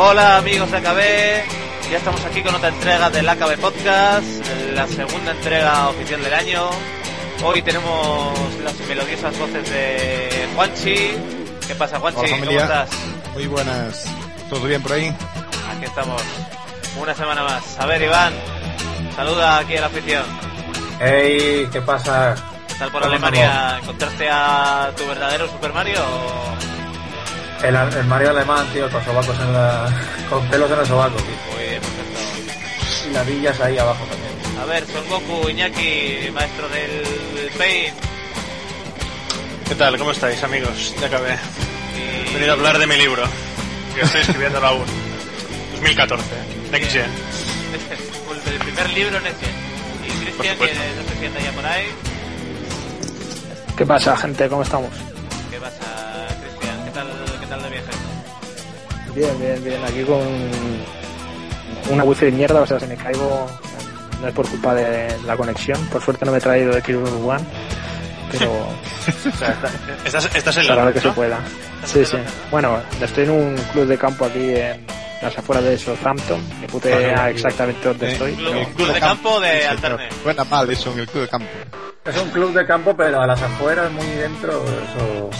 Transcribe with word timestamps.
Hola 0.00 0.36
amigos 0.36 0.70
de 0.70 0.76
AKB, 0.76 1.90
ya 1.90 1.98
estamos 1.98 2.24
aquí 2.24 2.40
con 2.40 2.54
otra 2.54 2.68
entrega 2.68 3.10
del 3.10 3.28
AKB 3.28 3.58
Podcast, 3.58 4.46
la 4.72 4.86
segunda 4.86 5.32
entrega 5.32 5.88
oficial 5.88 6.22
del 6.22 6.34
año. 6.34 6.70
Hoy 7.42 7.62
tenemos 7.62 8.38
las 8.62 8.78
melodiosas 8.88 9.36
voces 9.36 9.68
de 9.68 10.46
Juanchi. 10.54 11.10
¿Qué 11.66 11.74
pasa 11.74 11.98
Juanchi? 11.98 12.20
Hola, 12.32 12.46
¿Cómo 12.46 12.60
estás? 12.60 12.90
Muy 13.34 13.46
buenas. 13.48 14.04
¿Todo 14.48 14.66
bien 14.68 14.80
por 14.80 14.92
ahí? 14.92 15.08
Aquí 15.08 15.84
estamos, 15.84 16.22
una 17.02 17.14
semana 17.16 17.42
más. 17.42 17.80
A 17.80 17.86
ver 17.86 18.00
Iván, 18.00 18.34
saluda 19.18 19.58
aquí 19.58 19.76
a 19.76 19.80
la 19.80 19.86
afición. 19.88 20.24
Hey, 21.00 21.68
¿qué 21.72 21.80
pasa? 21.82 22.36
¿Qué 22.68 22.74
tal 22.74 22.92
por 22.92 23.02
¿Cómo 23.02 23.14
Alemania? 23.14 23.78
¿Encontraste 23.80 24.28
a 24.30 24.92
tu 24.96 25.04
verdadero 25.08 25.48
Super 25.48 25.72
Mario 25.72 25.98
o...? 26.00 27.66
El, 27.66 27.74
el 27.74 28.06
Mario 28.06 28.30
alemán, 28.30 28.64
tío, 28.72 28.88
con 28.88 29.04
sobacos 29.04 29.36
en 29.40 29.52
la... 29.52 29.88
con 30.30 30.46
pelos 30.46 30.70
en 30.70 30.78
el 30.78 30.86
sobaco, 30.86 31.16
tío. 31.16 31.34
Muy 31.52 31.64
bien, 31.64 31.80
perfecto. 31.82 33.08
Y 33.08 33.12
ladillas 33.12 33.60
ahí 33.60 33.76
abajo 33.76 34.04
también. 34.04 34.60
A 34.60 34.64
ver, 34.66 34.86
Son 34.86 35.08
Goku, 35.08 35.48
Iñaki, 35.48 36.30
maestro 36.32 36.68
del 36.68 37.50
Paint. 37.58 37.96
¿Qué 39.68 39.74
tal? 39.74 39.98
¿Cómo 39.98 40.12
estáis, 40.12 40.40
amigos? 40.44 40.94
Ya 41.00 41.08
acabé. 41.08 41.36
Y... 41.96 42.30
He 42.30 42.34
venido 42.34 42.52
a 42.52 42.54
hablar 42.54 42.78
de 42.78 42.86
mi 42.86 42.96
libro, 42.96 43.24
que 43.96 44.02
estoy 44.02 44.20
escribiendo 44.20 44.64
aún. 44.64 44.86
2014, 45.74 46.24
Next 46.70 46.92
Gen. 46.92 47.10
el 48.58 48.64
primer 48.64 48.90
libro 48.90 49.20
Next 49.20 49.40
Gen. 49.40 49.54
Y 50.04 50.24
Cristian, 50.24 50.56
que 50.56 50.64
no 50.64 51.08
se 51.08 51.18
sienta 51.18 51.40
ya 51.40 51.52
por 51.52 51.66
ahí. 51.66 51.86
¿Qué 53.76 53.86
pasa, 53.86 54.16
gente? 54.16 54.48
¿Cómo 54.48 54.62
estamos? 54.62 54.90
¿Qué 55.50 55.58
pasa, 55.58 56.26
Cristian? 56.40 56.84
¿Qué 56.84 56.90
tal, 56.90 57.06
¿Qué 57.40 57.46
tal 57.46 57.62
de 57.62 57.70
viaje? 57.70 57.90
Bien, 59.14 59.40
bien, 59.40 59.64
bien. 59.64 59.84
Aquí 59.84 60.02
con 60.04 60.20
una 61.92 62.04
wifi 62.04 62.26
de 62.26 62.32
mierda, 62.32 62.60
o 62.60 62.66
sea, 62.66 62.80
si 62.80 62.86
me 62.86 62.96
caigo 62.96 63.48
no 64.20 64.28
es 64.28 64.34
por 64.34 64.48
culpa 64.48 64.74
de 64.74 65.16
la 65.26 65.36
conexión. 65.36 65.78
Por 65.86 66.02
suerte 66.02 66.24
no 66.24 66.32
me 66.32 66.38
he 66.38 66.40
traído 66.40 66.74
de 66.74 66.80
Xbox 66.80 67.10
One, 67.12 67.44
pero 68.32 68.50
O 68.52 69.38
sea, 69.38 69.56
estás, 70.04 70.34
estás 70.34 70.56
en 70.56 70.66
para 70.66 70.82
la 70.82 70.86
lo 70.86 70.92
que 70.92 71.00
se 71.00 71.10
pueda. 71.10 71.38
Sí, 71.84 72.04
sí. 72.04 72.16
Bueno, 72.50 72.80
estoy 73.00 73.24
en 73.24 73.30
un 73.30 73.56
club 73.72 73.86
de 73.86 73.96
campo 73.96 74.24
aquí 74.24 74.54
en 74.54 74.84
las 75.22 75.36
afueras 75.38 75.64
de 75.64 75.78
Southampton. 75.78 76.40
Puta 76.70 76.88
idea 76.90 77.30
exactamente 77.30 77.86
dónde 77.88 78.08
Eh, 78.08 78.12
estoy. 78.12 78.34
Club, 78.34 78.52
pero- 78.52 78.74
club 78.74 78.92
de 78.94 79.00
campo 79.00 79.40
de 79.40 79.66
Alterne. 79.66 80.08
Suena 80.22 80.44
mal 80.44 80.70
eso 80.70 80.92
en 80.92 80.98
el 81.00 81.06
club 81.08 81.22
de 81.22 81.28
campo. 81.28 81.48
Es 82.04 82.16
un 82.16 82.30
club 82.30 82.52
de 82.54 82.66
campo, 82.66 82.96
pero 82.96 83.20
a 83.20 83.26
las 83.26 83.42
afueras, 83.42 83.90
muy 83.92 84.06
dentro, 84.06 84.64
eso... 84.64 85.30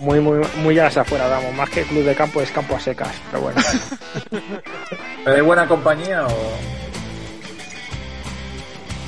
Muy, 0.00 0.20
muy, 0.20 0.40
muy 0.56 0.78
a 0.78 0.84
las 0.84 0.96
afueras, 0.96 1.30
vamos. 1.30 1.54
Más 1.54 1.70
que 1.70 1.82
club 1.84 2.04
de 2.04 2.14
campo 2.14 2.40
es 2.42 2.50
campo 2.50 2.74
a 2.76 2.80
secas, 2.80 3.14
pero 3.30 3.42
bueno. 3.44 3.60
¿Pero 5.24 5.36
hay 5.36 5.42
buena 5.42 5.66
compañía 5.66 6.26
o...? 6.26 6.52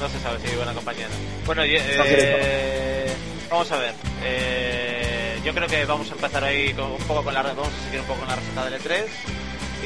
No 0.00 0.08
se 0.08 0.18
sabe 0.20 0.38
si 0.40 0.48
hay 0.48 0.56
buena 0.56 0.72
compañía. 0.72 1.06
o 1.06 1.10
no. 1.10 1.16
Bueno, 1.46 1.62
eh, 1.64 3.12
vamos 3.50 3.70
a 3.70 3.76
ver. 3.76 3.92
Eh, 4.24 5.09
yo 5.44 5.54
creo 5.54 5.68
que 5.68 5.84
vamos 5.84 6.10
a 6.10 6.14
empezar 6.14 6.44
ahí 6.44 6.72
con, 6.74 6.92
un 6.92 6.98
poco 7.04 7.24
con 7.24 7.34
la 7.34 7.42
vamos 7.42 7.68
a 7.68 7.84
seguir 7.84 8.00
un 8.00 8.06
poco 8.06 8.20
con 8.20 8.28
la 8.28 8.36
receta 8.36 8.64
del 8.68 8.80
E3 8.80 9.06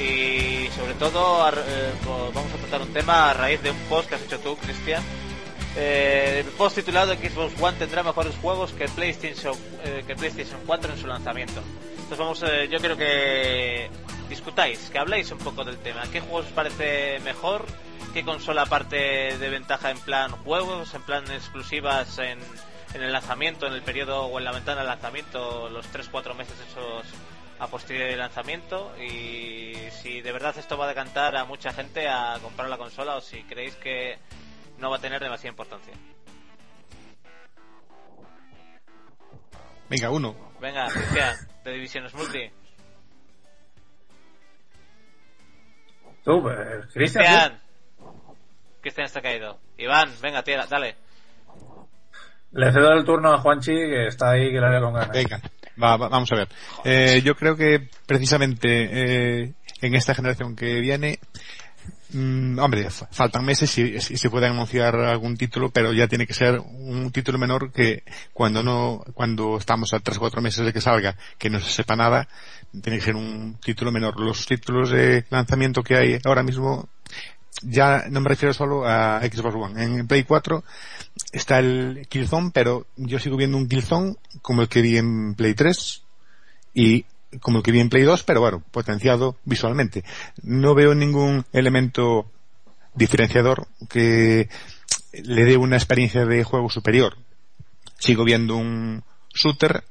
y 0.00 0.69
sobre 0.72 0.94
todo 0.94 1.48
eh, 1.50 1.92
co- 2.04 2.31
vamos 2.34 2.53
a 2.53 2.56
tratar 2.56 2.82
un 2.82 2.92
tema 2.92 3.31
a 3.31 3.34
raíz 3.34 3.62
de 3.62 3.70
un 3.70 3.78
post 3.88 4.09
que 4.09 4.16
has 4.16 4.22
hecho 4.22 4.41
tú, 4.41 4.56
Cristian. 4.56 5.03
Eh, 5.76 6.43
el 6.44 6.53
post 6.53 6.76
titulado 6.76 7.14
Xbox 7.14 7.60
One 7.60 7.76
tendrá 7.78 8.03
mejores 8.03 8.34
juegos 8.41 8.72
que 8.72 8.88
PlayStation 8.88 9.54
eh, 9.84 10.03
que 10.06 10.14
PlayStation 10.16 10.60
4 10.66 10.93
en 10.93 10.98
su 11.00 11.06
lanzamiento. 11.06 11.60
Entonces 11.93 12.19
vamos, 12.19 12.41
yo 12.70 12.78
quiero 12.81 12.97
que 12.97 13.88
discutáis, 14.28 14.91
que 14.91 14.98
habléis 14.98 15.31
un 15.31 15.38
poco 15.38 15.64
del 15.64 15.78
tema. 15.78 16.03
¿Qué 16.12 16.20
juegos 16.20 16.47
os 16.47 16.53
parece 16.53 17.19
mejor? 17.25 17.64
¿Qué 18.12 18.25
consola 18.25 18.62
aparte 18.62 18.97
de 19.38 19.48
ventaja 19.48 19.91
en 19.91 19.98
plan 19.98 20.31
juegos, 20.44 20.94
en 20.94 21.03
plan 21.03 21.25
exclusivas 21.32 22.19
en, 22.19 22.38
en 22.94 23.03
el 23.03 23.12
lanzamiento, 23.12 23.66
en 23.66 23.75
el 23.75 23.82
periodo 23.82 24.27
o 24.27 24.38
en 24.38 24.44
la 24.44 24.53
ventana 24.53 24.82
de 24.82 24.87
lanzamiento, 24.87 25.69
los 25.69 25.93
3-4 25.93 26.34
meses 26.34 26.59
esos 26.71 27.06
a 27.59 27.66
posteriori 27.66 28.12
de 28.12 28.16
lanzamiento? 28.16 28.94
Y 28.99 29.75
si 29.91 30.21
de 30.21 30.32
verdad 30.32 30.56
esto 30.56 30.77
va 30.78 30.87
a 30.87 30.88
decantar 30.88 31.37
a 31.37 31.44
mucha 31.44 31.72
gente 31.72 32.09
a 32.09 32.38
comprar 32.41 32.69
la 32.69 32.78
consola 32.78 33.16
o 33.16 33.21
si 33.21 33.43
creéis 33.44 33.75
que 33.77 34.19
no 34.78 34.91
va 34.91 34.97
a 34.97 35.00
tener 35.00 35.22
demasiada 35.22 35.50
importancia. 35.50 35.94
Venga, 39.88 40.11
uno. 40.11 40.34
Venga, 40.61 40.87
Cristian, 40.88 41.37
de 41.65 41.72
Divisiones 41.72 42.15
Multi. 42.15 42.50
Tú, 46.25 46.43
Cristian, 46.43 46.88
Cristian. 46.93 47.62
Cristian 48.81 49.06
está 49.06 49.21
caído. 49.21 49.61
Iván, 49.76 50.11
venga, 50.22 50.43
tira, 50.43 50.66
dale. 50.66 50.97
Le 52.54 52.72
cedo 52.72 52.92
el 52.92 53.04
turno 53.04 53.32
a 53.32 53.38
Juanchi, 53.38 53.72
que 53.72 54.06
está 54.06 54.31
ahí, 54.31 54.50
que 54.50 54.60
le 54.60 54.66
haré 54.66 54.81
con 54.81 54.94
ganas. 54.94 55.10
Venga, 55.10 55.41
va, 55.82 55.97
va- 55.97 56.09
vamos 56.09 56.31
a 56.32 56.37
ver. 56.37 56.48
Eh, 56.84 57.20
yo 57.25 57.34
creo 57.37 57.56
que 57.56 57.88
precisamente 58.06 58.88
eh, 59.42 59.53
en 59.82 59.94
esta 59.94 60.15
generación 60.15 60.54
que 60.56 60.81
viene, 60.81 61.19
mm, 62.12 62.59
hombre, 62.59 62.91
fa- 62.91 63.09
faltan 63.10 63.44
meses 63.44 63.70
si 63.70 63.98
se 63.98 64.31
puede 64.31 64.47
anunciar 64.47 64.94
algún 64.97 65.37
título, 65.37 65.70
pero 65.70 65.93
ya 65.93 66.06
tiene 66.06 66.26
que 66.26 66.34
ser 66.34 66.60
un 66.60 67.10
título 67.10 67.38
menor 67.38 67.72
que 67.72 68.03
cuando 68.32 68.62
no, 68.62 69.03
cuando 69.14 69.56
estamos 69.59 69.93
a 69.93 70.00
tres 70.00 70.16
o 70.19 70.20
cuatro 70.20 70.41
meses 70.41 70.64
de 70.64 70.72
que 70.72 70.81
salga, 70.81 71.16
que 71.38 71.50
no 71.50 71.59
se 71.60 71.70
sepa 71.70 71.97
nada, 71.97 72.28
tiene 72.82 72.98
que 72.98 73.04
ser 73.04 73.16
un 73.16 73.59
título 73.60 73.91
menor. 73.93 74.19
Los 74.20 74.47
títulos 74.47 74.91
de 74.91 75.25
lanzamiento 75.31 75.82
que 75.82 75.97
hay 75.97 76.19
ahora 76.25 76.43
mismo, 76.43 76.88
ya 77.62 78.04
no 78.10 78.20
me 78.20 78.28
refiero 78.28 78.53
solo 78.53 78.87
a 78.87 79.20
Xbox 79.22 79.54
One. 79.54 79.82
En 79.82 80.06
Play 80.06 80.25
4 80.25 80.64
está 81.34 81.59
el 81.59 82.06
Killzone, 82.09 82.50
pero 82.55 82.87
yo 82.97 83.19
sigo 83.19 83.37
viendo 83.37 83.59
un 83.59 83.69
Killzone 83.69 84.17
como 84.41 84.62
el 84.62 84.69
que 84.69 84.83
vi 84.83 84.97
en 84.97 85.34
Play 85.34 85.55
3 85.55 86.03
y 86.75 87.05
como 87.41 87.59
el 87.59 87.65
que 87.65 87.72
vi 87.72 87.81
en 87.81 87.91
Play 87.91 88.05
2, 88.05 88.22
pero 88.22 88.41
bueno, 88.41 88.62
potenciado 88.71 89.37
visualmente. 89.44 90.05
No 90.43 90.75
veo 90.75 90.94
ningún 90.94 91.44
elemento 91.53 92.31
diferenciador 92.94 93.67
que 93.89 94.49
le 95.12 95.44
dé 95.44 95.56
una 95.56 95.77
experiencia 95.77 96.25
de 96.25 96.44
juego 96.44 96.71
superior. 96.71 97.17
Sigo 97.99 98.25
viendo 98.25 98.56
un 98.56 99.03
shooter 99.34 99.84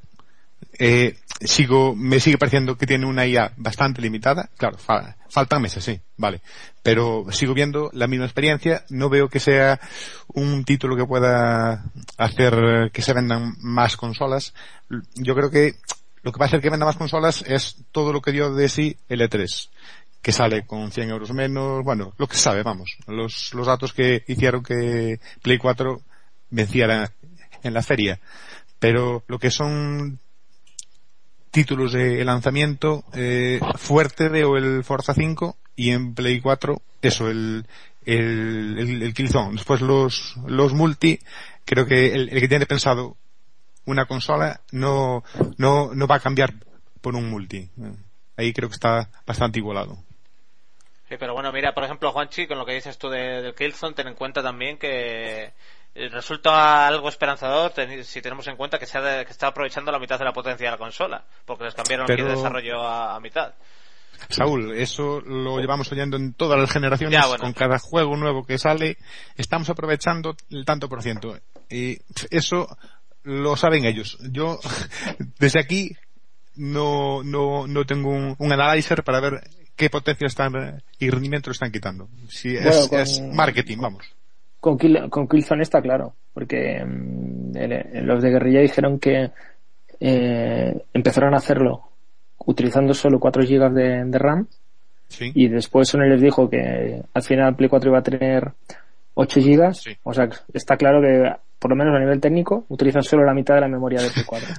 eh, 0.80 1.18
sigo, 1.46 1.96
me 1.96 2.20
sigue 2.20 2.38
pareciendo 2.38 2.78
que 2.78 2.86
tiene 2.88 3.06
una 3.06 3.26
IA 3.26 3.54
bastante 3.58 4.02
limitada. 4.02 4.50
Claro, 4.58 4.78
fa- 4.78 5.16
faltan 5.30 5.62
meses, 5.62 5.84
sí, 5.84 6.00
vale. 6.18 6.42
Pero 6.81 7.26
sigo 7.31 7.54
viendo 7.54 7.90
la 7.94 8.08
misma 8.08 8.26
experiencia. 8.26 8.84
No 8.90 9.09
veo 9.09 9.29
que 9.29 9.40
sea 9.40 9.79
un 10.28 10.64
título 10.66 10.96
que 10.96 11.06
pueda 11.06 11.84
hacer 12.17 12.91
que 12.91 13.02
se 13.02 13.14
vendan 13.14 13.56
más 13.62 13.97
consolas. 13.97 14.53
Yo 15.16 15.35
creo 15.35 15.50
que 15.50 15.76
lo 16.23 16.32
que 16.32 16.40
va 16.40 16.46
a 16.46 16.47
hacer 16.47 16.62
que 16.62 16.70
venda 16.70 16.85
más 16.85 16.97
consolas 16.97 17.44
es 17.47 17.78
todo 17.91 18.14
lo 18.14 18.22
que 18.22 18.32
dio 18.32 18.53
de 18.53 18.70
sí 18.70 18.97
el 19.09 19.22
E3 19.22 19.70
que 20.22 20.32
sale 20.32 20.66
con 20.66 20.90
100 20.90 21.09
euros 21.09 21.34
menos, 21.34 21.84
bueno, 21.84 22.14
lo 22.17 22.28
que 22.28 22.38
sabe, 22.38 22.64
vamos, 22.64 22.96
los, 23.08 23.53
los 23.53 23.67
datos 23.67 23.91
que 23.91 24.23
hicieron 24.28 24.64
que 24.64 25.20
Play 25.41 25.58
4 25.58 26.00
venciera 26.50 27.12
en 27.62 27.73
la 27.73 27.84
feria. 27.84 28.22
Pero 28.79 29.26
lo 29.28 29.38
que 29.38 29.52
son 29.52 30.20
títulos 31.53 31.94
de 31.94 32.26
lanzamiento 32.26 33.03
eh, 33.14 33.59
fuerte 33.78 34.28
veo 34.28 34.58
el 34.58 34.84
Forza 34.84 35.14
5 35.14 35.55
y 35.76 35.91
en 35.91 36.14
Play 36.16 36.41
4 36.41 36.82
eso 37.02 37.29
el 37.29 37.66
el, 38.05 38.76
el, 38.79 39.03
el 39.03 39.14
Killzone. 39.14 39.53
Después 39.53 39.79
los 39.79 40.35
los 40.47 40.73
multi 40.73 41.20
creo 41.64 41.85
que 41.85 42.08
el, 42.14 42.29
que 42.29 42.47
tiene 42.50 42.66
pensado 42.66 43.16
una 43.85 44.05
consola 44.05 44.61
no 44.72 45.23
no 45.58 45.94
no 45.94 46.08
va 46.08 46.16
a 46.16 46.20
cambiar 46.20 46.53
por 47.02 47.16
un 47.16 47.29
multi. 47.29 47.70
Ahí 48.35 48.52
creo 48.52 48.67
que 48.70 48.76
está 48.76 49.09
bastante 49.26 49.59
igualado. 49.59 49.97
Sí, 51.08 51.16
pero 51.20 51.34
bueno, 51.34 51.52
mira, 51.52 51.73
por 51.76 51.84
ejemplo, 51.84 52.11
Juanchi, 52.11 52.47
con 52.47 52.58
lo 52.58 52.66
que 52.66 52.73
dices 52.73 52.97
tú 52.97 53.09
de- 53.09 53.41
del 53.44 53.53
Killzone, 53.53 53.94
ten 53.94 54.08
en 54.08 54.16
cuenta 54.16 54.41
también 54.41 54.78
que 54.79 55.53
resulta 55.95 56.87
algo 56.87 57.07
esperanzador 57.09 57.72
si 58.03 58.22
tenemos 58.22 58.47
en 58.47 58.55
cuenta 58.55 58.79
que 58.79 58.85
se, 58.85 58.97
ha 58.97 59.01
de- 59.01 59.25
que 59.25 59.31
está 59.31 59.47
aprovechando 59.47 59.91
la 59.91 59.99
mitad 59.99 60.17
de 60.17 60.25
la 60.25 60.34
potencia 60.34 60.66
de 60.66 60.72
la 60.72 60.78
consola, 60.78 61.23
porque 61.45 61.66
les 61.66 61.73
cambiaron 61.75 62.05
Pero- 62.07 62.23
el 62.23 62.29
de 62.29 62.35
desarrollo 62.35 62.81
a, 62.81 63.16
a 63.16 63.19
mitad. 63.19 63.53
Saúl, 64.29 64.75
eso 64.78 65.19
lo 65.22 65.59
llevamos 65.59 65.91
oyendo 65.91 66.16
en 66.17 66.34
todas 66.34 66.57
las 66.59 66.72
generaciones, 66.72 67.19
Ya, 67.19 67.28
bueno. 67.28 67.43
con 67.43 67.53
cada 67.53 67.78
juego 67.79 68.16
nuevo 68.16 68.45
que 68.45 68.57
sale, 68.57 68.97
estamos 69.35 69.69
aprovechando 69.69 70.35
el 70.49 70.63
tanto 70.66 70.87
por 70.87 71.01
ciento. 71.03 71.37
Y 71.69 71.97
eso 72.29 72.67
lo 73.23 73.57
saben 73.57 73.85
ellos. 73.85 74.17
Yo, 74.31 74.59
desde 75.40 75.59
aquí, 75.59 75.95
no, 76.55 77.22
no, 77.23 77.67
no 77.67 77.85
tengo 77.85 78.09
un, 78.11 78.35
un 78.37 78.51
analyzer 78.53 79.03
para 79.03 79.19
ver 79.19 79.41
qué 79.75 79.90
potencia 79.90 80.28
están 80.28 80.81
y 80.99 81.09
rendimiento 81.09 81.51
están 81.51 81.72
quitando. 81.72 82.07
Si 82.29 82.55
es, 82.55 82.63
Bueno, 82.63 82.87
con- 82.90 82.99
es 82.99 83.19
marketing, 83.22 83.78
vamos. 83.79 84.05
Con, 84.64 84.78
Kill, 84.78 85.10
con 85.10 85.28
Killzone 85.28 85.62
está 85.64 85.82
claro, 85.82 86.14
porque 86.34 86.82
mm, 86.86 87.58
el- 87.58 88.06
los 88.08 88.24
de 88.24 88.30
guerrilla 88.30 88.62
dijeron 88.62 88.98
que 88.98 89.30
eh, 90.00 90.84
empezaron 90.94 91.34
a 91.34 91.38
hacerlo 91.38 91.82
utilizando 92.46 92.94
solo 92.94 93.20
4 93.20 93.44
GB 93.44 93.74
de, 93.74 94.06
de 94.06 94.18
RAM 94.18 94.48
Sí. 95.10 95.32
y 95.36 95.50
después 95.50 95.90
Sony 95.90 96.06
les 96.08 96.22
dijo 96.22 96.50
que 96.50 97.04
al 97.14 97.22
final 97.24 97.56
Play 97.58 97.68
4 97.70 97.90
iba 97.90 98.00
a 98.00 98.04
tener 98.04 98.54
8 99.16 99.40
GB. 99.42 99.74
Sí. 99.76 99.92
O 100.04 100.14
sea, 100.14 100.30
está 100.54 100.78
claro 100.78 101.02
que 101.02 101.30
por 101.60 101.70
lo 101.72 101.76
menos 101.76 101.94
a 101.96 102.00
nivel 102.00 102.22
técnico 102.22 102.64
utilizan 102.70 103.04
solo 103.04 103.26
la 103.26 103.34
mitad 103.34 103.56
de 103.56 103.62
la 103.62 103.68
memoria 103.68 104.02
de 104.02 104.10
Play 104.12 104.26
4. 104.26 104.48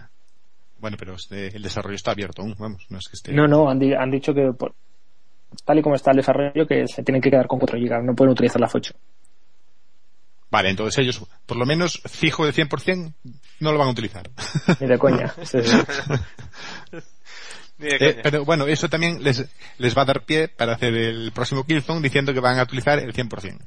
Bueno, 0.81 0.99
pero 1.01 1.15
este- 1.15 1.57
el 1.57 1.63
desarrollo 1.63 1.95
está 1.97 2.11
abierto 2.11 2.43
aún, 2.43 2.55
vamos, 2.59 2.87
no 2.91 2.99
es 2.99 3.09
que 3.09 3.15
esté. 3.17 3.33
No, 3.33 3.49
no, 3.49 3.71
han, 3.71 3.79
di- 3.79 3.95
han 3.95 4.11
dicho 4.11 4.35
que 4.35 4.53
por- 4.53 4.75
tal 5.65 5.79
y 5.79 5.83
como 5.83 5.95
está 5.95 6.11
el 6.11 6.19
desarrollo 6.19 6.67
que 6.67 6.87
se 6.89 7.03
tienen 7.03 7.23
que 7.23 7.31
quedar 7.31 7.47
con 7.47 7.59
4 7.59 7.79
GB, 7.79 8.03
no 8.05 8.15
pueden 8.15 8.33
utilizar 8.33 8.61
las 8.61 8.75
8. 8.75 8.93
Vale, 10.55 10.71
entonces 10.71 10.97
ellos, 11.03 11.21
por 11.47 11.57
lo 11.57 11.67
menos 11.67 12.01
fijo 12.07 12.47
de 12.47 12.53
100%, 12.53 13.13
no 13.59 13.73
lo 13.73 13.79
van 13.79 13.89
a 13.89 13.91
utilizar. 13.91 14.31
Ni 14.81 14.87
de 14.87 14.99
coña. 15.01 15.35
Sí, 15.43 15.59
sí. 15.65 15.77
Ni 17.79 17.89
de 17.89 17.97
Eh, 17.97 17.99
coña. 17.99 18.23
pero 18.23 18.45
bueno, 18.45 18.69
eso 18.69 18.89
también 18.89 19.21
les, 19.25 19.45
les 19.79 19.99
va 19.99 20.03
a 20.03 20.05
dar 20.05 20.23
pie 20.25 20.47
para 20.47 20.75
hacer 20.75 20.95
el 20.95 21.33
próximo 21.33 21.65
Killzone 21.67 22.03
diciendo 22.03 22.33
que 22.33 22.39
van 22.39 22.61
a 22.61 22.63
utilizar 22.63 23.01
el 23.01 23.13
100%. 23.13 23.59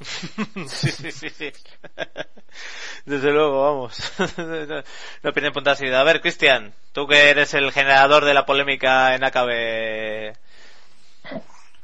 sí, 0.68 0.90
sí, 0.90 1.12
sí, 1.12 1.28
sí. 1.28 1.52
Desde 3.04 3.30
luego, 3.30 3.62
vamos. 3.62 4.12
no, 5.22 5.32
pierden 5.34 5.52
punta 5.52 5.76
seguida. 5.76 6.00
A 6.00 6.04
ver, 6.04 6.22
Cristian, 6.22 6.72
tú 6.94 7.06
que 7.06 7.28
eres 7.28 7.52
el 7.52 7.70
generador 7.72 8.24
de 8.24 8.32
la 8.32 8.46
polémica 8.46 9.14
en 9.14 9.22
AKB, 9.22 10.34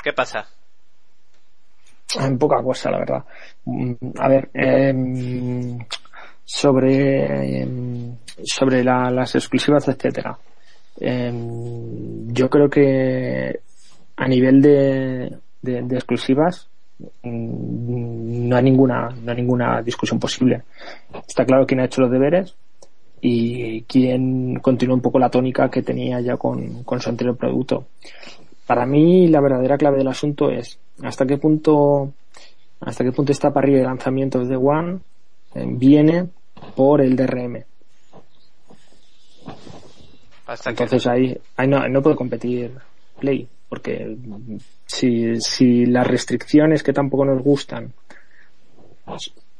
¿qué 0.02 0.12
pasa? 0.14 0.48
En 2.18 2.38
poca 2.38 2.62
cosa, 2.62 2.90
la 2.90 2.98
verdad. 2.98 3.24
Mm, 3.64 3.92
A 4.18 4.28
ver, 4.28 4.50
em, 4.54 5.78
sobre, 6.44 7.60
em, 7.62 8.14
sobre 8.42 8.82
la- 8.82 9.10
las 9.10 9.34
exclusivas, 9.34 9.86
etcétera. 9.88 10.36
Em, 10.98 12.26
yo 12.32 12.48
creo 12.50 12.68
que 12.68 13.60
a 14.16 14.28
nivel 14.28 14.60
de, 14.60 15.36
de, 15.62 15.82
de 15.82 15.96
exclusivas 15.96 16.68
mm, 17.22 18.48
no 18.48 18.56
hay 18.56 18.62
ninguna 18.64 19.08
no 19.22 19.30
hay 19.30 19.36
ninguna 19.36 19.82
discusión 19.82 20.18
posible. 20.18 20.62
Está 21.26 21.44
claro 21.44 21.66
quién 21.66 21.80
ha 21.80 21.84
hecho 21.84 22.00
los 22.02 22.10
deberes 22.10 22.54
y 23.22 23.82
quién 23.82 24.56
continúa 24.60 24.94
un 24.96 25.00
poco 25.02 25.18
la 25.18 25.30
tónica 25.30 25.70
que 25.70 25.82
tenía 25.82 26.20
ya 26.20 26.36
con, 26.36 26.82
con 26.84 27.00
su 27.00 27.08
anterior 27.10 27.36
producto. 27.36 27.86
Para 28.70 28.86
mí 28.86 29.26
la 29.26 29.40
verdadera 29.40 29.76
clave 29.76 29.98
del 29.98 30.06
asunto 30.06 30.48
es 30.48 30.78
hasta 31.02 31.26
qué 31.26 31.38
punto 31.38 32.12
hasta 32.78 33.02
qué 33.02 33.10
punto 33.10 33.32
esta 33.32 33.52
parrilla 33.52 33.78
de 33.78 33.84
lanzamientos 33.84 34.48
de 34.48 34.54
One 34.54 35.00
eh, 35.56 35.64
viene 35.66 36.28
por 36.76 37.00
el 37.00 37.16
DRM. 37.16 37.64
Hasta 40.46 40.72
que- 40.72 40.84
Entonces 40.84 41.04
ahí, 41.08 41.36
ahí 41.56 41.66
no, 41.66 41.84
no 41.88 42.00
puede 42.00 42.14
competir 42.14 42.70
Play, 43.18 43.48
porque 43.68 44.16
si, 44.86 45.40
si 45.40 45.86
las 45.86 46.06
restricciones 46.06 46.84
que 46.84 46.92
tampoco 46.92 47.24
nos 47.24 47.42
gustan 47.42 47.92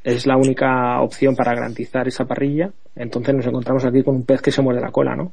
es 0.05 0.25
la 0.25 0.37
única 0.37 1.01
opción 1.03 1.35
para 1.35 1.57
garantizar 1.57 2.07
esa 2.07 2.27
parrilla, 2.27 2.71
entonces 2.95 3.35
nos 3.35 3.45
encontramos 3.47 3.85
aquí 3.85 4.05
con 4.05 4.15
un 4.15 4.23
pez 4.25 4.41
que 4.41 4.53
se 4.53 4.63
muerde 4.63 4.81
la 4.81 4.93
cola, 4.93 5.17
¿no? 5.17 5.33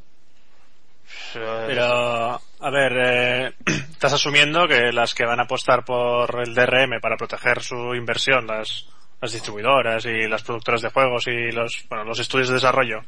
Pero, 1.68 2.40
a 2.60 2.70
ver, 2.70 2.94
eh, 2.98 3.54
estás 3.92 4.14
asumiendo 4.14 4.68
que 4.68 4.92
las 4.92 5.14
que 5.14 5.26
van 5.26 5.40
a 5.40 5.44
apostar 5.44 5.86
por 5.86 6.42
el 6.42 6.54
DRM 6.54 7.00
para 7.02 7.18
proteger 7.18 7.62
su 7.62 7.94
inversión, 7.96 8.48
las, 8.48 8.88
las 9.22 9.32
distribuidoras 9.32 10.06
y 10.06 10.28
las 10.28 10.44
productoras 10.44 10.82
de 10.82 10.90
juegos 10.90 11.28
y 11.28 11.52
los, 11.52 11.86
bueno, 11.90 12.04
los 12.04 12.20
estudios 12.20 12.48
de 12.50 12.56
desarrollo, 12.56 13.02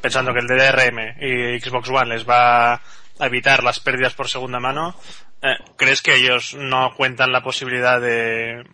pensando 0.00 0.32
que 0.32 0.40
el 0.40 0.46
DRM 0.46 1.16
y 1.20 1.60
Xbox 1.60 1.88
One 1.88 2.14
les 2.14 2.28
va 2.28 2.74
a 2.74 3.26
evitar 3.26 3.64
las 3.64 3.80
pérdidas 3.80 4.14
por 4.14 4.28
segunda 4.28 4.60
mano, 4.60 4.94
eh, 5.42 5.56
¿crees 5.76 6.02
que 6.02 6.14
ellos 6.14 6.54
no 6.54 6.94
cuentan 6.96 7.32
la 7.32 7.42
posibilidad 7.42 8.00
de 8.00 8.64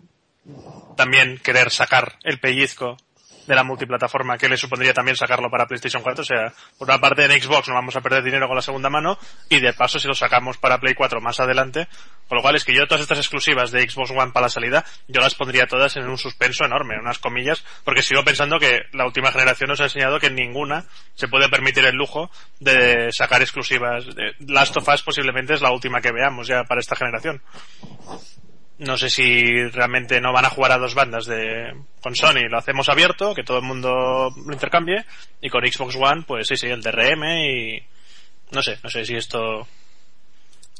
también 0.96 1.38
querer 1.38 1.70
sacar 1.70 2.18
el 2.22 2.38
pellizco 2.38 2.96
de 3.46 3.54
la 3.54 3.64
multiplataforma 3.64 4.38
que 4.38 4.48
le 4.48 4.56
supondría 4.56 4.92
también 4.92 5.16
sacarlo 5.16 5.50
para 5.50 5.66
PlayStation 5.66 6.02
4. 6.02 6.22
O 6.22 6.24
sea, 6.24 6.52
por 6.78 6.88
una 6.88 6.98
parte 6.98 7.24
en 7.24 7.40
Xbox 7.40 7.68
no 7.68 7.74
vamos 7.74 7.96
a 7.96 8.00
perder 8.00 8.22
dinero 8.22 8.46
con 8.46 8.56
la 8.56 8.62
segunda 8.62 8.90
mano 8.90 9.18
y 9.48 9.60
de 9.60 9.72
paso 9.72 9.98
si 9.98 10.08
lo 10.08 10.14
sacamos 10.14 10.58
para 10.58 10.78
Play 10.78 10.94
4 10.94 11.20
más 11.20 11.40
adelante. 11.40 11.88
Con 12.28 12.36
lo 12.36 12.42
cual 12.42 12.56
es 12.56 12.64
que 12.64 12.74
yo 12.74 12.86
todas 12.86 13.02
estas 13.02 13.18
exclusivas 13.18 13.70
de 13.70 13.88
Xbox 13.88 14.10
One 14.10 14.32
para 14.32 14.46
la 14.46 14.50
salida, 14.50 14.84
yo 15.08 15.20
las 15.20 15.34
pondría 15.34 15.66
todas 15.66 15.96
en 15.96 16.08
un 16.08 16.16
suspenso 16.16 16.64
enorme, 16.64 16.94
en 16.94 17.00
unas 17.00 17.18
comillas, 17.18 17.64
porque 17.84 18.02
sigo 18.02 18.24
pensando 18.24 18.58
que 18.58 18.82
la 18.92 19.04
última 19.04 19.30
generación 19.30 19.68
nos 19.68 19.80
ha 19.80 19.84
enseñado 19.84 20.18
que 20.18 20.30
ninguna 20.30 20.84
se 21.14 21.28
puede 21.28 21.48
permitir 21.48 21.84
el 21.84 21.94
lujo 21.94 22.30
de 22.60 23.12
sacar 23.12 23.42
exclusivas. 23.42 24.06
Last 24.40 24.76
of 24.76 24.88
Us 24.88 25.02
posiblemente 25.02 25.54
es 25.54 25.60
la 25.60 25.70
última 25.70 26.00
que 26.00 26.12
veamos 26.12 26.46
ya 26.46 26.64
para 26.64 26.80
esta 26.80 26.96
generación 26.96 27.42
no 28.86 28.96
sé 28.96 29.10
si 29.10 29.68
realmente 29.68 30.20
no 30.20 30.32
van 30.32 30.44
a 30.44 30.50
jugar 30.50 30.72
a 30.72 30.78
dos 30.78 30.94
bandas 30.94 31.26
de 31.26 31.72
con 32.00 32.14
Sony. 32.14 32.48
Lo 32.48 32.58
hacemos 32.58 32.88
abierto 32.88 33.34
que 33.34 33.42
todo 33.44 33.58
el 33.58 33.64
mundo 33.64 34.30
lo 34.46 34.52
intercambie 34.52 35.04
y 35.40 35.50
con 35.50 35.64
Xbox 35.66 35.96
One 35.96 36.22
pues 36.26 36.46
sí 36.48 36.56
sí 36.56 36.66
el 36.68 36.82
DRM 36.82 37.24
y 37.24 37.82
no 38.52 38.62
sé 38.62 38.78
no 38.82 38.90
sé 38.90 39.04
si 39.04 39.16
esto 39.16 39.66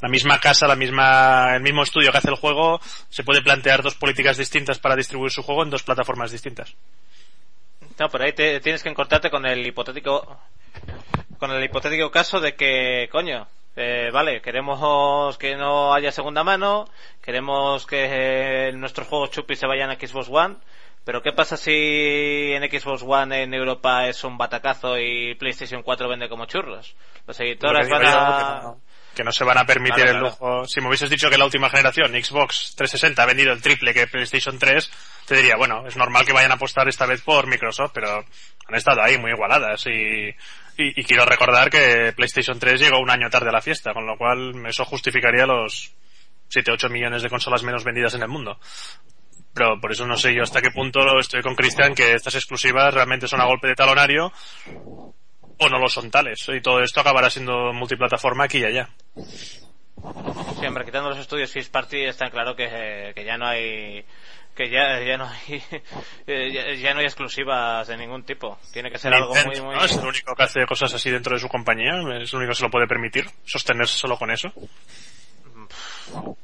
la 0.01 0.09
misma 0.09 0.39
casa 0.39 0.67
la 0.67 0.77
misma 0.77 1.55
el 1.57 1.63
mismo 1.63 1.83
estudio 1.83 2.13
que 2.13 2.19
hace 2.19 2.29
el 2.31 2.37
juego 2.37 2.81
se 3.09 3.25
puede 3.25 3.43
plantear 3.43 3.83
dos 3.83 3.95
políticas 3.95 4.37
distintas 4.37 4.79
para 4.79 4.97
distribuir 4.97 5.31
su 5.33 5.43
juego 5.43 5.63
en 5.63 5.71
dos 5.71 5.83
plataformas 5.83 6.31
distintas. 6.31 6.75
No, 7.99 8.09
por 8.09 8.23
ahí 8.23 8.33
te- 8.33 8.61
tienes 8.61 8.83
que 8.83 8.89
encontrarte 8.89 9.31
con 9.31 9.47
el 9.47 9.65
hipotético 9.67 10.41
con 11.39 11.51
el 11.53 11.63
hipotético 11.65 12.11
caso 12.11 12.41
de 12.41 12.55
que, 12.55 13.09
coño, 13.11 13.47
eh, 13.77 14.11
vale, 14.13 14.41
queremos 14.43 15.37
que 15.39 15.57
no 15.57 15.93
haya 15.95 16.13
segunda 16.13 16.45
mano, 16.45 16.89
queremos 17.23 17.87
que 17.87 18.07
eh, 18.69 18.73
nuestros 18.73 19.07
juegos 19.09 19.31
chupis 19.31 19.59
se 19.59 19.67
vayan 19.67 19.91
a 19.91 19.95
Xbox 19.95 20.29
One, 20.31 20.57
pero 21.05 21.23
¿qué 21.23 21.33
pasa 21.33 21.57
si 21.57 22.53
en 22.53 22.63
Xbox 22.71 23.03
One 23.07 23.43
en 23.43 23.53
Europa 23.55 24.07
es 24.09 24.25
un 24.25 24.39
batacazo 24.39 24.99
y 24.99 25.35
PlayStation 25.35 25.83
4 25.83 26.09
vende 26.09 26.29
como 26.29 26.47
churros? 26.47 26.95
Los 27.27 27.39
editores 27.41 27.89
van 27.89 28.07
a... 28.07 28.09
que 28.09 28.13
no- 28.67 28.81
que 29.15 29.23
no 29.23 29.31
se 29.31 29.45
van 29.45 29.59
a 29.59 29.65
permitir 29.65 30.03
Claro, 30.07 30.11
el 30.11 30.19
claro. 30.19 30.27
lujo. 30.59 30.67
Si 30.67 30.81
me 30.81 30.89
hubieses 30.89 31.09
dicho 31.09 31.31
que 31.31 31.39
la 31.39 31.45
última 31.45 31.71
generación, 31.71 32.11
Xbox 32.21 32.75
360, 32.75 33.23
ha 33.23 33.27
vendido 33.27 33.53
el 33.53 33.63
triple 33.63 33.95
que 33.95 34.09
PlayStation 34.09 34.59
3, 34.59 34.91
te 35.27 35.37
diría, 35.37 35.55
bueno, 35.57 35.87
es 35.87 35.97
normal 35.97 36.27
que 36.27 36.33
vayan 36.33 36.51
a 36.51 36.55
apostar 36.55 36.89
esta 36.89 37.07
vez 37.07 37.23
por 37.23 37.47
Microsoft, 37.47 37.93
pero 37.95 38.09
han 38.67 38.75
estado 38.75 39.03
ahí 39.03 39.17
muy 39.17 39.31
igualadas 39.31 39.87
y, 39.87 40.35
y, 40.77 41.05
quiero 41.05 41.25
recordar 41.25 41.71
que 41.71 42.13
PlayStation 42.17 42.59
3 42.59 42.81
llegó 42.81 42.99
un 42.99 43.11
año 43.11 43.31
tarde 43.31 43.49
a 43.49 43.53
la 43.53 43.61
fiesta, 43.61 43.93
con 43.93 44.07
lo 44.07 44.17
cual 44.17 44.55
eso 44.67 44.85
justificaría 44.85 45.47
los 45.47 45.93
7-8 46.51 46.91
millones 46.91 47.23
de 47.23 47.31
consolas 47.31 47.63
menos 47.63 47.85
vendidas 47.85 48.15
en 48.15 48.23
el 48.23 48.29
mundo. 48.29 48.59
Pero 49.53 49.81
por 49.81 49.93
eso 49.93 50.07
no 50.07 50.17
sé 50.17 50.35
yo 50.35 50.43
hasta 50.43 50.61
qué 50.61 50.71
punto 50.71 51.19
estoy 51.19 51.43
con 51.43 51.55
Cristian 51.55 51.95
que 51.95 52.15
estas 52.15 52.35
exclusivas 52.35 52.93
realmente 52.93 53.29
son 53.29 53.41
a 53.41 53.47
golpe 53.47 53.69
de 53.69 53.75
talonario 53.77 54.33
o 55.59 55.69
no 55.69 55.79
lo 55.79 55.89
son 55.89 56.11
tales. 56.11 56.45
Y 56.49 56.61
todo 56.61 56.83
esto 56.83 57.01
acabará 57.01 57.31
siendo 57.31 57.73
multiplataforma 57.73 58.45
aquí 58.45 58.59
y 58.59 58.65
allá. 58.65 58.91
Sí, 60.59 60.67
hombre, 60.67 60.85
quitando 60.85 61.11
los 61.11 61.19
estudios 61.19 61.53
First 61.53 61.73
Party 61.73 62.05
está 62.05 62.31
claro 62.31 62.57
que, 62.57 63.13
que 63.15 63.25
ya 63.25 63.39
no 63.39 63.47
hay 63.47 64.05
que 64.55 64.71
ya, 64.71 65.01
ya 65.01 65.17
no 65.17 65.27
hay 65.27 65.63
eh, 66.27 66.53
ya, 66.53 66.73
ya 66.75 66.95
no 66.95 67.01
hay 67.01 67.07
exclusivas 67.07 67.87
de 67.89 67.97
ningún 67.97 68.25
tipo. 68.25 68.59
Tiene 68.73 68.91
que 68.91 68.99
ser 68.99 69.13
algo 69.13 69.35
muy 69.35 69.61
muy 69.61 69.75
¿no? 69.75 69.85
Es 69.85 69.97
el 69.97 70.07
único 70.07 70.35
que 70.35 70.43
hace 70.43 70.67
cosas 70.67 70.95
así 70.95 71.11
dentro 71.11 71.35
de 71.35 71.41
su 71.41 71.49
compañía. 71.49 72.01
Es 72.21 72.33
el 72.33 72.39
único 72.39 72.51
que 72.51 72.57
se 72.57 72.63
lo 72.63 72.71
puede 72.71 72.87
permitir. 72.87 73.27
Sostenerse 73.45 73.99
solo 73.99 74.17
con 74.17 74.31
eso. 74.31 74.53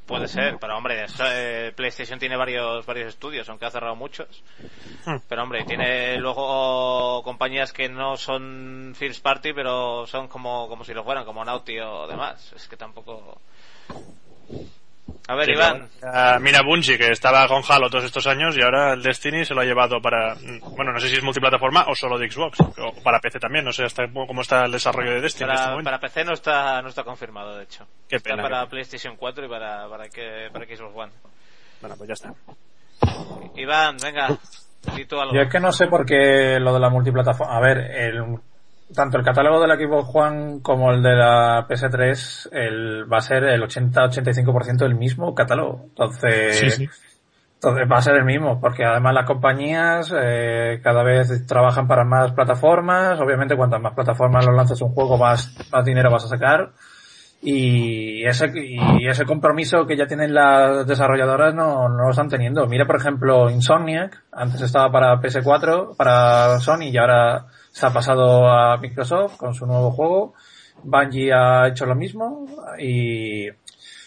puede 0.07 0.27
ser, 0.27 0.59
pero 0.61 0.77
hombre, 0.77 1.07
eh, 1.33 1.73
PlayStation 1.75 2.19
tiene 2.19 2.37
varios 2.37 2.85
varios 2.85 3.09
estudios, 3.09 3.49
aunque 3.49 3.67
ha 3.67 3.71
cerrado 3.71 3.95
muchos. 3.95 4.43
Hmm. 5.07 5.19
Pero 5.29 5.43
hombre, 5.43 5.65
tiene 5.65 6.17
luego 6.19 7.23
compañías 7.23 7.73
que 7.73 7.89
no 7.89 8.17
son 8.17 8.95
First 8.97 9.23
Party, 9.23 9.53
pero 9.53 10.07
son 10.07 10.29
como 10.29 10.69
como 10.69 10.85
si 10.85 10.93
lo 10.93 11.05
fueran, 11.05 11.25
como 11.25 11.45
Naughty 11.45 11.79
o 11.81 12.07
demás. 12.09 12.53
Es 12.57 12.67
que 12.67 12.77
tampoco 12.77 13.41
A 15.29 15.35
ver, 15.35 15.47
Sí, 15.47 15.53
Iván. 15.53 15.89
ah, 16.03 16.39
mira 16.41 16.63
Bungie, 16.63 16.99
que 16.99 17.11
estaba 17.11 17.47
con 17.49 17.63
Halo 17.69 17.89
todos 17.91 18.05
estos 18.05 18.27
años 18.27 18.57
y 18.57 18.63
ahora 18.63 18.93
el 18.95 19.03
Destiny 19.03 19.45
se 19.45 19.55
lo 19.55 19.61
ha 19.61 19.65
llevado 19.65 20.01
para... 20.01 20.35
Bueno, 20.77 20.93
no 20.93 20.99
sé 20.99 21.09
si 21.09 21.17
es 21.17 21.23
multiplataforma 21.23 21.85
o 21.89 21.95
solo 21.95 22.19
de 22.19 22.31
Xbox. 22.31 22.59
O 22.61 23.03
para 23.03 23.21
PC 23.21 23.39
también, 23.39 23.65
no 23.65 23.73
sé 23.73 23.85
hasta 23.85 24.05
cómo 24.13 24.43
está 24.43 24.65
el 24.65 24.73
desarrollo 24.73 25.13
de 25.13 25.21
Destiny 25.21 25.51
en 25.51 25.55
este 25.57 25.67
Para, 25.69 25.83
para 25.83 26.01
PC 26.01 26.25
no 26.25 26.33
está, 26.33 26.83
no 26.83 26.89
está 26.89 27.05
confirmado, 27.05 27.57
de 27.57 27.65
hecho. 27.65 27.87
Qué 28.09 28.17
está 28.17 28.31
pena, 28.31 28.43
para 28.43 28.63
qué 28.65 28.71
PlayStation 28.71 29.17
4 29.17 29.47
y 29.47 29.49
para, 29.49 29.89
para, 29.89 30.09
que, 30.09 30.49
para 30.53 30.65
Xbox 30.67 30.97
One. 30.97 31.13
Bueno, 31.81 31.97
pues 31.97 32.09
ya 32.09 32.15
está. 32.15 32.35
Iván, 33.57 33.97
venga, 34.03 34.29
di 34.97 35.05
tú 35.07 35.19
algo. 35.21 35.35
Yo 35.35 35.43
es 35.43 35.51
que 35.51 35.61
no 35.61 35.73
sé 35.73 35.87
por 35.87 36.05
qué 36.05 36.59
lo 36.61 36.73
de 36.75 36.81
la 36.81 36.91
multiplataforma. 36.91 37.57
A 37.57 37.61
ver, 37.61 37.79
el, 37.79 38.25
tanto 38.95 39.19
el 39.19 39.25
catálogo 39.25 39.61
de 39.61 39.69
la 39.69 39.77
Xbox 39.77 40.11
One 40.15 40.61
como 40.63 40.91
el 40.93 41.03
de 41.03 41.15
la 41.15 41.67
PS3 41.69 42.49
el, 42.53 43.13
va 43.13 43.19
a 43.19 43.23
ser 43.23 43.45
el 43.45 43.63
80-85% 43.63 44.83
el 44.85 44.95
mismo 44.95 45.35
catálogo. 45.35 45.83
Entonces, 45.89 46.59
Sí, 46.59 46.71
sí. 46.71 46.89
entonces 47.55 47.89
va 47.91 47.99
a 47.99 48.03
ser 48.03 48.17
el 48.17 48.25
mismo, 48.25 48.61
porque 48.61 48.85
además 48.85 49.15
las 49.15 49.27
compañías 49.27 50.13
eh, 50.17 50.81
cada 50.83 51.03
vez 51.03 51.47
trabajan 51.47 51.87
para 51.87 52.05
más 52.05 52.33
plataformas. 52.33 53.21
Obviamente, 53.21 53.57
cuantas 53.57 53.81
más 53.81 53.95
plataformas 53.95 54.45
los 54.47 54.57
lanzas 54.57 54.81
un 54.83 54.93
juego, 54.93 55.17
más, 55.19 55.55
más 55.73 55.85
dinero 55.85 56.11
vas 56.11 56.25
a 56.25 56.29
sacar. 56.29 56.71
Y 57.43 58.23
ese, 58.27 58.51
y 58.55 59.09
ese 59.09 59.25
compromiso 59.25 59.87
que 59.87 59.97
ya 59.97 60.07
tienen 60.07 60.35
las 60.35 60.87
desarrolladoras 60.87 61.55
no, 61.55 61.89
no 61.89 62.05
lo 62.05 62.11
están 62.11 62.29
teniendo. 62.29 62.67
Mira, 62.67 62.87
por 62.87 62.97
ejemplo, 62.97 63.49
Insomniac, 63.49 64.23
antes 64.31 64.61
estaba 64.61 64.93
para 64.93 65.19
PS4, 65.23 65.97
para 65.97 66.61
Sony 66.61 66.91
y 66.93 66.99
ahora 66.99 67.47
se 67.71 67.87
ha 67.87 67.91
pasado 67.93 68.47
a 68.49 68.77
Microsoft 68.79 69.37
con 69.37 69.55
su 69.55 69.67
nuevo 69.67 69.91
juego. 69.91 70.35
Bungie 70.83 71.33
ha 71.33 71.69
hecho 71.69 71.85
lo 71.87 71.95
mismo 71.95 72.47
y 72.79 73.49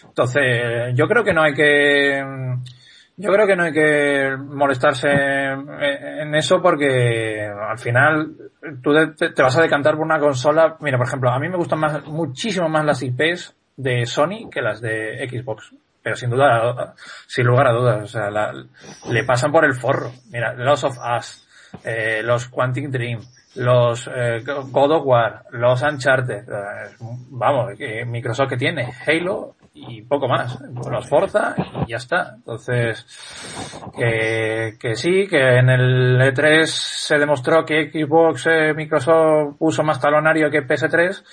entonces 0.04 0.94
yo 0.94 1.06
creo 1.06 1.22
que 1.24 1.32
no 1.32 1.42
hay 1.42 1.54
que 1.54 2.24
yo 3.16 3.32
creo 3.32 3.46
que 3.46 3.54
no 3.54 3.62
hay 3.62 3.72
que 3.72 4.36
molestarse 4.36 5.08
en, 5.08 6.34
eso 6.34 6.60
porque 6.60 7.46
al 7.48 7.78
final 7.78 8.34
tú 8.82 8.92
te, 9.16 9.30
te 9.30 9.42
vas 9.42 9.56
a 9.56 9.62
decantar 9.62 9.94
por 9.94 10.04
una 10.04 10.18
consola. 10.18 10.76
Mira, 10.80 10.98
por 10.98 11.06
ejemplo, 11.06 11.30
a 11.30 11.38
mí 11.38 11.48
me 11.48 11.56
gustan 11.56 11.78
más, 11.78 12.04
muchísimo 12.06 12.68
más 12.68 12.84
las 12.84 13.02
IPs 13.02 13.54
de 13.76 14.04
Sony 14.06 14.50
que 14.50 14.60
las 14.62 14.80
de 14.80 15.28
Xbox. 15.30 15.72
Pero 16.02 16.16
sin 16.16 16.30
duda, 16.30 16.94
sin 17.28 17.46
lugar 17.46 17.68
a 17.68 17.72
dudas, 17.72 18.02
o 18.02 18.06
sea, 18.08 18.30
la- 18.30 18.52
le 19.08 19.24
pasan 19.24 19.52
por 19.52 19.64
el 19.64 19.74
forro. 19.74 20.10
Mira, 20.30 20.52
Lost 20.54 20.84
of 20.84 20.98
Us, 21.16 21.48
eh, 21.84 22.20
los 22.24 22.48
Quantic 22.48 22.88
Dream, 22.90 23.20
los 23.56 24.08
eh, 24.14 24.42
God 24.44 24.92
of 24.92 25.02
War, 25.04 25.44
los 25.50 25.82
Uncharted, 25.82 26.48
eh, 26.48 26.96
vamos, 27.30 27.72
Microsoft 28.06 28.50
que 28.50 28.56
tiene 28.56 28.92
Halo 29.06 29.56
y 29.74 30.02
poco 30.02 30.28
más, 30.28 30.58
los 30.88 31.08
Forza 31.08 31.54
y 31.84 31.90
ya 31.90 31.96
está. 31.96 32.34
Entonces, 32.36 33.04
que, 33.96 34.74
que 34.78 34.94
sí, 34.94 35.26
que 35.28 35.58
en 35.58 35.68
el 35.68 36.20
E3 36.20 36.64
se 36.64 37.18
demostró 37.18 37.64
que 37.64 37.90
Xbox, 37.90 38.46
eh, 38.46 38.72
Microsoft 38.74 39.56
puso 39.58 39.82
más 39.82 40.00
talonario 40.00 40.50
que 40.50 40.66
PS3, 40.66 41.24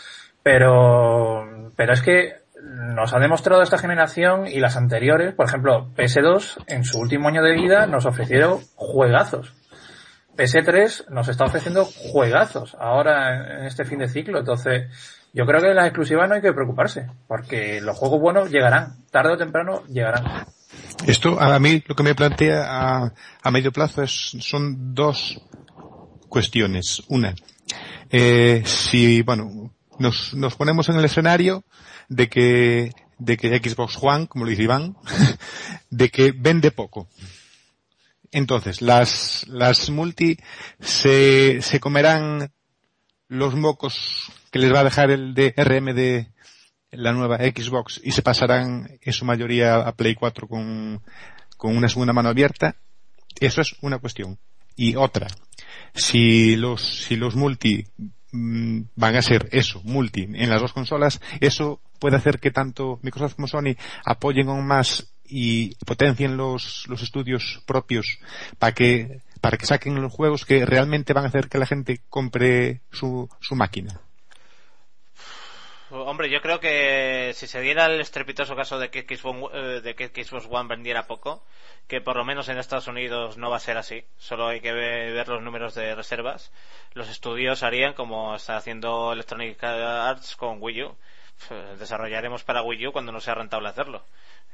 pero, 0.41 1.69
pero 1.75 1.93
es 1.93 2.01
que 2.01 2.41
nos 2.63 3.13
ha 3.13 3.19
demostrado 3.19 3.61
esta 3.61 3.77
generación 3.77 4.47
y 4.47 4.59
las 4.59 4.75
anteriores, 4.75 5.33
por 5.33 5.47
ejemplo, 5.47 5.87
PS2 5.95 6.63
en 6.67 6.83
su 6.83 6.99
último 6.99 7.27
año 7.27 7.43
de 7.43 7.53
vida 7.53 7.85
nos 7.85 8.05
ofrecieron 8.05 8.59
juegazos. 8.75 9.53
PS3 10.41 11.09
nos 11.09 11.27
está 11.27 11.45
ofreciendo 11.45 11.85
juegazos 11.85 12.75
ahora 12.79 13.59
en 13.59 13.65
este 13.65 13.85
fin 13.85 13.99
de 13.99 14.07
ciclo, 14.07 14.39
entonces 14.39 14.89
yo 15.33 15.45
creo 15.45 15.61
que 15.61 15.73
las 15.73 15.85
exclusivas 15.85 16.27
no 16.27 16.35
hay 16.35 16.41
que 16.41 16.51
preocuparse, 16.51 17.07
porque 17.27 17.79
los 17.79 17.95
juegos 17.95 18.19
buenos 18.19 18.49
llegarán, 18.49 19.05
tarde 19.11 19.33
o 19.33 19.37
temprano 19.37 19.83
llegarán. 19.85 20.45
Esto 21.05 21.39
a 21.39 21.59
mí 21.59 21.83
lo 21.85 21.95
que 21.95 22.03
me 22.03 22.15
plantea 22.15 22.65
a, 22.67 23.13
a 23.43 23.51
medio 23.51 23.71
plazo 23.71 24.01
es, 24.01 24.35
son 24.39 24.95
dos 24.95 25.39
cuestiones. 26.27 27.03
Una, 27.07 27.35
eh, 28.09 28.63
si, 28.65 29.21
bueno, 29.21 29.71
nos, 29.99 30.33
nos 30.33 30.55
ponemos 30.55 30.89
en 30.89 30.95
el 30.95 31.05
escenario 31.05 31.63
de 32.09 32.29
que, 32.29 32.91
de 33.19 33.37
que 33.37 33.57
Xbox 33.59 33.97
One, 34.01 34.27
como 34.27 34.45
lo 34.45 34.49
dice 34.49 34.63
Iván, 34.63 34.97
de 35.91 36.09
que 36.09 36.33
vende 36.35 36.71
poco. 36.71 37.07
Entonces, 38.31 38.81
las, 38.81 39.45
las 39.47 39.89
multi 39.89 40.37
se, 40.79 41.61
se 41.61 41.79
comerán 41.79 42.51
los 43.27 43.55
mocos 43.55 44.31
que 44.51 44.59
les 44.59 44.73
va 44.73 44.81
a 44.81 44.83
dejar 44.85 45.11
el 45.11 45.33
DRM 45.33 45.93
de 45.93 46.31
la 46.91 47.13
nueva 47.13 47.37
Xbox 47.37 47.99
y 48.03 48.11
se 48.11 48.21
pasarán 48.21 48.99
en 49.01 49.13
su 49.13 49.25
mayoría 49.25 49.75
a 49.75 49.95
Play 49.95 50.15
4 50.15 50.47
con, 50.47 51.01
con 51.57 51.75
una 51.75 51.87
segunda 51.87 52.13
mano 52.13 52.29
abierta. 52.29 52.75
Eso 53.39 53.61
es 53.61 53.75
una 53.81 53.99
cuestión. 53.99 54.37
Y 54.75 54.95
otra, 54.95 55.27
si 55.93 56.55
los, 56.55 56.81
si 56.81 57.15
los 57.15 57.35
multi 57.35 57.85
mm, 58.31 58.81
van 58.95 59.15
a 59.15 59.21
ser 59.21 59.49
eso, 59.51 59.81
multi, 59.83 60.23
en 60.23 60.49
las 60.49 60.61
dos 60.61 60.73
consolas, 60.73 61.21
eso 61.39 61.81
puede 61.99 62.17
hacer 62.17 62.39
que 62.39 62.51
tanto 62.51 62.99
Microsoft 63.01 63.35
como 63.35 63.47
Sony 63.47 63.75
apoyen 64.03 64.49
aún 64.49 64.65
más 64.65 65.10
y 65.31 65.73
potencien 65.85 66.35
los, 66.37 66.85
los 66.89 67.01
estudios 67.01 67.63
propios 67.65 68.19
para 68.59 68.73
que, 68.73 69.21
para 69.39 69.57
que 69.57 69.65
saquen 69.65 70.01
los 70.01 70.11
juegos 70.13 70.45
que 70.45 70.65
realmente 70.65 71.13
van 71.13 71.23
a 71.23 71.27
hacer 71.29 71.47
que 71.47 71.57
la 71.57 71.65
gente 71.65 72.01
compre 72.09 72.81
su, 72.91 73.29
su 73.39 73.55
máquina. 73.55 74.01
Hombre, 75.93 76.29
yo 76.29 76.41
creo 76.41 76.61
que 76.61 77.31
si 77.35 77.47
se 77.47 77.59
diera 77.59 77.85
el 77.87 77.99
estrepitoso 77.99 78.55
caso 78.55 78.79
de 78.79 78.89
que 78.89 79.01
Xbox, 79.01 79.53
eh, 79.53 79.81
de 79.81 79.93
que 79.93 80.07
Xbox 80.23 80.47
One 80.49 80.69
vendiera 80.69 81.05
poco, 81.05 81.43
que 81.87 81.99
por 81.99 82.15
lo 82.15 82.23
menos 82.23 82.47
en 82.47 82.57
Estados 82.57 82.87
Unidos 82.87 83.37
no 83.37 83.49
va 83.49 83.57
a 83.57 83.59
ser 83.59 83.77
así, 83.77 84.05
solo 84.17 84.47
hay 84.47 84.61
que 84.61 84.71
ve- 84.71 85.11
ver 85.11 85.27
los 85.27 85.41
números 85.43 85.75
de 85.75 85.93
reservas, 85.93 86.53
los 86.93 87.09
estudios 87.09 87.61
harían 87.63 87.93
como 87.93 88.35
está 88.35 88.55
haciendo 88.55 89.11
Electronic 89.11 89.61
Arts 89.63 90.37
con 90.37 90.61
Wii 90.61 90.83
U. 90.83 90.95
Desarrollaremos 91.79 92.43
para 92.43 92.61
Wii 92.61 92.87
U 92.87 92.91
cuando 92.93 93.11
no 93.11 93.19
sea 93.19 93.35
rentable 93.35 93.67
hacerlo. 93.67 94.05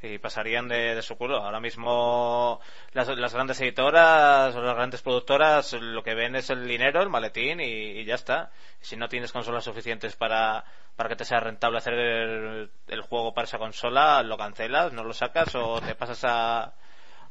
Y 0.04 0.20
pasarían 0.20 0.68
de, 0.68 0.94
de 0.96 1.01
su 1.01 1.16
culo. 1.18 1.38
Ahora 1.38 1.60
mismo 1.60 2.60
las, 2.94 3.08
las 3.08 3.34
grandes 3.34 3.60
editoras 3.62 4.56
o 4.56 4.62
las 4.62 4.75
grandes 4.75 5.01
productoras 5.01 5.74
lo 5.74 6.04
que 6.04 6.13
ven 6.13 6.36
es 6.36 6.50
el 6.51 6.68
dinero, 6.68 7.01
el 7.01 7.10
maletín 7.10 7.60
y, 7.60 7.63
y 8.00 8.06
ya 8.06 8.16
está. 8.16 8.51
Si 8.80 8.96
no 8.96 9.08
tienes 9.10 9.32
consolas 9.32 9.63
suficientes 9.63 10.16
para, 10.16 10.63
para 10.96 11.10
que 11.10 11.16
te 11.16 11.25
sea 11.25 11.39
rentable 11.39 11.80
hacer 11.80 11.94
el, 11.96 12.70
el 12.88 13.01
juego 13.01 13.34
para 13.34 13.46
esa 13.46 13.58
consola, 13.58 14.22
lo 14.22 14.38
cancelas, 14.38 14.94
no 14.94 15.04
lo 15.04 15.13
sacas 15.13 15.56
o 15.56 15.82
te 15.82 15.96
pasas 15.96 16.24
a, 16.25 16.74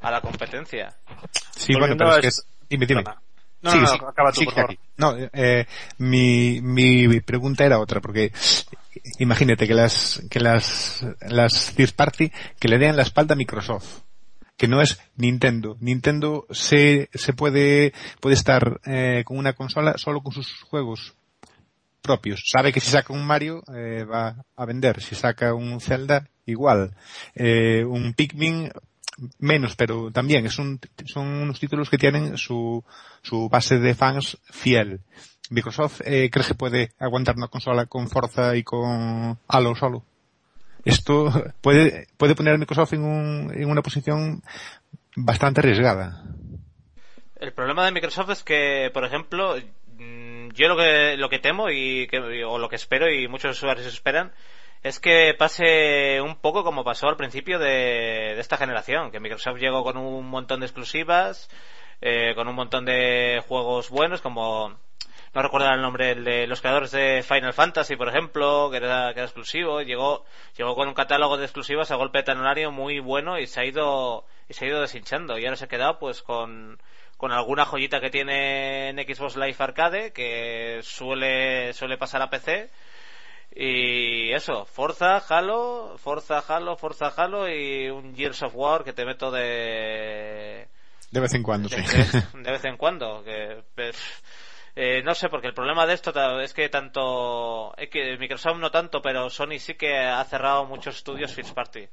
a 0.00 0.10
la 0.10 0.20
competencia. 0.20 0.92
Sí, 1.52 1.72
Volviendo 1.74 1.78
bueno, 1.78 1.96
pero 1.98 2.10
a 2.10 2.14
es 2.16 2.20
que... 2.20 2.28
es- 2.28 2.48
Dime, 2.68 2.84
dime. 2.86 3.04
Perdona. 3.04 3.22
No, 3.62 3.74
no, 3.74 3.80
no, 3.80 4.08
acaba 4.08 4.32
tú, 4.32 4.44
por 4.44 4.54
favor. 4.54 4.76
No, 4.96 5.16
eh, 5.32 5.66
mi, 5.98 6.60
mi 6.60 7.20
pregunta 7.20 7.64
era 7.64 7.80
otra, 7.80 8.00
porque 8.00 8.32
imagínate 9.18 9.66
que 9.66 9.74
las, 9.74 10.22
que 10.30 10.40
las, 10.40 11.04
las 11.20 11.74
third 11.74 11.94
party 11.94 12.30
que 12.58 12.68
le 12.68 12.78
den 12.78 12.96
la 12.96 13.02
espalda 13.02 13.34
a 13.34 13.36
Microsoft, 13.36 14.02
que 14.56 14.68
no 14.68 14.80
es 14.80 15.00
Nintendo. 15.16 15.76
Nintendo 15.80 16.46
se, 16.50 17.10
se 17.12 17.32
puede, 17.32 17.92
puede 18.20 18.34
estar 18.34 18.80
eh, 18.84 19.22
con 19.24 19.38
una 19.38 19.52
consola 19.52 19.94
solo 19.98 20.22
con 20.22 20.32
sus 20.32 20.62
juegos 20.62 21.14
propios. 22.00 22.42
Sabe 22.46 22.72
que 22.72 22.80
si 22.80 22.90
saca 22.90 23.12
un 23.12 23.26
Mario 23.26 23.62
eh, 23.74 24.04
va 24.04 24.44
a 24.56 24.64
vender, 24.64 25.02
si 25.02 25.14
saca 25.14 25.54
un 25.54 25.80
Zelda 25.80 26.28
igual, 26.46 26.94
eh, 27.34 27.84
un 27.84 28.14
Pikmin 28.14 28.70
menos, 29.38 29.76
pero 29.76 30.10
también 30.10 30.46
es 30.46 30.58
un, 30.58 30.80
son 31.06 31.26
unos 31.26 31.60
títulos 31.60 31.90
que 31.90 31.98
tienen 31.98 32.36
su, 32.36 32.84
su 33.22 33.48
base 33.48 33.78
de 33.78 33.94
fans 33.94 34.38
fiel. 34.44 35.00
Microsoft 35.50 36.00
eh, 36.04 36.28
cree 36.30 36.46
que 36.46 36.54
puede 36.54 36.92
aguantar 36.98 37.36
una 37.36 37.48
consola 37.48 37.86
con 37.86 38.08
Forza 38.08 38.56
y 38.56 38.62
con 38.62 39.38
Halo 39.48 39.74
solo. 39.76 40.04
Esto 40.84 41.32
puede, 41.60 42.06
puede 42.16 42.34
poner 42.34 42.54
a 42.54 42.58
Microsoft 42.58 42.94
en, 42.94 43.04
un, 43.04 43.52
en 43.54 43.70
una 43.70 43.82
posición 43.82 44.42
bastante 45.16 45.60
arriesgada. 45.60 46.24
El 47.38 47.52
problema 47.52 47.84
de 47.84 47.92
Microsoft 47.92 48.30
es 48.30 48.42
que, 48.42 48.90
por 48.92 49.04
ejemplo, 49.04 49.56
mm, 49.98 50.48
yo 50.50 50.68
lo 50.68 50.76
que, 50.76 51.16
lo 51.16 51.28
que 51.28 51.38
temo 51.38 51.70
y 51.70 52.06
que, 52.06 52.44
o 52.44 52.58
lo 52.58 52.68
que 52.68 52.76
espero 52.76 53.10
y 53.12 53.28
muchos 53.28 53.56
usuarios 53.56 53.86
esperan 53.86 54.32
es 54.82 55.00
que 55.00 55.34
pase 55.38 56.20
un 56.20 56.36
poco 56.36 56.64
como 56.64 56.84
pasó 56.84 57.08
al 57.08 57.16
principio 57.16 57.58
de, 57.58 58.38
esta 58.38 58.56
generación, 58.56 59.10
que 59.10 59.20
Microsoft 59.20 59.58
llegó 59.58 59.82
con 59.84 59.96
un 59.96 60.26
montón 60.26 60.60
de 60.60 60.66
exclusivas, 60.66 61.48
eh, 62.00 62.34
con 62.34 62.48
un 62.48 62.54
montón 62.54 62.84
de 62.84 63.42
juegos 63.46 63.90
buenos 63.90 64.20
como 64.20 64.78
no 65.34 65.42
recuerdo 65.42 65.68
el 65.70 65.82
nombre 65.82 66.14
de 66.14 66.46
los 66.46 66.60
creadores 66.60 66.92
de 66.92 67.22
Final 67.22 67.52
Fantasy 67.52 67.96
por 67.96 68.08
ejemplo 68.08 68.70
que 68.70 68.78
era, 68.78 69.12
que 69.12 69.20
era 69.20 69.24
exclusivo 69.24 69.82
llegó 69.82 70.24
llegó 70.56 70.74
con 70.74 70.88
un 70.88 70.94
catálogo 70.94 71.36
de 71.36 71.44
exclusivas 71.44 71.90
a 71.90 71.96
golpe 71.96 72.22
de 72.22 72.68
muy 72.70 73.00
bueno 73.00 73.38
y 73.38 73.46
se 73.46 73.60
ha 73.60 73.64
ido 73.64 74.24
y 74.48 74.54
se 74.54 74.64
ha 74.64 74.68
ido 74.68 74.80
deshinchando. 74.80 75.38
Y 75.38 75.44
ahora 75.44 75.56
se 75.56 75.64
ha 75.64 75.68
quedado 75.68 75.98
pues 75.98 76.22
con 76.22 76.78
con 77.16 77.32
alguna 77.32 77.64
joyita 77.64 78.00
que 78.00 78.10
tiene 78.10 78.90
en 78.90 78.96
Xbox 78.98 79.36
Live 79.36 79.56
Arcade 79.58 80.12
que 80.12 80.80
suele 80.82 81.72
suele 81.72 81.96
pasar 81.96 82.22
a 82.22 82.30
PC 82.30 82.70
Y 83.58 84.32
eso, 84.32 84.66
Forza, 84.66 85.16
Halo, 85.16 85.96
Forza, 85.96 86.44
Halo, 86.46 86.76
Forza, 86.76 87.06
Halo 87.16 87.48
y 87.48 87.88
un 87.88 88.14
Gears 88.14 88.42
of 88.42 88.54
War 88.54 88.84
que 88.84 88.92
te 88.92 89.06
meto 89.06 89.30
de... 89.30 90.68
De 91.10 91.20
vez 91.20 91.32
en 91.32 91.42
cuando, 91.42 91.68
de, 91.70 91.82
sí. 91.82 91.96
de, 91.96 92.42
de 92.42 92.50
vez 92.50 92.64
en 92.66 92.76
cuando. 92.76 93.24
Que, 93.24 93.62
pues, 93.74 93.96
eh, 94.78 95.00
no 95.02 95.14
sé, 95.14 95.30
porque 95.30 95.46
el 95.46 95.54
problema 95.54 95.86
de 95.86 95.94
esto 95.94 96.12
es 96.38 96.52
que 96.52 96.68
tanto, 96.68 97.74
es 97.78 97.88
que 97.88 98.18
Microsoft 98.18 98.58
no 98.58 98.70
tanto, 98.70 99.00
pero 99.00 99.30
Sony 99.30 99.58
sí 99.58 99.72
que 99.72 99.96
ha 99.96 100.22
cerrado 100.24 100.66
muchos 100.66 100.96
estudios 100.96 101.32
First 101.32 101.54
Party. 101.54 101.88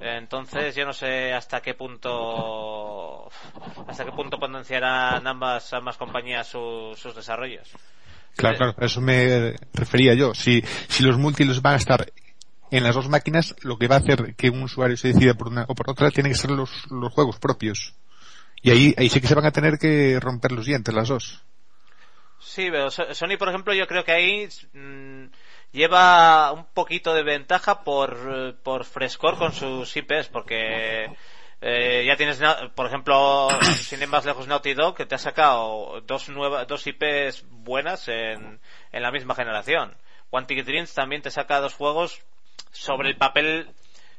Entonces 0.00 0.74
yo 0.74 0.86
no 0.86 0.94
sé 0.94 1.34
hasta 1.34 1.60
qué 1.60 1.74
punto, 1.74 3.28
hasta 3.86 4.06
qué 4.06 4.12
punto 4.12 4.38
potenciarán 4.38 5.26
ambas, 5.26 5.70
ambas 5.74 5.98
compañías 5.98 6.46
su, 6.46 6.94
sus 6.96 7.14
desarrollos. 7.14 7.70
Claro, 8.36 8.56
claro, 8.56 8.74
a 8.78 8.84
eso 8.84 9.00
me 9.00 9.54
refería 9.74 10.14
yo. 10.14 10.34
Si, 10.34 10.62
si 10.88 11.02
los 11.02 11.18
múltiples 11.18 11.60
van 11.62 11.74
a 11.74 11.76
estar 11.76 12.12
en 12.70 12.82
las 12.82 12.94
dos 12.94 13.08
máquinas, 13.08 13.54
lo 13.62 13.76
que 13.76 13.86
va 13.86 13.96
a 13.96 13.98
hacer 13.98 14.34
que 14.34 14.48
un 14.48 14.62
usuario 14.62 14.96
se 14.96 15.08
decida 15.08 15.34
por 15.34 15.48
una 15.48 15.64
o 15.68 15.74
por 15.74 15.90
otra 15.90 16.10
tiene 16.10 16.30
que 16.30 16.34
ser 16.34 16.50
los, 16.50 16.70
juegos 17.12 17.38
propios. 17.38 17.94
Y 18.62 18.70
ahí, 18.70 18.94
ahí 18.96 19.08
sí 19.08 19.20
que 19.20 19.26
se 19.26 19.34
van 19.34 19.44
a 19.44 19.50
tener 19.50 19.78
que 19.78 20.18
romper 20.18 20.52
los 20.52 20.66
dientes 20.66 20.94
las 20.94 21.08
dos. 21.08 21.42
Sí, 22.40 22.68
pero 22.70 22.90
Sony, 22.90 23.36
por 23.38 23.48
ejemplo, 23.48 23.74
yo 23.74 23.86
creo 23.86 24.04
que 24.04 24.12
ahí 24.12 24.48
mmm, 24.72 25.26
lleva 25.70 26.52
un 26.52 26.64
poquito 26.72 27.14
de 27.14 27.22
ventaja 27.22 27.84
por, 27.84 28.56
por 28.62 28.84
frescor 28.84 29.36
con 29.36 29.52
sus 29.52 29.94
IPs, 29.96 30.28
porque 30.28 31.06
eh, 31.62 32.04
ya 32.04 32.16
tienes, 32.16 32.40
por 32.74 32.86
ejemplo, 32.86 33.48
sin 33.78 34.02
ir 34.02 34.08
más 34.08 34.24
lejos, 34.24 34.48
Naughty 34.48 34.74
Dog, 34.74 34.96
que 34.96 35.06
te 35.06 35.14
ha 35.14 35.18
sacado 35.18 36.00
dos, 36.02 36.28
nuevas, 36.28 36.66
dos 36.66 36.86
IPs 36.86 37.44
buenas 37.48 38.08
en, 38.08 38.60
en 38.90 39.02
la 39.02 39.12
misma 39.12 39.34
generación. 39.34 39.96
Quantic 40.28 40.64
Dreams 40.64 40.92
también 40.92 41.22
te 41.22 41.30
saca 41.30 41.60
dos 41.60 41.74
juegos 41.74 42.20
sobre 42.72 43.10
el 43.10 43.16
papel 43.16 43.72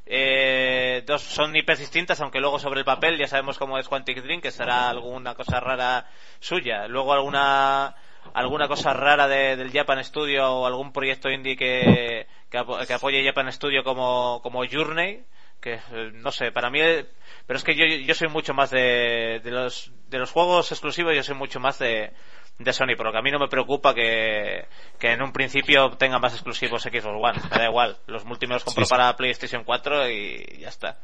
eh, 0.06 1.02
dos 1.06 1.22
son 1.22 1.56
IPs 1.56 1.78
distintas, 1.78 2.20
aunque 2.20 2.40
luego 2.40 2.58
sobre 2.58 2.80
el 2.80 2.84
papel 2.84 3.18
ya 3.18 3.26
sabemos 3.26 3.58
cómo 3.58 3.78
es 3.78 3.88
Quantic 3.88 4.22
Dream, 4.22 4.40
que 4.40 4.50
será 4.50 4.90
alguna 4.90 5.34
cosa 5.34 5.60
rara 5.60 6.06
suya. 6.40 6.86
Luego 6.88 7.12
alguna 7.12 7.94
alguna 8.32 8.68
cosa 8.68 8.94
rara 8.94 9.28
de, 9.28 9.56
del 9.56 9.70
Japan 9.70 10.02
Studio 10.02 10.50
o 10.50 10.66
algún 10.66 10.92
proyecto 10.92 11.30
indie 11.30 11.56
que, 11.56 12.26
que, 12.50 12.62
que 12.86 12.94
apoye 12.94 13.24
Japan 13.24 13.52
Studio 13.52 13.84
como, 13.84 14.40
como 14.42 14.64
Journey, 14.70 15.24
que 15.64 15.80
eh, 15.92 16.10
no 16.12 16.30
sé, 16.30 16.52
para 16.52 16.68
mí, 16.68 16.78
pero 17.46 17.56
es 17.56 17.64
que 17.64 17.74
yo, 17.74 17.86
yo 17.86 18.14
soy 18.14 18.28
mucho 18.28 18.52
más 18.52 18.70
de, 18.70 19.40
de 19.42 19.50
los, 19.50 19.90
de 20.10 20.18
los 20.18 20.30
juegos 20.30 20.70
exclusivos, 20.70 21.16
yo 21.16 21.22
soy 21.22 21.34
mucho 21.34 21.58
más 21.58 21.78
de, 21.78 22.12
de 22.58 22.72
Sony, 22.74 22.96
por 22.98 23.06
lo 23.06 23.12
que 23.12 23.18
a 23.18 23.22
mí 23.22 23.30
no 23.30 23.38
me 23.38 23.48
preocupa 23.48 23.94
que, 23.94 24.66
que 24.98 25.12
en 25.12 25.22
un 25.22 25.32
principio 25.32 25.90
tenga 25.92 26.18
más 26.18 26.34
exclusivos 26.34 26.82
Xbox 26.82 27.06
One, 27.06 27.40
me 27.50 27.56
da 27.56 27.64
igual, 27.64 27.96
los 28.06 28.26
múltiples 28.26 28.56
los 28.56 28.64
compro 28.64 28.84
sí, 28.84 28.88
sí. 28.90 28.94
para 28.94 29.16
PlayStation 29.16 29.64
4 29.64 30.10
y 30.10 30.58
ya 30.60 30.68
está. 30.68 30.98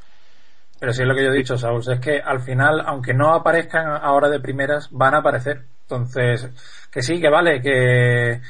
Pero 0.79 0.93
sí 0.93 1.02
es 1.02 1.09
lo 1.09 1.14
que 1.14 1.25
yo 1.25 1.31
he 1.31 1.37
dicho, 1.37 1.57
Saúl, 1.57 1.83
es 1.90 2.00
que 2.00 2.21
al 2.21 2.40
final, 2.40 2.83
aunque 2.85 3.14
no 3.14 3.35
aparezcan 3.35 3.87
ahora 4.02 4.29
de 4.29 4.40
primeras, 4.40 4.88
van 4.90 5.14
a 5.14 5.19
aparecer. 5.19 5.64
Entonces, 5.83 6.49
que 6.90 7.02
sí, 7.02 7.21
que 7.21 7.29
vale, 7.29 7.61
que, 7.61 8.40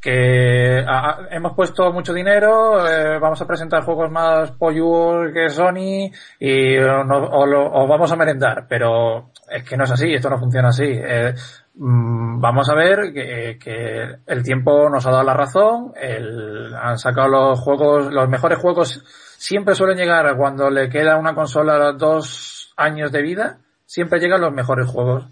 que 0.00 0.84
hemos 1.30 1.54
puesto 1.54 1.92
mucho 1.92 2.14
dinero, 2.14 2.86
eh, 2.88 3.18
vamos 3.18 3.40
a 3.42 3.46
presentar 3.46 3.82
juegos 3.82 4.10
más 4.10 4.52
polluos 4.52 5.30
que 5.34 5.50
Sony 5.50 6.10
y 6.38 6.78
o, 6.78 7.86
vamos 7.88 8.12
a 8.12 8.16
merendar, 8.16 8.66
pero 8.68 9.32
es 9.50 9.64
que 9.64 9.76
no 9.76 9.84
es 9.84 9.90
así, 9.90 10.14
esto 10.14 10.30
no 10.30 10.38
funciona 10.38 10.68
así. 10.68 10.86
Eh, 10.86 11.34
mmm, 11.74 12.40
vamos 12.40 12.68
a 12.70 12.74
ver 12.74 13.12
que, 13.12 13.58
que, 13.58 14.18
el 14.26 14.42
tiempo 14.44 14.88
nos 14.88 15.04
ha 15.06 15.10
dado 15.10 15.24
la 15.24 15.34
razón, 15.34 15.92
el, 16.00 16.72
han 16.74 16.98
sacado 16.98 17.28
los 17.28 17.60
juegos, 17.60 18.12
los 18.12 18.28
mejores 18.28 18.58
juegos 18.58 19.02
siempre 19.36 19.74
suelen 19.74 19.98
llegar 19.98 20.36
cuando 20.36 20.70
le 20.70 20.88
queda 20.88 21.18
una 21.18 21.34
consola 21.34 21.92
dos 21.92 22.72
años 22.76 23.10
de 23.10 23.22
vida, 23.22 23.58
siempre 23.84 24.20
llegan 24.20 24.42
los 24.42 24.52
mejores 24.52 24.86
juegos 24.86 25.26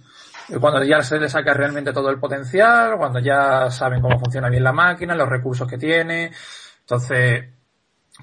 cuando 0.60 0.84
ya 0.84 1.02
se 1.02 1.18
le 1.18 1.28
saca 1.28 1.52
realmente 1.52 1.92
todo 1.92 2.10
el 2.10 2.18
potencial, 2.18 2.96
cuando 2.96 3.18
ya 3.18 3.70
saben 3.70 4.00
cómo 4.00 4.18
funciona 4.18 4.48
bien 4.48 4.64
la 4.64 4.72
máquina, 4.72 5.14
los 5.14 5.28
recursos 5.28 5.68
que 5.68 5.78
tiene. 5.78 6.30
Entonces, 6.80 7.46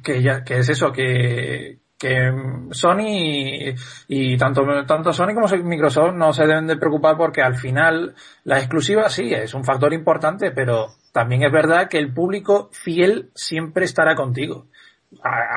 que 0.02 0.22
ya, 0.22 0.44
que 0.44 0.60
es 0.60 0.70
eso, 0.70 0.92
que, 0.92 1.80
que 2.04 2.32
Sony 2.72 3.76
y, 4.08 4.38
tanto, 4.38 4.64
tanto 4.86 5.14
Sony 5.14 5.34
como 5.34 5.48
Microsoft 5.64 6.14
no 6.14 6.34
se 6.34 6.46
deben 6.46 6.68
de 6.68 6.78
preocupar 6.78 7.18
porque 7.18 7.42
al 7.42 7.56
final 7.56 8.16
la 8.44 8.58
exclusiva 8.58 9.10
sí 9.10 9.34
es 9.34 9.54
un 9.54 9.64
factor 9.64 9.94
importante, 9.94 10.52
pero 10.52 10.96
también 11.12 11.44
es 11.44 11.52
verdad 11.52 11.88
que 11.90 12.00
el 12.00 12.14
público 12.14 12.70
fiel 12.72 13.32
siempre 13.36 13.86
estará 13.86 14.16
contigo. 14.16 14.68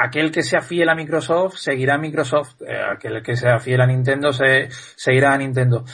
aquel 0.04 0.30
que 0.30 0.42
sea 0.42 0.60
fiel 0.60 0.88
a 0.88 0.94
Microsoft 0.94 1.56
seguirá 1.56 1.94
a 1.94 1.98
Microsoft, 1.98 2.62
aquel 2.92 3.22
que 3.22 3.36
sea 3.36 3.58
fiel 3.58 3.80
a 3.80 3.86
Nintendo 3.86 4.32
se, 4.32 4.68
seguirá 4.70 5.32
a 5.32 5.38
Nintendo. 5.38 5.84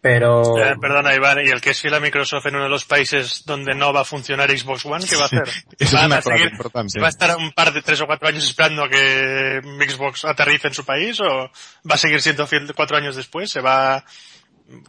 Pero. 0.00 0.58
Eh, 0.58 0.76
perdona, 0.80 1.14
Iván, 1.14 1.38
¿y 1.44 1.50
el 1.50 1.60
que 1.60 1.70
es 1.70 1.80
fiel 1.80 1.94
a 1.94 2.00
Microsoft 2.00 2.46
en 2.46 2.54
uno 2.54 2.64
de 2.64 2.70
los 2.70 2.86
países 2.86 3.44
donde 3.44 3.74
no 3.74 3.92
va 3.92 4.00
a 4.00 4.04
funcionar 4.04 4.50
Xbox 4.50 4.86
One, 4.86 5.04
qué 5.06 5.16
va 5.16 5.24
a 5.24 5.26
hacer? 5.26 5.48
Eso 5.78 5.96
¿Va, 5.96 6.02
es 6.02 6.06
una 6.06 6.16
a 6.16 6.22
seguir, 6.22 6.50
importante. 6.50 7.00
¿Va 7.00 7.06
a 7.06 7.10
estar 7.10 7.36
un 7.36 7.52
par 7.52 7.72
de 7.72 7.82
tres 7.82 8.00
o 8.00 8.06
cuatro 8.06 8.28
años 8.28 8.44
esperando 8.44 8.84
a 8.84 8.88
que 8.88 9.60
Xbox 9.88 10.24
aterrice 10.24 10.68
en 10.68 10.74
su 10.74 10.84
país 10.84 11.20
o 11.20 11.50
va 11.88 11.94
a 11.94 11.98
seguir 11.98 12.22
siendo 12.22 12.46
fiel 12.46 12.72
cuatro 12.74 12.96
años 12.96 13.16
después? 13.16 13.50
¿Se 13.50 13.60
va.? 13.60 14.02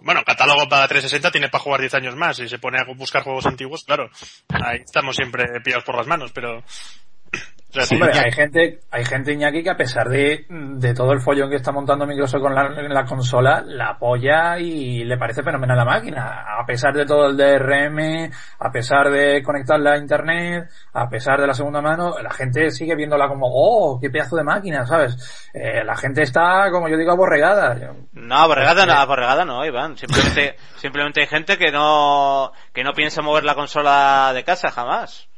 Bueno, 0.04 0.24
catálogo 0.24 0.69
para 0.69 0.88
360 0.88 1.32
tiene 1.32 1.50
para 1.50 1.63
jugar 1.63 1.82
10 1.82 1.95
años 1.95 2.15
más 2.15 2.38
y 2.39 2.47
se 2.47 2.60
pone 2.60 2.78
a 2.78 2.84
buscar 2.93 3.24
juegos 3.24 3.47
antiguos, 3.47 3.84
claro. 3.84 4.12
Ahí 4.50 4.78
estamos 4.86 5.15
siempre 5.15 5.45
pillados 5.63 5.84
por 5.84 5.97
las 5.97 6.06
manos, 6.06 6.32
pero 6.32 6.63
Sí, 7.72 7.96
Hombre, 7.96 8.12
hay 8.20 8.32
gente, 8.34 8.80
hay 8.92 9.06
gente 9.06 9.32
Iñaki 9.32 9.64
que 9.64 9.70
a 9.70 9.78
pesar 9.78 10.10
de, 10.10 10.46
de 10.50 10.94
todo 10.94 11.14
el 11.14 11.22
follón 11.22 11.50
que 11.50 11.56
está 11.56 11.72
montando 11.72 12.06
Microsoft 12.06 12.42
con 12.42 12.54
la, 12.54 12.70
la, 12.70 13.06
consola, 13.06 13.64
la 13.66 13.92
apoya 13.92 14.60
y 14.60 15.06
le 15.06 15.18
parece 15.18 15.42
fenomenal 15.42 15.78
la 15.78 15.86
máquina. 15.86 16.46
A 16.60 16.66
pesar 16.66 16.94
de 16.94 17.06
todo 17.06 17.28
el 17.28 17.38
DRM, 17.38 18.30
a 18.60 18.72
pesar 18.72 19.10
de 19.10 19.42
conectarla 19.42 19.94
a 19.94 19.98
internet, 19.98 20.70
a 20.92 21.08
pesar 21.08 21.40
de 21.40 21.48
la 21.48 21.54
segunda 21.54 21.82
mano, 21.82 22.16
la 22.22 22.32
gente 22.32 22.72
sigue 22.72 22.96
viéndola 22.96 23.30
como, 23.30 23.48
oh, 23.50 23.98
qué 24.02 24.10
pedazo 24.10 24.36
de 24.36 24.44
máquina, 24.44 24.86
¿sabes? 24.86 25.50
Eh, 25.54 25.86
la 25.86 25.96
gente 25.96 26.24
está, 26.24 26.70
como 26.72 26.90
yo 26.90 26.98
digo, 26.98 27.12
aborregada. 27.12 27.94
No, 28.12 28.36
aborregada 28.36 28.86
no, 28.86 28.94
aborregada 28.94 29.46
no, 29.46 29.66
Iván. 29.66 29.96
Simplemente, 29.98 30.58
simplemente 30.76 31.22
hay 31.22 31.28
gente 31.28 31.58
que 31.58 31.72
no, 31.72 32.52
que 32.74 32.84
no 32.84 32.92
piensa 32.92 33.22
mover 33.22 33.46
la 33.46 33.56
consola 33.56 34.32
de 34.34 34.44
casa 34.44 34.72
jamás. 34.72 35.31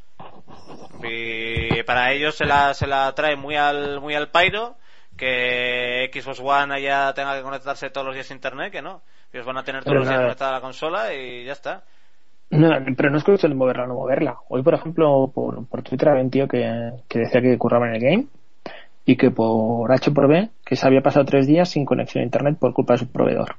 Y 1.03 1.83
para 1.83 2.12
ellos 2.12 2.36
se 2.36 2.45
la, 2.45 2.73
se 2.73 2.88
la 2.88 3.13
trae 3.13 3.36
muy 3.36 3.55
al, 3.55 3.99
muy 3.99 4.15
al 4.15 4.29
pairo, 4.29 4.75
que 5.17 6.09
Xbox 6.13 6.39
One 6.39 6.81
ya 6.81 7.13
tenga 7.13 7.36
que 7.36 7.43
conectarse 7.43 7.89
todos 7.89 8.07
los 8.07 8.15
días 8.15 8.29
a 8.31 8.33
internet, 8.33 8.71
que 8.71 8.81
no. 8.81 9.01
Ellos 9.31 9.45
van 9.45 9.57
a 9.57 9.63
tener 9.63 9.83
todos 9.83 9.93
pero 9.93 9.99
los 9.99 10.09
días 10.09 10.21
conectada 10.21 10.51
la 10.51 10.62
consola 10.62 11.13
y 11.13 11.45
ya 11.45 11.53
está. 11.53 11.83
No, 12.49 12.69
pero 12.95 13.09
no 13.09 13.17
es 13.17 13.23
cuestión 13.23 13.51
de 13.51 13.57
moverla 13.57 13.86
o 13.86 13.88
no 13.88 13.95
moverla. 13.95 14.38
Hoy, 14.49 14.62
por 14.62 14.75
ejemplo, 14.75 15.31
por, 15.33 15.65
por 15.67 15.81
Twitter 15.81 16.09
había 16.09 16.23
un 16.23 16.29
tío 16.29 16.47
que, 16.47 16.91
que 17.07 17.19
decía 17.19 17.41
que 17.41 17.57
curraba 17.57 17.88
en 17.88 17.95
el 17.95 18.01
game 18.01 18.27
y 19.05 19.15
que 19.17 19.31
por 19.31 19.91
H 19.91 20.12
por 20.12 20.27
B 20.27 20.49
que 20.63 20.75
se 20.75 20.88
había 20.88 21.01
pasado 21.01 21.25
tres 21.25 21.47
días 21.47 21.69
sin 21.69 21.83
conexión 21.83 22.21
a 22.21 22.25
internet 22.25 22.57
por 22.59 22.73
culpa 22.73 22.93
de 22.93 22.99
su 22.99 23.12
proveedor. 23.12 23.55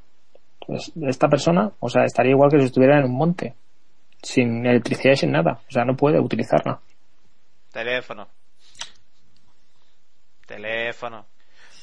Pues 0.67 0.93
esta 1.03 1.29
persona, 1.29 1.73
o 1.81 1.89
sea, 1.89 2.05
estaría 2.05 2.33
igual 2.33 2.51
que 2.51 2.61
si 2.61 2.67
estuviera 2.67 2.99
en 2.99 3.05
un 3.05 3.17
monte, 3.17 3.55
sin 4.23 4.65
electricidad 4.65 5.15
y 5.15 5.17
sin 5.17 5.33
nada. 5.33 5.61
O 5.69 5.71
sea, 5.71 5.85
no 5.85 5.97
puede 5.97 6.21
utilizarla. 6.21 6.81
Teléfono. 7.75 8.29
Teléfono. 10.47 11.27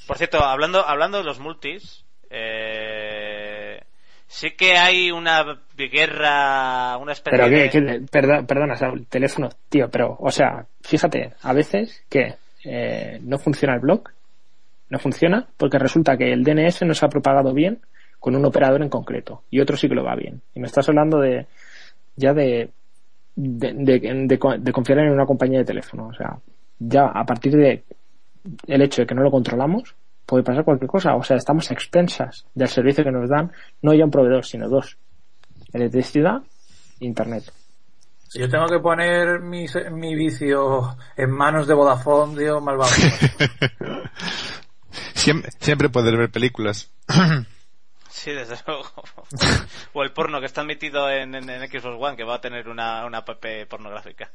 Por 0.07 0.17
cierto, 0.17 0.41
hablando, 0.41 0.87
hablando 0.87 1.17
de 1.17 1.25
los 1.25 1.39
multis, 1.39 2.05
eh, 2.29 3.81
sí 4.25 4.51
que 4.51 4.77
hay 4.77 5.11
una 5.11 5.43
guerra, 5.75 6.97
una 6.97 7.11
especie 7.11 7.37
pero 7.37 7.49
de... 7.49 7.69
que, 7.69 8.05
perdona, 8.09 8.47
perdona, 8.47 8.75
Saúl, 8.77 9.05
teléfono, 9.07 9.49
tío, 9.67 9.89
pero, 9.89 10.15
o 10.17 10.31
sea, 10.31 10.65
fíjate, 10.81 11.33
a 11.41 11.51
veces 11.51 12.05
que 12.09 12.35
eh, 12.63 13.19
no 13.21 13.37
funciona 13.37 13.75
el 13.75 13.81
blog, 13.81 14.03
no 14.89 14.97
funciona 14.97 15.45
porque 15.57 15.77
resulta 15.77 16.15
que 16.15 16.31
el 16.31 16.45
DNS 16.45 16.83
no 16.83 16.93
se 16.93 17.05
ha 17.05 17.09
propagado 17.09 17.53
bien 17.53 17.81
con 18.17 18.33
un 18.37 18.45
operador 18.45 18.81
en 18.81 18.89
concreto 18.89 19.43
y 19.49 19.59
otro 19.59 19.75
sí 19.75 19.89
que 19.89 19.95
lo 19.95 20.05
va 20.05 20.15
bien. 20.15 20.41
Y 20.55 20.61
me 20.61 20.67
estás 20.67 20.87
hablando 20.87 21.19
de 21.19 21.47
ya 22.15 22.33
de 22.33 22.69
de, 23.35 23.73
de, 23.73 23.99
de, 23.99 24.59
de, 24.59 24.71
confiar 24.71 24.99
en 24.99 25.11
una 25.11 25.25
compañía 25.25 25.59
de 25.59 25.65
teléfono. 25.65 26.07
O 26.07 26.13
sea, 26.13 26.37
ya 26.79 27.07
a 27.07 27.25
partir 27.25 27.55
de 27.55 27.83
el 28.67 28.81
hecho 28.81 29.01
de 29.01 29.07
que 29.07 29.15
no 29.15 29.23
lo 29.23 29.31
controlamos, 29.31 29.95
puede 30.25 30.43
pasar 30.43 30.63
cualquier 30.63 30.89
cosa. 30.89 31.15
O 31.15 31.23
sea, 31.23 31.37
estamos 31.37 31.69
a 31.69 31.73
expensas 31.73 32.45
del 32.53 32.67
servicio 32.67 33.03
que 33.03 33.11
nos 33.11 33.29
dan, 33.29 33.51
no 33.81 33.93
ya 33.93 34.05
un 34.05 34.11
proveedor, 34.11 34.45
sino 34.45 34.69
dos. 34.69 34.97
Electricidad 35.73 36.41
e 36.99 37.05
Internet. 37.05 37.51
Si 38.27 38.39
yo 38.39 38.49
tengo 38.49 38.67
que 38.67 38.79
poner 38.79 39.41
mi, 39.41 39.65
mi 39.91 40.15
vicio 40.15 40.95
en 41.17 41.31
manos 41.31 41.67
de 41.67 41.73
Vodafone, 41.73 42.39
digo, 42.39 42.61
malvado. 42.61 42.91
siempre, 45.13 45.51
siempre 45.59 45.89
poder 45.89 46.17
ver 46.17 46.31
películas. 46.31 46.89
Sí, 48.11 48.31
desde 48.31 48.55
luego. 48.67 48.85
o 49.93 50.03
el 50.03 50.11
porno 50.11 50.39
que 50.39 50.45
está 50.45 50.63
metido 50.63 51.09
en, 51.09 51.33
en, 51.33 51.49
en, 51.49 51.67
Xbox 51.67 51.97
One, 51.99 52.15
que 52.15 52.23
va 52.23 52.35
a 52.35 52.41
tener 52.41 52.67
una, 52.67 53.05
una 53.05 53.19
app 53.19 53.29
pornográfica. 53.69 54.29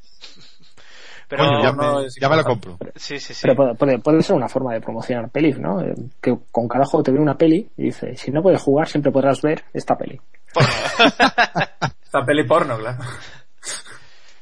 Pero, 1.28 1.44
Coño, 1.44 1.62
ya, 1.62 1.72
no 1.72 2.00
me, 2.00 2.06
ya 2.20 2.28
me 2.28 2.36
la 2.36 2.44
compro. 2.44 2.78
sí, 2.94 3.18
sí, 3.18 3.34
sí. 3.34 3.40
Pero 3.42 3.56
puede, 3.56 3.74
puede, 3.74 3.98
puede 3.98 4.22
ser 4.22 4.36
una 4.36 4.48
forma 4.48 4.72
de 4.72 4.80
promocionar 4.80 5.28
pelis, 5.30 5.58
¿no? 5.58 5.80
Eh, 5.80 5.94
Que 6.22 6.36
con 6.52 6.68
cada 6.68 6.84
juego 6.84 7.02
te 7.02 7.10
viene 7.10 7.24
una 7.24 7.36
peli 7.36 7.68
y 7.76 7.84
dice, 7.84 8.16
si 8.16 8.30
no 8.30 8.42
puedes 8.42 8.62
jugar, 8.62 8.88
siempre 8.88 9.10
podrás 9.12 9.42
ver 9.42 9.64
esta 9.72 9.96
peli. 9.96 10.20
Esta 12.04 12.24
peli 12.24 12.44
porno, 12.44 12.78
claro. 12.78 12.98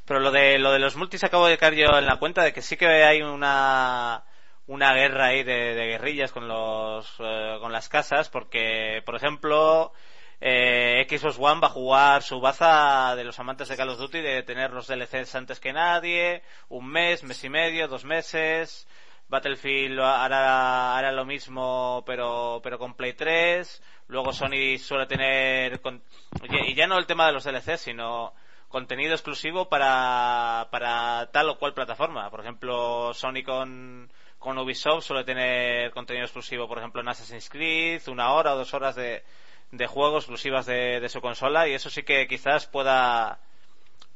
Pero 0.05 0.21
lo 0.21 0.31
de 0.31 0.59
lo 0.59 0.71
de 0.71 0.79
los 0.79 0.97
multis 0.97 1.25
acabo 1.25 1.47
de 1.47 1.57
caer 1.57 1.75
yo 1.75 1.99
en 1.99 2.05
la 2.07 2.19
cuenta 2.19 2.43
de 2.43 2.53
que 2.53 2.61
sí 2.61 2.77
que 2.77 2.87
hay 2.87 3.23
una 3.23 4.23
una 4.67 4.95
guerra 4.95 5.27
ahí 5.27 5.43
de, 5.43 5.75
guerrillas 5.75 6.33
con 6.33 6.49
los 6.49 7.15
eh, 7.19 7.57
con 7.61 7.73
las 7.73 7.89
casas 7.89 8.29
porque 8.29 9.03
por 9.05 9.15
ejemplo 9.17 9.93
eh, 10.41 11.07
Xbox 11.09 11.37
One 11.39 11.61
va 11.61 11.69
a 11.69 11.71
jugar 11.71 12.23
su 12.23 12.41
baza 12.41 13.15
de 13.17 13.25
los 13.25 13.39
amantes 13.39 13.69
de 13.69 13.77
Call 13.77 13.91
of 13.91 13.99
Duty 13.99 14.21
de 14.21 14.43
tener 14.43 14.73
los 14.73 14.87
DLCs 14.87 15.35
antes 15.35 15.61
que 15.61 15.73
nadie 15.73 16.43
un 16.69 16.87
mes 16.87 17.23
mes 17.25 17.43
y 17.45 17.49
medio 17.49 17.89
dos 17.89 18.05
meses 18.05 18.89
Battlefield 19.29 20.01
hará, 20.01 20.97
hará 20.97 21.13
lo 21.13 21.25
mismo 21.25 22.03
pero 22.07 22.61
pero 22.63 22.79
con 22.79 22.95
Play 22.95 23.13
3 23.13 23.83
luego 24.09 24.33
Sony 24.33 24.79
suele 24.79 25.07
tener 25.07 25.81
con- 25.81 26.03
y 26.43 26.75
ya 26.75 26.87
no 26.87 26.99
el 26.99 27.07
tema 27.07 27.27
de 27.27 27.33
los 27.33 27.45
DLCs 27.45 27.81
sino 27.81 28.35
contenido 28.75 29.13
exclusivo 29.13 29.69
para, 29.69 30.67
para 30.73 31.31
tal 31.31 31.49
o 31.49 31.59
cual 31.61 31.75
plataforma. 31.75 32.29
Por 32.29 32.41
ejemplo, 32.41 33.15
Sony 33.15 33.45
con, 33.45 34.11
con 34.45 34.59
Ubisoft 34.59 35.05
suele 35.05 35.25
tener 35.25 35.91
contenido 35.91 36.25
exclusivo, 36.25 36.69
por 36.69 36.79
ejemplo, 36.79 37.01
en 37.01 37.09
Assassin's 37.09 37.49
Creed, 37.49 38.03
una 38.09 38.33
hora 38.33 38.55
o 38.55 38.57
dos 38.59 38.75
horas 38.75 38.95
de, 38.95 39.25
de 39.73 39.87
juego 39.87 40.19
exclusivas 40.19 40.67
de, 40.67 41.01
de 41.01 41.09
su 41.09 41.21
consola 41.21 41.67
y 41.67 41.73
eso 41.73 41.91
sí 41.91 42.03
que 42.05 42.29
quizás 42.29 42.67
pueda 42.67 43.41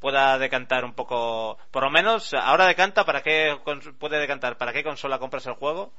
pueda 0.00 0.38
decantar 0.38 0.84
un 0.84 0.92
poco 0.94 1.58
por 1.72 1.82
lo 1.82 1.90
menos 1.90 2.32
ahora 2.34 2.66
decanta 2.68 3.04
para 3.04 3.22
qué 3.22 3.56
puede 3.98 4.20
decantar 4.20 4.56
para 4.56 4.72
qué 4.72 4.84
consola 4.84 5.18
compras 5.18 5.46
el 5.46 5.54
juego 5.54 5.92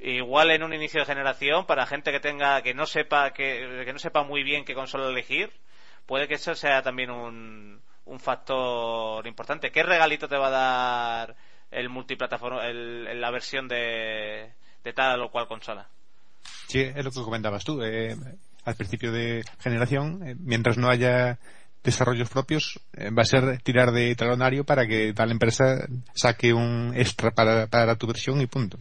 igual 0.00 0.50
en 0.50 0.64
un 0.64 0.74
inicio 0.74 1.00
de 1.00 1.06
generación 1.06 1.64
para 1.64 1.86
gente 1.86 2.10
que 2.10 2.18
tenga 2.18 2.62
que 2.62 2.74
no 2.74 2.84
sepa 2.86 3.32
que, 3.32 3.84
que 3.84 3.92
no 3.92 4.00
sepa 4.00 4.24
muy 4.24 4.42
bien 4.42 4.64
qué 4.64 4.74
consola 4.74 5.08
elegir 5.08 5.52
puede 6.06 6.26
que 6.26 6.34
eso 6.34 6.54
sea 6.56 6.82
también 6.82 7.10
un, 7.12 7.80
un 8.08 8.18
factor 8.18 9.26
importante. 9.26 9.70
¿Qué 9.70 9.82
regalito 9.82 10.28
te 10.28 10.36
va 10.36 10.48
a 10.48 10.50
dar 10.50 11.36
el 11.70 11.88
multiplataforma, 11.88 12.66
el, 12.66 13.20
la 13.20 13.30
versión 13.30 13.68
de, 13.68 14.52
de 14.84 14.92
tal 14.92 15.22
o 15.22 15.30
cual 15.30 15.48
consola? 15.48 15.86
Sí, 16.66 16.80
es 16.80 17.04
lo 17.04 17.10
que 17.10 17.22
comentabas 17.22 17.64
tú. 17.64 17.82
eh, 17.82 18.16
al 18.64 18.74
principio 18.74 19.12
de 19.12 19.44
generación, 19.60 20.22
eh, 20.26 20.36
mientras 20.38 20.76
no 20.76 20.90
haya 20.90 21.38
desarrollos 21.82 22.28
propios, 22.28 22.80
eh, 22.92 23.10
va 23.10 23.22
a 23.22 23.24
ser 23.24 23.62
tirar 23.62 23.92
de 23.92 24.14
talonario 24.14 24.64
para 24.64 24.86
que 24.86 25.12
tal 25.14 25.30
empresa 25.30 25.86
saque 26.14 26.52
un 26.52 26.92
extra 26.94 27.30
para, 27.30 27.66
para 27.66 27.96
tu 27.96 28.06
versión 28.06 28.40
y 28.40 28.46
punto. 28.46 28.78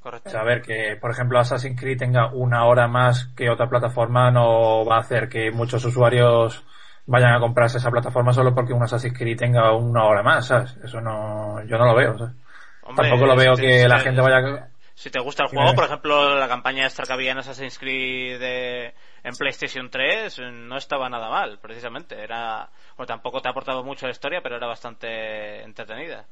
Correcto. 0.00 0.30
O 0.30 0.32
sea, 0.32 0.40
a 0.40 0.44
ver, 0.44 0.62
que 0.62 0.96
por 1.00 1.12
ejemplo 1.12 1.38
Assassin's 1.38 1.78
Creed 1.78 1.98
tenga 1.98 2.32
una 2.32 2.64
hora 2.64 2.88
más 2.88 3.26
que 3.36 3.48
otra 3.48 3.68
plataforma 3.68 4.32
no 4.32 4.84
va 4.84 4.96
a 4.96 5.00
hacer 5.00 5.28
que 5.28 5.52
muchos 5.52 5.84
usuarios 5.84 6.64
vayan 7.06 7.34
a 7.34 7.40
comprarse 7.40 7.78
esa 7.78 7.90
plataforma 7.90 8.32
solo 8.32 8.54
porque 8.54 8.72
un 8.72 8.82
Assassin's 8.82 9.16
Creed 9.16 9.38
tenga 9.38 9.72
una 9.74 10.04
hora 10.04 10.22
más, 10.22 10.46
¿sabes? 10.46 10.76
Eso 10.84 11.00
no, 11.00 11.62
yo 11.64 11.78
no 11.78 11.86
lo 11.86 11.94
veo, 11.94 12.18
¿sabes? 12.18 12.34
Hombre, 12.82 13.08
Tampoco 13.08 13.26
lo 13.26 13.36
veo 13.36 13.56
si 13.56 13.62
que 13.62 13.88
te- 13.88 13.88
la 13.88 13.98
si- 13.98 14.04
gente 14.04 14.20
vaya... 14.20 14.68
Si 14.94 15.10
te 15.10 15.20
gusta 15.20 15.44
el 15.44 15.48
juego, 15.50 15.74
por 15.74 15.84
ejemplo, 15.84 16.38
la 16.38 16.48
campaña 16.48 16.84
extra 16.84 17.06
que 17.06 17.12
había 17.14 17.32
en 17.32 17.38
Assassin's 17.38 17.78
Creed 17.78 18.38
de- 18.40 18.94
en 19.24 19.36
PlayStation 19.36 19.90
3 19.90 20.38
eh, 20.38 20.50
no 20.52 20.76
estaba 20.76 21.08
nada 21.08 21.30
mal, 21.30 21.58
precisamente. 21.60 22.22
Era, 22.22 22.70
o 22.96 23.06
tampoco 23.06 23.40
te 23.42 23.48
aportaba 23.48 23.82
mucho 23.82 24.06
la 24.06 24.12
historia, 24.12 24.42
pero 24.42 24.56
era 24.56 24.66
bastante 24.66 25.62
entretenida. 25.62 26.26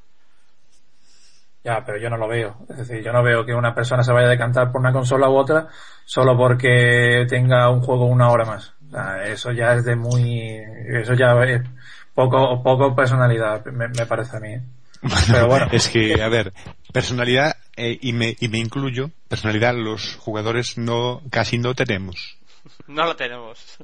Ya, 1.62 1.84
pero 1.84 1.98
yo 1.98 2.08
no 2.08 2.16
lo 2.16 2.26
veo. 2.28 2.56
Es 2.70 2.78
decir, 2.78 3.02
yo 3.04 3.12
no 3.12 3.22
veo 3.22 3.44
que 3.44 3.54
una 3.54 3.74
persona 3.74 4.02
se 4.02 4.12
vaya 4.12 4.26
a 4.28 4.30
decantar 4.30 4.72
por 4.72 4.80
una 4.80 4.92
consola 4.92 5.28
u 5.28 5.36
otra 5.36 5.68
solo 6.04 6.36
porque 6.36 7.26
tenga 7.28 7.68
un 7.70 7.82
juego 7.82 8.06
una 8.06 8.30
hora 8.30 8.44
más. 8.46 8.74
O 8.90 8.92
sea, 8.92 9.24
eso 9.26 9.52
ya 9.52 9.74
es 9.74 9.84
de 9.84 9.96
muy... 9.96 10.60
Eso 10.88 11.14
ya 11.14 11.32
es 11.44 11.62
poco, 12.14 12.62
poco 12.62 12.94
personalidad, 12.94 13.64
me, 13.66 13.88
me 13.88 14.06
parece 14.06 14.36
a 14.36 14.40
mí. 14.40 14.56
Pero 15.30 15.46
bueno. 15.46 15.68
es 15.72 15.88
que, 15.88 16.22
a 16.22 16.28
ver, 16.28 16.52
personalidad, 16.92 17.56
eh, 17.76 17.98
y, 18.02 18.12
me, 18.12 18.36
y 18.38 18.48
me 18.48 18.58
incluyo, 18.58 19.10
personalidad 19.28 19.74
los 19.74 20.16
jugadores 20.16 20.76
no, 20.76 21.22
casi 21.30 21.56
no 21.58 21.74
tenemos. 21.74 22.36
No 22.86 23.04
lo 23.06 23.16
tenemos. 23.16 23.78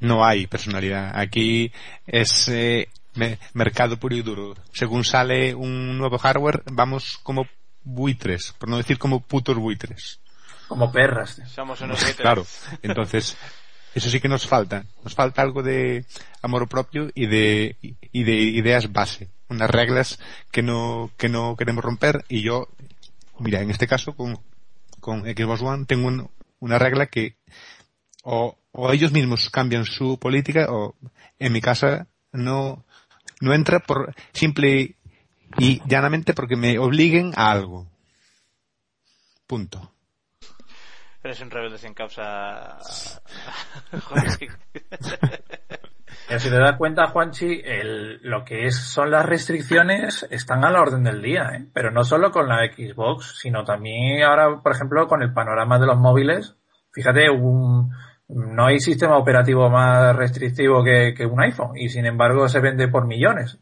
No 0.00 0.24
hay 0.24 0.46
personalidad. 0.46 1.10
Aquí 1.18 1.72
es 2.06 2.48
eh, 2.48 2.88
me- 3.14 3.38
mercado 3.54 3.96
puro 3.98 4.14
y 4.14 4.22
duro. 4.22 4.54
Según 4.72 5.02
sale 5.04 5.54
un 5.54 5.98
nuevo 5.98 6.18
hardware, 6.18 6.62
vamos 6.70 7.18
como 7.24 7.46
buitres, 7.82 8.54
por 8.58 8.68
no 8.68 8.76
decir 8.76 8.98
como 8.98 9.20
putos 9.20 9.56
buitres. 9.56 10.20
Como 10.68 10.92
perras. 10.92 11.40
Somos 11.52 11.80
unos 11.80 11.98
haters. 11.98 12.16
Claro. 12.22 12.46
Entonces, 12.82 13.36
eso 13.94 14.10
sí 14.10 14.20
que 14.20 14.28
nos 14.28 14.46
falta. 14.46 14.84
Nos 15.04 15.14
falta 15.14 15.42
algo 15.42 15.62
de 15.62 16.04
amor 16.42 16.68
propio 16.68 17.10
y 17.14 17.26
de, 17.26 17.76
y 18.12 18.22
de 18.24 18.34
ideas 18.34 18.92
base. 18.92 19.28
Unas 19.48 19.70
reglas 19.70 20.18
que 20.50 20.62
no, 20.62 21.10
que 21.16 21.28
no 21.28 21.56
queremos 21.56 21.82
romper 21.84 22.24
y 22.28 22.42
yo, 22.42 22.68
mira, 23.38 23.60
en 23.62 23.70
este 23.70 23.86
caso 23.86 24.14
con, 24.14 24.38
con 25.00 25.22
Xbox 25.22 25.62
One 25.62 25.84
tengo 25.86 26.08
un- 26.08 26.30
una 26.60 26.78
regla 26.78 27.06
que 27.06 27.36
o, 28.24 28.58
o 28.72 28.92
ellos 28.92 29.12
mismos 29.12 29.48
cambian 29.50 29.84
su 29.84 30.18
política 30.18 30.66
o 30.70 30.94
en 31.38 31.52
mi 31.52 31.60
casa 31.60 32.08
no, 32.32 32.84
no 33.40 33.54
entra 33.54 33.78
por 33.80 34.14
simple 34.32 34.96
y 35.58 35.80
llanamente 35.88 36.34
porque 36.34 36.56
me 36.56 36.78
obliguen 36.78 37.32
a 37.36 37.50
algo. 37.50 37.86
Punto. 39.46 39.90
Eres 41.22 41.40
un 41.40 41.50
rebelde 41.50 41.78
sin 41.78 41.94
causa. 41.94 42.78
Pero 46.28 46.40
si 46.40 46.50
te 46.50 46.58
das 46.58 46.76
cuenta, 46.76 47.06
Juanchi, 47.08 47.62
el, 47.64 48.20
lo 48.22 48.44
que 48.44 48.66
es, 48.66 48.76
son 48.76 49.10
las 49.10 49.24
restricciones 49.24 50.26
están 50.30 50.64
a 50.64 50.70
la 50.70 50.80
orden 50.80 51.02
del 51.02 51.22
día, 51.22 51.50
¿eh? 51.54 51.66
pero 51.72 51.90
no 51.90 52.04
solo 52.04 52.30
con 52.30 52.48
la 52.48 52.66
Xbox, 52.66 53.38
sino 53.38 53.64
también 53.64 54.22
ahora, 54.22 54.60
por 54.62 54.72
ejemplo, 54.72 55.06
con 55.08 55.22
el 55.22 55.32
panorama 55.32 55.78
de 55.78 55.86
los 55.86 55.96
móviles. 55.98 56.56
Fíjate, 56.92 57.30
un, 57.30 57.90
no 58.28 58.66
hay 58.66 58.78
sistema 58.78 59.16
operativo 59.16 59.70
más 59.70 60.14
restrictivo 60.14 60.84
que, 60.84 61.14
que 61.16 61.24
un 61.24 61.40
iPhone 61.40 61.76
y 61.76 61.88
sin 61.88 62.04
embargo 62.04 62.48
se 62.48 62.60
vende 62.60 62.88
por 62.88 63.06
millones. 63.06 63.58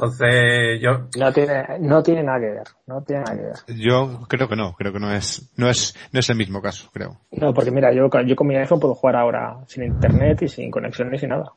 Entonces, 0.00 0.80
yo, 0.80 1.08
No 1.18 1.30
tiene, 1.30 1.62
no 1.80 2.02
tiene 2.02 2.22
nada 2.22 2.40
que 2.40 2.46
ver, 2.46 2.68
no 2.86 3.02
tiene 3.02 3.22
nada 3.22 3.36
que 3.36 3.44
ver. 3.44 3.78
Yo 3.78 4.20
creo 4.28 4.48
que 4.48 4.56
no, 4.56 4.72
creo 4.72 4.94
que 4.94 4.98
no 4.98 5.12
es, 5.12 5.52
no 5.58 5.68
es, 5.68 5.94
no 6.10 6.20
es 6.20 6.30
el 6.30 6.36
mismo 6.36 6.62
caso, 6.62 6.88
creo. 6.90 7.18
No, 7.32 7.52
porque 7.52 7.70
mira, 7.70 7.92
yo, 7.92 8.08
yo 8.24 8.34
con 8.34 8.46
mi 8.46 8.56
iPhone 8.56 8.80
puedo 8.80 8.94
jugar 8.94 9.16
ahora 9.16 9.58
sin 9.66 9.84
internet 9.84 10.40
y 10.40 10.48
sin 10.48 10.70
conexiones 10.70 11.22
y 11.22 11.26
nada. 11.26 11.52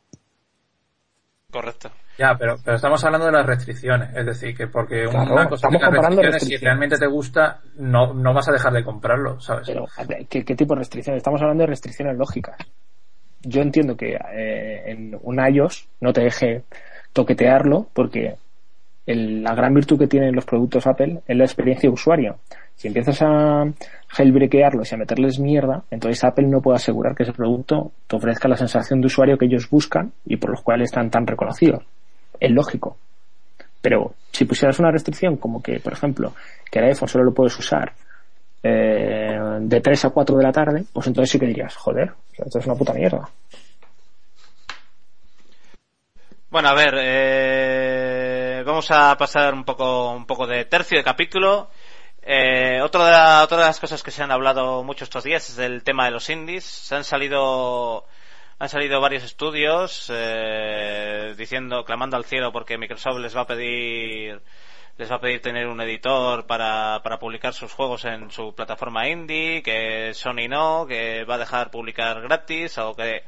Correcto. 1.50 1.92
ya, 2.18 2.36
pero, 2.38 2.58
pero 2.66 2.76
estamos 2.76 3.02
hablando 3.06 3.28
de 3.28 3.32
las 3.32 3.46
restricciones. 3.46 4.14
Es 4.14 4.26
decir, 4.26 4.58
que 4.58 4.68
porque 4.68 5.06
Claro, 5.06 5.36
una 5.36 5.48
cosa 5.48 5.68
estamos 5.68 5.82
comparando 5.82 6.22
restricciones, 6.22 6.60
si 6.60 6.66
realmente 6.66 6.98
te 6.98 7.08
gusta, 7.08 7.62
no, 7.78 8.14
no 8.14 8.34
vas 8.34 8.50
a 8.50 8.52
dejar 8.52 8.74
de 8.74 8.84
comprarlo, 8.84 9.40
¿sabes? 9.40 9.68
Pero, 9.68 9.86
¿qué, 10.28 10.44
qué 10.44 10.56
tipo 10.56 10.74
de 10.74 10.80
restricciones? 10.80 11.20
Estamos 11.20 11.42
hablando 11.42 11.62
de 11.62 11.68
restricciones 11.68 12.18
lógicas. 12.18 12.58
Yo 13.44 13.62
entiendo 13.62 13.96
que 13.96 14.16
eh, 14.16 14.92
en 14.92 15.18
un 15.22 15.40
iOS 15.40 15.88
no 16.02 16.12
te 16.12 16.22
deje 16.22 16.64
toquetearlo 17.14 17.88
porque 17.94 18.36
el- 19.06 19.44
la 19.44 19.54
gran 19.56 19.74
virtud 19.74 20.00
que 20.00 20.08
tienen 20.08 20.36
los 20.36 20.46
productos 20.46 20.88
Apple 20.88 21.22
es 21.28 21.38
la 21.38 21.44
experiencia 21.46 21.90
de 21.90 21.94
usuario. 21.94 22.38
Si 22.76 22.88
empiezas 22.88 23.22
a 23.22 23.66
jailbreakearlos 24.08 24.92
y 24.92 24.96
a 24.96 24.98
meterles 24.98 25.40
mierda, 25.40 25.84
entonces 25.92 26.24
Apple 26.24 26.48
no 26.48 26.62
puede 26.62 26.78
asegurar 26.78 27.16
que 27.16 27.24
ese 27.24 27.34
producto 27.34 27.92
te 28.08 28.16
ofrezca 28.16 28.48
la 28.48 28.58
sensación 28.58 29.00
de 29.02 29.08
usuario 29.08 29.38
que 29.38 29.46
ellos 29.46 29.70
buscan 29.70 30.12
y 30.26 30.38
por 30.38 30.50
los 30.50 30.62
cuales 30.62 30.86
están 30.86 31.10
tan 31.10 31.28
reconocidos. 31.28 31.84
Es 32.40 32.52
lógico. 32.52 32.98
Pero 33.82 34.14
si 34.32 34.46
pusieras 34.46 34.80
una 34.80 34.92
restricción 34.92 35.38
como 35.38 35.62
que, 35.62 35.80
por 35.80 35.94
ejemplo, 35.94 36.34
que 36.72 36.80
el 36.80 36.86
iPhone 36.86 37.10
solo 37.10 37.26
lo 37.26 37.34
puedes 37.34 37.58
usar 37.60 37.94
eh, 38.64 39.38
de 39.60 39.82
3 39.82 40.06
a 40.06 40.10
4 40.10 40.38
de 40.38 40.44
la 40.44 40.52
tarde, 40.52 40.86
pues 40.94 41.06
entonces 41.08 41.30
sí 41.32 41.38
que 41.40 41.46
dirías, 41.48 41.76
joder, 41.76 42.12
esto 42.38 42.60
es 42.60 42.66
una 42.66 42.76
puta 42.76 42.94
mierda. 42.94 43.28
Bueno, 46.54 46.70
a 46.70 46.76
ver, 46.76 46.94
eh, 47.00 48.62
vamos 48.64 48.92
a 48.92 49.18
pasar 49.18 49.56
un 49.56 49.64
poco, 49.64 50.12
un 50.12 50.28
poco 50.28 50.46
de 50.46 50.66
tercio 50.66 51.00
de 51.00 51.04
capítulo. 51.04 51.72
Eh, 52.22 52.80
otra, 52.84 53.06
de 53.06 53.12
la- 53.12 53.44
otra 53.44 53.58
de 53.58 53.64
las 53.66 53.80
cosas 53.80 54.04
que 54.04 54.12
se 54.12 54.22
han 54.22 54.32
hablado 54.32 54.84
mucho 54.84 55.04
estos 55.04 55.24
días 55.24 55.50
es 55.50 55.58
el 55.58 55.84
tema 55.84 56.06
de 56.06 56.12
los 56.12 56.30
indies. 56.30 56.64
Se 56.64 56.94
han 56.96 57.04
salido, 57.06 58.06
han 58.60 58.70
salido 58.70 59.02
varios 59.02 59.24
estudios 59.24 60.12
eh, 60.14 61.34
diciendo, 61.36 61.84
clamando 61.86 62.18
al 62.18 62.26
cielo 62.26 62.52
porque 62.52 62.78
Microsoft 62.78 63.18
les 63.18 63.36
va 63.36 63.42
a 63.42 63.48
pedir, 63.48 64.40
les 64.98 65.12
va 65.12 65.16
a 65.16 65.22
pedir 65.22 65.42
tener 65.42 65.66
un 65.68 65.82
editor 65.82 66.46
para, 66.46 67.02
para 67.04 67.18
publicar 67.18 67.54
sus 67.56 67.74
juegos 67.74 68.06
en 68.06 68.30
su 68.30 68.54
plataforma 68.54 69.08
indie, 69.10 69.64
que 69.64 70.14
Sony 70.14 70.48
no, 70.48 70.86
que 70.88 71.24
va 71.26 71.36
a 71.36 71.38
dejar 71.40 71.72
publicar 71.72 72.22
gratis, 72.22 72.78
algo 72.78 72.96
que 72.96 73.24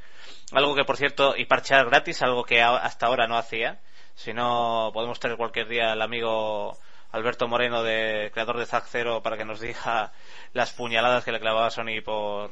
algo 0.52 0.76
que 0.76 0.86
por 0.86 0.98
cierto 0.98 1.36
y 1.36 1.46
parchear 1.46 1.86
gratis 1.86 2.22
algo 2.22 2.44
que 2.44 2.62
hasta 2.62 3.08
ahora 3.08 3.28
no 3.28 3.38
hacía 3.38 3.80
Si 4.16 4.34
no, 4.34 4.92
podemos 4.94 5.20
tener 5.20 5.38
cualquier 5.38 5.68
día 5.68 5.94
el 5.94 6.02
amigo 6.02 6.78
Alberto 7.16 7.48
Moreno, 7.48 7.82
de 7.82 8.30
creador 8.34 8.58
de 8.58 8.66
Zack 8.66 8.88
Zero, 8.88 9.24
para 9.24 9.38
que 9.38 9.46
nos 9.46 9.60
diga 9.62 10.12
las 10.54 10.72
puñaladas 10.74 11.24
que 11.24 11.32
le 11.32 11.40
clavaba 11.40 11.70
Sony 11.70 12.02
por, 12.04 12.52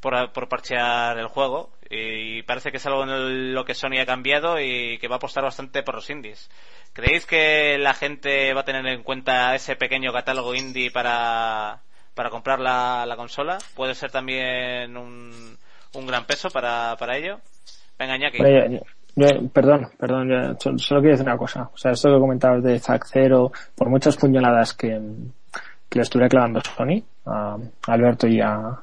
por, 0.00 0.48
parchear 0.48 1.18
el 1.18 1.26
juego. 1.26 1.70
Y 1.90 2.42
parece 2.42 2.70
que 2.70 2.76
es 2.76 2.86
algo 2.86 3.02
en 3.02 3.52
lo 3.52 3.64
que 3.64 3.74
Sony 3.74 3.98
ha 4.00 4.06
cambiado 4.06 4.60
y 4.60 4.98
que 4.98 5.08
va 5.08 5.16
a 5.16 5.18
apostar 5.18 5.42
bastante 5.42 5.82
por 5.82 5.96
los 5.96 6.08
indies. 6.08 6.48
¿Creéis 6.92 7.26
que 7.26 7.78
la 7.78 7.94
gente 7.94 8.54
va 8.54 8.60
a 8.60 8.64
tener 8.64 8.86
en 8.86 9.02
cuenta 9.02 9.56
ese 9.56 9.74
pequeño 9.74 10.12
catálogo 10.12 10.54
indie 10.54 10.92
para, 10.92 11.82
para 12.14 12.30
comprar 12.30 12.60
la 12.60 13.14
consola? 13.16 13.58
¿Puede 13.74 13.96
ser 13.96 14.12
también 14.12 14.96
un, 14.96 15.58
un 15.94 16.06
gran 16.06 16.24
peso 16.24 16.50
para, 16.50 16.96
para 16.96 17.16
ello? 17.16 17.38
Venga, 17.98 18.16
Iñaki. 18.16 18.38
perdón, 19.52 19.88
perdón, 19.98 20.56
solo 20.58 21.00
quiero 21.00 21.10
decir 21.10 21.26
una 21.26 21.36
cosa. 21.36 21.70
O 21.72 21.76
sea, 21.76 21.92
esto 21.92 22.08
que 22.08 22.18
comentabas 22.18 22.62
de 22.62 22.78
Zack 22.78 23.06
Zero, 23.06 23.52
por 23.74 23.90
muchas 23.90 24.16
puñaladas 24.16 24.74
que, 24.74 25.00
que 25.88 25.98
le 25.98 26.02
estuviera 26.02 26.28
clavando 26.28 26.60
Sony, 26.60 27.02
a 27.26 27.56
Alberto 27.88 28.26
y 28.26 28.40
a, 28.40 28.76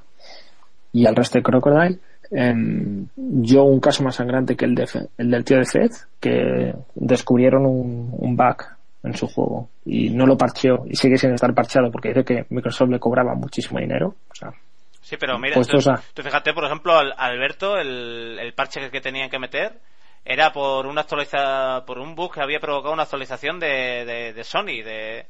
y 0.94 1.06
al 1.06 1.16
resto 1.16 1.40
de 1.40 1.44
Crocodile, 1.44 2.00
em, 2.32 3.08
yo 3.16 3.64
un 3.64 3.80
caso 3.80 4.04
más 4.04 4.16
sangrante 4.16 4.56
que 4.56 4.66
el, 4.66 4.76
de, 4.76 4.88
el 5.18 5.32
del 5.32 5.44
tío 5.44 5.58
de 5.58 5.66
Fed, 5.66 5.92
que 6.20 6.74
descubrieron 6.96 7.66
un, 7.66 8.14
un 8.18 8.36
bug 8.36 8.58
en 9.04 9.16
su 9.16 9.28
juego 9.28 9.70
y 9.86 10.10
no 10.10 10.26
lo 10.26 10.38
parcheó 10.38 10.86
y 10.86 10.96
sigue 10.96 11.18
sin 11.18 11.32
estar 11.32 11.54
parchado 11.54 11.92
porque 11.92 12.10
dice 12.10 12.24
que 12.24 12.46
Microsoft 12.50 12.90
le 12.90 13.00
cobraba 13.00 13.34
muchísimo 13.36 13.80
dinero. 13.80 14.16
O 14.30 14.36
sea, 14.36 14.52
Sí, 15.08 15.16
pero 15.16 15.40
mira, 15.40 15.56
tú, 15.62 16.22
fíjate, 16.22 16.54
por 16.54 16.66
ejemplo, 16.66 16.98
al 16.98 17.14
Alberto, 17.18 17.78
el, 17.78 18.38
el 18.42 18.54
parche 18.54 18.92
que 18.92 19.00
tenían 19.00 19.30
que 19.30 19.40
meter 19.40 19.80
era 20.26 20.52
por 20.52 20.86
una 20.86 21.00
actualiza, 21.02 21.86
por 21.86 21.98
un 21.98 22.14
bug 22.14 22.34
que 22.34 22.42
había 22.42 22.60
provocado 22.60 22.94
una 22.94 23.04
actualización 23.04 23.58
de, 23.58 24.04
de, 24.04 24.34
de 24.34 24.44
Sony, 24.44 24.84
de, 24.84 25.26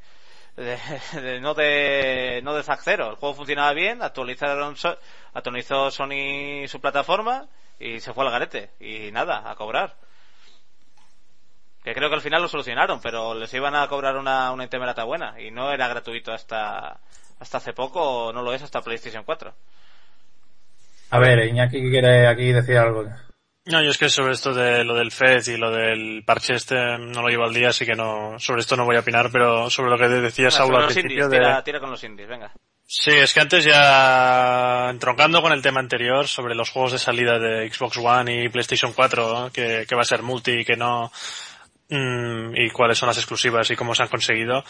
de, 0.56 1.40
no 1.40 1.54
de 1.54 2.40
no 2.42 2.54
de 2.54 2.64
Zack 2.64 2.84
El 2.88 3.14
juego 3.14 3.34
funcionaba 3.34 3.72
bien, 3.72 4.02
actualizaron 4.02 4.74
actualizó 5.32 5.92
Sony 5.92 6.66
su 6.66 6.80
plataforma 6.80 7.46
y 7.78 8.00
se 8.00 8.12
fue 8.12 8.24
al 8.24 8.32
garete. 8.32 8.70
Y 8.80 9.12
nada, 9.12 9.48
a 9.48 9.54
cobrar. 9.54 9.94
Que 11.84 11.94
creo 11.94 12.08
que 12.08 12.16
al 12.16 12.20
final 12.20 12.42
lo 12.42 12.48
solucionaron, 12.48 13.00
pero 13.00 13.32
les 13.32 13.54
iban 13.54 13.76
a 13.76 13.86
cobrar 13.86 14.16
una 14.16 14.50
una 14.50 14.64
intemerata 14.64 15.04
buena. 15.04 15.40
Y 15.40 15.52
no 15.52 15.70
era 15.70 15.86
gratuito 15.86 16.32
hasta 16.32 16.98
hasta 17.40 17.58
hace 17.58 17.72
poco 17.72 18.00
o 18.00 18.32
no 18.32 18.42
lo 18.42 18.52
es 18.52 18.62
hasta 18.62 18.82
PlayStation 18.82 19.24
4. 19.24 19.54
A 21.10 21.18
ver, 21.18 21.46
Iñaki 21.46 21.90
quiere 21.90 22.26
aquí 22.26 22.52
decir 22.52 22.76
algo. 22.76 23.06
No, 23.68 23.82
yo 23.82 23.90
es 23.90 23.98
que 23.98 24.08
sobre 24.08 24.32
esto 24.32 24.54
de 24.54 24.82
lo 24.82 24.94
del 24.94 25.10
FED 25.10 25.46
y 25.48 25.56
lo 25.58 25.70
del 25.70 26.22
parche 26.24 26.54
este 26.54 26.74
no 26.74 27.20
lo 27.20 27.28
llevo 27.28 27.44
al 27.44 27.52
día, 27.52 27.68
así 27.68 27.84
que 27.84 27.94
no, 27.94 28.38
sobre 28.38 28.60
esto 28.62 28.76
no 28.76 28.86
voy 28.86 28.96
a 28.96 29.00
opinar, 29.00 29.28
pero 29.30 29.68
sobre 29.68 29.90
lo 29.90 29.98
que 29.98 30.08
decías, 30.08 30.54
Saúl, 30.54 30.74
al 30.74 30.86
principio 30.86 31.28
tira, 31.28 31.62
tira, 31.62 31.78
con 31.78 31.90
los 31.90 32.02
indies, 32.02 32.28
venga. 32.28 32.50
Sí, 32.86 33.10
es 33.10 33.34
que 33.34 33.40
antes 33.40 33.64
ya, 33.64 34.88
entroncando 34.88 35.42
con 35.42 35.52
el 35.52 35.60
tema 35.60 35.80
anterior 35.80 36.26
sobre 36.26 36.54
los 36.54 36.70
juegos 36.70 36.92
de 36.92 36.98
salida 36.98 37.38
de 37.38 37.70
Xbox 37.70 37.98
One 37.98 38.44
y 38.44 38.48
PlayStation 38.48 38.94
4, 38.94 39.50
que, 39.52 39.84
que 39.86 39.94
va 39.94 40.00
a 40.00 40.06
ser 40.06 40.22
multi 40.22 40.60
y 40.60 40.64
que 40.64 40.76
no, 40.76 41.12
mmm, 41.90 42.56
y 42.56 42.70
cuáles 42.70 42.96
son 42.96 43.08
las 43.08 43.18
exclusivas 43.18 43.70
y 43.70 43.76
cómo 43.76 43.94
se 43.94 44.02
han 44.02 44.08
conseguido, 44.08 44.64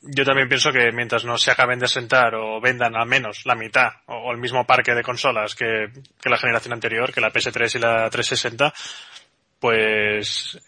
yo 0.00 0.24
también 0.24 0.48
pienso 0.48 0.72
que 0.72 0.92
mientras 0.92 1.24
no 1.24 1.36
se 1.38 1.50
acaben 1.50 1.78
de 1.78 1.88
sentar 1.88 2.34
o 2.34 2.60
vendan 2.60 2.96
al 2.96 3.06
menos 3.06 3.44
la 3.44 3.54
mitad 3.54 3.88
o, 4.06 4.30
el 4.30 4.38
mismo 4.38 4.64
parque 4.64 4.94
de 4.94 5.02
consolas 5.02 5.54
que, 5.54 5.88
que, 6.20 6.30
la 6.30 6.38
generación 6.38 6.72
anterior, 6.72 7.12
que 7.12 7.20
la 7.20 7.32
PS3 7.32 7.76
y 7.76 7.78
la 7.78 8.08
360, 8.08 8.72
pues, 9.58 10.58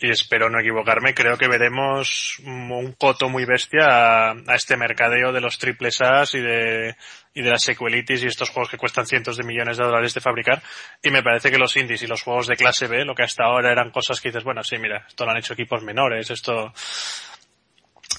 y 0.00 0.10
espero 0.10 0.50
no 0.50 0.58
equivocarme, 0.58 1.14
creo 1.14 1.36
que 1.36 1.46
veremos 1.46 2.40
un 2.44 2.94
coto 2.98 3.28
muy 3.28 3.44
bestia 3.44 3.86
a, 3.86 4.30
a 4.32 4.54
este 4.54 4.76
mercadeo 4.76 5.32
de 5.32 5.40
los 5.40 5.58
triples 5.58 6.00
A's 6.00 6.34
y 6.34 6.40
de, 6.40 6.96
y 7.32 7.42
de 7.42 7.50
las 7.50 7.62
sequelitis 7.62 8.22
y 8.22 8.26
estos 8.26 8.50
juegos 8.50 8.70
que 8.70 8.78
cuestan 8.78 9.06
cientos 9.06 9.36
de 9.36 9.44
millones 9.44 9.76
de 9.76 9.84
dólares 9.84 10.14
de 10.14 10.20
fabricar. 10.20 10.62
Y 11.02 11.10
me 11.10 11.22
parece 11.22 11.50
que 11.50 11.58
los 11.58 11.76
indies 11.76 12.02
y 12.02 12.06
los 12.06 12.22
juegos 12.22 12.48
de 12.48 12.56
clase 12.56 12.88
B, 12.88 13.04
lo 13.04 13.14
que 13.14 13.22
hasta 13.22 13.44
ahora 13.44 13.70
eran 13.70 13.90
cosas 13.90 14.20
que 14.20 14.30
dices, 14.30 14.42
bueno, 14.42 14.64
sí, 14.64 14.78
mira, 14.78 15.04
esto 15.06 15.24
lo 15.24 15.30
han 15.30 15.38
hecho 15.38 15.52
equipos 15.52 15.82
menores, 15.82 16.30
esto, 16.30 16.72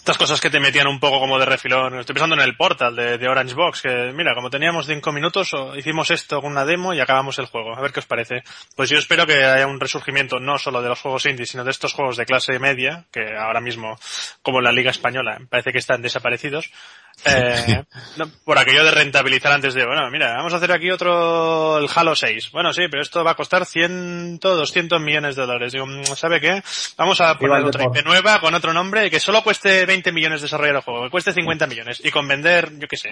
estas 0.02 0.18
cosas 0.18 0.42
que 0.42 0.50
te 0.50 0.60
metían 0.60 0.88
un 0.88 1.00
poco 1.00 1.20
como 1.20 1.38
de 1.38 1.46
refilón. 1.46 2.00
Estoy 2.00 2.16
pensando 2.16 2.36
en 2.36 2.42
el 2.42 2.58
portal 2.58 2.96
de, 2.96 3.28
Orange 3.28 3.54
Box, 3.54 3.84
que 3.84 4.12
mira, 4.16 4.34
como 4.34 4.50
teníamos 4.50 4.88
cinco 4.88 5.12
minutos, 5.12 5.52
hicimos 5.78 6.10
esto 6.10 6.42
con 6.42 6.54
una 6.54 6.66
demo 6.66 6.92
y 6.92 7.00
acabamos 7.00 7.38
el 7.38 7.46
juego. 7.46 7.78
A 7.78 7.82
ver 7.82 7.92
qué 7.92 8.00
os 8.00 8.08
parece. 8.08 8.42
Pues 8.76 8.90
yo 8.90 8.98
espero 8.98 9.28
que 9.28 9.46
haya 9.46 9.68
un 9.68 9.80
resurgimiento 9.80 10.40
no 10.40 10.58
solo 10.58 10.82
de 10.82 10.90
los 10.90 11.00
juegos 11.00 11.28
indie, 11.28 11.46
sino 11.46 11.64
de 11.64 11.70
estos 11.70 11.94
juegos 11.94 12.18
de 12.18 12.26
clase 12.26 12.58
media, 12.58 13.06
que 13.12 13.38
ahora 13.38 13.62
mismo, 13.62 13.96
como 14.42 14.58
en 14.58 14.64
la 14.64 14.72
Liga 14.72 14.90
Española, 14.90 15.40
parece 15.48 15.72
que 15.72 15.78
están 15.78 16.02
desaparecidos. 16.02 16.72
Eh, 17.26 17.84
no, 18.18 18.28
por 18.44 18.58
aquello 18.58 18.84
de 18.84 18.92
rentabilizar 18.92 19.52
antes 19.52 19.74
de, 19.74 19.86
bueno, 19.86 20.10
mira, 20.10 20.34
vamos 20.34 20.54
a 20.54 20.58
hacer 20.58 20.72
aquí 20.72 20.90
otro, 20.90 21.78
el 21.78 21.88
Halo 21.94 22.16
6. 22.16 22.52
Bueno, 22.52 22.74
sí, 22.74 22.84
pero 22.90 23.02
esto 23.04 23.24
va 23.24 23.32
a 23.32 23.36
costar 23.36 23.66
100, 23.66 24.40
200 24.40 25.02
millones 25.02 25.36
de 25.36 25.46
dólares. 25.46 25.74
Digo, 25.74 25.86
¿sabe 26.16 26.42
qué? 26.42 26.64
Vamos 26.98 27.22
a 27.22 27.38
poner 27.38 27.64
otra 27.64 27.86
IP 27.86 28.04
nueva 28.04 28.40
con 28.40 28.54
otro 28.54 28.74
nombre 28.74 29.08
y 29.08 29.10
que 29.10 29.20
solo 29.20 29.44
cueste 29.44 29.86
20 29.86 30.12
millones 30.12 30.42
desarrollar 30.42 30.78
el 30.78 30.82
juego, 30.82 31.04
que 31.04 31.10
cueste 31.10 31.34
50 31.34 31.68
millones 31.68 32.02
y 32.04 32.12
con 32.12 32.28
vender, 32.28 32.72
yo 32.78 32.88
qué 32.88 32.98
sé, 32.98 33.10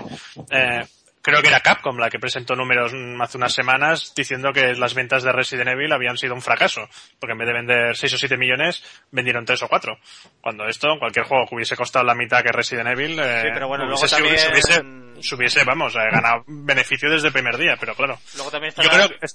eh, 0.50 0.86
creo 1.22 1.42
que 1.42 1.48
era 1.48 1.60
Capcom 1.60 1.98
la 1.98 2.10
que 2.10 2.20
presentó 2.20 2.56
números 2.56 2.94
hace 3.22 3.38
unas 3.38 3.54
semanas 3.54 4.14
diciendo 4.16 4.52
que 4.54 4.74
las 4.76 4.94
ventas 4.94 5.24
de 5.24 5.32
Resident 5.32 5.70
Evil 5.70 5.92
habían 5.92 6.18
sido 6.18 6.34
un 6.34 6.42
fracaso, 6.42 6.88
porque 7.20 7.34
en 7.34 7.40
vez 7.40 7.48
de 7.48 7.54
vender 7.54 7.96
6 7.96 8.14
o 8.14 8.18
7 8.18 8.38
millones, 8.38 8.84
vendieron 9.12 9.46
3 9.46 9.64
o 9.64 9.68
4. 9.68 10.00
Cuando 10.42 10.66
esto, 10.66 10.98
cualquier 11.00 11.26
juego 11.26 11.46
que 11.48 11.56
hubiese 11.56 11.76
costado 11.76 12.06
la 12.06 12.16
mitad 12.16 12.44
que 12.44 12.52
Resident 12.52 12.90
Evil, 12.90 13.20
eh, 13.20 13.42
sí, 13.44 13.50
pero 13.54 13.68
bueno, 13.68 13.86
luego 13.86 14.08
también... 14.08 14.38
subiese, 14.40 14.84
subiese, 15.22 15.64
vamos, 15.64 15.96
eh, 15.96 16.00
ganado 16.12 16.44
beneficio 16.48 17.10
desde 17.10 17.28
el 17.28 17.34
primer 17.34 17.58
día, 17.58 17.76
pero 17.80 17.96
claro. 17.96 18.20
Luego 18.36 18.52
también 18.52 18.70
está 18.70 18.84
Yo 18.84 18.90
creo 18.90 19.10
que 19.10 19.28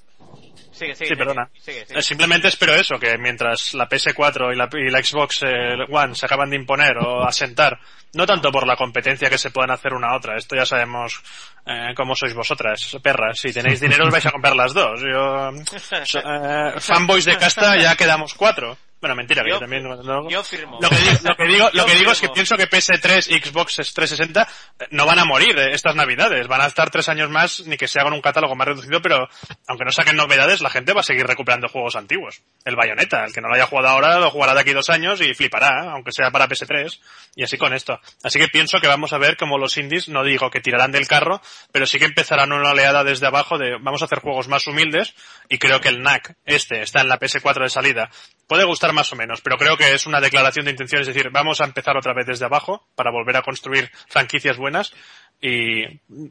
Sigue, 0.75 0.97
sigue, 0.97 1.11
sí, 1.11 1.14
perdona. 1.14 1.49
Sigue. 1.57 2.03
Simplemente 2.03 2.49
espero 2.49 2.75
eso, 2.75 2.99
que 2.99 3.16
mientras 3.16 3.75
la 3.75 3.88
PS4 3.88 4.53
y 4.53 4.57
la, 4.57 4.68
y 4.73 4.90
la 4.90 5.03
Xbox 5.03 5.42
eh, 5.42 5.77
One 5.88 6.16
se 6.16 6.27
acaban 6.27 6.51
de 6.51 6.57
imponer 6.57 6.99
o 6.99 7.23
asentar, 7.23 7.79
no 8.14 8.27
tanto 8.27 8.50
por 8.50 8.66
la 8.66 8.77
competencia 8.77 9.29
que 9.29 9.38
se 9.38 9.50
puedan 9.50 9.70
hacer 9.70 9.92
una 9.94 10.09
a 10.09 10.16
otra, 10.16 10.37
esto 10.37 10.57
ya 10.57 10.66
sabemos 10.66 11.22
eh, 11.66 11.92
cómo 11.96 12.14
sois 12.14 12.35
vosotras, 12.35 12.96
perras, 13.03 13.38
si 13.38 13.53
tenéis 13.53 13.81
dinero 13.81 14.07
os 14.07 14.12
vais 14.12 14.27
a 14.27 14.31
comprar 14.31 14.57
las 14.57 14.72
dos. 14.74 15.00
Yo, 15.00 15.50
eh, 15.50 16.81
fanboys 16.81 17.24
de 17.24 17.37
casta 17.37 17.77
ya 17.77 17.96
quedamos 17.96 18.35
cuatro. 18.35 18.77
Bueno, 19.00 19.16
mentira, 19.16 19.42
yo, 19.46 19.57
que 19.57 19.61
también 19.61 19.85
yo 20.30 20.42
firmo. 20.44 20.78
Lo 20.80 20.88
que 20.88 20.96
digo, 20.96 21.18
lo 21.22 21.37
que 21.37 21.44
digo, 21.44 21.70
lo 21.74 21.85
que 21.85 21.94
digo 21.94 22.12
es 22.12 22.20
que 22.20 22.28
pienso 22.30 22.57
que 22.57 22.68
PS3 22.68 23.30
y 23.30 23.38
Xbox 23.38 23.74
360 23.74 24.48
no 24.92 25.04
van 25.04 25.18
a 25.18 25.26
morir 25.26 25.59
estas 25.59 25.94
navidades. 25.94 26.48
Van 26.48 26.62
a 26.62 26.66
estar 26.66 26.88
tres 26.88 27.11
años 27.11 27.28
más, 27.28 27.66
ni 27.66 27.76
que 27.76 27.87
se 27.87 28.00
hagan 28.00 28.14
un 28.14 28.22
catálogo 28.22 28.54
más 28.54 28.66
reducido, 28.66 29.02
pero 29.02 29.28
aunque 29.66 29.85
no 29.85 29.92
saquen 29.92 30.16
novedades, 30.16 30.62
la 30.62 30.70
gente 30.70 30.94
va 30.94 31.00
a 31.00 31.04
seguir 31.04 31.26
recuperando 31.26 31.68
juegos 31.68 31.96
antiguos. 31.96 32.40
El 32.64 32.76
Bayonetta, 32.76 33.24
el 33.24 33.33
que 33.35 33.42
no 33.42 33.48
lo 33.48 33.54
haya 33.54 33.66
jugado 33.66 33.88
ahora, 33.88 34.18
lo 34.18 34.30
jugará 34.30 34.54
de 34.54 34.61
aquí 34.61 34.72
dos 34.72 34.88
años 34.88 35.20
y 35.20 35.35
flipará, 35.35 35.92
aunque 35.92 36.11
sea 36.11 36.30
para 36.30 36.48
PS3. 36.48 36.98
Y 37.37 37.42
así 37.42 37.59
con 37.59 37.74
esto. 37.74 38.00
Así 38.22 38.38
que 38.38 38.48
pienso 38.48 38.78
que 38.80 38.88
vamos 38.88 39.12
a 39.12 39.18
ver 39.18 39.37
como 39.37 39.59
los 39.59 39.76
indies, 39.76 40.09
no 40.09 40.24
digo 40.24 40.50
que 40.50 40.61
tirarán 40.61 40.92
del 40.92 41.07
carro, 41.07 41.42
pero 41.72 41.87
sí 41.87 41.98
que 41.98 42.07
empezarán 42.07 42.52
una 42.52 42.70
oleada 42.70 43.04
desde 43.04 43.26
abajo 43.26 43.59
de 43.59 43.76
vamos 43.80 44.02
a 44.02 44.07
hacer 44.07 44.20
juegos 44.20 44.48
más 44.48 44.66
humildes 44.66 45.14
y 45.48 45.59
creo 45.59 45.80
que 45.80 45.88
el 45.88 46.02
NAC, 46.02 46.37
este, 46.44 46.80
está 46.80 47.00
en 47.00 47.09
la 47.09 47.18
PS4 47.18 47.64
de 47.64 47.68
salida. 47.68 48.11
Puede 48.46 48.64
gustar 48.64 48.92
más 48.92 49.12
o 49.12 49.16
menos, 49.16 49.40
pero 49.40 49.57
creo 49.57 49.76
que 49.76 49.94
es 49.94 50.07
una 50.07 50.20
declaración 50.20 50.66
de 50.66 50.72
intención, 50.72 51.00
es 51.00 51.07
decir, 51.07 51.30
vamos 51.30 51.61
a 51.61 51.64
empezar 51.64 51.96
otra 51.96 52.12
vez 52.12 52.26
desde 52.26 52.44
abajo 52.44 52.87
para 52.94 53.11
volver 53.11 53.37
a 53.37 53.42
construir 53.42 53.90
franquicias 54.09 54.57
buenas 54.57 54.92
y 55.40 55.83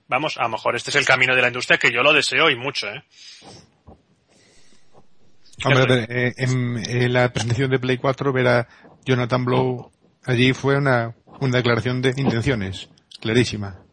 vamos, 0.08 0.38
a 0.38 0.44
lo 0.44 0.50
mejor 0.50 0.76
este 0.76 0.92
es 0.92 0.96
el 0.96 1.06
camino 1.06 1.36
de 1.36 1.42
la 1.42 1.48
industria 1.48 1.78
que 1.78 1.92
yo 1.92 2.04
lo 2.04 2.14
deseo 2.14 2.50
y 2.50 2.56
mucho, 2.56 2.88
¿eh? 2.88 3.04
Hombre, 5.66 6.06
eh, 6.10 6.34
en, 6.38 6.78
en, 6.78 7.14
la 7.14 7.32
presentación 7.32 7.70
de 7.72 7.80
Play 7.80 7.98
4 7.98 8.34
ver 8.34 8.48
a 8.48 8.68
Jonathan 9.06 9.46
Blow 9.46 9.92
allí 10.26 10.52
fue 10.54 10.78
una, 10.78 11.16
una 11.40 11.58
declaración 11.58 12.02
de 12.02 12.14
intenciones, 12.18 12.90
clarísima 13.22 13.84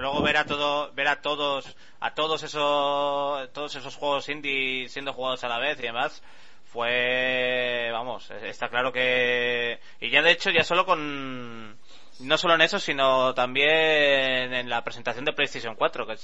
luego 0.00 0.22
ver 0.22 0.36
a 0.36 0.44
todo 0.44 0.92
ver 0.92 1.08
a 1.08 1.20
todos 1.20 1.76
a 2.00 2.14
todos 2.14 2.42
esos 2.42 3.52
todos 3.52 3.74
esos 3.74 3.96
juegos 3.96 4.28
indie 4.28 4.88
siendo 4.88 5.12
jugados 5.12 5.44
a 5.44 5.48
la 5.48 5.58
vez 5.58 5.78
y 5.78 5.82
demás 5.82 6.22
fue 6.64 7.90
vamos 7.92 8.30
está 8.30 8.68
claro 8.68 8.92
que 8.92 9.80
y 10.00 10.10
ya 10.10 10.22
de 10.22 10.30
hecho 10.30 10.50
ya 10.50 10.62
solo 10.62 10.86
con 10.86 11.76
no 12.20 12.38
solo 12.38 12.54
en 12.54 12.60
eso 12.60 12.78
sino 12.78 13.34
también 13.34 14.52
en 14.52 14.68
la 14.68 14.84
presentación 14.84 15.24
de 15.24 15.32
PlayStation 15.32 15.74
4 15.74 16.06
que 16.06 16.16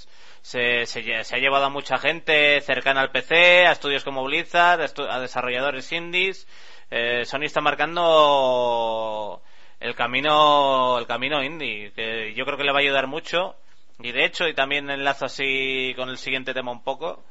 se, 0.42 0.86
se, 0.86 1.24
se 1.24 1.34
ha 1.34 1.38
llevado 1.38 1.64
a 1.64 1.70
mucha 1.70 1.98
gente 1.98 2.60
cercana 2.60 3.00
al 3.00 3.10
PC 3.10 3.66
a 3.66 3.72
estudios 3.72 4.04
como 4.04 4.24
Blizzard 4.24 4.80
a, 4.80 5.20
desarrolladores 5.20 5.90
indies 5.90 6.46
eh, 6.90 7.24
Sony 7.24 7.44
está 7.44 7.60
marcando 7.60 9.42
el 9.80 9.96
camino 9.96 10.98
el 10.98 11.06
camino 11.06 11.42
indie 11.42 11.92
que 11.92 12.34
yo 12.34 12.44
creo 12.44 12.56
que 12.56 12.64
le 12.64 12.72
va 12.72 12.78
a 12.78 12.82
ayudar 12.82 13.08
mucho 13.08 13.56
y 13.98 14.12
de 14.12 14.24
hecho 14.24 14.46
y 14.46 14.54
también 14.54 14.90
enlazo 14.90 15.26
así 15.26 15.92
con 15.96 16.09
el 16.09 16.18
siguiente 16.18 16.54
tema 16.54 16.72
un 16.72 16.82
poco 16.82 17.24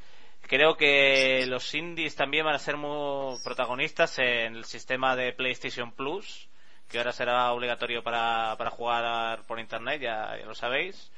Creo 0.47 0.77
que 0.77 1.45
los 1.47 1.73
indies 1.73 2.15
también 2.15 2.45
van 2.45 2.53
a 2.53 2.59
ser 2.59 2.77
muy 2.77 3.35
protagonistas 3.43 4.19
en 4.19 4.55
el 4.55 4.65
sistema 4.65 5.15
de 5.15 5.33
PlayStation 5.33 5.91
Plus, 5.91 6.47
que 6.87 6.99
ahora 6.99 7.11
será 7.13 7.51
obligatorio 7.51 8.03
para, 8.03 8.55
para 8.55 8.69
jugar 8.69 9.43
por 9.47 9.59
internet, 9.59 10.01
ya, 10.01 10.37
ya 10.37 10.45
lo 10.45 10.53
sabéis. 10.53 11.11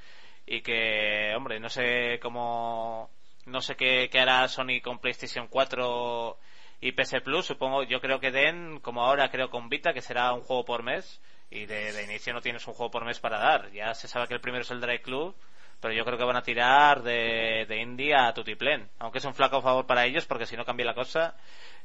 Y 0.46 0.62
que, 0.62 1.34
hombre, 1.36 1.60
no 1.60 1.68
sé 1.68 2.20
cómo, 2.22 3.10
no 3.46 3.60
sé 3.60 3.76
qué, 3.76 4.08
qué 4.10 4.20
hará 4.20 4.48
Sony 4.48 4.80
con 4.82 5.00
PlayStation 5.00 5.48
4 5.48 6.38
y 6.80 6.94
PS 6.94 7.20
Plus. 7.22 7.48
Supongo, 7.48 7.84
yo 7.84 8.00
creo 8.00 8.22
que 8.22 8.32
den, 8.32 8.80
como 8.80 9.04
ahora 9.04 9.30
creo 9.30 9.50
con 9.50 9.68
Vita, 9.68 9.94
que 9.94 10.02
será 10.02 10.32
un 10.32 10.42
juego 10.42 10.64
por 10.64 10.84
mes. 10.84 11.20
Y 11.50 11.66
de, 11.66 11.94
de 11.94 12.04
inicio 12.04 12.34
no 12.34 12.42
tienes 12.42 12.68
un 12.68 12.74
juego 12.74 12.92
por 12.92 13.06
mes 13.06 13.20
para 13.20 13.40
dar. 13.40 13.72
Ya 13.72 13.94
se 13.94 14.08
sabe 14.08 14.28
que 14.28 14.34
el 14.34 14.42
primero 14.42 14.64
es 14.64 14.72
el 14.72 14.82
Drive 14.82 15.02
Club 15.02 15.36
pero 15.80 15.94
yo 15.94 16.04
creo 16.06 16.18
que 16.18 16.24
van 16.24 16.36
a 16.36 16.42
tirar 16.42 17.04
de, 17.04 17.66
de 17.68 17.82
indie 17.82 18.16
a 18.16 18.34
Tutiplen, 18.34 18.88
aunque 19.00 19.20
es 19.20 19.26
un 19.26 19.34
flaco 19.34 19.62
favor 19.62 19.86
para 19.86 20.06
ellos 20.06 20.26
porque 20.26 20.46
si 20.46 20.58
no 20.58 20.66
cambia 20.66 20.86
la 20.86 20.96
cosa, 20.96 21.36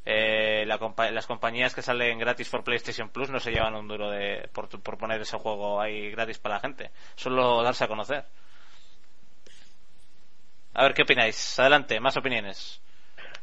eh, 0.04 0.64
la 0.66 0.78
las 1.10 1.26
compañías 1.26 1.74
que 1.74 1.82
salen 1.82 2.18
gratis 2.18 2.48
por 2.48 2.64
PlayStation 2.64 3.10
Plus 3.10 3.30
no 3.30 3.38
se 3.38 3.52
llevan 3.52 3.74
un 3.74 3.88
duro 3.88 4.10
de, 4.10 4.48
por, 4.52 4.68
por 4.82 4.96
poner 4.96 5.20
ese 5.20 5.36
juego 5.36 5.80
ahí 5.80 6.10
gratis 6.10 6.38
para 6.38 6.56
la 6.56 6.60
gente, 6.60 6.90
solo 7.16 7.62
darse 7.62 7.84
a 7.84 7.88
conocer. 7.88 8.24
A 10.74 10.84
ver 10.84 10.94
qué 10.94 11.02
opináis, 11.02 11.58
adelante, 11.58 12.00
más 12.00 12.16
opiniones. 12.16 12.80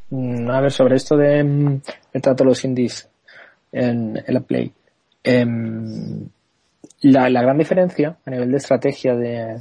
Mm, 0.10 0.49
A 0.49 0.62
ver, 0.62 0.71
sobre 0.71 0.95
esto 0.95 1.15
de 1.15 1.43
mm, 1.43 1.82
trato 2.21 2.43
de 2.43 2.49
los 2.49 2.65
indies 2.65 3.08
en, 3.71 4.17
en 4.25 4.34
la 4.34 4.39
Play. 4.39 4.73
Em, 5.23 6.27
la, 7.01 7.29
la 7.29 7.41
gran 7.41 7.58
diferencia 7.58 8.17
a 8.25 8.29
nivel 8.32 8.51
de 8.51 8.58
estrategia 8.58 9.15
de, 9.15 9.60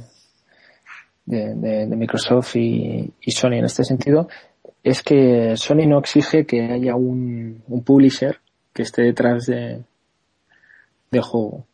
de, 1.25 1.55
de- 1.55 1.85
de 1.87 1.95
Microsoft 1.95 2.55
y, 2.55 3.13
Sony 3.27 3.53
en 3.53 3.65
este 3.65 3.83
sentido 3.83 4.27
es 4.83 5.03
que 5.03 5.55
Sony 5.57 5.85
no 5.87 5.99
exige 5.99 6.45
que 6.45 6.61
haya 6.71 6.95
un, 6.95 7.61
un 7.67 7.83
publisher 7.83 8.39
que 8.73 8.83
esté 8.83 9.01
detrás 9.03 9.45
de, 9.45 9.81
del 11.11 11.21
juego. 11.21 11.65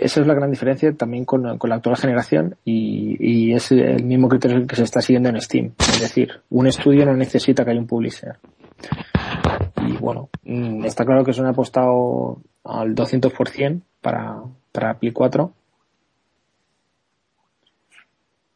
Esa 0.00 0.20
es 0.20 0.26
la 0.26 0.34
gran 0.34 0.50
diferencia 0.50 0.92
también 0.94 1.24
con, 1.24 1.58
con 1.58 1.70
la 1.70 1.76
actual 1.76 1.96
generación 1.96 2.56
y, 2.64 3.16
y 3.20 3.54
es 3.54 3.70
el 3.72 4.04
mismo 4.04 4.28
criterio 4.28 4.66
que 4.66 4.74
se 4.76 4.82
está 4.84 5.00
siguiendo 5.00 5.28
en 5.28 5.40
Steam. 5.40 5.72
Es 5.78 6.00
decir, 6.00 6.40
un 6.50 6.66
estudio 6.66 7.04
no 7.06 7.14
necesita 7.14 7.64
que 7.64 7.70
haya 7.70 7.80
un 7.80 7.86
publisher. 7.86 8.36
Y 9.86 9.96
bueno, 9.96 10.28
mm, 10.44 10.84
está 10.84 11.04
claro 11.04 11.24
que 11.24 11.32
Sony 11.32 11.46
ha 11.46 11.50
apostado 11.50 12.40
al 12.64 12.94
200% 12.94 13.82
para, 14.00 14.42
para 14.72 14.94
Play 14.94 15.12
4. 15.12 15.52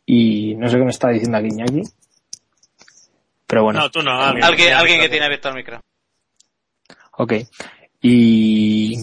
Y 0.07 0.55
no 0.55 0.69
sé 0.69 0.77
qué 0.79 0.85
me 0.85 0.91
está 0.91 1.09
diciendo 1.11 1.39
aquí 1.39 1.49
Iñaki. 1.49 1.83
Pero 3.47 3.65
bueno. 3.65 3.81
No, 3.81 3.91
tú 3.91 4.03
no, 4.03 4.13
alguien. 4.13 4.45
Alguien, 4.45 4.73
alguien 4.75 5.01
que 5.01 5.09
tiene 5.09 5.27
abierto 5.27 5.49
el 5.49 5.55
micro. 5.55 5.81
Ok. 7.19 7.35
Y 8.01 8.97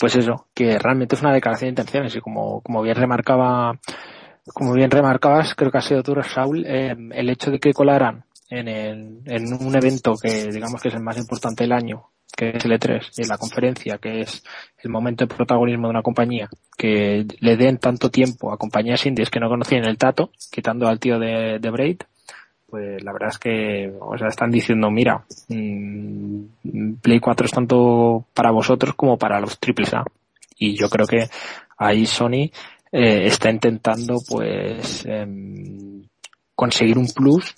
pues 0.00 0.16
eso, 0.16 0.46
que 0.54 0.78
realmente 0.78 1.14
es 1.14 1.20
una 1.20 1.32
declaración 1.32 1.68
de 1.68 1.80
intenciones 1.82 2.16
y 2.16 2.20
como, 2.20 2.60
como 2.62 2.82
bien 2.82 2.96
remarcaba, 2.96 3.78
como 4.52 4.72
bien 4.72 4.90
remarcabas, 4.90 5.54
creo 5.54 5.70
que 5.70 5.78
ha 5.78 5.82
sido 5.82 6.02
tú, 6.02 6.14
Saúl, 6.22 6.64
eh, 6.66 6.96
el 7.12 7.28
hecho 7.28 7.50
de 7.50 7.58
que 7.58 7.72
colaran 7.74 8.24
en, 8.58 8.68
el, 8.68 9.20
en 9.26 9.52
un 9.52 9.76
evento 9.76 10.14
que 10.20 10.48
digamos 10.48 10.80
que 10.80 10.88
es 10.88 10.94
el 10.94 11.02
más 11.02 11.18
importante 11.18 11.64
del 11.64 11.72
año, 11.72 12.10
que 12.36 12.50
es 12.50 12.64
el 12.64 12.72
E3, 12.72 13.10
y 13.16 13.22
en 13.22 13.28
la 13.28 13.38
conferencia, 13.38 13.98
que 13.98 14.20
es 14.20 14.42
el 14.78 14.90
momento 14.90 15.24
de 15.24 15.34
protagonismo 15.34 15.86
de 15.86 15.90
una 15.90 16.02
compañía, 16.02 16.48
que 16.76 17.26
le 17.40 17.56
den 17.56 17.78
tanto 17.78 18.10
tiempo 18.10 18.52
a 18.52 18.58
compañías 18.58 19.04
indies 19.06 19.30
que 19.30 19.40
no 19.40 19.48
conocían 19.48 19.84
el 19.84 19.98
tato, 19.98 20.30
quitando 20.50 20.88
al 20.88 20.98
tío 20.98 21.18
de, 21.18 21.58
de 21.60 21.70
Braid, 21.70 21.98
pues 22.74 23.04
la 23.04 23.12
verdad 23.12 23.28
es 23.28 23.38
que 23.38 23.92
o 24.00 24.18
sea, 24.18 24.26
están 24.26 24.50
diciendo, 24.50 24.90
mira, 24.90 25.24
mm, 25.48 26.94
Play 27.00 27.20
4 27.20 27.46
es 27.46 27.52
tanto 27.52 28.26
para 28.34 28.50
vosotros 28.50 28.94
como 28.96 29.16
para 29.16 29.38
los 29.38 29.60
triples 29.60 29.94
A. 29.94 30.02
Y 30.56 30.76
yo 30.76 30.88
creo 30.88 31.06
que 31.06 31.28
ahí 31.78 32.04
Sony 32.04 32.50
eh, 32.90 33.26
está 33.26 33.50
intentando 33.50 34.16
pues 34.28 35.06
em, 35.06 36.02
conseguir 36.56 36.98
un 36.98 37.06
plus 37.06 37.54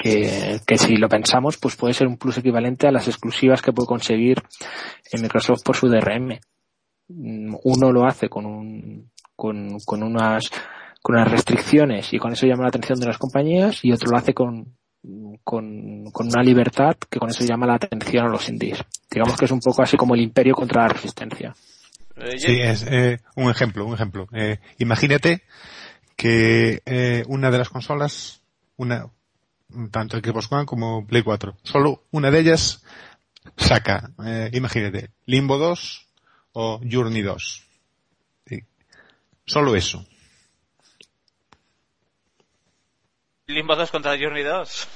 que, 0.00 0.60
que 0.66 0.78
si 0.78 0.96
lo 0.96 1.08
pensamos 1.10 1.58
pues 1.58 1.76
puede 1.76 1.92
ser 1.92 2.06
un 2.06 2.16
plus 2.16 2.38
equivalente 2.38 2.88
a 2.88 2.90
las 2.90 3.06
exclusivas 3.06 3.60
que 3.60 3.72
puede 3.72 3.86
conseguir 3.86 4.42
en 5.12 5.20
Microsoft 5.20 5.62
por 5.62 5.76
su 5.76 5.88
DRM. 5.88 6.38
Mm, 7.08 7.54
Uno 7.64 7.92
lo 7.92 8.06
hace 8.06 8.30
con 8.30 8.46
un, 8.46 9.10
con, 9.36 9.78
con 9.84 10.02
unas 10.02 10.50
con 11.02 11.16
unas 11.16 11.30
restricciones 11.30 12.12
y 12.12 12.18
con 12.18 12.32
eso 12.32 12.46
llama 12.46 12.62
la 12.62 12.68
atención 12.68 12.98
de 12.98 13.06
las 13.06 13.18
compañías 13.18 13.84
y 13.84 13.92
otro 13.92 14.10
lo 14.10 14.16
hace 14.16 14.34
con, 14.34 14.76
con, 15.44 16.04
con 16.12 16.26
una 16.28 16.42
libertad 16.42 16.96
que 17.10 17.18
con 17.18 17.30
eso 17.30 17.44
llama 17.44 17.66
la 17.66 17.74
atención 17.74 18.26
a 18.26 18.30
los 18.30 18.48
indies. 18.48 18.82
Digamos 19.10 19.36
que 19.36 19.46
es 19.46 19.50
un 19.50 19.60
poco 19.60 19.82
así 19.82 19.96
como 19.96 20.14
el 20.14 20.20
imperio 20.22 20.54
contra 20.54 20.82
la 20.82 20.88
resistencia. 20.88 21.54
Eh, 22.16 22.38
Sí, 22.38 22.60
es 22.60 22.86
eh, 22.86 23.18
un 23.36 23.50
ejemplo, 23.50 23.86
un 23.86 23.94
ejemplo. 23.94 24.28
Eh, 24.34 24.58
imagínate 24.78 25.42
que 26.16 26.82
eh, 26.84 27.24
una 27.28 27.50
de 27.50 27.58
las 27.58 27.70
consolas, 27.70 28.42
una, 28.76 29.10
tanto 29.90 30.18
Xbox 30.18 30.50
One 30.52 30.66
como 30.66 31.06
Play 31.06 31.22
4, 31.22 31.56
solo 31.62 32.04
una 32.10 32.30
de 32.30 32.40
ellas 32.40 32.84
saca, 33.56 34.10
eh, 34.24 34.50
imagínate, 34.52 35.10
Limbo 35.26 35.58
2 35.58 36.06
o 36.52 36.80
Journey 36.88 37.22
2. 37.22 37.64
Sí. 38.46 38.64
Solo 39.46 39.74
eso. 39.76 40.04
Limbo 43.46 43.74
2 43.76 43.90
contra 43.90 44.16
Journey 44.18 44.42
2. 44.44 44.88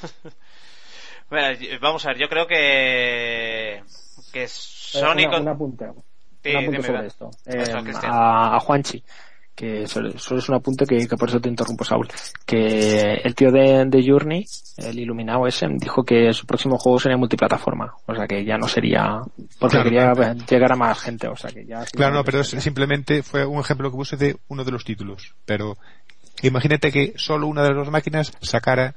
bueno, 1.31 1.59
y- 1.61 1.77
vamos 1.79 2.05
a 2.05 2.09
ver, 2.09 2.19
yo 2.19 2.29
creo 2.29 2.47
que 2.47 3.83
que 4.33 4.49
Sony 4.49 5.21
Eh, 5.21 5.27
una, 5.27 5.31
con... 5.31 5.43
un 5.43 5.49
apunte, 5.49 5.87
Sí, 6.43 6.51
un 6.51 6.57
apunte 6.57 6.71
dime, 6.77 6.83
sobre 6.87 7.07
esto. 7.07 7.31
Eh, 7.47 7.73
a, 8.05 8.57
a 8.57 8.61
Juanchi, 8.61 9.03
que 9.55 9.87
solo, 9.87 10.19
solo 10.19 10.41
es 10.41 10.49
un 10.49 10.57
apunte 10.57 10.85
que, 10.85 11.07
que 11.07 11.17
por 11.17 11.29
eso 11.29 11.41
te 11.41 11.49
interrumpo, 11.49 11.85
Saúl. 11.85 12.09
Que 12.45 13.15
el 13.23 13.35
tío 13.35 13.53
de, 13.53 13.85
de 13.87 14.05
Journey, 14.07 14.45
el 14.79 14.99
iluminado 14.99 15.47
ese, 15.47 15.67
dijo 15.79 16.03
que 16.05 16.33
su 16.33 16.45
próximo 16.47 16.77
juego 16.79 16.99
sería 16.99 17.17
multiplataforma. 17.17 17.95
O 18.07 18.15
sea 18.15 18.27
que 18.27 18.45
ya 18.45 18.59
no 18.59 18.67
sería, 18.69 19.21
porque 19.61 19.77
Claro, 19.77 19.85
quería 19.85 20.13
claro. 20.13 20.39
llegar 20.51 20.73
a 20.73 20.77
más 20.77 20.99
gente. 21.01 21.29
O 21.29 21.37
sea 21.37 21.51
que 21.51 21.65
ya. 21.65 21.85
Claro, 21.93 22.15
no, 22.17 22.25
pero 22.25 22.41
es- 22.41 22.49
simplemente 22.49 23.23
fue 23.23 23.47
un 23.47 23.61
ejemplo 23.61 23.91
que 23.91 23.97
puse 23.97 24.17
de 24.17 24.37
uno 24.49 24.65
de 24.65 24.73
los 24.73 24.85
títulos. 24.85 25.35
Pero 25.45 25.77
imagínate 26.43 26.91
que 26.91 27.15
solo 27.17 27.47
una 27.47 27.63
de 27.63 27.69
las 27.69 27.79
dos 27.79 27.91
máquinas 27.91 28.33
sacara 28.41 28.97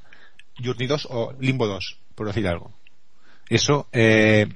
Journey 0.62 0.88
2 0.88 1.06
o 1.10 1.34
Limbo 1.38 1.66
2, 1.68 1.98
por 2.16 2.26
decir 2.26 2.46
algo. 2.48 2.72
Eso, 3.48 3.86
eh, 3.92 4.46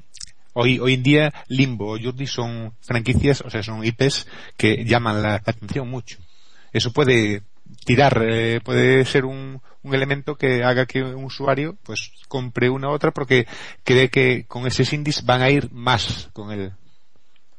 hoy, 0.55 0.79
hoy 0.79 0.95
en 0.95 1.03
día 1.03 1.35
Limbo 1.49 1.93
o 1.93 1.99
Journey 1.99 2.27
son 2.27 2.75
franquicias, 2.81 3.41
o 3.43 3.51
sea, 3.51 3.63
son 3.63 3.85
IPs 3.85 4.27
que 4.57 4.85
llaman 4.85 5.23
la, 5.23 5.35
atención 5.35 5.89
mucho. 5.89 6.19
Eso 6.73 6.93
puede 6.93 7.43
tirar, 7.85 8.23
eh, 8.23 8.61
puede 8.63 9.05
ser 9.05 9.25
un, 9.25 9.61
un 9.83 9.95
elemento 9.95 10.37
que 10.37 10.63
haga 10.65 10.87
que 10.87 11.03
un 11.03 11.25
usuario 11.25 11.77
pues 11.83 12.13
compre 12.29 12.71
una 12.71 12.89
u 12.89 12.93
otra 12.93 13.11
porque 13.11 13.47
cree 13.85 14.09
que 14.09 14.47
con 14.47 14.67
ese 14.67 14.83
indies 14.95 15.25
van 15.25 15.43
a 15.43 15.51
ir 15.51 15.71
más 15.73 16.31
con 16.33 16.51
él. 16.51 16.73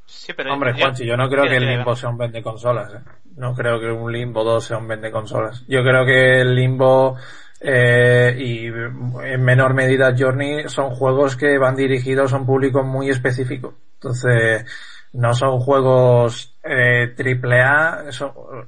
Sí, 0.06 0.32
pero 0.36 0.54
Hombre, 0.54 0.74
Juanchi, 0.74 1.06
yo 1.06 1.18
no 1.18 1.28
creo 1.28 1.44
que 1.44 1.58
el 1.58 1.68
Limbo 1.68 1.96
sea 1.96 2.10
un 2.10 2.18
vende 2.18 2.42
consolas. 2.42 2.94
No 3.36 3.56
creo 3.56 3.80
que 3.80 3.88
un 3.88 4.12
Limbo 4.12 4.44
2 4.44 4.64
sea 4.64 4.78
un 4.78 4.88
vende 4.88 5.12
consolas. 5.12 5.66
Yo 5.68 5.82
creo 5.84 6.06
que 6.06 6.42
el 6.42 6.56
Limbo 6.56 7.18
eh, 7.64 8.36
y 8.38 8.66
en 8.68 9.42
menor 9.42 9.74
medida 9.74 10.14
Journey 10.18 10.68
son 10.68 10.90
juegos 10.96 11.38
que 11.38 11.58
van 11.58 11.76
dirigidos 11.76 12.34
a 12.34 12.38
un 12.38 12.46
público 12.46 12.84
muy 12.84 13.10
específico. 13.10 13.76
Entonces, 13.96 14.66
no 15.14 15.34
son 15.34 15.60
juegos 15.60 16.58
eh, 16.62 17.14
triple 17.16 17.62
A, 17.62 18.04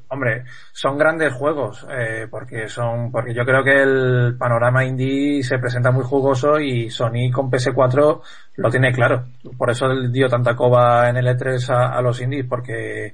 hombre, 0.10 0.46
son 0.72 0.98
grandes 0.98 1.34
juegos, 1.34 1.86
eh, 1.92 2.28
porque 2.30 2.70
son, 2.70 3.12
porque 3.12 3.34
yo 3.34 3.44
creo 3.44 3.64
que 3.64 3.82
el 3.82 4.38
panorama 4.38 4.86
indie 4.86 5.44
se 5.44 5.58
presenta 5.58 5.92
muy 5.92 6.06
jugoso 6.06 6.58
y 6.60 6.90
Sony 6.90 7.32
con 7.34 7.52
PS4 7.52 8.22
lo 8.56 8.70
tiene 8.70 8.94
claro. 8.94 9.26
Por 9.58 9.72
eso 9.72 9.88
dio 10.10 10.30
tanta 10.30 10.56
coba 10.56 11.10
en 11.10 11.18
el 11.18 11.28
E3 11.28 11.70
a, 11.70 11.98
a 11.98 12.02
los 12.02 12.22
indies, 12.22 12.46
porque 12.48 13.12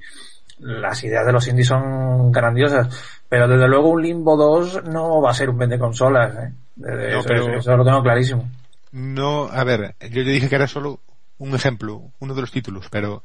las 0.62 1.02
ideas 1.04 1.26
de 1.26 1.32
los 1.32 1.46
indies 1.48 1.68
son 1.68 2.32
grandiosas. 2.32 2.88
Pero 3.28 3.48
desde 3.48 3.68
luego 3.68 3.90
un 3.90 4.02
Limbo 4.02 4.36
2 4.36 4.84
no 4.84 5.20
va 5.20 5.30
a 5.30 5.34
ser 5.34 5.50
un 5.50 5.58
vende 5.58 5.78
consolas, 5.78 6.34
¿eh? 6.36 6.52
No, 6.76 6.88
eso, 6.98 7.24
pero- 7.28 7.58
eso 7.58 7.76
lo 7.76 7.84
tengo 7.84 8.02
clarísimo. 8.02 8.48
No, 8.92 9.44
a 9.50 9.64
ver, 9.64 9.94
yo 10.00 10.22
le 10.22 10.30
dije 10.32 10.48
que 10.48 10.54
era 10.54 10.66
solo 10.66 11.00
un 11.38 11.54
ejemplo, 11.54 12.02
uno 12.20 12.34
de 12.34 12.40
los 12.42 12.50
títulos, 12.52 12.86
pero 12.90 13.22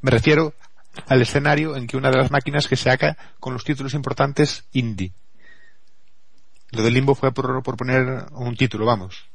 me 0.00 0.10
refiero 0.10 0.54
al 1.08 1.20
escenario 1.22 1.76
en 1.76 1.86
que 1.86 1.96
una 1.96 2.10
de 2.10 2.16
las 2.16 2.30
máquinas 2.30 2.66
que 2.66 2.76
saca 2.76 3.16
con 3.38 3.52
los 3.52 3.64
títulos 3.64 3.92
importantes 3.94 4.64
indie. 4.72 5.12
Lo 6.72 6.82
del 6.82 6.94
limbo 6.94 7.14
fue 7.14 7.32
por, 7.32 7.62
por 7.62 7.76
poner 7.76 8.24
un 8.32 8.56
título, 8.56 8.86
vamos. 8.86 9.28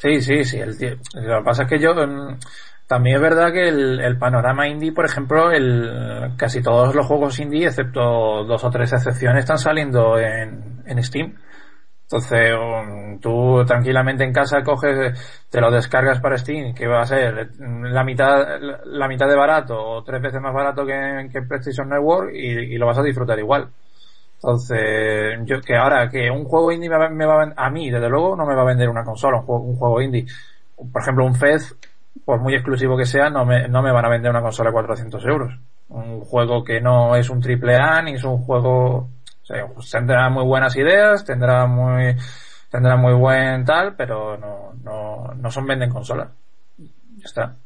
Sí, 0.00 0.20
sí, 0.20 0.44
sí. 0.44 0.56
El 0.58 0.70
Lo 1.14 1.38
que 1.38 1.44
pasa 1.44 1.62
es 1.64 1.68
que 1.68 1.78
yo 1.78 1.94
mm, 1.94 2.38
también 2.86 3.16
es 3.16 3.22
verdad 3.22 3.52
que 3.52 3.68
el, 3.68 4.00
el 4.00 4.18
panorama 4.18 4.68
indie, 4.68 4.92
por 4.92 5.06
ejemplo, 5.06 5.50
el 5.50 6.32
casi 6.36 6.62
todos 6.62 6.94
los 6.94 7.06
juegos 7.06 7.38
indie, 7.40 7.66
excepto 7.66 8.44
dos 8.44 8.62
o 8.62 8.70
tres 8.70 8.92
excepciones, 8.92 9.40
están 9.40 9.58
saliendo 9.58 10.18
en, 10.18 10.82
en 10.86 11.02
Steam. 11.02 11.34
Entonces, 12.02 12.52
um, 12.54 13.18
tú 13.18 13.64
tranquilamente 13.66 14.24
en 14.24 14.32
casa 14.32 14.62
coges, 14.62 15.46
te 15.50 15.60
lo 15.60 15.70
descargas 15.70 16.20
para 16.20 16.36
Steam, 16.36 16.74
que 16.74 16.86
va 16.86 17.00
a 17.00 17.06
ser 17.06 17.52
la 17.58 18.04
mitad, 18.04 18.60
la 18.84 19.08
mitad 19.08 19.26
de 19.26 19.36
barato 19.36 19.74
o 19.82 20.04
tres 20.04 20.20
veces 20.20 20.40
más 20.40 20.52
barato 20.52 20.84
que, 20.84 21.28
que 21.32 21.42
PlayStation 21.42 21.88
Network 21.88 22.30
y, 22.34 22.76
lo 22.76 22.86
vas 22.86 22.98
a 22.98 23.02
disfrutar 23.02 23.38
igual. 23.38 23.70
Entonces, 24.34 25.38
yo 25.46 25.60
que 25.62 25.74
ahora 25.76 26.10
que 26.10 26.30
un 26.30 26.44
juego 26.44 26.70
indie 26.70 26.90
me 26.90 26.98
va, 26.98 27.08
me 27.08 27.24
va 27.24 27.42
a, 27.44 27.66
a 27.66 27.70
mí, 27.70 27.90
desde 27.90 28.10
luego, 28.10 28.36
no 28.36 28.44
me 28.44 28.54
va 28.54 28.62
a 28.62 28.66
vender 28.66 28.90
una 28.90 29.04
consola, 29.04 29.38
un 29.38 29.46
juego, 29.46 29.64
un 29.64 29.76
juego 29.76 30.02
indie. 30.02 30.26
Por 30.92 31.00
ejemplo, 31.02 31.24
un 31.24 31.34
Fez, 31.34 31.74
por 32.24 32.40
muy 32.40 32.54
exclusivo 32.54 32.96
que 32.96 33.06
sea, 33.06 33.30
no 33.30 33.44
me, 33.44 33.68
no 33.68 33.82
me 33.82 33.92
van 33.92 34.04
a 34.04 34.08
vender 34.08 34.30
una 34.30 34.42
consola 34.42 34.70
de 34.70 34.74
400 34.74 35.24
euros. 35.26 35.58
Un 35.88 36.20
juego 36.20 36.64
que 36.64 36.80
no 36.80 37.14
es 37.16 37.28
un 37.30 37.40
triple 37.40 37.76
A, 37.76 38.02
ni 38.02 38.14
es 38.14 38.24
un 38.24 38.38
juego, 38.38 38.96
o 38.96 39.44
sea, 39.44 39.66
pues 39.66 39.90
tendrá 39.90 40.28
muy 40.30 40.44
buenas 40.44 40.76
ideas, 40.76 41.24
tendrá 41.24 41.66
muy, 41.66 42.16
tendrá 42.70 42.96
muy 42.96 43.14
buen 43.14 43.64
tal, 43.64 43.94
pero 43.96 44.36
no, 44.36 44.72
no, 44.82 45.34
no 45.34 45.50
son 45.50 45.66
venden 45.66 45.90
consolas. 45.90 46.28
Ya 46.78 47.24
está. 47.24 47.56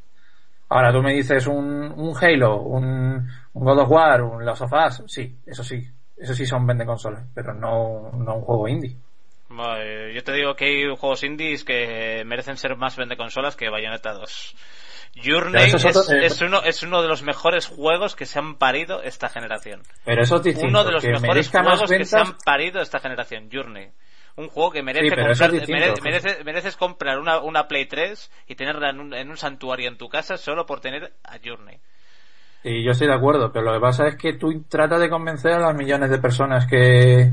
Ahora 0.71 0.93
tú 0.93 1.03
me 1.03 1.15
dices 1.15 1.47
un, 1.47 1.93
un 1.97 2.15
Halo, 2.21 2.61
un, 2.61 3.27
God 3.55 3.79
of 3.79 3.91
War, 3.91 4.23
un 4.23 4.45
Last 4.45 4.63
of 4.63 4.73
Us, 4.73 5.03
sí, 5.07 5.39
eso 5.47 5.65
sí, 5.65 5.89
eso 6.17 6.35
sí 6.35 6.45
son 6.45 6.67
vende 6.67 6.85
consolas, 6.85 7.25
pero 7.33 7.55
no, 7.55 8.11
no 8.13 8.35
un 8.37 8.43
juego 8.43 8.69
indie. 8.69 8.97
Vale, 9.51 10.13
yo 10.15 10.23
te 10.23 10.33
digo 10.33 10.55
que 10.55 10.67
hay 10.67 10.97
juegos 10.97 11.23
indies 11.23 11.65
que 11.65 12.23
merecen 12.27 12.57
ser 12.57 12.77
más 12.77 12.97
vende 12.97 13.17
consolas 13.17 13.57
que 13.57 13.71
Bayonetta 13.71 14.13
2. 14.13 14.55
Journey 15.25 15.61
Ya, 15.63 15.67
eso 15.67 15.77
es, 15.79 15.85
es 15.87 15.97
otro- 15.97 16.17
eh, 16.17 16.27
es 16.27 16.41
uno, 16.43 16.63
es 16.63 16.83
uno 16.83 17.01
de 17.03 17.09
los 17.09 17.23
mejores 17.23 17.67
juegos 17.67 18.15
que 18.15 18.27
se 18.27 18.39
han 18.39 18.57
parido 18.57 19.03
esta 19.03 19.29
generación. 19.31 19.83
Pero 20.05 20.23
eso 20.23 20.37
es 20.37 20.43
distinto. 20.43 20.69
Uno 20.69 20.85
de 20.85 20.93
los 20.93 21.03
mejores 21.05 21.49
juegos 21.51 21.91
que 21.91 22.05
se 22.05 22.19
han 22.19 22.37
parido 22.45 22.81
esta 22.83 22.99
generación, 23.01 23.49
Journey. 23.51 23.89
Un 24.37 24.49
juego 24.49 24.71
que 24.71 24.83
merece 24.83 25.05
Sí, 25.09 25.17
comprar- 25.17 25.51
distinto, 25.51 25.73
mere- 25.73 25.91
José. 25.91 26.03
merece- 26.03 26.45
mereces 26.45 26.77
comprar 26.77 27.19
una, 27.19 27.41
una 27.41 27.67
Play 27.67 27.87
3 27.87 28.31
y 28.47 28.55
tenerla 28.55 28.91
en 28.91 29.01
un, 29.01 29.15
en 29.15 29.31
un 29.31 29.37
santuario 29.37 29.89
en 29.89 29.97
tu 29.99 30.09
casa 30.09 30.37
solo 30.37 30.65
por 30.67 30.81
tener 30.81 31.13
a 31.25 31.39
Journey. 31.45 31.79
Y 32.63 32.85
yo 32.85 32.91
estoy 32.93 33.09
de 33.09 33.15
acuerdo, 33.15 33.51
pero 33.51 33.65
lo 33.65 33.73
que 33.73 33.81
pasa 33.81 34.07
es 34.09 34.17
que 34.17 34.35
tú 34.35 34.63
tratas 34.69 35.01
de 35.01 35.09
convencer 35.09 35.53
a 35.53 35.59
las 35.59 35.75
millones 35.75 36.11
de 36.11 36.19
personas 36.19 36.67
que, 36.67 37.33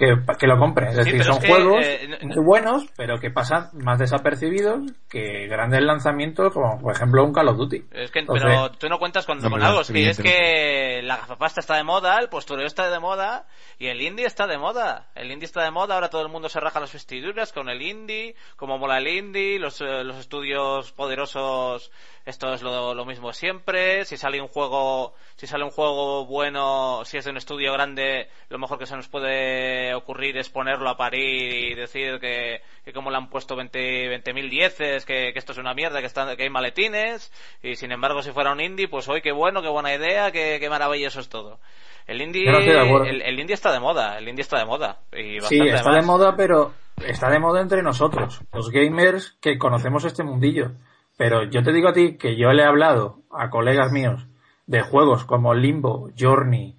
que, 0.00 0.16
que 0.38 0.46
lo 0.46 0.58
compren. 0.58 0.88
Es 0.88 0.96
Sí, 1.04 1.04
decir, 1.12 1.24
son 1.24 1.34
es 1.34 1.40
que, 1.40 1.46
juegos 1.48 1.84
eh, 1.86 2.08
no- 2.22 2.28
muy 2.34 2.44
buenos, 2.44 2.86
pero 2.96 3.18
que 3.20 3.30
pasan 3.30 3.68
más 3.74 3.98
desapercibidos 3.98 4.80
que 5.10 5.46
grandes 5.46 5.82
lanzamientos 5.82 6.52
como 6.52 6.80
por 6.80 6.94
ejemplo 6.94 7.22
un 7.22 7.32
Call 7.34 7.48
of 7.48 7.58
Duty. 7.58 7.84
Es 7.92 8.10
que, 8.10 8.20
Entonces- 8.20 8.44
pero 8.48 8.70
tú 8.72 8.88
no 8.88 8.98
cuentas 8.98 9.26
con, 9.26 9.38
No, 9.40 9.50
con 9.50 9.62
algo, 9.62 9.82
es 9.82 9.92
que, 9.92 10.08
es 10.08 10.18
que 10.18 11.00
la 11.04 11.18
gafapasta 11.18 11.60
está 11.60 11.76
de 11.76 11.84
moda, 11.84 12.18
el 12.18 12.28
postureo 12.30 12.66
está 12.66 12.90
de 12.90 12.98
moda 12.98 13.46
y 13.78 13.88
el 13.88 14.00
indie 14.00 14.24
está 14.26 14.46
de 14.46 14.56
moda. 14.58 15.08
El 15.14 15.30
indie 15.30 15.44
está 15.44 15.62
de 15.62 15.70
moda, 15.70 15.94
ahora 15.94 16.08
todo 16.08 16.22
el 16.22 16.28
mundo 16.30 16.48
se 16.48 16.60
raja 16.60 16.80
las 16.80 16.92
vestiduras 16.92 17.52
con 17.52 17.68
el 17.68 17.82
indie, 17.82 18.34
como 18.56 18.78
mola 18.78 18.98
el 18.98 19.08
indie, 19.08 19.58
los, 19.58 19.80
eh, 19.82 20.02
los 20.04 20.16
estudios 20.16 20.92
poderosos, 20.92 21.90
esto 22.24 22.52
es 22.54 22.62
lo, 22.62 22.94
lo 22.94 23.04
mismo 23.04 23.32
siempre. 23.32 24.04
Si 24.04 24.16
sale 24.16 24.40
un 24.40 24.48
juego, 24.48 25.14
si 25.36 25.46
sale 25.46 25.64
un 25.64 25.70
juego 25.70 26.24
bueno, 26.26 27.04
si 27.04 27.18
es 27.18 27.24
de 27.24 27.30
un 27.30 27.36
estudio 27.36 27.72
grande, 27.72 28.28
lo 28.48 28.58
mejor 28.58 28.78
que 28.78 28.86
se 28.86 28.96
nos 28.96 29.08
puede 29.08 29.89
ocurrir 29.94 30.36
es 30.36 30.48
ponerlo 30.48 30.88
a 30.90 30.96
parir 30.96 31.70
y 31.70 31.74
decir 31.74 32.18
que, 32.20 32.60
que 32.84 32.92
como 32.92 33.10
le 33.10 33.16
han 33.16 33.28
puesto 33.28 33.56
20 33.56 34.22
20.000 34.22 34.50
dieces, 34.50 35.04
que, 35.04 35.32
que 35.32 35.38
esto 35.38 35.52
es 35.52 35.58
una 35.58 35.74
mierda, 35.74 36.00
que, 36.00 36.06
están, 36.06 36.36
que 36.36 36.44
hay 36.44 36.50
maletines, 36.50 37.32
y 37.62 37.76
sin 37.76 37.92
embargo 37.92 38.22
si 38.22 38.32
fuera 38.32 38.52
un 38.52 38.60
indie, 38.60 38.88
pues 38.88 39.08
hoy 39.08 39.20
qué 39.20 39.32
bueno, 39.32 39.62
qué 39.62 39.68
buena 39.68 39.94
idea, 39.94 40.30
qué, 40.30 40.58
qué 40.60 40.68
maravilloso 40.68 41.20
es 41.20 41.28
todo. 41.28 41.58
El 42.06 42.20
indie, 42.22 42.50
no 42.50 42.58
el, 43.04 43.22
el 43.22 43.38
indie 43.38 43.54
está 43.54 43.72
de 43.72 43.78
moda, 43.78 44.18
el 44.18 44.28
indie 44.28 44.42
está 44.42 44.58
de 44.58 44.64
moda. 44.64 44.98
Y 45.12 45.40
Sí, 45.42 45.60
está 45.60 45.92
de 45.92 46.02
moda, 46.02 46.34
pero 46.36 46.72
está 47.06 47.30
de 47.30 47.38
moda 47.38 47.60
entre 47.60 47.82
nosotros, 47.82 48.40
los 48.52 48.70
gamers 48.70 49.36
que 49.40 49.58
conocemos 49.58 50.04
este 50.04 50.24
mundillo. 50.24 50.72
Pero 51.16 51.44
yo 51.44 51.62
te 51.62 51.72
digo 51.72 51.88
a 51.88 51.92
ti 51.92 52.16
que 52.16 52.36
yo 52.36 52.52
le 52.52 52.62
he 52.62 52.66
hablado 52.66 53.18
a 53.30 53.50
colegas 53.50 53.92
míos 53.92 54.26
de 54.66 54.80
juegos 54.82 55.24
como 55.24 55.54
Limbo, 55.54 56.10
Journey 56.18 56.76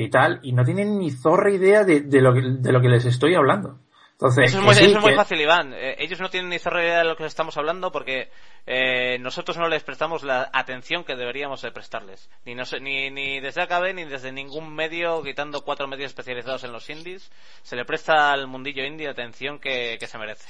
y 0.00 0.08
tal, 0.10 0.40
y 0.42 0.52
no 0.52 0.64
tienen 0.64 0.98
ni 0.98 1.10
zorra 1.10 1.50
idea 1.50 1.84
de, 1.84 2.00
de 2.00 2.20
lo, 2.20 2.32
que, 2.34 2.40
de 2.42 2.72
lo 2.72 2.80
que 2.80 2.88
les 2.88 3.04
estoy 3.04 3.34
hablando. 3.34 3.78
Entonces, 4.12 4.44
Eso 4.44 4.58
es 4.58 4.64
muy, 4.64 4.74
sí, 4.76 4.84
eso 4.84 4.98
es 4.98 5.02
muy 5.02 5.14
fácil, 5.16 5.40
Iván. 5.40 5.72
Eh, 5.74 5.96
ellos 5.98 6.20
no 6.20 6.30
tienen 6.30 6.48
ni 6.48 6.60
zorra 6.60 6.84
idea 6.84 6.98
de 6.98 7.04
lo 7.04 7.16
que 7.16 7.24
les 7.24 7.32
estamos 7.32 7.56
hablando 7.56 7.90
porque 7.90 8.30
eh, 8.64 9.18
nosotros 9.18 9.56
no 9.58 9.66
les 9.68 9.82
prestamos 9.82 10.22
la 10.22 10.48
atención 10.52 11.02
que 11.02 11.16
deberíamos 11.16 11.62
de 11.62 11.72
prestarles. 11.72 12.30
Ni, 12.44 12.54
nos- 12.54 12.80
ni, 12.80 13.10
ni 13.10 13.40
desde 13.40 13.62
AKB 13.62 13.92
ni 13.92 14.04
desde 14.04 14.30
ningún 14.30 14.72
medio, 14.72 15.20
quitando 15.24 15.62
cuatro 15.62 15.88
medios 15.88 16.06
especializados 16.12 16.62
en 16.62 16.70
los 16.72 16.88
indies, 16.90 17.28
se 17.64 17.74
le 17.74 17.84
presta 17.84 18.30
al 18.32 18.46
mundillo 18.46 18.84
indie 18.84 19.06
la 19.06 19.12
atención 19.12 19.58
que, 19.58 19.96
que 19.98 20.06
se 20.06 20.16
merece. 20.16 20.48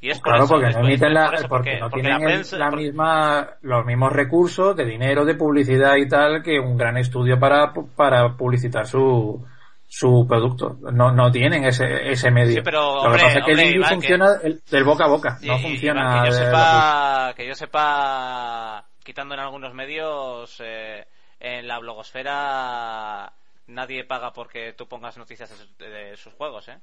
Y 0.00 0.10
es 0.10 0.18
por 0.20 0.28
Claro, 0.32 0.44
eso, 0.44 0.54
porque 0.54 0.70
no 0.70 0.80
emiten 0.80 1.14
la, 1.14 1.24
por 1.26 1.34
eso, 1.34 1.48
porque, 1.48 1.80
no 1.80 1.88
porque 1.90 2.02
tienen 2.02 2.22
la 2.24 2.34
el- 2.34 2.58
la 2.58 2.70
misma, 2.70 3.48
los 3.62 3.84
mismos 3.86 4.12
recursos 4.12 4.76
de 4.76 4.84
dinero, 4.84 5.24
de 5.24 5.34
publicidad 5.34 5.96
y 5.96 6.06
tal 6.08 6.42
que 6.42 6.58
un 6.60 6.76
gran 6.76 6.96
estudio 6.98 7.38
para, 7.40 7.72
para 7.96 8.36
publicitar 8.36 8.86
su, 8.86 9.42
su 9.88 10.26
producto. 10.28 10.76
No, 10.92 11.12
no 11.12 11.30
tienen 11.30 11.64
ese, 11.64 12.10
ese 12.10 12.30
medio. 12.30 12.56
Sí, 12.56 12.60
pero, 12.62 12.80
Lo 12.96 13.00
que 13.00 13.06
hombre, 13.06 13.22
pasa 13.22 13.38
es 13.38 13.44
que 13.46 13.52
el 13.52 13.58
hombre, 13.58 13.76
Iván, 13.76 13.90
funciona 13.94 14.26
el- 14.42 14.62
del 14.70 14.84
boca 14.84 15.04
a 15.04 15.08
boca, 15.08 15.38
no 15.42 15.54
Y- 15.56 15.58
y- 15.58 15.62
funciona 15.62 16.00
Iván, 16.02 16.22
que 16.24 16.30
yo 16.30 16.36
de- 16.36 16.44
sepa, 16.44 17.32
que 17.36 17.46
yo 17.48 17.54
sepa, 17.54 18.84
quitando 19.02 19.34
en 19.34 19.40
algunos 19.40 19.72
medios, 19.74 20.60
eh, 20.62 21.06
en 21.40 21.66
la 21.68 21.78
blogosfera 21.78 23.32
nadie 23.68 24.04
paga 24.04 24.32
porque 24.32 24.72
tú 24.74 24.86
pongas 24.86 25.16
noticias 25.18 25.50
de 25.78 26.16
sus 26.16 26.32
juegos, 26.34 26.68
¿eh? 26.68 26.78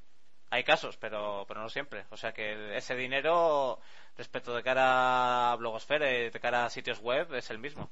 Hay 0.53 0.63
casos, 0.63 0.97
pero, 0.97 1.45
pero 1.47 1.61
no 1.61 1.69
siempre. 1.69 2.05
O 2.11 2.15
sea 2.15 2.31
que 2.31 2.77
ese 2.77 2.95
dinero, 2.95 3.79
respecto 4.15 4.53
de 4.53 4.61
cara 4.61 5.51
a 5.51 5.55
blogosfera 5.55 6.05
de 6.05 6.29
cara 6.39 6.65
a 6.65 6.69
sitios 6.69 7.01
web, 7.01 7.33
es 7.33 7.49
el 7.49 7.57
mismo. 7.57 7.89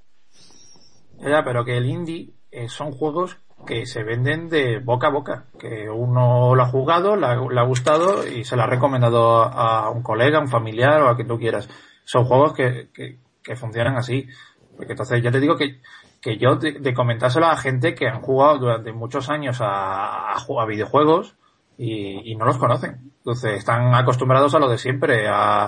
Ya, 1.17 1.43
pero 1.43 1.65
que 1.65 1.75
el 1.75 1.87
indie 1.87 2.29
eh, 2.51 2.69
son 2.69 2.91
juegos 2.91 3.39
que 3.65 3.87
se 3.87 4.03
venden 4.03 4.47
de 4.47 4.77
boca 4.77 5.07
a 5.07 5.09
boca, 5.09 5.45
que 5.59 5.89
uno 5.89 6.53
lo 6.53 6.61
ha 6.61 6.67
jugado, 6.67 7.15
le 7.15 7.25
ha, 7.25 7.63
gustado 7.63 8.27
y 8.27 8.43
se 8.43 8.55
lo 8.55 8.61
ha 8.61 8.67
recomendado 8.67 9.41
a, 9.41 9.89
un 9.89 10.03
colega, 10.03 10.37
a 10.37 10.41
un 10.41 10.47
familiar 10.47 11.01
o 11.01 11.09
a 11.09 11.15
quien 11.15 11.27
tú 11.27 11.39
quieras. 11.39 11.67
Son 12.03 12.25
juegos 12.25 12.53
que, 12.53 12.89
que, 12.93 13.55
funcionan 13.55 13.97
así. 13.97 14.27
Porque 14.77 14.93
entonces 14.93 15.23
ya 15.23 15.31
te 15.31 15.39
digo 15.39 15.57
que, 15.57 15.81
que 16.21 16.37
yo 16.37 16.57
de, 16.57 16.93
comentárselo 16.93 17.47
a 17.47 17.57
gente 17.57 17.95
que 17.95 18.07
han 18.07 18.21
jugado 18.21 18.59
durante 18.59 18.93
muchos 18.93 19.29
años 19.29 19.61
a, 19.61 20.33
a 20.33 20.65
videojuegos 20.67 21.37
y, 21.77 22.31
y 22.31 22.35
no 22.35 22.45
los 22.45 22.57
conocen. 22.57 23.11
Entonces 23.17 23.59
están 23.59 23.93
acostumbrados 23.93 24.55
a 24.55 24.59
lo 24.59 24.67
de 24.67 24.77
siempre, 24.79 25.27
a, 25.27 25.65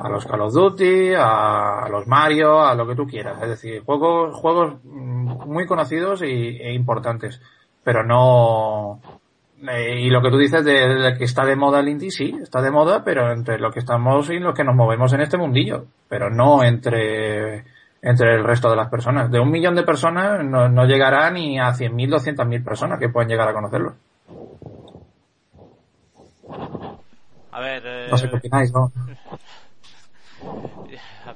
a 0.00 0.08
los 0.08 0.26
Call 0.26 0.40
of 0.40 0.52
Duty, 0.52 1.12
a, 1.16 1.86
los 1.90 2.06
Mario, 2.06 2.60
a 2.60 2.74
lo 2.74 2.86
que 2.86 2.96
tú 2.96 3.06
quieras. 3.06 3.40
Es 3.42 3.48
decir, 3.48 3.82
juegos, 3.84 4.34
juegos 4.34 4.74
mm, 4.82 5.48
muy 5.48 5.66
conocidos 5.66 6.22
y, 6.22 6.26
e 6.60 6.72
importantes. 6.72 7.40
Pero 7.84 8.02
no... 8.04 9.00
eh, 9.68 10.00
y 10.00 10.10
lo 10.10 10.20
que 10.20 10.30
tú 10.30 10.38
dices 10.38 10.64
de, 10.64 10.72
de 10.72 11.16
que 11.16 11.24
está 11.24 11.44
de 11.44 11.54
moda 11.54 11.78
el 11.80 11.88
indie, 11.88 12.10
sí, 12.10 12.36
está 12.42 12.60
de 12.60 12.72
moda, 12.72 13.04
pero 13.04 13.30
entre 13.32 13.58
lo 13.60 13.70
que 13.70 13.78
estamos 13.78 14.28
y 14.30 14.40
los 14.40 14.54
que 14.54 14.64
nos 14.64 14.74
movemos 14.74 15.12
en 15.12 15.20
este 15.20 15.38
mundillo. 15.38 15.86
Pero 16.08 16.28
no 16.28 16.64
entre, 16.64 17.64
entre 18.02 18.34
el 18.34 18.42
resto 18.44 18.68
de 18.68 18.76
las 18.76 18.88
personas. 18.88 19.30
De 19.30 19.38
un 19.38 19.50
millón 19.52 19.76
de 19.76 19.84
personas 19.84 20.44
no, 20.44 20.68
no 20.68 20.84
llegará 20.86 21.30
ni 21.30 21.60
a 21.60 21.68
100.000, 21.68 22.36
200.000 22.36 22.64
personas 22.64 22.98
que 22.98 23.08
pueden 23.08 23.28
llegar 23.28 23.48
a 23.48 23.54
conocerlo. 23.54 23.94
A 27.52 27.60
ver, 27.60 27.82
eh, 27.86 28.08
No 28.10 28.18
sé 28.18 28.28
qué 28.28 28.36
opináis, 28.36 28.72
¿no? 28.72 28.92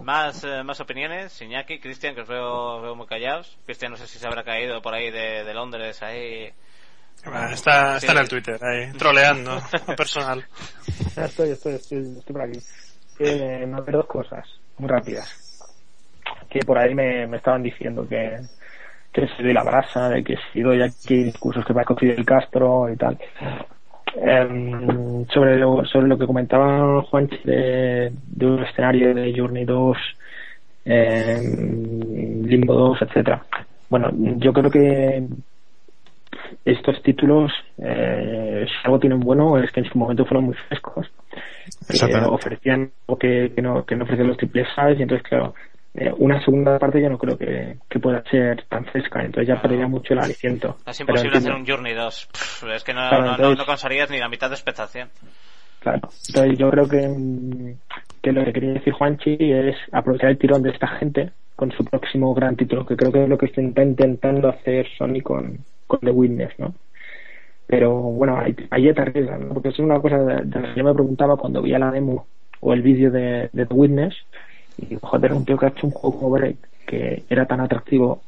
más, 0.01 0.45
eh, 0.45 0.63
más 0.63 0.81
opiniones. 0.81 1.41
Iñaki, 1.41 1.81
Cristian, 1.81 2.15
que 2.15 2.23
os 2.23 2.29
veo, 2.29 2.81
veo 2.83 2.95
muy 2.95 3.07
callados. 3.07 3.59
Cristian 3.65 3.93
no 3.93 3.99
sé 3.99 4.07
si 4.07 4.19
se 4.19 4.27
habrá 4.27 4.45
caído 4.45 4.81
por 4.83 4.95
ahí 4.95 5.11
de, 5.11 5.45
de 5.45 5.55
Londres, 5.55 6.03
ahí 6.03 6.53
Bueno, 7.25 7.49
Está, 7.51 7.97
está 7.97 8.01
Sí. 8.01 8.07
en 8.13 8.19
el 8.19 8.29
Twitter, 8.29 8.61
ahí, 8.65 8.93
troleando, 8.93 9.61
personal. 9.97 10.45
Ya 11.17 11.25
estoy, 11.25 11.51
estoy, 11.51 11.75
estoy, 11.75 11.99
estoy 12.19 12.33
por 12.33 12.43
aquí. 12.43 12.59
Eh, 13.19 13.65
no, 13.67 13.85
pero 13.85 13.99
dos 13.99 14.07
cosas 14.07 14.47
muy 14.79 14.89
rápidas. 14.89 15.37
Que 16.49 16.61
por 16.61 16.79
ahí 16.79 16.95
me, 16.95 17.27
me 17.27 17.37
estaban 17.37 17.63
diciendo 17.63 18.07
que, 18.09 18.39
que 19.13 19.27
si 19.37 19.43
doy 19.43 19.53
la 19.53 19.63
brasa, 19.63 20.09
de 20.09 20.25
que 20.25 20.37
si 20.53 20.63
doy 20.63 20.83
aquí 20.83 21.23
discursos 21.25 21.65
que 21.65 21.75
parezco 21.75 21.97
Fidel 21.97 22.25
Castro 22.25 22.91
y 22.93 22.97
tal. 22.97 23.19
Em, 24.17 25.27
sobre 25.29 25.57
lo, 25.59 25.85
sobre 25.85 26.09
lo 26.09 26.19
que 26.19 26.27
comentaba 26.27 27.03
Juan 27.03 27.29
de, 27.45 28.13
de 28.27 28.47
un 28.47 28.63
escenario 28.65 29.15
de 29.15 29.33
Journey 29.37 29.65
2, 29.65 29.97
em, 30.85 32.43
Limbo 32.45 32.75
2, 32.75 33.03
etcétera. 33.03 33.45
Bueno, 33.89 34.11
yo 34.39 34.53
creo 34.53 34.71
que 34.71 35.25
estos 36.65 37.03
títulos, 37.03 37.53
eh, 37.79 38.67
si 38.67 38.75
algo 38.85 38.99
tienen 38.99 39.21
bueno, 39.21 39.59
es 39.59 39.71
que 39.71 39.81
en 39.81 39.87
su 39.87 39.99
momento 39.99 40.25
fueron 40.25 40.45
muy 40.47 40.55
frescos. 40.69 41.11
Eh, 41.89 42.25
ofrecían 42.27 42.91
algo 43.07 43.19
que, 43.19 43.53
que 43.55 43.63
no, 43.63 43.85
que 43.85 43.97
no 43.97 44.05
ofrecen 44.05 44.29
los 44.29 44.37
triples 44.37 44.67
A 44.77 44.91
y 44.93 45.03
entonces, 45.03 45.27
claro, 45.27 45.55
eh, 45.95 46.13
una 46.19 46.43
segunda 46.45 46.79
parte 46.79 47.01
ya 47.03 47.09
no 47.09 47.19
creo 47.19 47.37
que, 47.37 47.77
que 47.89 47.99
pueda 47.99 48.23
ser 48.31 48.65
tan 48.69 48.85
fresca, 48.87 49.21
entonces 49.25 49.49
ya 49.49 49.61
perdería 49.61 49.89
mucho 49.89 50.13
el 50.15 50.21
aliciento. 50.21 50.77
Es 50.87 51.01
imposible 51.01 51.39
hacer 51.39 51.53
un 51.53 51.67
Journey 51.67 51.95
2. 51.95 52.29
Pff, 52.33 52.65
es 52.75 52.85
que 52.85 52.95
no, 52.95 53.01
Claro, 53.09 53.25
no, 53.25 53.31
entonces- 53.33 53.59
no 53.59 53.67
conseguirías 53.67 54.11
ni 54.11 54.19
la 54.19 54.29
mitad 54.29 54.49
de 54.49 54.55
expectación. 54.55 55.09
Claro. 55.81 56.01
Entonces 56.29 56.59
yo 56.59 56.71
creo 56.71 56.89
que, 56.89 57.75
que 58.23 58.33
lo 58.33 58.45
que 58.45 58.53
quería 58.53 58.75
decir 58.75 58.93
Juanchi 58.93 59.37
es 59.41 59.77
aprovechar 59.93 60.31
el 60.31 60.39
tirón 60.39 60.63
de 60.63 60.71
esta 60.71 60.87
gente 60.99 61.31
con 61.57 61.73
su 61.73 61.85
próximo 61.85 62.35
gran 62.35 62.55
título, 62.57 62.87
que 62.87 62.97
creo 62.97 63.11
que 63.13 63.23
es 63.25 63.29
lo 63.29 63.39
que 63.39 63.47
está 63.47 63.61
intentando 63.63 64.49
hacer 64.49 64.87
Sony 64.97 65.21
con, 65.23 65.59
con 65.87 66.01
The 66.01 66.11
Witness, 66.11 66.59
¿no? 66.59 66.75
Pero 67.67 67.95
bueno, 67.95 68.37
ahí, 68.39 68.55
ahí 68.71 68.93
te 68.93 69.01
arriesgan, 69.01 69.49
¿no? 69.49 69.55
porque 69.55 69.69
es 69.69 69.79
una 69.79 70.01
cosa 70.01 70.19
de, 70.19 70.45
de 70.45 70.61
la 70.61 70.75
que 70.75 70.79
yo 70.81 70.85
me 70.85 70.95
preguntaba 70.95 71.37
cuando 71.37 71.63
veía 71.63 71.79
la 71.79 71.91
demo 71.91 72.27
o 72.61 72.73
el 72.73 72.83
vídeo 72.83 73.11
de, 73.11 73.49
de 73.53 73.67
The 73.67 73.75
Witness 73.75 74.15
y 74.89 74.99
joder, 75.01 75.33
un 75.33 75.45
tío 75.45 75.59
que 75.59 75.67
ha 75.67 75.71
hecho 75.71 75.87
un 75.87 75.93
juego 75.93 76.19
como 76.19 76.31
Break 76.31 76.57
que 76.87 77.23
era 77.29 77.47
tan 77.47 77.61
atractivo 77.61 78.23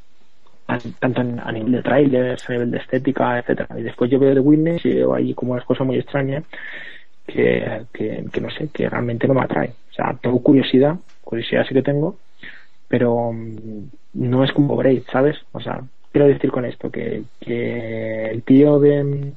tanto 0.98 1.20
a 1.20 1.52
nivel 1.52 1.72
de 1.72 1.82
trailers, 1.82 2.48
a 2.48 2.52
nivel 2.52 2.70
de 2.70 2.78
estética, 2.78 3.38
etcétera. 3.38 3.78
Y 3.78 3.82
después 3.82 4.10
yo 4.10 4.18
veo 4.18 4.34
The 4.34 4.40
Witness 4.40 4.84
y 4.86 4.94
veo 4.94 5.14
ahí 5.14 5.34
como 5.34 5.52
unas 5.52 5.64
cosas 5.64 5.86
muy 5.86 5.98
extrañas 5.98 6.44
que, 7.26 7.82
que, 7.92 8.40
no 8.40 8.50
sé, 8.50 8.68
que 8.68 8.88
realmente 8.88 9.26
no 9.26 9.34
me 9.34 9.42
atrae. 9.42 9.74
O 9.90 9.94
sea, 9.94 10.16
tengo 10.20 10.42
curiosidad, 10.42 10.96
curiosidad 11.22 11.64
sí 11.68 11.74
que 11.74 11.82
tengo, 11.82 12.16
pero 12.88 13.32
mm, 13.32 13.88
no 14.14 14.44
es 14.44 14.52
como 14.52 14.76
Braid, 14.76 15.02
¿sabes? 15.10 15.36
O 15.52 15.60
sea, 15.60 15.82
quiero 16.10 16.28
decir 16.28 16.50
con 16.50 16.64
esto 16.64 16.90
que, 16.90 17.24
que 17.40 18.30
el 18.30 18.42
tío 18.42 18.78
de, 18.78 19.32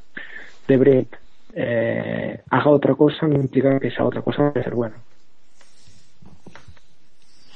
de 0.67 0.77
Braid 0.77 1.07
eh, 1.53 2.39
haga 2.49 2.69
otra 2.69 2.95
cosa 2.95 3.27
no 3.27 3.35
implica 3.35 3.79
que 3.79 3.87
esa 3.87 4.05
otra 4.05 4.21
cosa 4.21 4.49
a 4.49 4.63
ser 4.63 4.75
buena. 4.75 4.95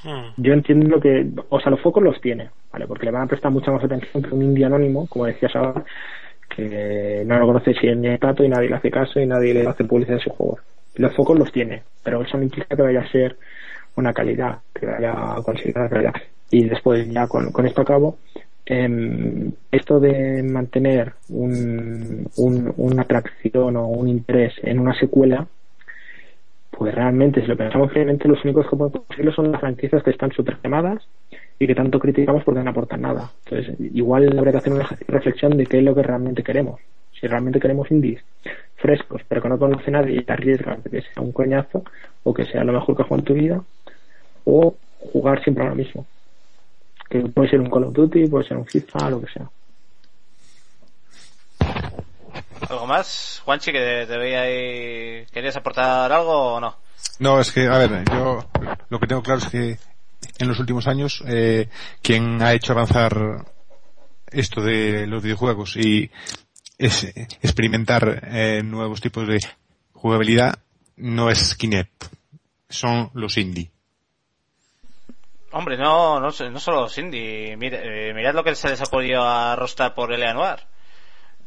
Hmm. 0.03 0.33
Yo 0.37 0.53
entiendo 0.53 0.99
que, 0.99 1.27
o 1.49 1.59
sea, 1.59 1.71
los 1.71 1.81
focos 1.81 2.01
los 2.03 2.19
tiene, 2.21 2.49
¿vale? 2.71 2.87
Porque 2.87 3.05
le 3.05 3.11
van 3.11 3.23
a 3.23 3.27
prestar 3.27 3.51
mucha 3.51 3.71
más 3.71 3.83
atención 3.83 4.23
que 4.23 4.33
un 4.33 4.43
indie 4.43 4.65
anónimo, 4.65 5.07
como 5.07 5.25
decías 5.25 5.55
ahora, 5.55 5.83
que 6.55 7.23
no 7.25 7.37
lo 7.37 7.47
conoce 7.47 7.73
si 7.73 7.87
ni 7.95 8.07
el 8.07 8.19
plato 8.19 8.43
y 8.43 8.49
nadie 8.49 8.69
le 8.69 8.75
hace 8.75 8.89
caso 8.89 9.19
y 9.19 9.25
nadie 9.25 9.53
le 9.53 9.67
hace 9.67 9.83
publicidad 9.83 10.17
a 10.17 10.23
su 10.23 10.29
juego. 10.29 10.59
Los 10.95 11.15
focos 11.15 11.37
los 11.37 11.51
tiene, 11.51 11.83
pero 12.03 12.21
eso 12.21 12.37
no 12.37 12.43
implica 12.43 12.75
que 12.75 12.81
vaya 12.81 13.01
a 13.01 13.11
ser 13.11 13.37
una 13.95 14.13
calidad, 14.13 14.59
que 14.73 14.85
vaya 14.85 15.11
a 15.35 15.41
conseguir 15.43 15.75
la 15.75 15.89
calidad. 15.89 16.13
Y 16.51 16.67
después, 16.67 17.07
ya 17.09 17.27
con, 17.27 17.51
con 17.51 17.65
esto 17.65 17.81
acabo, 17.81 18.17
em, 18.65 19.51
esto 19.71 19.99
de 19.99 20.41
mantener 20.43 21.13
un, 21.29 22.27
un, 22.37 22.73
una 22.77 23.01
atracción 23.03 23.75
o 23.77 23.87
un 23.87 24.07
interés 24.07 24.53
en 24.63 24.79
una 24.79 24.93
secuela, 24.97 25.47
pues 26.79 26.95
realmente, 26.95 27.41
si 27.41 27.47
lo 27.47 27.57
pensamos 27.57 27.91
fríamente, 27.91 28.25
los 28.29 28.41
únicos 28.45 28.65
que 28.69 28.77
pueden 28.77 28.93
conseguirlo 28.93 29.33
son 29.33 29.51
las 29.51 29.59
franquicias 29.59 30.01
que 30.01 30.11
están 30.11 30.31
súper 30.31 30.55
quemadas 30.59 31.05
y 31.59 31.67
que 31.67 31.75
tanto 31.75 31.99
criticamos 31.99 32.41
porque 32.45 32.63
no 32.63 32.69
aportan 32.69 33.01
nada. 33.01 33.29
Entonces, 33.43 33.75
igual 33.93 34.39
habría 34.39 34.53
que 34.53 34.57
hacer 34.59 34.71
una 34.71 34.87
reflexión 35.09 35.57
de 35.57 35.65
qué 35.65 35.79
es 35.79 35.83
lo 35.83 35.93
que 35.93 36.03
realmente 36.03 36.41
queremos. 36.41 36.79
Si 37.19 37.27
realmente 37.27 37.59
queremos 37.59 37.91
indies 37.91 38.23
frescos, 38.77 39.21
pero 39.27 39.41
que 39.41 39.49
no 39.49 39.59
conoce 39.59 39.91
nadie 39.91 40.21
y 40.21 40.23
te 40.23 40.31
arriesgas 40.31 40.81
de 40.81 40.89
que 40.89 41.01
sea 41.01 41.21
un 41.21 41.33
coñazo 41.33 41.83
o 42.23 42.33
que 42.33 42.45
sea 42.45 42.63
lo 42.63 42.71
mejor 42.71 42.95
que 42.95 43.01
has 43.01 43.09
jugado 43.09 43.19
en 43.19 43.25
tu 43.25 43.33
vida, 43.33 43.61
o 44.45 44.73
jugar 45.11 45.43
siempre 45.43 45.65
a 45.65 45.69
lo 45.69 45.75
mismo. 45.75 46.05
Que 47.09 47.19
puede 47.19 47.49
ser 47.49 47.59
un 47.59 47.69
Call 47.69 47.83
of 47.83 47.93
Duty, 47.93 48.27
puede 48.27 48.47
ser 48.47 48.55
un 48.55 48.65
FIFA, 48.65 49.09
lo 49.09 49.19
que 49.19 49.27
sea. 49.33 49.49
¿Algo 52.69 52.87
más? 52.87 53.41
Juanchi, 53.45 53.71
que 53.71 54.05
te 54.07 54.17
veía 54.17 54.41
ahí... 54.41 55.25
¿Querías 55.31 55.55
aportar 55.55 56.11
algo 56.11 56.55
o 56.55 56.59
no? 56.59 56.75
No, 57.19 57.39
es 57.39 57.51
que, 57.51 57.67
a 57.67 57.77
ver, 57.77 58.03
yo 58.09 58.45
lo 58.89 58.99
que 58.99 59.07
tengo 59.07 59.21
claro 59.23 59.39
es 59.41 59.47
que 59.49 59.77
en 60.37 60.47
los 60.47 60.59
últimos 60.59 60.87
años, 60.87 61.23
eh, 61.27 61.69
quien 62.01 62.41
ha 62.41 62.53
hecho 62.53 62.73
avanzar 62.73 63.45
esto 64.31 64.61
de 64.61 65.07
los 65.07 65.23
videojuegos 65.23 65.75
y 65.75 66.11
es 66.77 67.03
experimentar 67.41 68.21
eh, 68.31 68.61
nuevos 68.63 69.01
tipos 69.01 69.27
de 69.27 69.39
jugabilidad 69.93 70.59
no 70.97 71.29
es 71.29 71.55
Kinect, 71.55 72.05
son 72.69 73.09
los 73.13 73.37
indie. 73.37 73.71
Hombre, 75.51 75.77
no, 75.77 76.19
no, 76.19 76.27
no 76.27 76.59
solo 76.59 76.81
los 76.81 76.97
indie. 76.97 77.57
Mira- 77.57 77.79
eh, 77.81 78.13
mirad 78.13 78.33
lo 78.35 78.43
que 78.43 78.53
se 78.55 78.69
les 78.69 78.81
ha 78.81 78.85
podido 78.85 79.23
a 79.23 79.55
Rostar 79.55 79.95
por 79.95 80.13
Eleanor. 80.13 80.59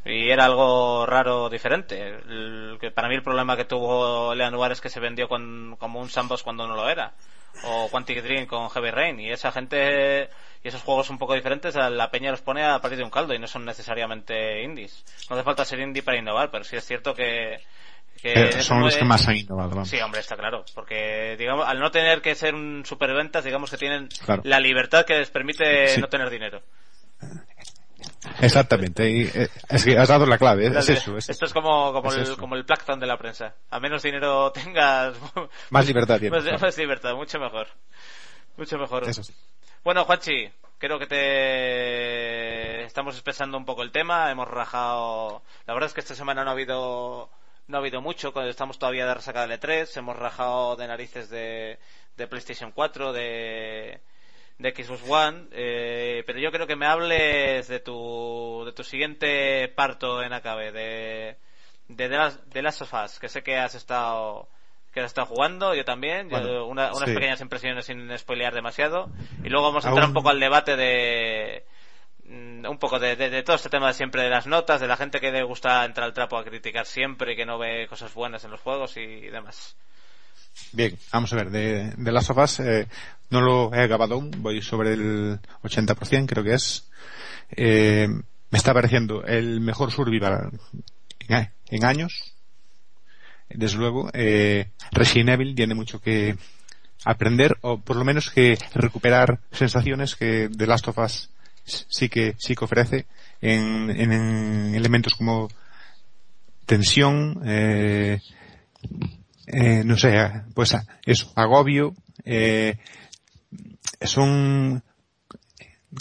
Y 0.05 0.30
era 0.30 0.46
algo 0.46 1.07
raro, 1.07 1.48
diferente. 1.48 2.00
El- 2.26 2.76
que 2.80 2.90
para 2.90 3.09
mí 3.09 3.14
el 3.14 3.22
problema 3.22 3.57
que 3.57 3.64
tuvo 3.64 4.32
Eleanor 4.32 4.72
es 4.72 4.80
que 4.80 4.88
se 4.88 4.98
vendió 5.00 5.28
con- 5.28 5.76
como 5.78 6.00
un 6.00 6.11
sandbox 6.11 6.42
cuando 6.42 6.66
no 6.66 6.74
lo 6.74 6.88
era. 6.88 7.12
O 7.64 7.88
Quantic 7.90 8.22
Dream 8.22 8.46
con 8.46 8.68
Heavy 8.70 8.90
Rain. 8.90 9.20
Y 9.20 9.30
esa 9.30 9.53
gente, 9.53 10.28
y 10.64 10.68
esos 10.68 10.82
juegos 10.82 11.11
un 11.11 11.18
poco 11.18 11.34
diferentes, 11.34 11.76
a 11.76 11.88
la 11.90 12.11
peña 12.11 12.30
los 12.30 12.40
pone 12.40 12.64
a 12.64 12.80
partir 12.80 12.98
de 12.98 13.05
un 13.05 13.11
caldo 13.11 13.34
y 13.34 13.38
no 13.38 13.46
son 13.46 13.64
necesariamente 13.64 14.62
indies. 14.62 15.05
No 15.30 15.36
hace 15.36 15.44
falta 15.44 15.64
ser 15.64 15.78
indie 15.80 16.03
para 16.03 16.18
innovar, 16.18 16.50
pero 16.50 16.64
sí 16.64 16.74
es 16.76 16.84
cierto 16.86 17.14
que... 17.14 17.61
que 18.20 18.32
Eh, 18.32 18.62
son 18.62 18.80
los 18.80 18.96
que 18.96 19.05
más 19.05 19.28
han 19.28 19.36
innovado. 19.36 19.68
vamos. 19.70 19.88
Sí, 19.88 20.00
hombre, 20.00 20.20
está 20.20 20.34
claro. 20.36 20.64
Porque, 20.74 21.36
digamos, 21.38 21.68
al 21.68 21.78
no 21.78 21.90
tener 21.90 22.22
que 22.22 22.34
ser 22.34 22.55
un 22.55 22.84
superventas, 22.86 23.44
digamos 23.44 23.70
que 23.70 23.76
tienen 23.76 24.09
Claro. 24.24 24.42
la 24.44 24.59
libertad 24.59 25.05
que 25.05 25.18
les 25.18 25.30
permite 25.30 25.88
Sí. 25.88 26.00
no 26.00 26.09
tener 26.09 26.30
dinero. 26.30 26.62
Exactamente. 28.40 29.10
y, 29.10 29.22
eh, 29.34 29.48
es 29.68 29.84
que 29.84 29.98
has 29.98 30.08
dado 30.08 30.26
la 30.26 30.38
clave, 30.38 30.66
es, 30.66 30.72
La- 30.72 30.80
eso. 30.80 31.16
es- 31.16 31.28
Esto 31.28 31.44
es 31.46 31.52
como, 31.52 31.92
como, 31.92 32.08
es 32.10 32.16
el, 32.16 32.22
eso. 32.22 32.36
como 32.36 32.54
el 32.56 32.62
Blackthorn 32.62 33.00
de 33.00 33.06
la 33.06 33.16
prensa. 33.18 33.54
A 33.70 33.80
menos 33.80 34.02
dinero 34.02 34.50
tengas, 34.52 35.14
Más 35.70 35.86
libertad 35.86 36.18
tienes, 36.20 36.38
más, 36.38 36.44
claro. 36.48 36.58
más 36.66 36.78
libertad, 36.78 37.14
mucho 37.14 37.38
mejor. 37.40 37.68
Mucho 38.56 38.78
mejor. 38.78 39.08
Eso 39.08 39.22
sí. 39.24 39.34
Bueno, 39.84 40.04
Juanchi, 40.04 40.48
creo 40.78 40.98
que 40.98 41.06
te 41.06 42.84
estamos 42.84 43.14
expresando 43.14 43.56
un 43.56 43.64
poco 43.64 43.82
el 43.82 43.90
tema, 43.90 44.30
hemos 44.30 44.48
rajado, 44.48 45.42
la 45.66 45.74
verdad 45.74 45.88
es 45.88 45.94
que 45.94 46.00
esta 46.00 46.14
semana 46.14 46.44
no 46.44 46.50
ha 46.50 46.52
habido 46.52 47.30
no 47.68 47.76
ha 47.76 47.80
habido 47.80 48.00
mucho, 48.02 48.32
cuando 48.32 48.50
estamos 48.50 48.78
todavía 48.78 49.06
de 49.06 49.14
resaca 49.14 49.46
del 49.46 49.58
E3, 49.58 49.96
hemos 49.96 50.16
rajado 50.16 50.76
de 50.76 50.86
narices 50.88 51.30
de, 51.30 51.78
de 52.16 52.26
PlayStation 52.26 52.72
4, 52.72 53.12
de 53.12 54.00
de 54.62 54.70
Xbox 54.74 55.02
One, 55.08 55.48
eh, 55.52 56.22
pero 56.26 56.38
yo 56.38 56.50
creo 56.52 56.66
que 56.66 56.76
me 56.76 56.86
hables 56.86 57.68
de 57.68 57.80
tu 57.80 58.62
de 58.64 58.72
tu 58.72 58.84
siguiente 58.84 59.68
parto 59.68 60.22
en 60.22 60.32
AKB, 60.32 60.72
de 60.72 61.36
de 61.88 62.08
The 62.08 62.16
Last, 62.16 62.40
The 62.52 62.62
Last 62.62 62.82
of 62.82 62.94
Us, 62.94 63.18
que 63.18 63.28
sé 63.28 63.42
que 63.42 63.56
has 63.58 63.74
estado 63.74 64.48
que 64.92 65.00
has 65.00 65.06
estado 65.06 65.26
jugando, 65.26 65.74
yo 65.74 65.84
también, 65.84 66.28
yo- 66.30 66.66
una- 66.66 66.90
unas 66.92 67.08
sí. 67.08 67.14
pequeñas 67.14 67.40
impresiones 67.40 67.86
sin 67.86 68.16
spoilear 68.18 68.54
demasiado, 68.54 69.08
y 69.42 69.48
luego 69.48 69.66
vamos 69.68 69.84
a 69.84 69.88
entrar 69.88 70.04
Aún- 70.04 70.10
un 70.10 70.14
poco 70.14 70.28
al 70.30 70.38
debate 70.40 70.76
de 70.76 71.64
mm, 72.24 72.66
un 72.68 72.78
poco 72.78 72.98
de, 72.98 73.16
de- 73.16 73.30
de 73.30 73.42
todo 73.42 73.56
este 73.56 73.68
tema 73.68 73.88
de 73.88 73.94
siempre 73.94 74.22
de 74.22 74.28
las 74.30 74.46
notas, 74.46 74.80
de 74.80 74.86
la 74.86 74.96
gente 74.96 75.18
que 75.18 75.32
le 75.32 75.42
gusta 75.42 75.84
entrar 75.84 76.04
al 76.06 76.12
trapo 76.14 76.36
a 76.36 76.44
criticar 76.44 76.86
siempre 76.86 77.32
y 77.32 77.36
que 77.36 77.44
no 77.46 77.58
ve 77.58 77.86
cosas 77.88 78.12
buenas 78.14 78.44
en 78.44 78.50
los 78.52 78.60
juegos 78.60 78.96
y 78.96 79.06
demás. 79.28 79.76
Bien, 80.72 80.96
vamos 81.12 81.32
a 81.32 81.36
ver, 81.36 81.50
de, 81.50 81.92
de 81.96 82.12
Last 82.12 82.30
of 82.30 82.38
Us, 82.38 82.61
eh, 82.61 82.86
no 83.30 83.40
lo 83.40 83.74
he 83.74 83.82
acabado 83.82 84.20
voy 84.38 84.62
sobre 84.62 84.94
el 84.94 85.38
80%, 85.62 86.26
creo 86.26 86.44
que 86.44 86.55
es. 86.55 86.88
Eh, 87.50 88.09
me 88.09 88.59
está 88.59 88.72
pareciendo 88.74 89.24
el 89.24 89.61
mejor 89.61 89.90
survival 89.92 90.50
en 91.70 91.84
años. 91.84 92.34
Desde 93.48 93.76
luego, 93.78 94.11
eh, 94.14 94.70
Resident 94.92 95.30
Evil 95.30 95.55
tiene 95.55 95.74
mucho 95.74 96.00
que 96.00 96.36
aprender, 97.05 97.57
o 97.62 97.78
por 97.80 97.96
lo 97.96 98.05
menos 98.05 98.30
que 98.30 98.59
recuperar 98.74 99.40
sensaciones 99.53 100.14
que 100.16 100.48
The 100.55 100.66
Last 100.66 100.88
of 100.88 100.98
Us 100.98 101.30
sí 101.64 102.09
que, 102.09 102.34
sí 102.38 102.55
que 102.55 102.64
ofrece 102.64 103.07
en, 103.40 103.90
en- 103.90 104.12
en 104.12 104.74
elementos 104.74 105.14
como 105.14 105.48
tensión, 106.66 107.42
eh, 107.44 108.20
eh, 109.47 109.82
no 109.84 109.97
sé, 109.97 110.14
pues 110.55 110.76
eso, 111.05 111.32
agobio, 111.34 111.95
eh, 112.24 112.76
son 114.01 114.82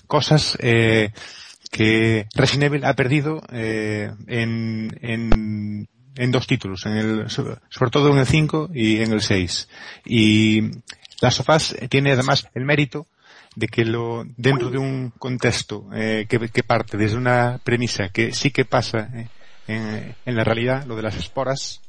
cosas 0.08 0.58
eh, 0.62 1.12
que 1.72 2.28
Resident 2.36 2.64
Evil 2.64 2.86
ha 2.86 2.96
perdido 2.96 3.42
eh, 3.52 4.12
en, 4.28 4.90
en, 5.02 5.88
en 6.16 6.32
dos 6.32 6.48
títulos, 6.48 6.86
en 6.86 6.98
el, 6.98 7.30
sobre 7.30 7.92
todo 7.92 8.12
en 8.12 8.20
el 8.20 8.26
5 8.26 8.72
y 8.74 9.02
en 9.02 9.14
el 9.14 9.22
6. 9.22 9.70
Y 10.06 10.62
Last 11.22 11.40
of 11.40 11.50
Us 11.50 11.76
tiene 11.90 12.12
además 12.12 12.48
el 12.54 12.66
mérito 12.66 13.08
de 13.56 13.68
que 13.68 13.86
lo 13.86 14.24
dentro 14.38 14.70
de 14.70 14.78
un 14.78 15.12
contexto 15.18 15.90
eh, 15.94 16.26
que, 16.28 16.40
que 16.50 16.64
parte 16.64 16.98
desde 16.98 17.18
una 17.18 17.60
premisa 17.64 18.10
que 18.10 18.32
sí 18.34 18.52
que 18.52 18.64
pasa 18.64 19.10
eh, 19.14 19.28
en, 19.68 20.16
en 20.26 20.36
la 20.36 20.44
realidad, 20.44 20.86
lo 20.86 20.96
de 20.96 21.04
las 21.04 21.18
esporas, 21.18 21.82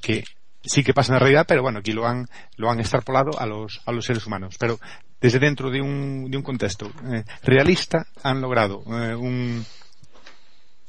que 0.00 0.24
sí 0.62 0.82
que 0.84 0.94
pasa 0.94 1.12
en 1.12 1.14
la 1.14 1.20
realidad, 1.20 1.46
pero 1.46 1.62
bueno, 1.62 1.80
aquí 1.80 1.92
lo 1.92 2.06
han, 2.06 2.28
lo 2.56 2.70
han 2.70 2.80
extrapolado 2.80 3.38
a 3.38 3.46
los, 3.46 3.80
a 3.86 3.92
los 3.92 4.04
seres 4.04 4.26
humanos. 4.26 4.56
Pero 4.58 4.78
desde 5.20 5.38
dentro 5.38 5.70
de 5.70 5.80
un, 5.80 6.30
de 6.30 6.36
un 6.36 6.42
contexto 6.42 6.90
eh, 7.12 7.24
realista 7.42 8.06
han 8.22 8.40
logrado 8.40 8.82
eh, 8.86 9.14
un, 9.14 9.64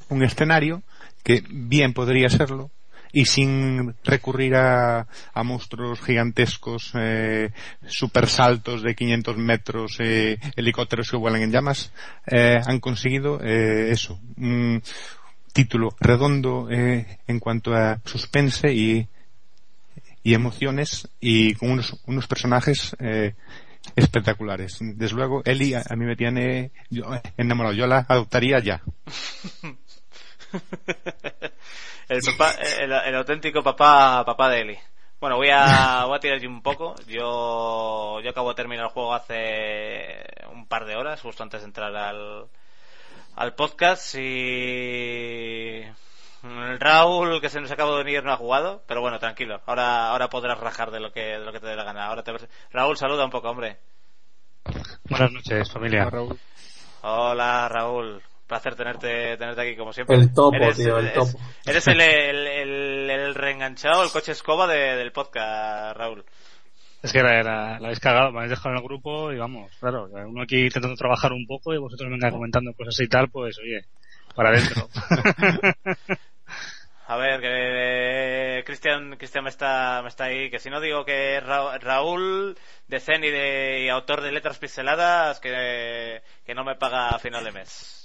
un 0.08 0.22
escenario 0.22 0.82
que 1.22 1.42
bien 1.48 1.92
podría 1.92 2.28
serlo 2.28 2.70
y 3.12 3.26
sin 3.26 3.94
recurrir 4.04 4.56
a, 4.56 5.06
a 5.34 5.42
monstruos 5.42 6.00
gigantescos, 6.00 6.92
eh, 6.94 7.50
super 7.86 8.26
saltos 8.26 8.82
de 8.82 8.94
500 8.94 9.36
metros, 9.36 9.96
eh, 10.00 10.38
helicópteros 10.56 11.10
que 11.10 11.18
vuelan 11.18 11.42
en 11.42 11.52
llamas, 11.52 11.92
eh, 12.26 12.58
han 12.64 12.80
conseguido 12.80 13.38
eh, 13.42 13.90
eso, 13.90 14.18
un 14.38 14.82
título 15.52 15.94
redondo 16.00 16.68
en 16.70 17.38
cuanto 17.38 17.74
a 17.74 18.00
suspense 18.06 18.72
y 18.72 19.06
y 20.22 20.34
emociones 20.34 21.08
y 21.20 21.54
con 21.54 21.70
unos, 21.70 22.00
unos 22.06 22.26
personajes 22.26 22.96
eh, 23.00 23.34
espectaculares. 23.96 24.78
Desde 24.80 25.16
luego, 25.16 25.42
Eli 25.44 25.74
a, 25.74 25.82
a 25.88 25.96
mí 25.96 26.04
me 26.04 26.16
tiene 26.16 26.72
yo, 26.90 27.04
enamorado. 27.36 27.74
Yo 27.74 27.86
la 27.86 28.06
adoptaría 28.08 28.58
ya. 28.60 28.82
el, 32.08 32.20
papá, 32.22 32.54
el, 32.80 32.92
el 32.92 33.14
auténtico 33.16 33.62
papá, 33.62 34.24
papá 34.24 34.48
de 34.50 34.60
Eli. 34.60 34.78
Bueno, 35.20 35.36
voy 35.36 35.50
a, 35.52 36.04
voy 36.06 36.16
a 36.16 36.20
tirar 36.20 36.40
yo 36.40 36.48
un 36.48 36.62
poco. 36.62 36.96
Yo, 37.06 38.20
yo 38.20 38.30
acabo 38.30 38.48
de 38.48 38.56
terminar 38.56 38.86
el 38.86 38.90
juego 38.90 39.14
hace 39.14 40.24
un 40.52 40.66
par 40.66 40.84
de 40.84 40.96
horas, 40.96 41.20
justo 41.20 41.44
antes 41.44 41.60
de 41.60 41.66
entrar 41.66 41.94
al, 41.94 42.48
al 43.36 43.54
podcast 43.54 44.16
y 44.16 45.82
Raúl 46.42 47.40
que 47.40 47.48
se 47.48 47.60
nos 47.60 47.70
acaba 47.70 47.92
de 47.96 48.04
venir 48.04 48.24
no 48.24 48.32
ha 48.32 48.36
jugado, 48.36 48.82
pero 48.86 49.00
bueno, 49.00 49.18
tranquilo. 49.18 49.60
Ahora, 49.66 50.08
ahora 50.10 50.28
podrás 50.28 50.58
rajar 50.58 50.90
de 50.90 51.00
lo 51.00 51.12
que, 51.12 51.20
de 51.20 51.38
lo 51.44 51.52
que 51.52 51.60
te 51.60 51.66
dé 51.68 51.76
la 51.76 51.84
gana. 51.84 52.06
Ahora 52.06 52.22
te... 52.22 52.32
Raúl, 52.72 52.96
saluda 52.96 53.24
un 53.24 53.30
poco, 53.30 53.50
hombre. 53.50 53.78
Buenas 55.08 55.32
noches, 55.32 55.70
familia. 55.70 56.02
Hola, 56.02 56.10
Raúl. 56.10 56.38
Hola, 57.02 57.68
Raúl. 57.68 58.22
Placer 58.46 58.74
tenerte, 58.74 59.36
tenerte 59.36 59.60
aquí 59.62 59.76
como 59.76 59.92
siempre. 59.92 60.16
El 60.16 60.34
topo, 60.34 60.56
eres, 60.56 60.76
tío, 60.76 60.98
el 60.98 61.06
eres- 61.06 61.14
topo. 61.32 61.44
Eres 61.64 61.86
el, 61.86 62.00
el, 62.00 62.46
el, 62.46 63.10
el 63.10 63.34
reenganchado, 63.34 64.02
el 64.02 64.10
coche 64.10 64.32
escoba 64.32 64.66
de- 64.66 64.96
del 64.96 65.12
podcast, 65.12 65.96
Raúl. 65.96 66.24
Es 67.02 67.12
que 67.12 67.22
la, 67.22 67.42
la, 67.42 67.78
la 67.80 67.86
habéis 67.86 67.98
cagado, 68.00 68.30
me 68.30 68.38
habéis 68.38 68.50
dejado 68.50 68.70
en 68.70 68.76
el 68.80 68.84
grupo 68.84 69.32
y 69.32 69.38
vamos, 69.38 69.72
claro, 69.80 70.08
uno 70.26 70.42
aquí 70.42 70.66
intentando 70.66 70.94
trabajar 70.96 71.32
un 71.32 71.46
poco 71.46 71.74
y 71.74 71.78
vosotros 71.78 72.08
venga 72.10 72.30
comentando 72.30 72.72
cosas 72.74 72.98
y 73.00 73.08
tal, 73.08 73.28
pues 73.28 73.58
oye, 73.58 73.84
para 74.36 74.50
adentro. 74.50 74.88
A 77.12 77.16
ver, 77.16 77.40
que 77.40 77.48
eh, 78.58 78.64
Cristian, 78.64 79.16
Cristian 79.16 79.44
me 79.44 79.50
está, 79.50 80.00
me 80.02 80.08
está 80.08 80.24
ahí, 80.24 80.50
que 80.50 80.58
si 80.58 80.70
no 80.70 80.80
digo 80.80 81.04
que 81.04 81.40
Ra- 81.40 81.78
Raúl 81.78 82.56
de 82.88 83.00
Zen 83.00 83.22
y, 83.24 83.30
de, 83.30 83.82
y 83.84 83.88
autor 83.88 84.20
de 84.20 84.32
letras 84.32 84.58
pixeladas, 84.58 85.40
que, 85.40 86.22
que 86.46 86.54
no 86.54 86.64
me 86.64 86.76
paga 86.76 87.08
a 87.10 87.18
final 87.18 87.44
de 87.44 87.52
mes. 87.52 87.98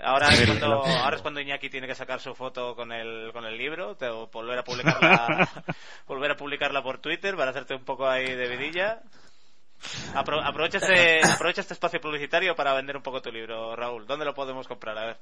Ahora 0.00 0.28
es, 0.28 0.44
cuando, 0.46 0.84
ahora 0.84 1.16
es 1.16 1.22
cuando 1.22 1.40
Iñaki 1.40 1.70
tiene 1.70 1.86
que 1.86 1.94
sacar 1.94 2.20
su 2.20 2.34
foto 2.34 2.74
con 2.76 2.92
el, 2.92 3.30
con 3.32 3.44
el 3.46 3.56
libro, 3.56 3.96
te- 3.96 4.08
volver 4.10 4.58
a 4.58 4.64
publicarla, 4.64 5.48
volver 6.06 6.30
a 6.32 6.36
publicarla 6.36 6.82
por 6.82 6.98
Twitter 6.98 7.34
para 7.36 7.50
hacerte 7.50 7.74
un 7.74 7.84
poco 7.84 8.06
ahí 8.08 8.34
de 8.34 8.48
vidilla. 8.48 9.00
Apro- 10.14 10.42
aprovecha, 10.44 10.78
este, 10.78 11.20
aprovecha 11.32 11.60
este 11.60 11.74
espacio 11.74 12.00
publicitario 12.00 12.54
para 12.54 12.74
vender 12.74 12.96
un 12.96 13.02
poco 13.02 13.22
tu 13.22 13.30
libro, 13.32 13.74
Raúl. 13.76 14.06
¿Dónde 14.06 14.24
lo 14.24 14.34
podemos 14.34 14.66
comprar? 14.68 14.98
A 14.98 15.06
ver. 15.06 15.16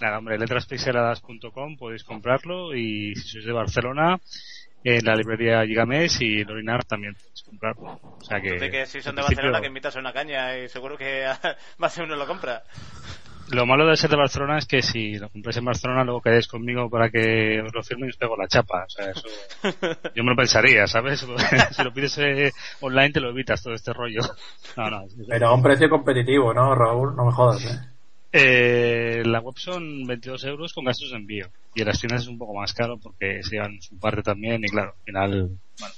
Nada, 0.00 0.18
hombre, 0.18 0.38
letraspixeladas.com 0.38 1.76
podéis 1.76 2.04
comprarlo 2.04 2.74
y 2.74 3.14
si 3.16 3.28
sois 3.28 3.44
de 3.44 3.52
Barcelona, 3.52 4.18
en 4.84 5.04
la 5.04 5.14
librería 5.16 5.66
Gigamesh 5.66 6.22
y 6.22 6.40
en 6.42 6.50
Orinar 6.50 6.84
también 6.84 7.14
podéis 7.14 7.42
comprarlo. 7.42 8.00
O 8.02 8.24
sea 8.24 8.40
que, 8.40 8.58
que 8.70 8.86
si 8.86 9.00
son 9.02 9.16
de 9.16 9.22
principio, 9.22 9.36
Barcelona 9.50 9.60
que 9.60 9.66
invitas 9.66 9.96
a 9.96 9.98
una 9.98 10.12
caña 10.12 10.56
y 10.56 10.68
seguro 10.68 10.96
que 10.96 11.26
más 11.78 11.96
de 11.96 12.02
uno 12.04 12.14
lo 12.16 12.26
compra. 12.26 12.62
Lo 13.50 13.64
malo 13.64 13.86
de 13.86 13.96
ser 13.96 14.10
de 14.10 14.16
Barcelona 14.16 14.58
es 14.58 14.66
que 14.66 14.82
si 14.82 15.14
lo 15.18 15.30
compráis 15.30 15.56
en 15.56 15.64
Barcelona 15.64 16.04
luego 16.04 16.20
quedáis 16.20 16.46
conmigo 16.46 16.90
para 16.90 17.08
que 17.10 17.62
os 17.62 17.72
lo 17.74 17.82
firme 17.82 18.06
y 18.06 18.10
os 18.10 18.16
pego 18.18 18.36
la 18.36 18.46
chapa. 18.46 18.84
O 18.84 18.90
sea, 18.90 19.10
eso 19.10 19.26
yo 20.14 20.22
me 20.22 20.30
lo 20.30 20.36
pensaría, 20.36 20.86
¿sabes? 20.86 21.26
si 21.72 21.82
lo 21.82 21.92
pides 21.92 22.18
eh, 22.18 22.52
online 22.82 23.10
te 23.10 23.20
lo 23.20 23.30
evitas 23.30 23.62
todo 23.62 23.74
este 23.74 23.92
rollo. 23.92 24.20
No, 24.76 24.90
no. 24.90 25.02
es- 25.06 25.16
Pero 25.26 25.48
a 25.48 25.54
un 25.54 25.62
precio 25.62 25.88
competitivo, 25.88 26.52
¿no, 26.54 26.74
Raúl? 26.74 27.16
No 27.16 27.24
me 27.24 27.32
jodas, 27.32 27.64
¿eh? 27.64 27.97
Eh, 28.30 29.22
la 29.24 29.40
web 29.40 29.54
son 29.56 30.06
22 30.06 30.44
euros 30.44 30.72
con 30.72 30.84
gastos 30.84 31.10
de 31.10 31.16
envío. 31.16 31.48
Y 31.74 31.80
en 31.80 31.88
las 31.88 32.00
tiendas 32.00 32.22
es 32.22 32.28
un 32.28 32.38
poco 32.38 32.54
más 32.54 32.74
caro 32.74 32.98
porque 32.98 33.42
se 33.42 33.56
llevan 33.56 33.80
su 33.80 33.98
parte 33.98 34.22
también. 34.22 34.62
Y 34.64 34.68
claro, 34.68 34.94
al 34.98 35.04
final, 35.04 35.50
bueno, 35.78 35.94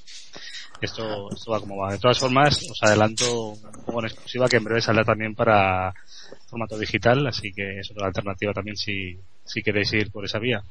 esto, 0.80 1.28
esto 1.34 1.50
va 1.50 1.60
como 1.60 1.76
va. 1.76 1.92
De 1.92 1.98
todas 1.98 2.18
formas, 2.18 2.62
os 2.70 2.82
adelanto 2.82 3.48
un 3.48 3.84
poco 3.84 4.00
en 4.00 4.06
exclusiva 4.06 4.48
que 4.48 4.56
en 4.56 4.64
breve 4.64 4.80
saldrá 4.80 5.04
también 5.04 5.34
para 5.34 5.92
formato 6.46 6.78
digital. 6.78 7.26
Así 7.26 7.52
que 7.52 7.80
es 7.80 7.90
otra 7.90 8.06
alternativa 8.06 8.52
también 8.52 8.76
si, 8.76 9.18
si 9.44 9.62
queréis 9.62 9.92
ir 9.92 10.10
por 10.10 10.24
esa 10.24 10.38
vía. 10.38 10.62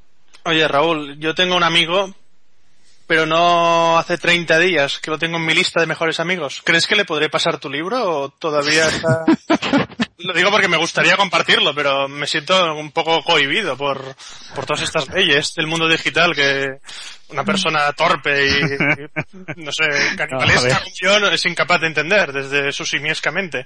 Oye, 0.45 0.67
Raúl, 0.67 1.19
yo 1.19 1.35
tengo 1.35 1.57
un 1.57 1.63
amigo, 1.63 2.13
pero 3.05 3.25
no 3.25 3.97
hace 3.97 4.17
30 4.17 4.57
días 4.59 4.99
que 4.99 5.11
lo 5.11 5.19
tengo 5.19 5.37
en 5.37 5.45
mi 5.45 5.53
lista 5.53 5.81
de 5.81 5.87
mejores 5.87 6.19
amigos. 6.19 6.61
¿Crees 6.63 6.87
que 6.87 6.95
le 6.95 7.05
podré 7.05 7.29
pasar 7.29 7.59
tu 7.59 7.69
libro 7.69 8.01
o 8.01 8.29
todavía 8.29 8.87
está...? 8.87 9.25
Lo 10.19 10.33
digo 10.33 10.51
porque 10.51 10.67
me 10.67 10.75
gustaría 10.75 11.15
compartirlo, 11.15 11.73
pero 11.73 12.09
me 12.09 12.27
siento 12.27 12.75
un 12.75 12.91
poco 12.91 13.23
cohibido 13.23 13.77
por, 13.77 14.03
por 14.53 14.65
todas 14.65 14.83
estas 14.83 15.07
leyes 15.07 15.53
del 15.55 15.67
mundo 15.67 15.87
digital 15.87 16.35
que 16.35 16.79
una 17.29 17.43
persona 17.43 17.91
torpe 17.93 18.45
y, 18.45 18.49
y, 18.49 19.63
no 19.63 19.71
sé, 19.71 19.83
canibalesca 20.17 20.79
como 20.83 20.91
yo 21.01 21.19
no- 21.19 21.27
es 21.27 21.45
incapaz 21.45 21.81
de 21.81 21.87
entender 21.87 22.31
desde 22.33 22.71
su 22.71 22.85
simiescamente. 22.85 23.65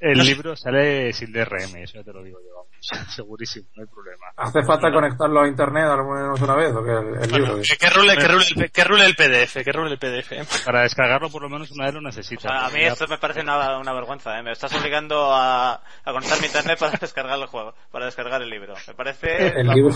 El 0.00 0.18
No 0.18 0.24
sé. 0.24 0.30
libro 0.30 0.56
sale 0.56 1.12
sin 1.12 1.32
DRM, 1.32 1.76
eso 1.76 1.94
ya 1.98 2.02
te 2.04 2.12
lo 2.12 2.22
digo 2.22 2.38
yo, 2.40 2.54
vamos. 2.56 2.66
Segurísimo, 3.14 3.68
no 3.76 3.82
hay 3.82 3.88
problema. 3.88 4.26
¿Hace 4.36 4.62
falta 4.64 4.90
conectarlo 4.92 5.40
a 5.42 5.48
internet 5.48 5.84
al 5.84 6.04
menos 6.04 6.40
una 6.40 6.54
vez 6.54 6.72
o 6.74 6.84
que 6.84 6.90
el, 6.90 7.22
el 7.22 7.30
Bueno, 7.30 7.46
libro? 7.46 7.62
que, 7.62 7.76
que 7.76 7.90
rule, 7.90 8.16
que, 8.16 8.28
rule 8.28 8.44
el, 8.56 8.70
que 8.72 8.84
rule 8.84 9.04
el 9.06 9.14
PDF, 9.16 9.64
que 9.64 9.72
rule 9.72 9.92
el 9.92 9.98
PDF. 9.98 10.64
Para 10.64 10.82
descargarlo 10.82 11.30
por 11.30 11.42
lo 11.42 11.48
menos 11.48 11.70
una 11.70 11.84
vez 11.84 11.94
lo 11.94 12.00
O 12.00 12.02
necesita. 12.02 12.48
sea, 12.48 12.66
a 12.66 12.70
mí 12.70 12.80
Ya- 12.80 12.88
esto 12.88 13.06
me 13.08 13.18
parece 13.18 13.40
una, 13.40 13.78
una 13.78 13.92
vergüenza, 13.92 14.38
¿eh? 14.38 14.42
Me 14.42 14.52
estás 14.52 14.72
obligando 14.74 15.32
a, 15.34 15.74
a 15.74 16.12
conectar 16.12 16.38
mi 16.40 16.46
internet 16.46 16.78
para 16.78 16.98
descargar 16.98 17.38
el 17.38 17.46
juego, 17.46 17.74
para 17.90 18.06
descargar 18.06 18.42
el 18.42 18.50
libro. 18.50 18.74
Me 18.88 18.94
parece... 18.94 19.48
El 19.60 19.68
libro. 19.68 19.94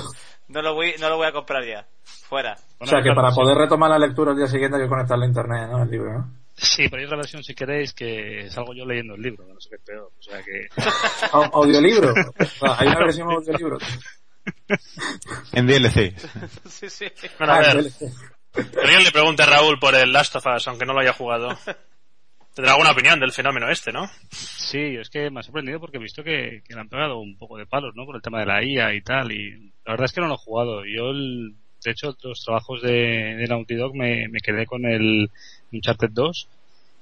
No 0.51 0.63
lo 0.63 0.75
voy, 0.75 0.95
no 1.01 1.09
lo 1.09 1.17
voy 1.17 1.27
a 1.27 1.33
comprar 1.33 1.65
ya. 1.65 1.87
Fuera. 2.29 2.57
O 2.79 2.87
sea, 2.87 3.03
que 3.03 3.13
para 3.13 3.31
poder 3.33 3.57
retomar 3.57 3.91
la 3.91 3.99
lectura 3.99 4.33
el 4.33 4.37
día 4.39 4.47
siguiente 4.47 4.77
hay 4.77 4.83
que 4.85 4.89
conectarlo 4.89 5.25
a 5.25 5.29
internet, 5.29 5.69
¿no? 5.71 5.83
El 5.83 5.91
libro, 5.91 6.13
¿no? 6.13 6.35
Sí, 6.57 6.89
pero 6.89 6.99
hay 7.01 7.07
otra 7.07 7.17
versión 7.17 7.43
si 7.43 7.55
queréis 7.55 7.93
que 7.95 8.49
salgo 8.51 8.75
yo 8.75 8.85
leyendo 8.85 9.15
el 9.15 9.23
libro, 9.23 9.45
no 9.47 9.59
sé 9.61 9.71
qué 9.71 9.77
es 9.77 9.83
peor. 9.83 10.11
O 10.19 10.23
sea 10.23 10.43
que 10.43 10.69
Au- 11.33 11.51
Audiolibro. 11.55 12.13
Hay 12.79 12.89
una 12.89 12.99
versión 13.01 13.31
audiolibro. 13.31 13.79
En 15.53 15.67
DLC. 15.67 16.15
sí, 16.69 16.89
sí. 16.91 17.07
Bueno, 17.39 17.53
a 17.55 17.57
Ah, 17.59 17.75
ver, 17.75 17.85
alguien 18.83 19.05
le 19.05 19.11
pregunte 19.13 19.43
a 19.43 19.47
Raúl 19.47 19.79
por 19.79 19.95
el 19.95 20.13
Last 20.13 20.35
of 20.37 20.47
Us, 20.47 20.67
aunque 20.69 20.87
no 20.87 20.93
lo 20.93 21.01
haya 21.01 21.13
jugado. 21.13 21.57
Tendrá 22.55 22.73
alguna 22.73 22.91
opinión 22.93 23.21
del 23.21 23.33
fenómeno 23.33 23.71
este, 23.71 23.93
¿no? 23.93 24.11
sí, 24.31 24.97
es 24.97 25.09
que 25.09 25.31
me 25.31 25.41
ha 25.41 25.43
sorprendido 25.43 25.79
porque 25.81 25.99
he 25.99 26.01
visto 26.01 26.23
que, 26.25 26.63
que 26.67 26.75
le 26.75 26.81
han 26.81 26.89
pegado 26.89 27.19
un 27.19 27.37
poco 27.37 27.57
de 27.59 27.67
palos, 27.67 27.95
¿no? 27.95 28.05
Por 28.05 28.17
el 28.17 28.23
tema 28.23 28.41
de 28.41 28.47
la 28.47 28.65
IA 28.65 28.93
y 28.95 29.03
tal. 29.03 29.31
Y 29.33 29.73
la 29.91 29.95
verdad 29.95 30.05
es 30.05 30.13
que 30.13 30.21
no 30.21 30.29
lo 30.29 30.35
he 30.35 30.39
jugado. 30.39 30.85
Yo, 30.87 31.11
el- 31.11 31.55
de 31.85 31.91
hecho, 31.91 32.17
los 32.23 32.45
trabajos 32.45 32.81
de, 32.83 32.93
de 33.37 33.47
Naughty 33.49 33.75
Dog 33.75 33.97
me, 33.97 34.29
me 34.29 34.39
quedé 34.41 34.65
con 34.67 34.85
el 34.87 35.29
Uncharted 35.73 36.11
2 36.13 36.47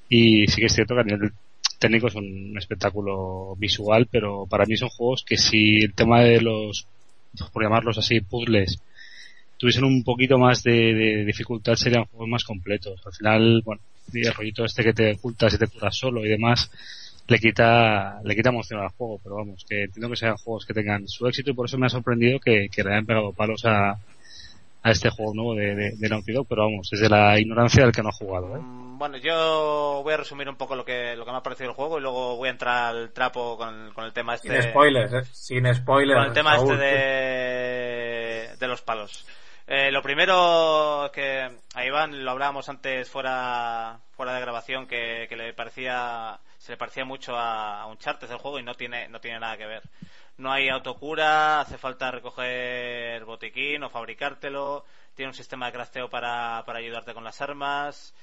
y 0.08 0.46
sí 0.46 0.60
que 0.62 0.66
es 0.68 0.72
cierto 0.72 0.94
que 0.94 1.00
a 1.02 1.04
nivel 1.04 1.32
técnico 1.78 2.06
es 2.06 2.14
un 2.14 2.56
espectáculo 2.56 3.54
visual, 3.58 4.08
pero 4.10 4.46
para 4.46 4.64
mí 4.64 4.74
son 4.78 4.88
juegos 4.88 5.22
que 5.22 5.36
si 5.36 5.80
el 5.82 5.92
tema 5.92 6.22
de 6.22 6.40
los, 6.40 6.86
por 7.52 7.62
llamarlos 7.62 7.98
así, 7.98 8.20
puzzles, 8.22 8.78
tuviesen 9.58 9.84
un 9.84 10.02
poquito 10.02 10.38
más 10.38 10.62
de, 10.62 11.24
dificultad 11.26 11.74
serían 11.74 12.06
juegos 12.06 12.28
más 12.28 12.44
completos. 12.44 13.00
Al 13.04 13.12
final, 13.12 13.62
bueno, 13.64 13.82
el 14.14 14.32
rollito 14.34 14.64
este 14.64 14.82
que 14.82 14.94
te 14.94 15.12
ocultas 15.12 15.54
y 15.54 15.58
te 15.58 15.66
curas 15.66 15.94
solo 15.96 16.24
y 16.24 16.28
demás, 16.30 16.70
le 17.28 17.38
quita, 17.38 18.20
le 18.24 18.34
quita 18.34 18.48
emoción 18.48 18.80
al 18.80 18.88
juego, 18.88 19.20
pero 19.22 19.36
vamos, 19.36 19.64
que 19.68 19.84
entiendo 19.84 20.08
que 20.10 20.16
sean 20.16 20.36
juegos 20.36 20.64
que 20.66 20.74
tengan 20.74 21.06
su 21.06 21.26
éxito 21.26 21.50
y 21.50 21.54
por 21.54 21.66
eso 21.66 21.78
me 21.78 21.86
ha 21.86 21.90
sorprendido 21.90 22.40
que, 22.40 22.68
que 22.74 22.82
le 22.82 22.90
hayan 22.92 23.06
pegado 23.06 23.32
palos 23.32 23.64
a, 23.66 23.90
a 24.82 24.90
este 24.90 25.10
juego 25.10 25.34
nuevo 25.34 25.54
de, 25.54 25.74
de, 25.74 25.90
de 25.96 26.08
Naughty 26.08 26.32
Dog, 26.32 26.46
pero 26.48 26.62
vamos, 26.64 26.88
desde 26.90 27.08
la 27.08 27.38
ignorancia 27.38 27.84
del 27.84 27.92
que 27.92 28.02
no 28.02 28.08
ha 28.08 28.12
jugado, 28.12 28.56
¿eh? 28.56 28.60
Mm, 28.60 28.98
Bueno, 28.98 29.16
yo 29.18 30.00
voy 30.02 30.14
a 30.14 30.16
resumir 30.16 30.48
un 30.48 30.56
poco 30.56 30.74
lo 30.74 30.84
que, 30.84 31.14
lo 31.16 31.24
que 31.26 31.30
me 31.30 31.36
ha 31.36 31.42
parecido 31.42 31.68
el 31.70 31.76
juego 31.76 31.98
y 31.98 32.02
luego 32.02 32.36
voy 32.36 32.48
a 32.48 32.52
entrar 32.52 32.94
al 32.96 33.12
trapo 33.12 33.56
con, 33.58 33.92
con 33.92 34.04
el 34.04 34.12
tema 34.14 34.34
este. 34.34 34.62
Sin 34.62 34.70
spoilers, 34.70 35.12
¿eh? 35.12 35.22
Sin 35.32 35.74
spoilers. 35.74 36.18
con 36.18 36.28
el 36.28 36.32
tema 36.32 36.56
este 36.56 36.76
de, 36.76 38.56
de 38.58 38.66
los 38.68 38.80
palos. 38.82 39.26
Eh, 39.66 39.90
lo 39.92 40.00
primero 40.00 41.10
que 41.12 41.46
a 41.74 41.84
Iván 41.84 42.24
lo 42.24 42.30
hablábamos 42.30 42.70
antes 42.70 43.10
fuera 43.10 44.00
fuera 44.16 44.32
de 44.34 44.40
grabación 44.40 44.86
que, 44.86 45.26
que 45.28 45.36
le 45.36 45.52
parecía 45.52 46.38
se 46.58 46.72
le 46.72 46.76
parecía 46.78 47.04
mucho 47.04 47.36
a, 47.36 47.80
a 47.82 47.86
Uncharted 47.86 48.30
el 48.30 48.38
juego 48.38 48.58
y 48.58 48.62
no 48.62 48.74
tiene 48.74 49.08
no 49.08 49.20
tiene 49.20 49.40
nada 49.40 49.56
que 49.56 49.66
ver. 49.66 49.82
No 50.36 50.52
hay 50.52 50.68
autocura, 50.68 51.60
hace 51.60 51.78
falta 51.78 52.10
recoger 52.10 53.24
botiquín 53.24 53.82
o 53.82 53.90
fabricártelo, 53.90 54.84
tiene 55.14 55.30
un 55.30 55.34
sistema 55.34 55.66
de 55.66 55.72
crafteo 55.72 56.08
para, 56.08 56.62
para 56.64 56.78
ayudarte 56.78 57.14
con 57.14 57.24
las 57.24 57.40
armas. 57.40 58.14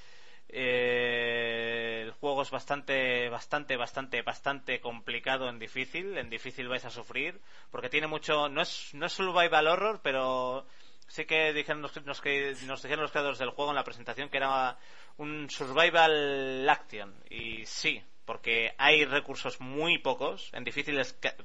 Eh, 0.48 2.04
el 2.06 2.12
juego 2.12 2.42
es 2.44 2.52
bastante, 2.52 3.30
bastante, 3.30 3.76
bastante, 3.78 4.22
bastante 4.22 4.80
complicado 4.80 5.50
en 5.50 5.60
difícil. 5.60 6.18
En 6.18 6.30
difícil 6.30 6.68
vais 6.68 6.86
a 6.86 6.90
sufrir 6.90 7.42
porque 7.72 7.90
tiene 7.90 8.08
mucho. 8.08 8.48
No 8.50 8.62
es, 8.62 8.94
no 8.94 9.06
es 9.08 9.14
survival 9.14 9.68
horror, 9.68 10.00
pero 10.04 10.66
sí 11.08 11.26
que 11.26 11.52
dijeron, 11.54 11.82
nos, 11.82 12.02
nos, 12.06 12.22
que- 12.22 12.56
nos 12.66 12.82
dijeron 12.82 13.02
los 13.04 13.12
creadores 13.12 13.40
del 13.40 13.50
juego 13.50 13.72
en 13.72 13.76
la 13.76 13.84
presentación 13.84 14.30
que 14.30 14.38
era 14.38 14.78
un 15.18 15.50
survival 15.50 16.68
action. 16.70 17.14
Y 17.30 17.66
sí, 17.66 18.02
porque 18.26 18.73
hay 18.78 19.05
recursos 19.05 19.59
muy 19.59 19.97
pocos. 19.99 20.49
En 20.53 20.63
difícil 20.63 20.97
es 20.99 21.13
ca- 21.13 21.36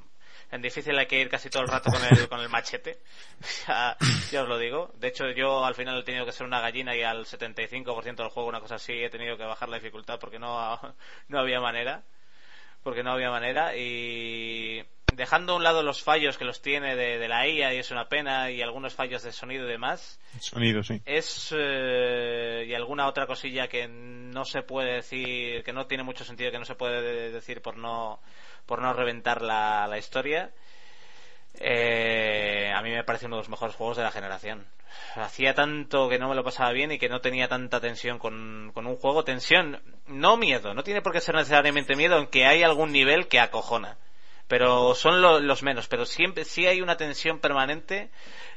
En 0.51 0.63
difícil 0.63 0.99
hay 0.99 1.07
que 1.07 1.21
ir 1.21 1.29
casi 1.29 1.49
todo 1.51 1.63
el 1.63 1.69
rato 1.69 1.91
con 1.91 2.03
el, 2.05 2.29
con 2.29 2.41
el 2.41 2.49
machete. 2.49 3.01
ya, 3.69 3.97
ya 4.31 4.43
os 4.43 4.49
lo 4.49 4.59
digo. 4.59 4.93
De 4.97 5.09
hecho, 5.09 5.31
yo 5.31 5.65
al 5.65 5.75
final 5.75 5.99
he 6.01 6.03
tenido 6.05 6.27
que 6.27 6.33
ser 6.33 6.47
una 6.47 6.61
gallina 6.61 6.97
y 6.97 7.03
al 7.03 7.25
75% 7.27 8.17
del 8.23 8.29
juego, 8.31 8.49
una 8.49 8.61
cosa 8.61 8.77
así, 8.77 8.93
he 8.95 9.11
tenido 9.11 9.37
que 9.37 9.45
bajar 9.45 9.69
la 9.69 9.77
dificultad 9.79 10.19
porque 10.19 10.39
no, 10.39 10.79
no 11.29 11.39
había 11.39 11.61
manera. 11.61 12.03
Porque 12.83 13.03
no 13.03 13.13
había 13.13 13.31
manera. 13.31 13.77
Y 13.77 14.85
dejando 15.15 15.53
a 15.53 15.57
un 15.57 15.65
lado 15.65 15.83
los 15.83 16.03
fallos 16.03 16.39
que 16.39 16.45
los 16.45 16.63
tiene 16.63 16.97
de, 16.97 17.19
de 17.19 17.29
la 17.29 17.47
IA 17.49 17.75
y 17.75 17.79
es 17.79 17.91
una 17.91 18.09
pena 18.09 18.51
y 18.51 18.63
algunos 18.63 18.95
fallos 18.95 19.23
de 19.23 19.33
sonido 19.33 19.67
y 19.67 19.71
demás, 19.71 20.19
Sonido, 20.39 20.83
sí. 20.83 21.01
es 21.05 21.55
eh, 21.57 22.65
y 22.69 22.75
alguna 22.75 23.07
otra 23.07 23.27
cosilla 23.27 23.69
que 23.69 23.89
no 23.89 24.45
se 24.45 24.63
puede 24.63 24.95
decir 24.95 25.63
que 25.65 25.73
no 25.73 25.87
tiene 25.87 26.03
mucho 26.05 26.25
sentido 26.25 26.51
que 26.51 26.59
no 26.59 26.65
se 26.65 26.75
puede 26.75 27.03
de- 27.03 27.31
decir 27.33 27.61
por 27.63 27.77
no 27.77 28.21
por 28.67 28.81
no 28.83 28.93
reventar 28.93 29.43
la, 29.43 29.87
la 29.89 29.99
historia 29.99 30.51
eh, 31.59 32.73
a 32.75 32.81
mí 32.83 32.91
me 32.91 33.05
parece 33.05 33.27
uno 33.27 33.37
de 33.37 33.41
los 33.43 33.49
mejores 33.49 33.75
juegos 33.75 33.97
de 33.97 34.03
la 34.05 34.11
generación. 34.13 34.67
Hacía 35.17 35.55
tanto 35.55 36.09
que 36.09 36.19
no 36.19 36.29
me 36.29 36.35
lo 36.35 36.45
pasaba 36.45 36.73
bien 36.73 36.93
y 36.93 36.99
que 36.99 37.09
no 37.09 37.21
tenía 37.21 37.49
tanta 37.49 37.81
tensión 37.81 38.19
con, 38.19 38.71
con 38.75 38.87
un 38.87 38.97
juego. 38.97 39.25
Tensión 39.25 39.81
no 40.07 40.37
miedo 40.37 40.75
no 40.75 40.83
tiene 40.85 41.03
por 41.03 41.13
qué 41.13 41.21
ser 41.21 41.35
necesariamente 41.35 41.97
miedo 41.97 42.17
aunque 42.17 42.47
hay 42.47 42.63
algún 42.63 42.93
nivel 42.93 43.29
que 43.29 43.41
acojona 43.41 43.97
pero 44.51 44.97
son 44.97 45.23
lo- 45.23 45.39
los 45.39 45.63
menos 45.63 45.87
pero 45.87 46.05
siempre 46.05 46.45
sí 46.45 46.67
hay 46.67 46.81
una 46.83 46.97
tensión 46.97 47.39
permanente 47.39 48.11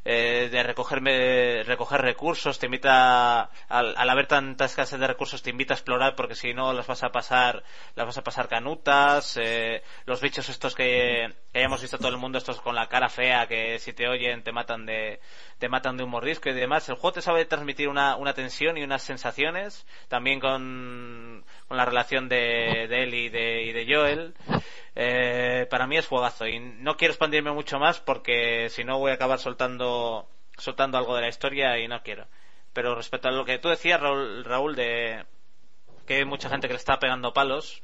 eh, 0.05 0.49
de 0.51 0.63
recogerme, 0.63 1.63
recoger 1.63 2.01
recursos, 2.01 2.59
te 2.59 2.65
invita, 2.65 3.49
al, 3.69 3.95
al 3.97 4.09
haber 4.09 4.27
tanta 4.27 4.65
escasez 4.65 4.99
de 4.99 5.07
recursos, 5.07 5.41
te 5.41 5.49
invita 5.49 5.73
a 5.73 5.77
explorar 5.77 6.15
porque 6.15 6.35
si 6.35 6.53
no 6.53 6.73
las 6.73 6.87
vas 6.87 7.03
a 7.03 7.11
pasar, 7.11 7.63
las 7.95 8.05
vas 8.05 8.17
a 8.17 8.23
pasar 8.23 8.47
canutas, 8.47 9.37
eh, 9.41 9.81
los 10.05 10.21
bichos 10.21 10.49
estos 10.49 10.75
que, 10.75 11.33
que 11.51 11.59
hayamos 11.59 11.81
visto 11.81 11.97
todo 11.97 12.09
el 12.09 12.17
mundo, 12.17 12.37
estos 12.37 12.59
con 12.61 12.75
la 12.75 12.87
cara 12.87 13.09
fea 13.09 13.47
que 13.47 13.79
si 13.79 13.93
te 13.93 14.07
oyen 14.07 14.43
te 14.43 14.51
matan 14.51 14.85
de, 14.85 15.19
te 15.57 15.69
matan 15.69 15.97
de 15.97 16.03
un 16.03 16.09
mordisco 16.09 16.49
y 16.49 16.53
demás. 16.53 16.87
El 16.89 16.95
juego 16.95 17.13
te 17.13 17.21
sabe 17.21 17.45
transmitir 17.45 17.87
una, 17.87 18.15
una 18.15 18.33
tensión 18.33 18.77
y 18.77 18.83
unas 18.83 19.03
sensaciones, 19.03 19.85
también 20.09 20.39
con, 20.39 21.45
con 21.67 21.77
la 21.77 21.85
relación 21.85 22.27
de, 22.27 22.87
de 22.89 23.03
él 23.03 23.13
y 23.13 23.29
de, 23.29 23.63
y 23.63 23.71
de 23.71 23.85
Joel. 23.93 24.33
Eh, 24.95 25.65
para 25.71 25.87
mí 25.87 25.97
es 25.97 26.07
juegazo 26.07 26.47
y 26.47 26.59
no 26.59 26.97
quiero 26.97 27.13
expandirme 27.13 27.51
mucho 27.51 27.79
más 27.79 27.99
porque 27.99 28.69
si 28.69 28.83
no 28.83 28.99
voy 28.99 29.09
a 29.09 29.15
acabar 29.15 29.39
soltando 29.39 29.92
soltando 30.57 30.97
algo 30.97 31.15
de 31.15 31.21
la 31.21 31.29
historia 31.29 31.77
y 31.79 31.87
no 31.87 32.01
quiero. 32.03 32.27
Pero 32.73 32.95
respecto 32.95 33.27
a 33.27 33.31
lo 33.31 33.45
que 33.45 33.59
tú 33.59 33.69
decías, 33.69 33.99
Raúl, 33.99 34.43
Raúl 34.43 34.75
de 34.75 35.25
que 36.05 36.15
hay 36.15 36.25
mucha 36.25 36.49
gente 36.49 36.67
que 36.67 36.73
le 36.73 36.79
está 36.79 36.99
pegando 36.99 37.33
palos, 37.33 37.81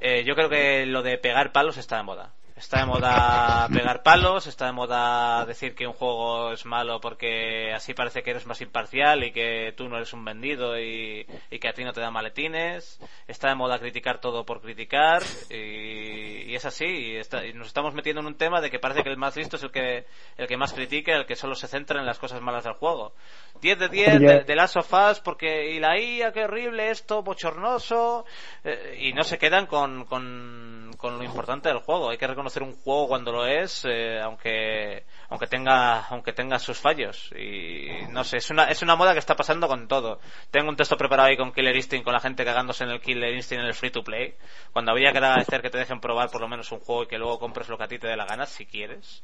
eh, 0.00 0.24
yo 0.24 0.34
creo 0.34 0.48
que 0.48 0.86
lo 0.86 1.02
de 1.02 1.18
pegar 1.18 1.52
palos 1.52 1.76
está 1.76 1.96
de 1.96 2.02
moda. 2.04 2.32
Está 2.60 2.80
de 2.80 2.84
moda 2.86 3.68
pegar 3.72 4.02
palos, 4.02 4.46
está 4.46 4.66
de 4.66 4.72
moda 4.72 5.46
decir 5.46 5.74
que 5.74 5.86
un 5.86 5.94
juego 5.94 6.52
es 6.52 6.66
malo 6.66 7.00
porque 7.00 7.72
así 7.72 7.94
parece 7.94 8.22
que 8.22 8.32
eres 8.32 8.44
más 8.46 8.60
imparcial 8.60 9.24
y 9.24 9.32
que 9.32 9.72
tú 9.78 9.88
no 9.88 9.96
eres 9.96 10.12
un 10.12 10.22
vendido 10.26 10.78
y, 10.78 11.26
y 11.50 11.58
que 11.58 11.68
a 11.68 11.72
ti 11.72 11.84
no 11.84 11.94
te 11.94 12.02
dan 12.02 12.12
maletines. 12.12 13.00
Está 13.26 13.48
de 13.48 13.54
moda 13.54 13.78
criticar 13.78 14.20
todo 14.20 14.44
por 14.44 14.60
criticar 14.60 15.22
y, 15.48 16.50
y 16.52 16.54
es 16.54 16.66
así. 16.66 16.84
Y, 16.84 17.16
está- 17.16 17.46
y 17.46 17.54
nos 17.54 17.68
estamos 17.68 17.94
metiendo 17.94 18.20
en 18.20 18.26
un 18.26 18.36
tema 18.36 18.60
de 18.60 18.70
que 18.70 18.78
parece 18.78 19.02
que 19.02 19.08
el 19.10 19.16
más 19.16 19.36
listo 19.36 19.56
es 19.56 19.62
el 19.62 19.70
que, 19.70 20.04
el 20.36 20.46
que 20.46 20.56
más 20.58 20.74
critica, 20.74 21.16
el 21.16 21.24
que 21.24 21.36
solo 21.36 21.54
se 21.54 21.66
centra 21.66 21.98
en 21.98 22.04
las 22.06 22.18
cosas 22.18 22.42
malas 22.42 22.64
del 22.64 22.74
juego. 22.74 23.14
10 23.62 23.78
de 23.78 23.88
10 23.88 24.08
Oye. 24.16 24.18
de, 24.26 24.44
de 24.44 24.54
Last 24.54 24.76
of 24.76 24.92
Us 24.92 25.20
porque 25.20 25.70
y 25.72 25.80
la 25.80 25.98
IA, 25.98 26.32
qué 26.32 26.44
horrible 26.44 26.90
esto, 26.90 27.22
bochornoso 27.22 28.26
eh, 28.64 28.98
y 29.00 29.12
no 29.14 29.22
se 29.22 29.38
quedan 29.38 29.64
con, 29.66 30.04
con, 30.04 30.90
con 30.98 31.16
lo 31.16 31.24
importante 31.24 31.68
del 31.70 31.78
juego. 31.78 32.10
Hay 32.10 32.18
que 32.18 32.26
reconocer 32.26 32.49
un 32.58 32.74
juego 32.74 33.08
cuando 33.08 33.32
lo 33.32 33.46
es, 33.46 33.84
eh, 33.88 34.20
aunque 34.20 35.04
aunque 35.28 35.46
tenga 35.46 36.06
aunque 36.08 36.32
tenga 36.32 36.58
sus 36.58 36.78
fallos 36.78 37.30
y 37.36 37.88
no 38.10 38.24
sé, 38.24 38.38
es 38.38 38.50
una 38.50 38.64
es 38.64 38.82
una 38.82 38.96
moda 38.96 39.12
que 39.12 39.18
está 39.18 39.36
pasando 39.36 39.68
con 39.68 39.86
todo. 39.88 40.18
Tengo 40.50 40.68
un 40.68 40.76
texto 40.76 40.96
preparado 40.96 41.28
ahí 41.28 41.36
con 41.36 41.52
Killer 41.52 41.76
Instinct 41.76 42.04
con 42.04 42.12
la 42.12 42.20
gente 42.20 42.44
cagándose 42.44 42.84
en 42.84 42.90
el 42.90 43.00
Killer 43.00 43.34
Instinct 43.34 43.62
en 43.62 43.68
el 43.68 43.74
free 43.74 43.90
to 43.90 44.02
play, 44.02 44.34
cuando 44.72 44.90
habría 44.90 45.12
que 45.12 45.18
agradecer 45.18 45.62
que 45.62 45.70
te 45.70 45.78
dejen 45.78 46.00
probar 46.00 46.30
por 46.30 46.40
lo 46.40 46.48
menos 46.48 46.70
un 46.72 46.80
juego 46.80 47.04
y 47.04 47.06
que 47.06 47.18
luego 47.18 47.38
compres 47.38 47.68
lo 47.68 47.78
que 47.78 47.84
a 47.84 47.88
ti 47.88 47.98
te 47.98 48.08
dé 48.08 48.16
la 48.16 48.26
gana 48.26 48.46
si 48.46 48.66
quieres. 48.66 49.22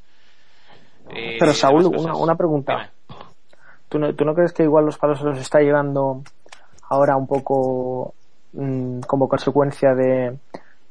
Y 1.09 1.37
Pero 1.37 1.53
Saúl, 1.53 1.85
una, 1.85 2.15
una 2.15 2.35
pregunta. 2.35 2.91
¿Tú 3.89 3.99
no, 3.99 4.13
¿Tú 4.13 4.25
no 4.25 4.33
crees 4.33 4.53
que 4.53 4.63
igual 4.63 4.85
los 4.85 4.97
palos 4.97 5.19
se 5.19 5.25
los 5.25 5.39
está 5.39 5.59
llegando 5.59 6.21
ahora 6.89 7.15
un 7.15 7.27
poco 7.27 8.13
mm, 8.53 9.01
como 9.01 9.29
consecuencia 9.29 9.93
de, 9.93 10.37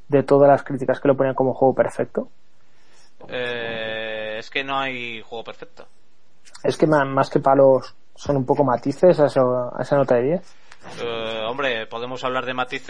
de 0.08 0.22
todas 0.22 0.48
las 0.48 0.62
críticas 0.62 1.00
que 1.00 1.08
lo 1.08 1.16
ponían 1.16 1.34
como 1.34 1.54
juego 1.54 1.74
perfecto? 1.74 2.28
Eh, 3.28 4.36
es 4.38 4.50
que 4.50 4.62
no 4.64 4.78
hay 4.78 5.20
juego 5.22 5.44
perfecto. 5.44 5.86
Es 6.62 6.76
que 6.76 6.86
más 6.86 7.30
que 7.30 7.40
palos 7.40 7.94
son 8.14 8.36
un 8.36 8.46
poco 8.46 8.64
matices 8.64 9.18
a, 9.20 9.26
eso- 9.26 9.72
a 9.76 9.82
esa 9.82 9.96
nota 9.96 10.16
de 10.16 10.22
10. 10.22 10.54
Eh, 11.00 11.42
hombre, 11.46 11.86
podemos 11.86 12.22
hablar 12.24 12.44
de 12.46 12.54
matices. 12.54 12.88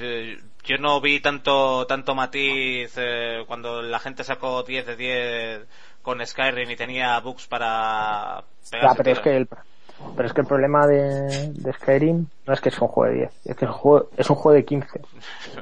eh, 0.00 0.38
Yo 0.64 0.76
no 0.78 1.00
vi 1.00 1.20
tanto 1.20 1.86
tanto 1.86 2.14
matiz 2.14 2.92
eh, 2.96 3.44
cuando 3.46 3.82
la 3.82 3.98
gente 3.98 4.24
sacó 4.24 4.62
10 4.62 4.86
de 4.86 4.96
10 4.96 5.66
con 6.02 6.24
Skyrim 6.24 6.70
y 6.70 6.76
tenía 6.76 7.18
bugs 7.20 7.46
para 7.46 8.44
Ya, 8.70 8.70
pegarse 8.70 8.96
pero 8.96 9.10
es 9.12 9.18
tiros. 9.18 9.24
que 9.24 9.36
el, 9.36 9.48
pero 10.16 10.26
es 10.26 10.34
que 10.34 10.40
el 10.42 10.46
problema 10.46 10.86
de, 10.86 11.52
de 11.54 11.72
Skyrim 11.72 12.26
no 12.46 12.52
es 12.52 12.60
que 12.60 12.68
es 12.68 12.80
un 12.80 12.88
juego 12.88 13.12
de 13.12 13.18
10, 13.20 13.32
es 13.46 13.56
que 13.56 13.64
es 13.64 13.70
un 13.70 13.76
juego, 13.76 14.10
es 14.16 14.30
un 14.30 14.36
juego 14.36 14.56
de 14.56 14.64
15. 14.64 15.00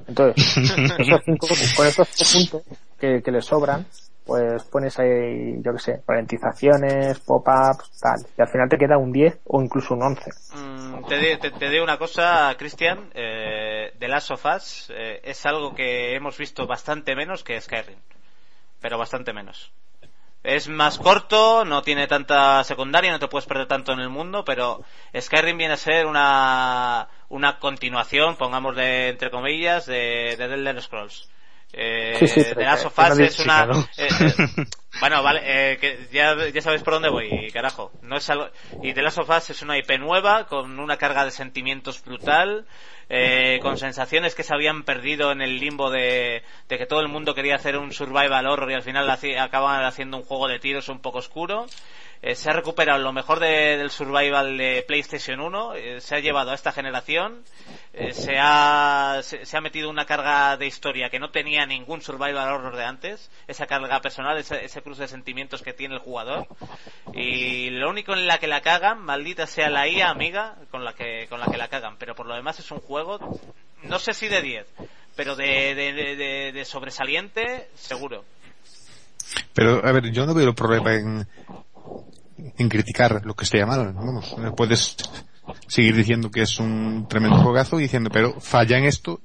Entonces, 0.09 0.57
esos 0.99 1.21
cinco, 1.25 1.47
con 1.77 1.87
estos 1.87 2.09
cinco 2.09 2.31
puntos 2.61 2.79
que, 2.99 3.23
que 3.23 3.31
le 3.31 3.41
sobran, 3.43 3.87
pues 4.25 4.63
pones 4.65 4.99
ahí, 4.99 5.57
yo 5.63 5.73
que 5.73 5.79
sé, 5.79 6.03
ralentizaciones, 6.07 7.19
pop-ups, 7.21 7.99
tal. 8.01 8.21
Y 8.37 8.43
al 8.43 8.49
final 8.49 8.69
te 8.69 8.79
queda 8.79 8.97
un 8.99 9.13
10 9.13 9.41
o 9.47 9.61
incluso 9.63 9.95
un 9.95 10.03
11. 10.03 10.31
Mm, 10.55 11.05
te, 11.09 11.37
te- 11.39 11.51
te 11.51 11.71
digo 11.71 11.83
una 11.85 11.99
cosa, 11.99 12.55
Cristian. 12.59 13.11
Eh, 13.15 13.93
The 13.99 14.09
Last 14.09 14.31
of 14.31 14.45
Us 14.45 14.93
eh, 14.95 15.21
es 15.25 15.45
algo 15.47 15.75
que 15.75 16.15
hemos 16.15 16.37
visto 16.39 16.67
bastante 16.67 17.17
menos 17.17 17.43
que 17.43 17.61
Skyrim. 17.61 17.99
Pero 18.81 18.99
bastante 18.99 19.33
menos. 19.33 19.73
Es 20.43 20.69
más 20.69 20.97
corto, 20.99 21.65
no 21.67 21.83
tiene 21.83 22.07
tanta 22.07 22.65
secundaria, 22.65 23.11
no 23.13 23.19
te 23.19 23.29
puedes 23.29 23.47
perder 23.47 23.67
tanto 23.67 23.93
en 23.93 24.01
el 24.01 24.09
mundo, 24.09 24.43
pero 24.45 24.83
Skyrim 25.19 25.59
viene 25.59 25.75
a 25.75 25.77
ser 25.77 26.07
una, 26.07 27.09
una 27.29 27.59
continuación, 27.59 28.37
pongámosle 28.37 29.09
entre 29.11 29.31
comillas, 29.31 29.85
de, 29.85 30.37
de 30.39 30.49
The 30.49 30.55
Elder 30.55 30.83
Scrolls. 30.83 31.29
Eh, 31.73 32.17
Sí, 32.19 32.27
sí, 32.27 32.43
The 32.43 32.55
pero 32.55 32.63
Last 32.63 32.87
of 32.87 32.99
Us 32.99 33.19
es 33.19 33.39
una... 33.41 33.69
eh, 33.99 34.09
bueno, 35.01 35.23
vale, 35.23 35.41
eh, 35.45 35.79
que 35.79 36.09
ya, 36.13 36.37
ya 36.49 36.61
sabéis 36.61 36.83
por 36.83 36.95
dónde 36.95 37.09
voy, 37.09 37.51
carajo. 37.53 37.91
No 38.03 38.17
es 38.17 38.29
algo... 38.29 38.51
Y 38.83 38.93
The 38.93 39.03
Last 39.03 39.19
of 39.19 39.31
Us 39.31 39.51
es 39.51 39.63
una 39.63 39.79
IP 39.79 39.99
nueva, 39.99 40.47
con 40.47 40.79
una 40.79 40.99
carga 40.99 41.25
de 41.25 41.31
sentimientos 41.31 42.05
brutal, 42.05 42.67
eh, 43.09 43.59
con 43.63 43.79
sensaciones 43.79 44.35
que 44.35 44.43
se 44.43 44.55
habían 44.55 44.85
perdido 44.85 45.33
en 45.33 45.41
el 45.41 45.59
limbo 45.59 45.91
de, 45.91 46.43
de 46.69 46.79
que 46.79 46.87
todo 46.87 47.01
el 47.01 47.09
mundo 47.09 47.35
quería 47.35 47.57
hacer 47.57 47.77
un 47.79 47.93
survival 47.93 48.47
horror 48.47 48.71
y 48.71 48.75
al 48.75 48.83
final 48.83 49.09
acaban 49.11 49.85
haciendo 49.85 50.19
un 50.19 50.23
juego 50.23 50.49
de 50.49 50.59
tiros 50.59 50.89
un 50.89 51.01
poco 51.01 51.19
oscuro. 51.19 51.67
Eh, 52.23 52.35
se 52.35 52.51
ha 52.51 52.53
recuperado 52.53 52.99
lo 53.03 53.15
mejor 53.15 53.41
de- 53.41 53.79
del 53.79 53.91
survival 53.91 54.59
de 54.59 54.85
PlayStation 54.87 55.41
1, 55.41 55.75
eh, 55.75 56.01
se 56.03 56.17
ha 56.17 56.21
llevado 56.21 56.51
a 56.51 56.55
esta 56.55 56.71
generación, 56.71 57.43
eh, 57.95 58.13
se, 58.13 58.37
ha, 58.39 59.21
se, 59.23 59.57
ha 59.57 59.61
metido 59.63 59.89
una 59.89 60.05
carga 60.05 60.59
de 60.59 60.67
historia 60.67 61.09
que 61.09 61.19
no 61.19 61.31
tenía 61.31 61.65
ningún 61.65 62.03
survival 62.03 62.53
horror 62.53 62.77
de 62.77 62.85
antes, 62.85 63.31
esa 63.49 63.67
carga 63.67 64.01
personal, 64.03 64.37
ese, 64.37 64.83
cruce 64.83 65.03
de 65.03 65.09
sentimientos 65.09 65.63
que 65.63 65.73
tiene 65.73 65.95
el 65.95 66.01
jugador. 66.01 66.47
Y 67.15 67.71
lo 67.71 67.89
único 67.89 68.13
en 68.13 68.27
la 68.27 68.37
que 68.39 68.49
la 68.49 68.61
cagan, 68.61 68.99
maldita 69.01 69.47
sea 69.47 69.71
la 69.71 69.89
IA 69.89 70.11
amiga, 70.11 70.57
con 70.71 70.85
la 70.85 70.93
que, 70.93 71.27
con 71.31 71.41
la, 71.41 71.47
que 71.47 71.57
la 71.57 71.69
cagan, 71.69 71.97
pero 71.99 72.15
por 72.15 72.27
lo 72.27 72.35
demás 72.35 72.59
es 72.59 72.71
un 72.71 72.81
juego, 72.81 73.41
no 73.85 73.99
sé 73.99 74.13
si 74.13 74.29
de 74.29 74.43
10, 74.43 74.67
pero 75.17 75.37
de, 75.37 75.75
de, 75.75 75.93
de- 75.95 76.17
de- 76.17 76.53
de 76.53 76.65
sobresaliente, 76.67 77.71
seguro. 77.77 78.27
Pero, 79.55 79.81
a 79.87 79.93
ver, 79.93 80.11
yo 80.11 80.27
no 80.27 80.35
veo 80.35 80.49
el 80.49 80.55
problema 80.55 80.95
en, 80.95 81.27
en 82.63 82.69
criticar 82.69 83.21
lo 83.25 83.35
que 83.35 83.45
esté 83.45 83.65
mal. 83.65 83.93
Vamos, 83.93 84.35
puedes 84.57 84.97
seguir 85.67 85.95
diciendo 85.97 86.31
que 86.31 86.43
es 86.43 86.59
un 86.59 87.07
tremendo 87.09 87.39
juegazo 87.39 87.79
y 87.79 87.83
diciendo, 87.85 88.11
pero 88.13 88.41
falla 88.41 88.79
en 88.79 88.85
esto 88.85 89.21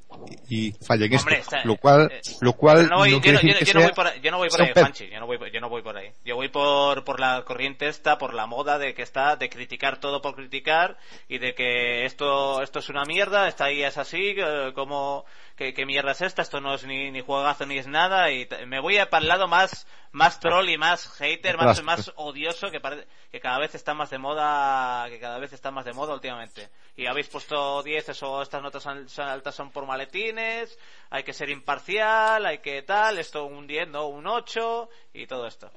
y 0.50 0.72
falla 0.84 1.06
en 1.06 1.14
esto. 1.14 1.26
Hombre, 1.28 1.40
está- 1.40 1.64
lo 1.66 1.76
cual, 1.78 2.10
eh, 2.12 2.22
lo 2.42 2.54
cual 2.54 2.90
no 2.90 2.98
voy- 2.98 3.12
no 3.12 3.18
yo, 3.20 3.32
yo 3.34 3.60
yo 3.60 3.74
no 3.76 3.82
voy 3.82 3.92
por, 3.94 4.08
ahí- 4.08 4.22
yo 4.22 4.32
no 4.32 4.38
voy 4.38 4.50
por 4.50 4.62
ahí. 4.62 4.72
Juanchi, 4.74 5.08
yo 5.10 5.20
no 5.20 5.28
voy, 5.28 5.38
yo 5.54 5.62
no 5.62 5.70
voy 5.70 5.82
por 5.84 5.98
ahí. 5.98 6.10
Yo 6.24 6.36
voy 6.36 6.50
por, 6.50 7.04
por 7.04 7.20
la 7.20 7.44
corriente 7.46 7.88
esta, 7.88 8.18
por 8.18 8.34
la 8.34 8.48
moda 8.48 8.80
de 8.80 8.94
que 8.96 9.04
está, 9.04 9.36
de 9.36 9.50
criticar 9.50 10.00
todo 10.00 10.22
por 10.22 10.36
criticar 10.36 10.98
y 11.28 11.38
de 11.38 11.54
que 11.54 12.06
esto, 12.06 12.62
esto 12.64 12.80
es 12.80 12.90
una 12.90 13.04
mierda, 13.06 13.48
esta 13.48 13.72
IA 13.72 13.90
es 13.90 13.98
así, 14.00 14.34
eh, 14.38 14.72
como, 14.74 15.26
¿qué, 15.56 15.74
qué 15.74 15.86
mierda 15.86 16.12
es 16.12 16.22
esta? 16.22 16.42
Esto 16.42 16.62
no 16.62 16.76
es 16.76 16.86
ni, 16.86 17.12
ni 17.12 17.22
juegazo 17.22 17.66
ni 17.66 17.78
es 17.78 17.88
nada 17.88 18.32
y 18.32 18.48
me 18.68 18.80
voy 18.80 18.98
a 18.98 19.10
para 19.10 19.22
el 19.22 19.28
lado 19.28 19.48
más, 19.48 19.88
más 20.12 20.40
troll 20.40 20.70
y 20.70 20.78
más 20.78 21.08
hater, 21.18 21.58
más, 21.58 21.84
más 21.84 22.12
odioso 22.16 22.70
que 22.72 22.80
parece 22.80 23.08
que 23.32 23.40
cada 23.40 23.60
vez 23.60 23.76
está 23.76 23.94
más 23.94 24.10
de 24.10 24.18
moda, 24.18 25.10
que 25.10 25.20
cada 25.20 25.40
vez 25.40 25.54
está 25.54 25.72
más 25.72 25.86
de 25.86 25.94
moda 25.94 26.14
últimamente. 26.14 26.70
Y 26.96 27.06
habéis 27.06 27.28
puesto 27.28 27.84
10 27.84 28.22
o 28.24 28.42
estas 28.42 28.62
notas 28.62 28.84
son, 28.84 29.10
son 29.10 29.28
altas 29.28 29.56
son 29.56 29.72
por 29.72 29.86
maletines, 29.86 30.78
hay 31.10 31.24
que 31.24 31.34
ser 31.34 31.50
imparcial, 31.50 32.46
hay 32.46 32.60
que 32.60 32.82
tal, 32.84 33.20
esto 33.20 33.46
un 33.46 33.68
10, 33.68 33.90
no 33.90 34.08
un 34.08 34.28
8 34.28 34.90
y 35.14 35.28
todo 35.28 35.48
esto. 35.48 35.72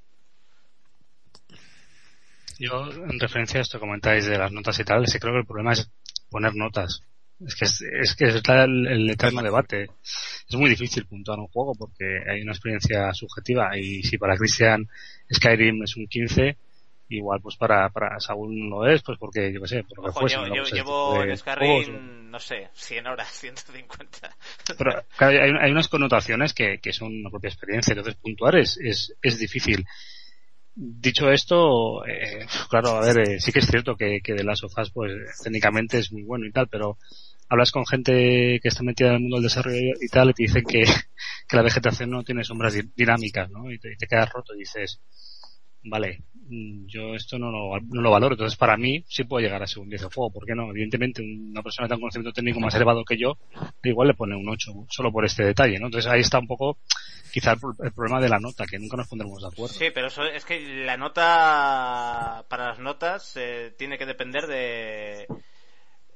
Yo, 2.58 2.90
en 2.90 3.20
referencia 3.20 3.60
a 3.60 3.62
esto 3.62 3.78
que 3.78 3.86
comentáis 3.86 4.26
de 4.26 4.36
las 4.36 4.50
notas 4.50 4.78
y 4.80 4.84
tal, 4.84 5.06
sí 5.06 5.20
creo 5.20 5.32
que 5.32 5.40
el 5.40 5.46
problema 5.46 5.72
es 5.72 5.90
poner 6.28 6.56
notas. 6.56 7.02
Es 7.44 7.54
que 7.54 7.64
es, 7.66 7.82
es 7.82 8.16
que 8.16 8.24
está 8.26 8.64
el, 8.64 8.86
el 8.86 9.10
eterno 9.10 9.42
debate. 9.42 9.88
Es 10.48 10.56
muy 10.56 10.70
difícil 10.70 11.06
puntuar 11.06 11.38
un 11.38 11.46
juego 11.48 11.74
porque 11.74 12.20
hay 12.28 12.42
una 12.42 12.52
experiencia 12.52 13.12
subjetiva 13.12 13.76
y 13.78 14.02
si 14.02 14.18
para 14.18 14.36
Christian 14.36 14.88
Skyrim 15.32 15.82
es 15.84 15.96
un 15.96 16.08
15, 16.08 16.56
igual 17.10 17.40
pues 17.40 17.56
para, 17.56 17.88
para 17.90 18.18
Saúl 18.20 18.58
no 18.58 18.80
lo 18.80 18.86
es, 18.90 19.02
pues 19.02 19.18
porque 19.18 19.52
yo 19.52 19.60
qué 19.62 19.68
sé, 19.68 19.84
por 19.84 19.98
lo 19.98 20.04
que 20.04 20.10
Ojo, 20.10 20.20
fuese, 20.20 20.36
yo, 20.36 20.46
¿no? 20.46 20.54
yo 20.54 20.62
llevo 20.64 21.22
en 21.22 21.36
Skyrim, 21.36 22.30
no 22.30 22.38
sé, 22.38 22.68
100 22.74 23.06
horas, 23.06 23.28
150. 23.28 24.36
pero 24.78 25.02
claro, 25.16 25.38
hay, 25.42 25.50
hay 25.60 25.70
unas 25.70 25.88
connotaciones 25.88 26.52
que, 26.52 26.78
que 26.78 26.92
son 26.92 27.14
una 27.20 27.30
propia 27.30 27.48
experiencia, 27.48 27.92
entonces 27.92 28.16
puntuar 28.16 28.56
es, 28.56 28.78
es, 28.78 29.14
es 29.22 29.38
difícil. 29.38 29.84
Dicho 30.80 31.28
esto, 31.32 32.06
eh, 32.06 32.46
claro, 32.70 32.90
a 32.90 33.00
ver, 33.00 33.18
eh, 33.18 33.40
sí 33.40 33.50
que 33.50 33.58
es 33.58 33.66
cierto 33.66 33.96
que, 33.96 34.20
que 34.22 34.34
The 34.34 34.44
Last 34.44 34.62
of 34.62 34.78
Us, 34.78 34.92
pues 34.92 35.12
técnicamente 35.42 35.98
es 35.98 36.12
muy 36.12 36.22
bueno 36.22 36.46
y 36.46 36.52
tal, 36.52 36.68
pero 36.68 36.98
hablas 37.48 37.72
con 37.72 37.86
gente 37.86 38.60
que 38.62 38.68
está 38.68 38.82
metida 38.82 39.08
en 39.08 39.14
el 39.14 39.20
mundo 39.20 39.36
del 39.36 39.44
desarrollo 39.44 39.94
y 40.00 40.08
tal 40.08 40.30
y 40.30 40.34
te 40.34 40.42
dicen 40.44 40.64
que, 40.64 40.84
que 40.84 41.56
la 41.56 41.62
vegetación 41.62 42.10
no 42.10 42.22
tiene 42.22 42.44
sombras 42.44 42.74
di- 42.74 42.90
dinámicas, 42.94 43.50
¿no? 43.50 43.70
Y 43.70 43.78
te, 43.78 43.96
quedas 44.08 44.30
roto 44.32 44.54
y 44.54 44.58
dices, 44.60 45.00
vale, 45.84 46.22
mm, 46.34 46.86
yo 46.86 47.14
esto 47.14 47.38
no 47.38 47.50
lo, 47.50 47.80
no 47.80 48.02
lo 48.02 48.10
valoro, 48.10 48.34
entonces 48.34 48.58
para 48.58 48.76
mí 48.76 49.04
sí 49.08 49.24
puedo 49.24 49.42
llegar 49.42 49.62
a 49.62 49.66
ser 49.66 49.78
un 49.78 49.88
10 49.88 50.02
de 50.02 50.08
juego, 50.08 50.30
¿por 50.32 50.44
qué 50.44 50.54
no? 50.54 50.70
Evidentemente 50.70 51.22
una 51.22 51.62
persona 51.62 51.88
con 51.88 52.00
conocimiento 52.00 52.32
técnico 52.34 52.60
más 52.60 52.74
elevado 52.74 53.04
que 53.04 53.16
yo, 53.16 53.38
igual 53.82 54.08
le 54.08 54.14
pone 54.14 54.36
un 54.36 54.48
8 54.48 54.72
solo 54.90 55.10
por 55.12 55.24
este 55.24 55.44
detalle, 55.44 55.78
¿no? 55.78 55.86
Entonces 55.86 56.10
ahí 56.10 56.20
está 56.20 56.38
un 56.38 56.46
poco 56.46 56.78
quizá 57.32 57.52
el, 57.52 57.58
el 57.84 57.92
problema 57.92 58.20
de 58.20 58.28
la 58.28 58.38
nota, 58.38 58.64
que 58.66 58.78
nunca 58.78 58.96
nos 58.96 59.08
pondremos 59.08 59.40
de 59.42 59.48
acuerdo. 59.48 59.74
Sí, 59.74 59.86
pero 59.94 60.08
eso 60.08 60.24
es 60.24 60.44
que 60.44 60.60
la 60.84 60.96
nota 60.96 62.44
para 62.48 62.68
las 62.68 62.78
notas 62.78 63.34
eh, 63.36 63.74
tiene 63.78 63.98
que 63.98 64.06
depender 64.06 64.46
de 64.46 65.26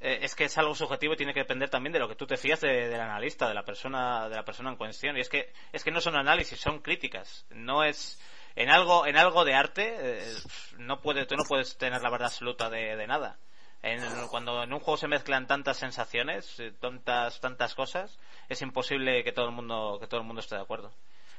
eh, 0.03 0.19
es 0.23 0.35
que 0.35 0.45
es 0.45 0.59
algo 0.59 0.75
subjetivo 0.75 1.15
y 1.15 1.17
tiene 1.17 1.33
que 1.33 1.41
depender 1.41 1.71
también 1.71 1.93
de 1.93 1.99
lo 2.01 2.09
que 2.09 2.17
tú 2.17 2.27
te 2.27 2.37
fías 2.37 2.61
de- 2.61 2.89
del 2.89 3.01
analista, 3.01 3.49
de 3.49 3.55
la 3.55 3.65
persona, 3.65 4.29
de 4.29 4.37
la 4.37 4.45
persona 4.45 4.71
en 4.71 4.77
cuestión. 4.77 5.17
Y 5.17 5.21
es 5.21 5.29
que 5.29 5.53
es 5.73 5.83
que 5.85 5.91
no 5.91 6.01
son 6.01 6.17
análisis, 6.17 6.59
son 6.61 6.81
críticas. 6.81 7.47
No 7.51 7.85
es 7.85 8.21
en 8.57 8.69
algo 8.71 9.07
en 9.07 9.17
algo 9.17 9.45
de 9.45 9.55
arte 9.55 9.95
eh, 9.99 10.35
no 10.79 11.01
puede 11.01 11.25
tú 11.27 11.37
no 11.37 11.45
puedes 11.45 11.79
tener 11.79 12.03
la 12.03 12.11
verdad 12.11 12.27
absoluta 12.29 12.69
de, 12.69 12.97
de 12.97 13.07
nada. 13.07 13.39
En- 13.83 14.29
cuando 14.29 14.63
en 14.63 14.73
un 14.73 14.79
juego 14.81 14.97
se 14.97 15.09
mezclan 15.09 15.47
tantas 15.47 15.77
sensaciones, 15.79 16.61
eh, 16.61 16.73
tantas 16.81 17.41
tantas 17.41 17.75
cosas, 17.75 18.19
es 18.49 18.61
imposible 18.63 19.25
que 19.25 19.33
todo 19.33 19.47
el 19.47 19.53
mundo 19.53 19.99
que 20.01 20.07
todo 20.07 20.21
el 20.21 20.27
mundo 20.27 20.41
esté 20.41 20.57
de 20.57 20.63
acuerdo. 20.63 20.93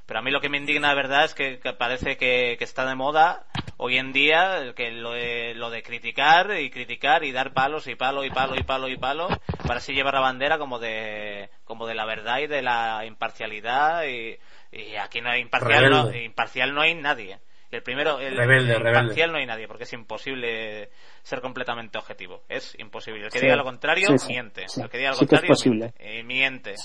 Pero 0.05 0.20
a 0.20 0.22
mí 0.24 0.32
lo 0.32 0.41
que 0.41 0.49
me 0.49 0.57
indigna 0.57 0.89
de 0.89 0.95
verdad 0.95 1.24
es 1.24 1.34
que, 1.34 1.59
que 1.59 1.72
parece 1.74 2.18
que, 2.18 2.55
que 2.57 2.64
está 2.66 2.86
de 2.86 2.95
moda 2.95 3.45
hoy 3.78 3.97
en 3.97 4.13
día 4.13 4.57
el 4.59 4.74
que 4.74 4.91
lo 4.91 5.11
de, 5.11 5.53
lo 5.55 5.69
de 5.69 5.84
criticar 5.84 6.51
y 6.59 6.69
criticar 6.69 7.24
y 7.24 7.32
dar 7.32 7.53
palos 7.53 7.88
y 7.88 7.95
palo 7.95 8.24
y 8.24 8.30
palo 8.30 8.55
y 8.55 8.63
palo 8.63 8.88
y 8.88 8.97
palo 8.97 9.28
para 9.65 9.78
así 9.78 9.93
llevar 9.93 10.13
la 10.15 10.19
bandera 10.21 10.57
como 10.57 10.80
de 10.80 11.49
como 11.65 11.88
de 11.88 11.95
la 11.95 12.05
verdad 12.05 12.39
y 12.39 12.47
de 12.47 12.61
la 12.61 13.05
imparcialidad 13.05 14.05
y, 14.05 14.38
y 14.71 14.95
aquí 14.95 15.21
no 15.21 15.30
hay 15.30 15.41
imparcial 15.41 15.89
no, 15.89 16.03
Rebelde. 16.03 16.24
imparcial 16.24 16.74
no 16.74 16.82
hay 16.82 16.95
nadie. 16.95 17.39
El 17.71 17.82
primero, 17.82 18.19
el, 18.19 18.38
Rebelde, 18.38 18.74
el 18.74 18.80
rebelde. 18.82 18.99
imparcial 19.01 19.32
no 19.32 19.38
hay 19.39 19.47
nadie 19.47 19.67
porque 19.67 19.86
es 19.86 19.93
imposible 19.93 20.91
ser 21.24 21.41
completamente 21.41 21.97
objetivo. 21.97 22.43
Es 22.47 22.76
imposible. 22.78 23.26
El 23.26 23.32
que 23.32 23.39
Sí. 23.39 23.45
diga 23.45 23.55
lo 23.55 23.63
contrario 23.63 24.09
Sí, 24.09 24.19
sí. 24.19 24.28
miente. 24.28 24.67
Sí. 24.67 24.82
El 24.82 24.89
que 24.91 24.97
diga 24.99 25.09
lo 25.09 25.15
Sí 25.15 25.21
que 25.21 25.26
es 25.36 25.41
contrario 25.41 25.47
posible. 25.47 25.93
eh, 25.97 26.21
miente. 26.21 26.76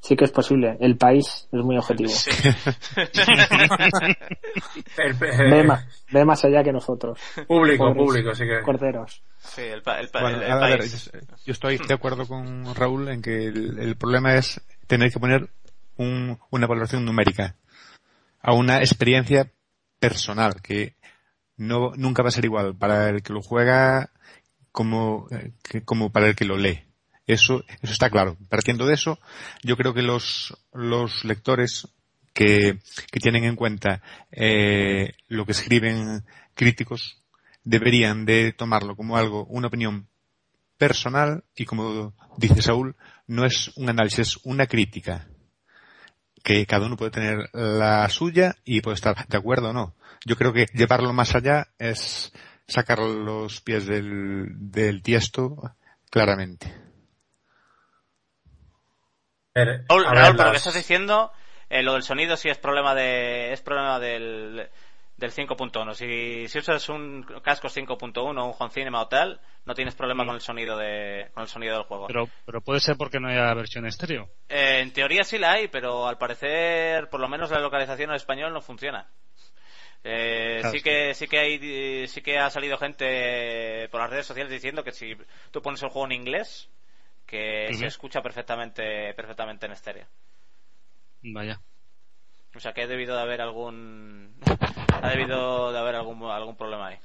Sí 0.00 0.16
que 0.16 0.24
es 0.24 0.30
posible. 0.32 0.76
El 0.80 0.96
país 0.96 1.46
es 1.52 1.60
muy 1.62 1.76
objetivo. 1.76 2.08
Sí. 2.10 2.30
Ve, 4.96 5.64
más, 5.64 5.84
ve 6.10 6.24
más 6.24 6.44
allá 6.44 6.62
que 6.64 6.72
nosotros. 6.72 7.18
público, 7.46 7.84
Pobres 7.84 7.96
público, 8.06 8.34
sí 8.34 8.44
que. 8.44 8.62
Corderos. 8.62 9.22
Sí, 9.38 9.62
el, 9.62 9.82
pa- 9.82 10.00
el 10.00 10.08
pa- 10.08 10.20
Bueno, 10.22 10.38
el- 10.38 10.44
el 10.44 10.50
a 10.52 10.58
ver, 10.66 10.78
país. 10.80 11.10
yo- 11.12 11.20
yo 11.44 11.52
estoy 11.52 11.78
de 11.78 11.94
acuerdo 11.94 12.26
con 12.26 12.74
Raúl 12.74 13.08
en 13.08 13.22
que 13.22 13.46
el, 13.46 13.78
el 13.78 13.96
problema 13.96 14.34
es 14.34 14.60
tener 14.86 15.12
que 15.12 15.18
poner 15.20 15.48
un- 15.96 16.38
una 16.50 16.66
valoración 16.66 17.04
numérica 17.04 17.56
a 18.40 18.52
una 18.54 18.78
experiencia 18.78 19.50
personal 19.98 20.62
que 20.62 20.96
no 21.56 21.92
nunca 21.96 22.22
va 22.22 22.28
a 22.28 22.32
ser 22.32 22.44
igual 22.46 22.74
para 22.74 23.10
el 23.10 23.22
que 23.22 23.32
lo 23.34 23.42
juega 23.42 24.10
como 24.72 25.26
eh, 25.30 25.52
que- 25.62 25.82
como 25.84 26.10
para 26.10 26.26
el 26.28 26.34
que 26.34 26.44
lo 26.46 26.56
lee. 26.56 26.84
Eso 27.32 27.64
eso 27.82 27.92
está 27.92 28.10
claro. 28.10 28.36
Partiendo 28.48 28.86
de 28.86 28.94
eso, 28.94 29.18
yo 29.62 29.76
creo 29.76 29.94
que 29.94 30.02
los 30.02 30.56
los 30.72 31.24
lectores 31.24 31.88
que, 32.32 32.78
que 33.10 33.20
tienen 33.20 33.44
en 33.44 33.56
cuenta 33.56 34.02
eh, 34.30 35.14
lo 35.28 35.44
que 35.46 35.52
escriben 35.52 36.24
críticos 36.54 37.20
deberían 37.64 38.24
de 38.24 38.52
tomarlo 38.52 38.96
como 38.96 39.16
algo, 39.16 39.44
una 39.46 39.68
opinión 39.68 40.08
personal 40.78 41.44
y 41.54 41.66
como 41.66 42.14
dice 42.36 42.62
Saúl, 42.62 42.96
no 43.26 43.44
es 43.44 43.70
un 43.76 43.88
análisis, 43.90 44.20
es 44.20 44.40
una 44.44 44.66
crítica. 44.66 45.28
Que 46.42 46.64
cada 46.64 46.86
uno 46.86 46.96
puede 46.96 47.10
tener 47.10 47.50
la 47.52 48.08
suya 48.08 48.56
y 48.64 48.80
puede 48.80 48.94
estar 48.94 49.26
de 49.28 49.36
acuerdo 49.36 49.70
o 49.70 49.72
no. 49.74 49.94
Yo 50.24 50.36
creo 50.36 50.54
que 50.54 50.66
llevarlo 50.72 51.12
más 51.12 51.34
allá 51.34 51.68
es 51.78 52.32
sacar 52.66 52.98
los 53.00 53.60
pies 53.60 53.86
del, 53.86 54.46
del 54.70 55.02
tiesto 55.02 55.74
claramente. 56.10 56.89
Ver, 59.54 59.84
Raúl, 59.88 60.06
a 60.06 60.10
ver, 60.10 60.22
Raúl, 60.22 60.36
pero 60.36 60.44
las- 60.44 60.52
que 60.52 60.56
estás 60.58 60.74
diciendo, 60.74 61.32
eh, 61.68 61.82
lo 61.82 61.94
del 61.94 62.02
sonido 62.04 62.36
sí 62.36 62.48
es 62.48 62.58
problema 62.58 62.94
de, 62.94 63.52
es 63.52 63.60
problema 63.60 63.98
del, 63.98 64.68
del 65.16 65.32
5.1. 65.32 65.94
Si, 65.94 66.46
si 66.48 66.58
usas 66.58 66.88
un 66.88 67.24
casco 67.42 67.68
5.1 67.68 68.18
o 68.42 68.46
un 68.46 68.54
home 68.56 68.70
cinema 68.70 69.02
o 69.02 69.08
tal, 69.08 69.40
no 69.64 69.74
tienes 69.74 69.96
problema 69.96 70.24
con 70.24 70.36
el 70.36 70.40
sonido 70.40 70.76
de, 70.78 71.30
con 71.34 71.42
el 71.42 71.48
sonido 71.48 71.74
del 71.74 71.82
juego. 71.84 72.06
Pero, 72.06 72.28
pero 72.46 72.60
puede 72.60 72.78
ser 72.78 72.96
porque 72.96 73.18
no 73.18 73.28
haya 73.28 73.52
versión 73.54 73.86
estéreo. 73.86 74.28
Eh, 74.48 74.80
en 74.82 74.92
teoría 74.92 75.24
sí 75.24 75.36
la 75.36 75.52
hay, 75.52 75.66
pero 75.66 76.06
al 76.06 76.16
parecer, 76.16 77.08
por 77.08 77.18
lo 77.18 77.28
menos 77.28 77.50
la 77.50 77.58
localización 77.58 78.10
en 78.10 78.16
español 78.16 78.52
no 78.52 78.60
funciona. 78.60 79.08
Eh, 80.04 80.58
Claro, 80.60 80.72
sí 80.78 80.82
que 80.82 81.12
sí 81.14 81.26
que 81.26 81.38
hay 81.38 82.06
sí 82.08 82.22
que 82.22 82.38
ha 82.38 82.48
salido 82.48 82.78
gente 82.78 83.86
por 83.90 84.00
las 84.00 84.08
redes 84.08 84.26
sociales 84.26 84.50
diciendo 84.50 84.82
que 84.82 84.92
si 84.92 85.14
tú 85.50 85.60
pones 85.60 85.82
el 85.82 85.90
juego 85.90 86.06
en 86.06 86.12
inglés 86.12 86.70
que 87.30 87.72
se 87.74 87.86
escucha 87.86 88.20
perfectamente 88.20 89.14
perfectamente 89.14 89.66
en 89.66 89.72
estéreo. 89.72 90.06
Vaya. 91.22 91.60
O 92.54 92.58
sea 92.58 92.72
que 92.72 92.82
ha 92.82 92.86
debido 92.88 93.14
de 93.14 93.22
haber 93.22 93.40
algún 93.40 94.34
ha 95.00 95.08
debido 95.10 95.72
de 95.72 95.78
haber 95.78 95.94
algún 95.94 96.22
algún 96.24 96.56
problema 96.56 96.88
ahí. 96.88 96.98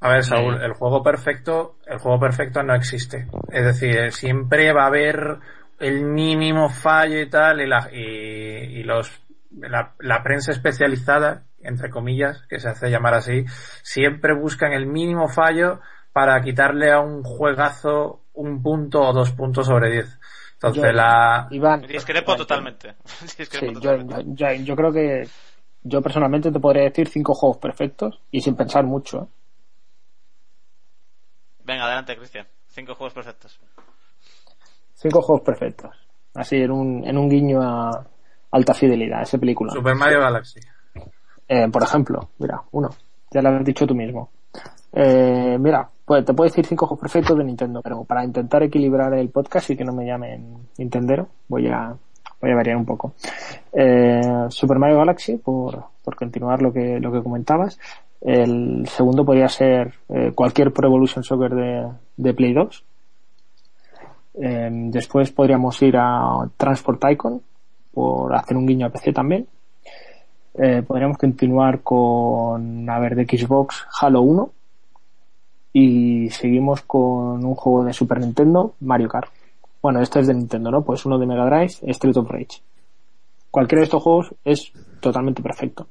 A 0.00 0.10
ver, 0.10 0.24
Saúl, 0.24 0.62
el 0.62 0.74
juego 0.74 1.02
perfecto, 1.02 1.78
el 1.86 1.98
juego 1.98 2.20
perfecto 2.20 2.62
no 2.62 2.74
existe. 2.74 3.26
Es 3.50 3.64
decir, 3.64 4.12
siempre 4.12 4.70
va 4.74 4.84
a 4.84 4.88
haber 4.88 5.38
el 5.80 6.04
mínimo 6.04 6.68
fallo 6.68 7.18
y 7.18 7.30
tal, 7.30 7.62
y, 7.62 7.66
la, 7.66 7.88
y, 7.90 8.80
y 8.80 8.82
los, 8.82 9.10
la, 9.50 9.94
la 9.98 10.22
prensa 10.22 10.52
especializada, 10.52 11.44
entre 11.60 11.88
comillas, 11.88 12.42
que 12.48 12.60
se 12.60 12.68
hace 12.68 12.90
llamar 12.90 13.14
así, 13.14 13.46
siempre 13.82 14.34
buscan 14.34 14.74
el 14.74 14.86
mínimo 14.86 15.28
fallo 15.28 15.80
para 16.12 16.40
quitarle 16.42 16.92
a 16.92 17.00
un 17.00 17.22
juegazo 17.22 18.25
un 18.36 18.62
punto 18.62 19.00
o 19.02 19.12
dos 19.12 19.32
puntos 19.32 19.66
sobre 19.66 19.90
diez. 19.90 20.18
Entonces, 20.54 20.82
Yo- 20.84 20.92
la, 20.92 21.48
Iván. 21.50 21.82
Discrepo 21.86 22.36
totalmente. 22.36 22.94
Discrepo 23.38 23.66
Sí, 23.66 23.74
yo, 23.74 23.96
totalmente. 23.96 24.24
yo, 24.34 24.52
yo 24.64 24.76
creo 24.76 24.92
que 24.92 25.28
yo 25.82 26.00
personalmente 26.02 26.50
te 26.50 26.58
podría 26.60 26.84
decir 26.84 27.08
cinco 27.08 27.34
juegos 27.34 27.58
perfectos 27.58 28.20
y 28.30 28.40
sin 28.40 28.54
pensar 28.56 28.84
mucho. 28.84 29.22
¿eh? 29.22 29.26
Venga, 31.64 31.84
adelante, 31.84 32.16
Cristian. 32.16 32.46
Cinco 32.68 32.94
juegos 32.94 33.14
perfectos. 33.14 33.58
Cinco 34.94 35.20
juegos 35.22 35.44
perfectos. 35.44 35.90
Así 36.34 36.56
en 36.56 36.70
un, 36.70 37.04
en 37.06 37.18
un 37.18 37.28
guiño 37.28 37.60
a 37.62 38.06
alta 38.50 38.74
fidelidad, 38.74 39.22
esa 39.22 39.38
película. 39.38 39.72
Super 39.72 39.94
Mario 39.94 40.20
Galaxy. 40.20 40.60
Eh, 41.48 41.68
por 41.70 41.82
ejemplo, 41.82 42.30
mira, 42.38 42.62
uno. 42.72 42.90
Ya 43.30 43.42
lo 43.42 43.50
has 43.50 43.64
dicho 43.64 43.86
tú 43.86 43.94
mismo. 43.94 44.30
Eh, 44.92 45.56
mira, 45.58 45.88
pues 46.06 46.24
te 46.24 46.32
puedo 46.32 46.48
decir 46.48 46.64
cinco 46.64 46.86
juegos 46.86 47.00
perfectos 47.00 47.36
de 47.36 47.42
Nintendo, 47.42 47.82
pero 47.82 48.04
para 48.04 48.24
intentar 48.24 48.62
equilibrar 48.62 49.12
el 49.14 49.28
podcast 49.28 49.68
y 49.70 49.76
que 49.76 49.84
no 49.84 49.92
me 49.92 50.06
llamen 50.06 50.68
Nintendero, 50.78 51.26
voy 51.48 51.66
a, 51.66 51.96
voy 52.40 52.50
a 52.52 52.54
variar 52.54 52.76
un 52.76 52.86
poco. 52.86 53.14
Eh, 53.72 54.46
Super 54.48 54.78
Mario 54.78 54.98
Galaxy, 54.98 55.36
por, 55.36 55.82
por 56.04 56.14
continuar 56.14 56.62
lo 56.62 56.72
que, 56.72 57.00
lo 57.00 57.10
que 57.10 57.24
comentabas. 57.24 57.80
El 58.20 58.86
segundo 58.86 59.24
podría 59.24 59.48
ser 59.48 59.94
eh, 60.08 60.30
cualquier 60.32 60.72
Pro 60.72 60.86
Evolution 60.86 61.24
Soccer 61.24 61.52
de, 61.52 61.88
de 62.16 62.34
Play 62.34 62.52
2. 62.52 62.84
Eh, 64.42 64.70
después 64.70 65.32
podríamos 65.32 65.82
ir 65.82 65.96
a 65.98 66.48
Transport 66.56 67.02
Icon, 67.10 67.42
por 67.92 68.32
hacer 68.32 68.56
un 68.56 68.66
guiño 68.66 68.86
a 68.86 68.90
PC 68.90 69.12
también. 69.12 69.48
Eh, 70.54 70.84
podríamos 70.86 71.18
continuar 71.18 71.80
con, 71.80 72.88
a 72.88 72.98
ver, 73.00 73.16
de 73.16 73.24
Xbox 73.24 73.86
Halo 74.00 74.22
1 74.22 74.50
y 75.78 76.30
seguimos 76.30 76.80
con 76.82 77.44
un 77.44 77.54
juego 77.54 77.84
de 77.84 77.92
Super 77.92 78.18
Nintendo, 78.18 78.74
Mario 78.80 79.08
Kart. 79.08 79.30
Bueno, 79.82 80.00
este 80.00 80.20
es 80.20 80.26
de 80.26 80.32
Nintendo, 80.32 80.70
¿no? 80.70 80.82
Pues 80.82 81.04
uno 81.04 81.18
de 81.18 81.26
Mega 81.26 81.44
Drive, 81.44 81.74
Street 81.82 82.16
of 82.16 82.28
Rage. 82.30 82.62
Cualquiera 83.50 83.80
de 83.80 83.84
estos 83.84 84.02
juegos 84.02 84.34
es 84.42 84.72
totalmente 85.00 85.42
perfecto. 85.42 85.86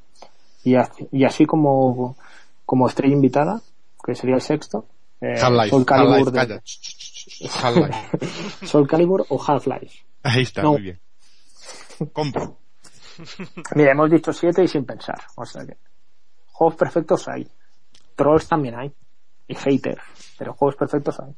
Y 0.64 0.74
así, 0.76 1.08
y 1.12 1.24
así 1.24 1.46
como, 1.46 2.18
como 2.66 2.88
estrella 2.88 3.14
invitada, 3.14 3.62
que 4.04 4.16
sería 4.16 4.36
el 4.36 4.42
sexto, 4.42 4.86
eh. 5.22 5.38
Soul 5.38 5.86
Calibur, 5.86 6.32
de- 6.32 6.62
ch. 6.62 7.50
Half-Life. 7.64 8.66
Soul 8.66 8.88
Calibur 8.88 9.26
o 9.30 9.40
Half-Life. 9.40 10.00
Ahí 10.24 10.42
está, 10.42 10.64
No. 10.64 10.72
muy 10.74 10.82
bien. 10.82 11.00
Compro. 12.12 12.58
Mira, 13.76 13.92
hemos 13.92 14.10
dicho 14.10 14.34
siete 14.34 14.64
y 14.64 14.68
sin 14.68 14.84
pensar. 14.84 15.18
O 15.36 15.46
sea 15.46 15.64
que, 15.64 15.78
juegos 16.52 16.76
perfectos 16.76 17.28
hay. 17.28 17.48
Trolls 18.16 18.48
también 18.48 18.76
hay. 18.80 18.92
Y 19.48 19.56
haters. 19.56 20.02
Pero 20.38 20.54
juegos 20.54 20.76
perfectos 20.76 21.20
hay. 21.20 21.34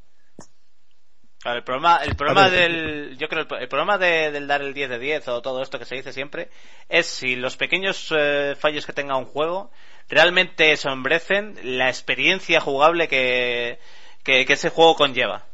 Claro, 1.39 1.59
el 1.59 1.63
problema, 1.63 1.97
el 1.97 2.15
problema 2.15 2.49
del, 2.49 3.17
yo 3.17 3.27
creo 3.29 3.43
el, 3.49 3.61
el 3.61 3.67
problema 3.67 3.97
de- 3.97 4.31
del 4.31 4.47
dar 4.47 4.61
el 4.61 4.73
10 4.73 4.89
de 4.89 4.99
10 4.99 5.27
o 5.27 5.41
todo 5.41 5.61
esto 5.61 5.77
que 5.77 5.85
se 5.85 5.95
dice 5.95 6.11
siempre 6.11 6.49
es 6.89 7.05
si 7.05 7.35
los 7.35 7.57
pequeños 7.57 8.11
eh, 8.17 8.55
fallos 8.59 8.85
que 8.85 8.93
tenga 8.93 9.15
un 9.17 9.25
juego 9.25 9.69
realmente 10.09 10.75
sombrecen 10.77 11.57
la 11.77 11.89
experiencia 11.89 12.59
jugable 12.59 13.07
que, 13.07 13.79
que, 14.23 14.45
que 14.45 14.53
ese 14.53 14.69
juego 14.69 14.95
conlleva. 14.95 15.45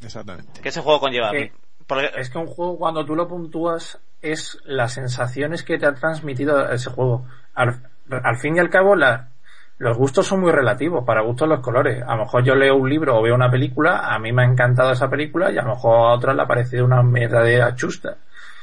Exactamente. 0.00 0.60
Que 0.60 0.68
ese 0.68 0.80
juego 0.80 1.00
conlleva. 1.00 1.32
Que- 1.32 1.52
Porque, 1.86 2.10
Es 2.16 2.30
que 2.30 2.38
un 2.38 2.46
juego, 2.46 2.78
cuando 2.78 3.04
tú 3.04 3.16
lo 3.16 3.26
puntúas, 3.26 3.98
es 4.22 4.58
las 4.64 4.92
sensaciones 4.94 5.64
que 5.64 5.76
te 5.78 5.86
ha 5.86 5.94
transmitido 5.94 6.70
ese 6.70 6.88
juego. 6.90 7.26
Al, 7.54 7.82
al 8.10 8.36
fin 8.38 8.56
y 8.56 8.60
al 8.60 8.70
cabo, 8.70 8.94
la- 8.94 9.30
los 9.78 9.96
gustos 9.96 10.26
son 10.26 10.40
muy 10.40 10.52
relativos, 10.52 11.04
para 11.04 11.22
gustos 11.22 11.48
los 11.48 11.60
colores. 11.60 12.02
A 12.06 12.16
lo 12.16 12.24
mejor 12.24 12.44
yo 12.44 12.54
leo 12.54 12.76
un 12.76 12.88
libro 12.88 13.16
o 13.18 13.22
veo 13.22 13.34
una 13.34 13.50
película, 13.50 13.98
a 13.98 14.18
mí 14.18 14.32
me 14.32 14.42
ha 14.42 14.46
encantado 14.46 14.92
esa 14.92 15.10
película 15.10 15.50
y 15.50 15.58
a 15.58 15.62
lo 15.62 15.74
mejor 15.74 15.96
a 15.96 16.14
otras 16.14 16.34
le 16.34 16.42
ha 16.42 16.46
parecido 16.46 16.84
una 16.84 17.02
verdadera 17.02 17.74
chusta. 17.74 18.16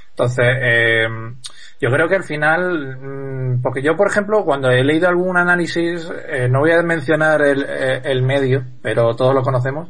Entonces, 0.09 0.45
eh, 0.61 1.07
yo 1.79 1.89
creo 1.89 2.07
que 2.07 2.15
al 2.15 2.23
final, 2.23 2.97
mm, 2.97 3.61
porque 3.61 3.81
yo, 3.81 3.97
por 3.97 4.07
ejemplo, 4.07 4.45
cuando 4.45 4.69
he 4.69 4.83
leído 4.83 5.09
algún 5.09 5.37
análisis, 5.37 6.09
eh, 6.29 6.47
no 6.49 6.59
voy 6.59 6.71
a 6.71 6.81
mencionar 6.81 7.41
el, 7.41 7.65
eh, 7.67 8.01
el 8.05 8.21
medio, 8.21 8.63
pero 8.81 9.15
todos 9.15 9.33
lo 9.33 9.41
conocemos, 9.41 9.89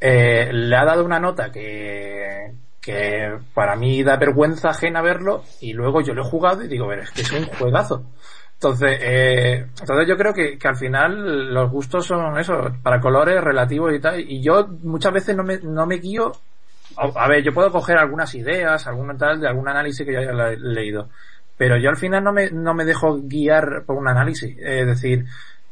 eh, 0.00 0.50
le 0.52 0.76
ha 0.76 0.84
dado 0.84 1.04
una 1.04 1.20
nota 1.20 1.50
que, 1.52 2.54
que 2.80 3.38
para 3.54 3.76
mí 3.76 4.02
da 4.02 4.16
vergüenza 4.16 4.70
ajena 4.70 5.02
verlo 5.02 5.44
y 5.60 5.72
luego 5.74 6.00
yo 6.00 6.14
lo 6.14 6.22
he 6.22 6.30
jugado 6.30 6.64
y 6.64 6.68
digo, 6.68 6.88
pero 6.88 7.02
es 7.02 7.10
que 7.10 7.22
es 7.22 7.32
un 7.32 7.44
juegazo. 7.46 8.04
Entonces, 8.60 8.98
eh, 9.00 9.66
entonces 9.80 10.08
yo 10.08 10.16
creo 10.16 10.34
que, 10.34 10.58
que 10.58 10.66
al 10.68 10.74
final 10.76 11.54
los 11.54 11.70
gustos 11.70 12.06
son 12.06 12.36
eso, 12.38 12.72
para 12.82 13.00
colores 13.00 13.40
relativos 13.42 13.94
y 13.94 14.00
tal. 14.00 14.18
Y 14.20 14.42
yo 14.42 14.66
muchas 14.82 15.12
veces 15.12 15.36
no 15.36 15.44
me, 15.44 15.58
no 15.60 15.86
me 15.86 15.96
guío. 15.98 16.32
A, 16.96 17.24
a 17.24 17.28
ver, 17.28 17.44
yo 17.44 17.52
puedo 17.54 17.70
coger 17.70 17.96
algunas 17.98 18.34
ideas, 18.34 18.84
algún 18.88 19.16
tal, 19.16 19.40
de 19.40 19.46
algún 19.48 19.68
análisis 19.68 20.04
que 20.04 20.12
yo 20.12 20.18
haya 20.18 20.32
le- 20.32 20.56
leído. 20.58 21.08
Pero 21.56 21.76
yo 21.76 21.88
al 21.88 21.96
final 21.96 22.24
no 22.24 22.32
me, 22.32 22.50
no 22.50 22.74
me 22.74 22.84
dejo 22.84 23.18
guiar 23.22 23.84
por 23.86 23.96
un 23.96 24.08
análisis. 24.08 24.56
Es 24.58 24.86
decir, 24.88 25.24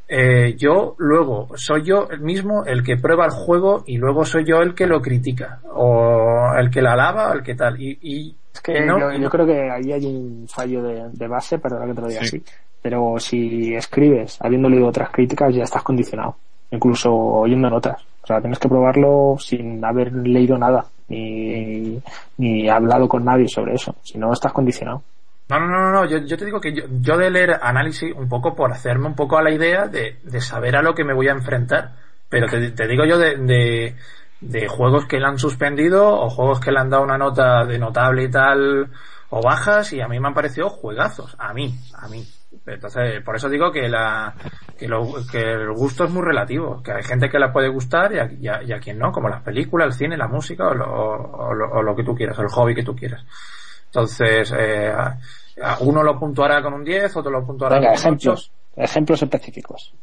eh, 0.06 0.54
yo 0.56 0.94
luego 0.98 1.48
soy 1.56 1.82
yo 1.82 2.08
el 2.08 2.20
mismo 2.20 2.64
el 2.66 2.84
que 2.84 2.96
prueba 2.96 3.24
el 3.24 3.32
juego 3.32 3.82
y 3.84 3.96
luego 3.98 4.24
soy 4.24 4.44
yo 4.44 4.58
el 4.62 4.76
que 4.76 4.86
lo 4.86 5.02
critica. 5.02 5.58
O 5.72 6.52
el 6.56 6.70
que 6.70 6.82
la 6.82 6.92
alaba 6.92 7.30
o 7.30 7.32
el 7.34 7.42
que 7.42 7.56
tal. 7.56 7.80
Y, 7.82 7.98
y 8.00 8.36
Es 8.54 8.60
que 8.60 8.80
no, 8.82 9.12
yo, 9.18 9.28
creo 9.28 9.44
que 9.46 9.68
ahí 9.70 9.92
hay 9.92 10.06
un 10.06 10.46
fallo 10.48 10.82
de, 10.84 11.08
de 11.12 11.26
base, 11.26 11.58
perdona 11.58 11.86
que 11.86 11.94
te 11.94 12.00
lo 12.00 12.06
diga 12.08 12.20
Sí. 12.22 12.26
así. 12.44 12.44
Pero 12.88 13.16
si 13.18 13.74
escribes 13.74 14.38
habiendo 14.40 14.68
leído 14.68 14.86
otras 14.86 15.10
críticas, 15.10 15.52
ya 15.52 15.64
estás 15.64 15.82
condicionado. 15.82 16.36
Incluso 16.70 17.12
oyendo 17.12 17.68
notas. 17.68 18.00
O 18.22 18.26
sea, 18.28 18.40
tienes 18.40 18.60
que 18.60 18.68
probarlo 18.68 19.34
sin 19.40 19.84
haber 19.84 20.12
leído 20.12 20.56
nada. 20.56 20.86
Ni, 21.08 22.00
ni 22.38 22.68
hablado 22.68 23.08
con 23.08 23.24
nadie 23.24 23.48
sobre 23.48 23.74
eso. 23.74 23.92
Si 24.04 24.18
no, 24.18 24.32
estás 24.32 24.52
condicionado. 24.52 25.02
No, 25.48 25.58
no, 25.58 25.66
no, 25.66 25.90
no, 25.90 26.04
yo, 26.04 26.36
te 26.36 26.44
digo 26.44 26.60
que 26.60 26.72
yo, 26.72 26.84
yo 27.00 27.16
de 27.16 27.28
leer 27.28 27.58
análisis 27.60 28.14
un 28.14 28.28
poco 28.28 28.54
por 28.54 28.70
hacerme 28.70 29.08
un 29.08 29.16
poco 29.16 29.36
a 29.36 29.42
la 29.42 29.50
idea 29.50 29.88
de, 29.88 30.20
de 30.22 30.40
saber 30.40 30.76
a 30.76 30.82
lo 30.82 30.94
que 30.94 31.02
me 31.02 31.12
voy 31.12 31.26
a 31.26 31.32
enfrentar. 31.32 31.90
Pero 32.28 32.46
te, 32.46 32.70
te 32.70 32.86
digo 32.86 33.04
yo 33.04 33.18
de, 33.18 33.34
de, 33.36 33.96
de 34.40 34.68
juegos 34.68 35.06
que 35.06 35.18
le 35.18 35.26
han 35.26 35.40
suspendido 35.40 36.06
o 36.08 36.30
juegos 36.30 36.60
que 36.60 36.70
le 36.70 36.78
han 36.78 36.90
dado 36.90 37.02
una 37.02 37.18
nota 37.18 37.64
de 37.64 37.80
notable 37.80 38.22
y 38.22 38.30
tal 38.30 38.92
o 39.30 39.42
bajas 39.42 39.92
y 39.92 40.00
a 40.00 40.06
mí 40.06 40.20
me 40.20 40.28
han 40.28 40.34
parecido 40.34 40.68
juegazos. 40.68 41.34
A 41.38 41.52
mí, 41.52 41.74
a 41.94 42.06
mí. 42.06 42.24
Entonces, 42.66 43.22
por 43.22 43.36
eso 43.36 43.48
digo 43.48 43.70
que 43.70 43.88
la 43.88 44.34
que, 44.76 44.88
lo, 44.88 45.14
que 45.30 45.38
el 45.40 45.72
gusto 45.72 46.04
es 46.04 46.10
muy 46.10 46.22
relativo, 46.22 46.82
que 46.82 46.92
hay 46.92 47.02
gente 47.04 47.28
que 47.30 47.38
la 47.38 47.52
puede 47.52 47.68
gustar 47.68 48.12
y 48.12 48.18
a, 48.18 48.30
y 48.32 48.48
a- 48.48 48.62
y 48.62 48.72
a 48.72 48.78
quien 48.80 48.98
no, 48.98 49.12
como 49.12 49.28
las 49.28 49.42
películas, 49.42 49.86
el 49.86 49.92
cine, 49.92 50.16
la 50.16 50.26
música 50.28 50.66
o 50.68 50.74
lo, 50.74 50.84
o 50.86 51.54
lo- 51.54 51.70
o 51.70 51.82
lo 51.82 51.94
que 51.94 52.02
tú 52.04 52.14
quieras, 52.14 52.38
el 52.40 52.48
hobby 52.48 52.74
que 52.74 52.82
tú 52.82 52.94
quieras. 52.96 53.24
Entonces, 53.86 54.52
eh, 54.58 54.88
a- 54.92 55.16
a 55.62 55.78
uno 55.80 56.02
lo 56.02 56.18
puntuará 56.18 56.60
con 56.60 56.74
un 56.74 56.84
10, 56.84 57.16
otro 57.16 57.30
lo 57.30 57.46
puntuará 57.46 57.76
Venga, 57.76 57.88
con 57.94 57.94
un 57.94 57.98
8. 57.98 58.08
ejemplos. 58.08 58.52
Ejemplos 58.76 59.22
específicos. 59.22 59.94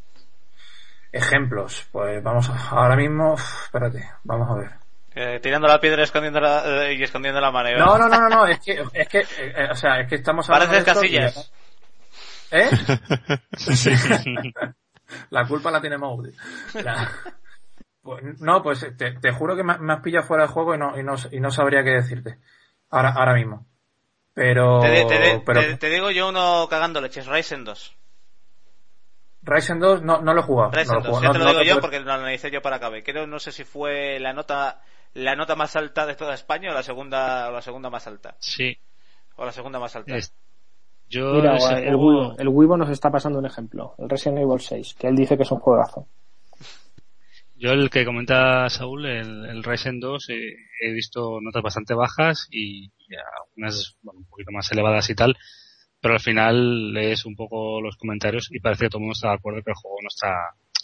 Ejemplos, 1.12 1.88
pues 1.92 2.24
vamos 2.24 2.50
a, 2.50 2.70
ahora 2.70 2.96
mismo, 2.96 3.34
uf, 3.34 3.66
espérate, 3.66 4.04
vamos 4.24 4.50
a 4.50 4.56
ver. 4.56 4.70
eh, 5.16 5.40
tirando 5.44 5.68
la 5.68 5.80
piedra 5.80 6.02
escondiendo 6.04 6.40
la- 6.40 6.88
eh, 6.88 6.96
y 6.96 7.04
escondiendo 7.04 7.40
la 7.40 7.52
mano. 7.52 7.70
No, 7.78 7.98
no, 8.00 8.10
no, 8.10 8.20
no, 8.20 8.30
no, 8.30 8.48
es 8.48 8.60
que, 8.60 8.84
es 8.94 9.08
que, 9.08 9.20
eh, 9.20 9.68
o 9.72 9.76
sea, 9.76 10.00
es 10.00 10.08
que 10.10 10.16
estamos 10.16 10.50
hablando 10.50 10.72
Pareces 10.74 10.86
de 10.86 10.92
esto 10.92 11.06
y- 11.06 11.44
¿Eh? 12.54 12.70
La 15.30 15.46
culpa 15.48 15.72
la 15.72 15.82
tiene. 15.82 15.98
La- 16.84 17.12
Pues, 18.02 18.22
no, 18.42 18.62
pues 18.62 18.86
te, 18.98 19.14
te 19.14 19.32
juro 19.32 19.56
que 19.56 19.64
me, 19.64 19.78
me 19.78 19.94
has 19.94 20.02
pillado 20.02 20.26
fuera 20.28 20.44
de 20.44 20.50
juego 20.50 20.76
y 20.76 20.78
no, 20.78 21.00
y 21.00 21.04
no, 21.04 21.16
y 21.32 21.40
no 21.40 21.52
sabría 21.52 21.84
qué 21.86 21.92
decirte. 21.92 22.38
Ahora, 22.90 23.14
ahora 23.14 23.34
mismo. 23.34 23.66
Pero, 24.34 24.82
Te, 24.82 25.06
te- 25.06 25.42
pero 25.46 25.62
te- 25.62 25.78
te 25.78 25.90
digo 25.90 26.12
yo 26.12 26.28
uno 26.28 26.68
cagando 26.70 27.00
leches, 27.00 27.28
Ryzen 27.28 27.64
2. 27.64 27.96
Ryzen 29.44 29.80
2 29.80 30.02
no, 30.02 30.22
no 30.22 30.34
lo 30.34 30.42
he 30.42 30.44
jugado. 30.44 30.72
Ryzen 30.72 30.94
no 30.96 31.00
lo 31.00 31.00
he 31.00 31.08
2, 31.08 31.18
jugado. 31.18 31.22
ya 31.24 31.28
No- 31.28 31.34
te 31.34 31.40
lo 31.40 31.46
no 31.46 31.52
digo 31.52 31.64
yo 31.76 31.82
porque 31.82 32.00
lo 32.02 32.12
analicé 32.14 32.52
yo 32.52 32.62
para 32.62 32.76
acabar. 32.78 33.02
Creo, 33.04 33.26
no 33.26 33.40
sé 33.40 33.52
si 33.54 33.64
fue 33.64 34.20
la 34.20 34.34
nota 34.34 34.82
la 35.14 35.36
nota 35.36 35.56
más 35.56 35.76
alta 35.78 36.06
de 36.06 36.16
toda 36.16 36.34
España 36.34 36.72
o 36.72 36.74
la 36.74 36.84
segunda 36.84 37.48
o 37.50 37.52
la 37.54 37.62
segunda 37.62 37.90
más 37.90 38.06
alta. 38.08 38.36
Sí. 38.40 38.78
O 39.36 39.46
la 39.46 39.52
segunda 39.54 39.80
más 39.80 39.96
alta. 39.96 40.16
Es- 40.18 40.34
Yo 41.10 41.34
Mira, 41.34 41.56
ese 41.58 41.74
el 41.88 41.96
juego- 41.96 42.30
Wibo, 42.30 42.36
el 42.40 42.48
Wibo 42.50 42.78
nos 42.78 42.90
está 42.90 43.12
pasando 43.12 43.40
un 43.40 43.46
ejemplo. 43.46 43.94
El 44.00 44.10
Resident 44.10 44.40
Evil 44.40 44.60
6, 44.60 44.96
que 44.98 45.08
él 45.08 45.16
dice 45.16 45.38
que 45.38 45.44
es 45.44 45.52
un 45.52 45.60
juegazo. 45.60 46.08
Yo 47.56 47.72
el 47.72 47.90
que 47.90 48.04
comenta 48.06 48.70
Saúl, 48.70 49.06
el, 49.06 49.46
el 49.46 49.64
Ryzen 49.64 50.00
2, 50.00 50.30
eh, 50.30 50.56
he 50.82 50.92
visto 50.92 51.40
notas 51.42 51.62
bastante 51.64 51.94
bajas 51.94 52.48
y, 52.52 52.86
y 52.86 53.16
algunas 53.40 53.96
bueno, 54.02 54.20
un 54.20 54.26
poquito 54.26 54.52
más 54.52 54.70
elevadas 54.72 55.10
y 55.10 55.16
tal, 55.16 55.38
pero 56.02 56.16
al 56.16 56.20
final 56.20 56.92
lees 56.94 57.26
un 57.26 57.36
poco 57.36 57.80
los 57.80 57.96
comentarios 57.96 58.50
y 58.52 58.60
parece 58.60 58.86
que 58.86 58.90
todo 58.90 58.98
el 58.98 59.04
mundo 59.04 59.14
está 59.14 59.30
de 59.30 59.36
acuerdo 59.36 59.62
que 59.64 59.72
el 59.72 59.76
juego 59.76 59.98
no 60.02 60.08
está 60.08 60.34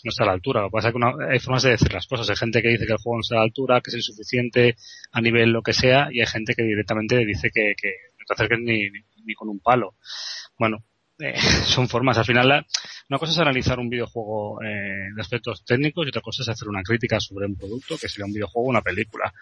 no 0.02 0.10
está 0.12 0.24
a 0.24 0.28
la 0.28 0.32
altura. 0.32 0.62
Lo 0.62 0.70
que 0.70 0.74
pasa 0.74 0.88
es 0.88 0.94
que 0.94 0.98
una- 0.98 1.28
hay 1.30 1.40
formas 1.40 1.64
de 1.64 1.72
decir 1.72 1.92
las 1.92 2.08
cosas. 2.08 2.30
Hay 2.30 2.38
gente 2.38 2.62
que 2.62 2.70
dice 2.70 2.86
que 2.86 2.94
el 2.94 3.00
juego 3.00 3.18
no 3.18 3.22
está 3.22 3.36
a 3.36 3.40
la 3.40 3.44
altura, 3.44 3.82
que 3.82 3.90
es 3.90 3.96
insuficiente 3.96 4.78
a 5.12 5.20
nivel 5.20 5.50
lo 5.52 5.62
que 5.62 5.74
sea, 5.74 6.08
y 6.10 6.22
hay 6.22 6.26
gente 6.28 6.54
que 6.56 6.64
directamente 6.64 7.18
dice 7.26 7.50
que, 7.54 7.74
que 7.76 7.90
no 8.18 8.24
te 8.26 8.34
acerques 8.34 8.60
ni, 8.62 8.90
ni, 8.90 9.00
ni 9.26 9.34
con 9.34 9.50
un 9.50 9.60
palo. 9.60 9.96
Bueno, 10.58 10.84
eh, 11.20 11.34
son 11.66 11.88
formas. 11.88 12.18
Al 12.18 12.26
final, 12.26 12.48
la- 12.48 12.66
una 13.10 13.18
cosa 13.20 13.32
es 13.34 13.40
analizar 13.40 13.80
un 13.80 13.90
videojuego 13.90 14.62
eh, 14.62 15.10
de 15.16 15.22
aspectos 15.22 15.64
técnicos 15.66 16.06
y 16.06 16.10
otra 16.10 16.22
cosa 16.22 16.44
es 16.44 16.50
hacer 16.50 16.68
una 16.68 16.84
crítica 16.84 17.20
sobre 17.20 17.48
un 17.48 17.56
producto, 17.56 17.98
que 17.98 18.08
sería 18.08 18.26
un 18.26 18.34
videojuego 18.34 18.68
o 18.68 18.70
una 18.70 18.82
película. 18.82 19.34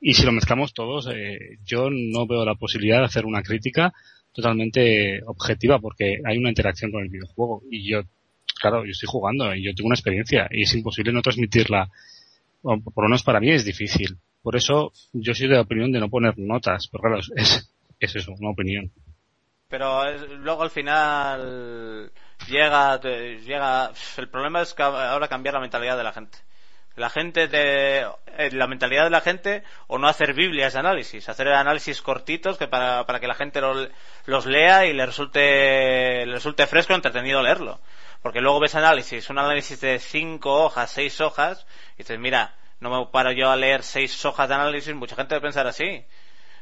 Y 0.00 0.14
si 0.14 0.24
lo 0.24 0.32
mezclamos 0.32 0.72
todos, 0.72 1.08
eh, 1.12 1.58
yo 1.64 1.88
no 1.90 2.26
veo 2.26 2.44
la 2.44 2.54
posibilidad 2.54 2.98
de 2.98 3.04
hacer 3.04 3.26
una 3.26 3.42
crítica 3.42 3.92
totalmente 4.32 5.20
objetiva 5.26 5.78
porque 5.80 6.20
hay 6.24 6.38
una 6.38 6.48
interacción 6.50 6.90
con 6.92 7.02
el 7.02 7.08
videojuego 7.10 7.62
y 7.70 7.90
yo, 7.90 8.02
claro, 8.60 8.84
yo 8.84 8.92
estoy 8.92 9.08
jugando 9.10 9.54
y 9.54 9.64
yo 9.64 9.74
tengo 9.74 9.88
una 9.88 9.96
experiencia 9.96 10.48
y 10.50 10.62
es 10.62 10.74
imposible 10.74 11.12
no 11.12 11.20
transmitirla. 11.20 11.88
Por 12.62 12.80
lo 13.04 13.08
menos 13.08 13.22
para 13.22 13.40
mí 13.40 13.50
es 13.50 13.64
difícil. 13.64 14.16
Por 14.42 14.56
eso 14.56 14.92
yo 15.12 15.34
soy 15.34 15.48
de 15.48 15.56
la 15.56 15.62
opinión 15.62 15.92
de 15.92 16.00
no 16.00 16.08
poner 16.08 16.38
notas, 16.38 16.88
pero 16.88 17.02
claro, 17.02 17.18
es, 17.36 17.70
es 17.98 18.16
eso, 18.16 18.32
una 18.38 18.50
opinión. 18.50 18.90
Pero 19.70 20.04
es- 20.06 20.28
luego 20.30 20.62
al 20.64 20.70
final 20.70 22.10
llega, 22.48 23.00
llega. 23.00 23.92
El 24.18 24.28
problema 24.28 24.60
es 24.62 24.74
que 24.74 24.82
ahora 24.82 25.28
cambiar 25.28 25.54
la 25.54 25.60
mentalidad 25.60 25.96
de 25.96 26.02
la 26.04 26.12
gente. 26.12 26.38
La 26.96 27.08
gente 27.08 27.46
de, 27.46 28.00
eh, 28.36 28.50
la 28.52 28.66
mentalidad 28.66 29.04
de 29.04 29.10
la 29.10 29.20
gente 29.20 29.62
o 29.86 29.96
no 29.96 30.08
hacer 30.08 30.34
biblias 30.34 30.72
de 30.74 30.80
análisis, 30.80 31.28
hacer 31.28 31.48
análisis 31.48 32.02
cortitos 32.02 32.58
que 32.58 32.66
para, 32.66 33.06
para 33.06 33.20
que 33.20 33.28
la 33.28 33.34
gente 33.36 33.60
lo- 33.60 33.88
los 34.26 34.44
lea 34.46 34.84
y 34.86 34.92
le 34.92 35.06
resulte, 35.06 36.26
le 36.26 36.32
resulte 36.34 36.66
fresco, 36.66 36.92
entretenido 36.94 37.42
leerlo. 37.42 37.80
Porque 38.22 38.40
luego 38.40 38.60
ves 38.60 38.74
análisis, 38.74 39.30
un 39.30 39.38
análisis 39.38 39.80
de 39.80 39.98
cinco 40.00 40.52
hojas, 40.64 40.90
seis 40.90 41.20
hojas, 41.20 41.64
y 41.94 41.98
dices, 41.98 42.18
mira, 42.18 42.54
no 42.80 42.90
me 42.90 43.06
paro 43.10 43.30
yo 43.32 43.50
a 43.50 43.56
leer 43.56 43.82
seis 43.84 44.22
hojas 44.26 44.48
de 44.48 44.56
análisis, 44.56 44.94
mucha 44.94 45.14
gente 45.16 45.34
debe 45.36 45.44
pensar 45.46 45.66
así. 45.68 46.04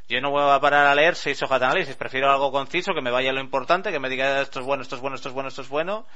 Yo 0.08 0.20
no 0.22 0.30
voy 0.30 0.42
a 0.50 0.58
parar 0.60 0.86
a 0.86 0.94
leer 0.94 1.14
seis 1.16 1.42
hojas 1.42 1.60
de 1.60 1.66
análisis, 1.66 1.94
prefiero 1.96 2.30
algo 2.30 2.50
conciso, 2.50 2.94
que 2.94 3.02
me 3.02 3.10
vaya 3.10 3.30
lo 3.32 3.40
importante, 3.40 3.92
que 3.92 4.00
me 4.00 4.08
diga 4.08 4.40
esto 4.40 4.60
es 4.60 4.66
bueno, 4.66 4.82
esto 4.82 4.96
es 4.96 5.02
bueno, 5.02 5.16
esto 5.16 5.28
es 5.28 5.34
bueno, 5.34 5.48
esto 5.48 5.60
es 5.62 5.68
bueno. 5.68 6.06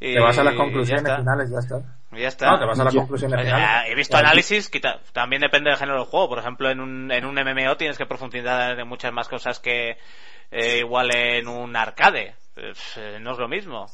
Y 0.00 0.12
Te 0.14 0.20
vas 0.20 0.36
a 0.38 0.44
las 0.44 0.54
conclusiones 0.54 1.02
ya 1.04 1.08
está. 1.08 1.16
finales, 1.18 1.50
ya 1.50 1.58
está. 1.58 1.80
Ya 2.12 2.28
está. 2.28 2.50
No, 2.50 2.58
te 2.58 2.64
vas 2.66 2.78
a 2.80 2.84
las 2.84 2.94
Yo- 2.94 3.00
conclusiones 3.00 3.40
finales. 3.40 3.86
he 3.88 3.94
visto 3.94 4.12
Ya, 4.16 4.20
análisis, 4.20 4.68
quita- 4.68 5.00
también 5.12 5.40
depende 5.40 5.70
del 5.70 5.78
género 5.78 5.98
del 6.00 6.06
juego. 6.08 6.28
Por 6.28 6.38
ejemplo, 6.38 6.70
en 6.70 6.80
un, 6.80 7.10
en 7.10 7.24
un 7.24 7.34
MMO 7.38 7.76
tienes 7.78 7.96
que 7.96 8.04
profundizar 8.06 8.78
en 8.78 8.86
muchas 8.86 9.12
más 9.12 9.28
cosas 9.28 9.58
que 9.60 9.96
eh, 10.50 10.78
igual 10.80 11.10
en 11.16 11.48
un 11.48 11.74
arcade. 11.74 12.34
Eh, 12.56 13.18
no 13.20 13.32
es 13.32 13.38
lo 13.38 13.48
mismo. 13.48 13.86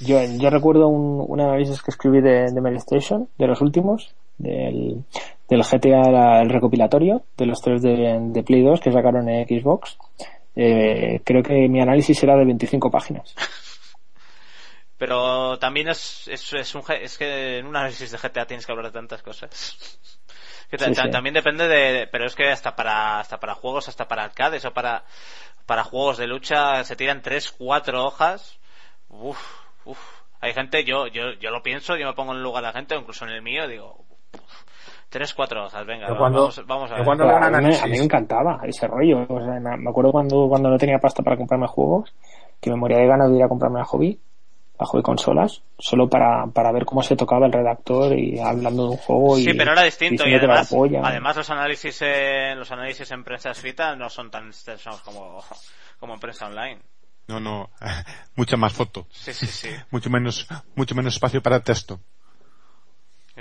Yo, 0.00 0.18
yo 0.38 0.50
recuerdo 0.50 0.88
un, 0.88 1.24
un 1.26 1.40
análisis 1.40 1.82
que 1.82 1.90
escribí 1.90 2.20
de, 2.20 2.52
de 2.52 2.60
Mary 2.60 2.76
Station, 2.76 3.28
de 3.38 3.46
los 3.46 3.60
últimos, 3.62 4.14
del, 4.38 5.04
del 5.48 5.62
GTA, 5.62 6.10
la- 6.10 6.42
el 6.42 6.50
recopilatorio, 6.50 7.24
de 7.36 7.46
los 7.46 7.60
tres 7.60 7.82
de, 7.82 8.18
de 8.20 8.42
Play 8.42 8.62
2 8.62 8.80
que 8.80 8.92
sacaron 8.92 9.28
en 9.28 9.46
Xbox. 9.46 9.96
Eh, 10.54 11.20
creo 11.24 11.42
que 11.42 11.68
mi 11.68 11.80
análisis 11.80 12.22
era 12.22 12.36
de 12.36 12.44
25 12.44 12.90
páginas. 12.90 13.34
Pero 14.98 15.58
también 15.58 15.88
es, 15.88 16.26
es, 16.28 16.52
es, 16.54 16.74
un, 16.74 16.82
es 16.88 17.18
que 17.18 17.58
en 17.58 17.66
un 17.66 17.76
análisis 17.76 18.10
de 18.10 18.18
GTA 18.18 18.46
tienes 18.46 18.64
que 18.64 18.72
hablar 18.72 18.86
de 18.86 18.92
tantas 18.92 19.22
cosas. 19.22 19.98
Que 20.68 20.78
Sí, 20.78 20.92
sí. 20.96 21.10
También 21.12 21.32
depende 21.34 21.68
de, 21.68 22.08
pero 22.08 22.26
es 22.26 22.34
que 22.34 22.48
hasta 22.48 22.74
para, 22.74 23.20
hasta 23.20 23.38
para 23.38 23.54
juegos, 23.54 23.88
hasta 23.88 24.08
para 24.08 24.24
arcades 24.24 24.64
o 24.64 24.72
para, 24.72 25.04
para 25.64 25.84
juegos 25.84 26.18
de 26.18 26.26
lucha 26.26 26.82
se 26.82 26.96
tiran 26.96 27.22
tres, 27.22 27.52
cuatro 27.52 28.04
hojas. 28.04 28.58
Uf, 29.08 29.38
uf. 29.84 29.98
Hay 30.40 30.54
gente, 30.54 30.82
yo, 30.82 31.06
yo, 31.06 31.34
yo 31.34 31.50
lo 31.52 31.62
pienso, 31.62 31.96
yo 31.96 32.08
me 32.08 32.14
pongo 32.14 32.32
en 32.32 32.38
el 32.38 32.42
lugar 32.42 32.64
de 32.64 32.68
la 32.70 32.72
gente, 32.72 32.96
o 32.96 32.98
incluso 32.98 33.24
en 33.24 33.30
el 33.30 33.42
mío, 33.42 33.68
digo, 33.68 34.05
tres, 35.08 35.32
cuatro 35.34 35.66
hojas, 35.66 35.86
venga, 35.86 36.06
cuando- 36.16 36.40
vamos, 36.40 36.66
vamos 36.66 36.90
a 36.90 36.94
ver. 36.96 37.04
cuando- 37.04 37.24
a, 37.28 37.34
mí, 37.34 37.40
me- 37.40 37.46
análisis. 37.46 37.82
a 37.82 37.86
mí 37.86 37.98
me 37.98 38.04
encantaba 38.04 38.60
ese 38.64 38.86
rollo. 38.86 39.24
O 39.28 39.40
sea, 39.44 39.58
me 39.60 39.90
acuerdo 39.90 40.12
cuando, 40.12 40.48
cuando 40.48 40.68
no 40.70 40.78
tenía 40.78 40.98
pasta 40.98 41.22
para 41.22 41.36
comprarme 41.36 41.66
juegos, 41.66 42.12
que 42.60 42.70
me 42.70 42.76
moría 42.76 42.98
de 42.98 43.06
ganas 43.06 43.30
de 43.30 43.36
ir 43.36 43.42
a 43.42 43.48
comprarme 43.48 43.78
la 43.78 43.84
hobby, 43.84 44.18
la 44.78 44.84
hobby 44.86 45.02
consolas, 45.02 45.62
solo 45.78 46.08
para, 46.08 46.46
para 46.48 46.70
ver 46.72 46.84
cómo 46.84 47.02
se 47.02 47.16
tocaba 47.16 47.46
el 47.46 47.52
redactor 47.52 48.12
y 48.18 48.38
hablando 48.38 48.84
de 48.84 48.90
un 48.90 48.96
juego 48.98 49.38
y 49.38 49.44
Sí, 49.44 49.54
pero 49.54 49.72
era 49.72 49.82
distinto 49.82 50.28
y 50.28 50.34
además, 50.34 50.68
polla. 50.70 51.00
además 51.02 51.36
los 51.36 51.48
análisis 51.50 52.02
en, 52.02 52.58
los 52.58 52.70
análisis 52.72 53.10
en 53.10 53.24
prensa 53.24 53.50
escrita 53.52 53.96
no 53.96 54.10
son 54.10 54.30
tan 54.30 54.48
extensos 54.48 55.00
como, 55.00 55.42
como 55.98 56.14
en 56.14 56.20
prensa 56.20 56.46
online. 56.46 56.78
No, 57.28 57.40
no, 57.40 57.70
mucha 58.36 58.56
más 58.56 58.72
foto. 58.74 59.06
Sí, 59.10 59.32
sí, 59.32 59.46
sí. 59.46 59.68
Mucho 59.90 60.10
menos, 60.10 60.46
mucho 60.74 60.94
menos 60.94 61.14
espacio 61.14 61.42
para 61.42 61.60
texto. 61.60 61.98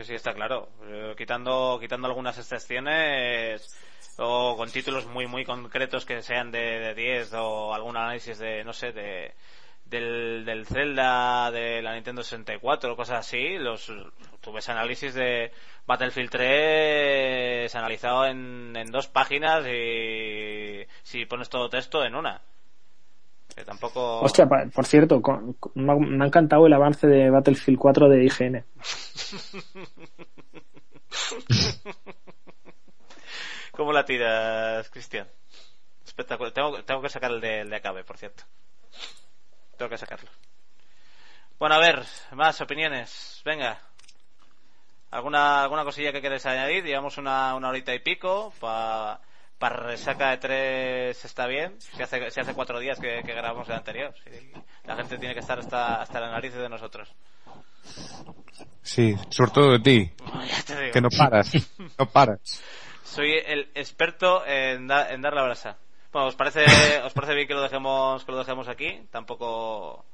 Sí, 0.04 0.14
está 0.14 0.34
claro. 0.34 0.70
Eh, 0.84 1.16
quitando, 1.18 1.78
quitando 1.80 2.08
algunas 2.08 2.38
excepciones 2.38 3.74
o 4.18 4.56
con 4.58 4.70
títulos 4.70 5.06
muy, 5.06 5.26
muy 5.26 5.46
concretos 5.46 6.06
que 6.06 6.22
sean 6.22 6.52
de, 6.52 6.60
de 6.60 6.94
10 6.94 7.34
o 7.36 7.74
algún 7.74 7.96
análisis 7.96 8.38
de, 8.38 8.64
no 8.66 8.74
sé, 8.74 8.92
de, 8.92 9.34
del, 9.86 10.66
Zelda, 10.68 11.50
de 11.52 11.82
la 11.82 11.94
Nintendo 11.94 12.24
64 12.24 12.94
o 12.94 12.96
cosas 12.98 13.20
así, 13.20 13.58
los, 13.58 13.92
tú 14.42 14.54
análisis 14.68 15.14
de 15.14 15.52
Battlefield 15.86 16.30
3 16.30 17.76
analizado 17.76 18.26
en, 18.26 18.76
en 18.76 18.92
dos 18.92 19.08
páginas 19.08 19.66
y 19.66 20.86
si 21.04 21.26
pones 21.26 21.50
todo 21.50 21.70
texto 21.70 22.04
en 22.04 22.16
una. 22.16 22.42
Que 23.56 23.64
tampoco... 23.64 24.20
Hostia, 24.22 24.48
por 24.48 24.86
cierto, 24.86 25.22
con- 25.22 25.54
con- 25.54 25.72
me 25.76 25.94
ha, 25.94 25.96
me 25.96 26.24
ha 26.24 26.28
encantado 26.28 26.66
el 26.68 26.74
avance 26.74 27.08
de 27.08 27.30
Battlefield 27.30 27.80
4 27.80 28.10
de 28.10 28.26
IGN. 28.26 28.66
¿Cómo 33.72 33.92
la 33.94 34.06
tiras, 34.06 34.90
Cristian? 34.90 35.28
Espectacular. 36.06 36.54
Tengo, 36.54 36.84
tengo 36.84 37.02
que 37.02 37.10
sacar 37.10 37.32
el 37.32 37.42
de, 37.42 37.62
el 37.62 37.70
de 37.70 37.76
Acabe, 37.76 38.04
por 38.04 38.18
cierto. 38.18 38.44
Tengo 39.78 39.90
que 39.90 39.98
sacarlo. 39.98 40.30
Bueno, 41.60 41.76
a 41.76 41.80
ver, 41.80 42.04
más 42.32 42.60
opiniones. 42.62 43.42
Venga. 43.44 43.80
¿Alguna, 45.12 45.64
alguna 45.64 45.84
cosilla 45.84 46.12
que 46.12 46.22
queréis 46.22 46.46
añadir? 46.46 46.84
Llevamos 46.84 47.18
una, 47.18 47.56
una 47.56 47.70
horita 47.70 47.94
y 47.94 48.00
pico. 48.00 48.54
Para 48.60 49.20
para 49.58 49.78
resaca 49.78 50.32
de 50.32 50.38
tres 50.38 51.26
está 51.26 51.48
bien. 51.48 51.80
Si 51.80 52.02
hace, 52.02 52.30
si 52.32 52.40
hace 52.40 52.54
cuatro 52.54 52.80
días 52.80 53.00
que, 53.00 53.22
que 53.26 53.34
grabamos 53.34 53.68
el 53.70 53.76
anterior. 53.76 54.14
Sí, 54.24 54.52
la 54.86 54.96
gente 54.96 55.18
tiene 55.18 55.34
que 55.34 55.40
estar 55.40 55.60
hasta, 55.60 56.02
hasta 56.02 56.20
la 56.20 56.30
nariz 56.32 56.54
de 56.54 56.70
nosotros. 56.70 57.10
Sí, 58.82 59.16
sobre 59.30 59.52
todo 59.52 59.72
de 59.72 59.80
ti, 59.80 60.12
que 60.94 61.02
no 61.02 61.10
paras, 61.10 61.52
no 61.98 62.06
paras. 62.10 62.62
Soy 63.04 63.32
el 63.46 63.70
experto 63.76 64.46
en, 64.46 64.88
da- 64.88 65.12
en 65.12 65.22
dar 65.22 65.34
la 65.34 65.44
brasa. 65.44 65.78
Bueno, 66.12 66.28
¿os 66.28 66.36
parece, 66.36 66.64
¿os 67.04 67.14
parece 67.14 67.34
bien 67.36 67.48
que 67.48 67.54
lo 67.54 67.62
dejemos, 67.62 68.24
que 68.24 68.32
lo 68.32 68.38
dejemos 68.40 68.68
aquí? 68.68 69.02
Tampoco, 69.12 70.06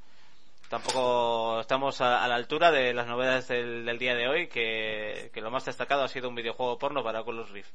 tampoco 0.69 1.59
estamos 1.61 2.01
a, 2.01 2.23
a 2.23 2.27
la 2.27 2.35
altura 2.35 2.71
de 2.71 2.93
las 2.93 3.07
novedades 3.07 3.47
del, 3.47 3.85
del 3.85 3.97
día 3.99 4.15
de 4.15 4.27
hoy, 4.27 4.47
que, 4.47 5.29
que 5.33 5.41
lo 5.41 5.51
más 5.51 5.65
destacado 5.65 6.03
ha 6.03 6.07
sido 6.07 6.29
un 6.29 6.35
videojuego 6.35 6.77
porno 6.77 7.03
para 7.03 7.21
Oculus 7.21 7.49
Rift. 7.51 7.71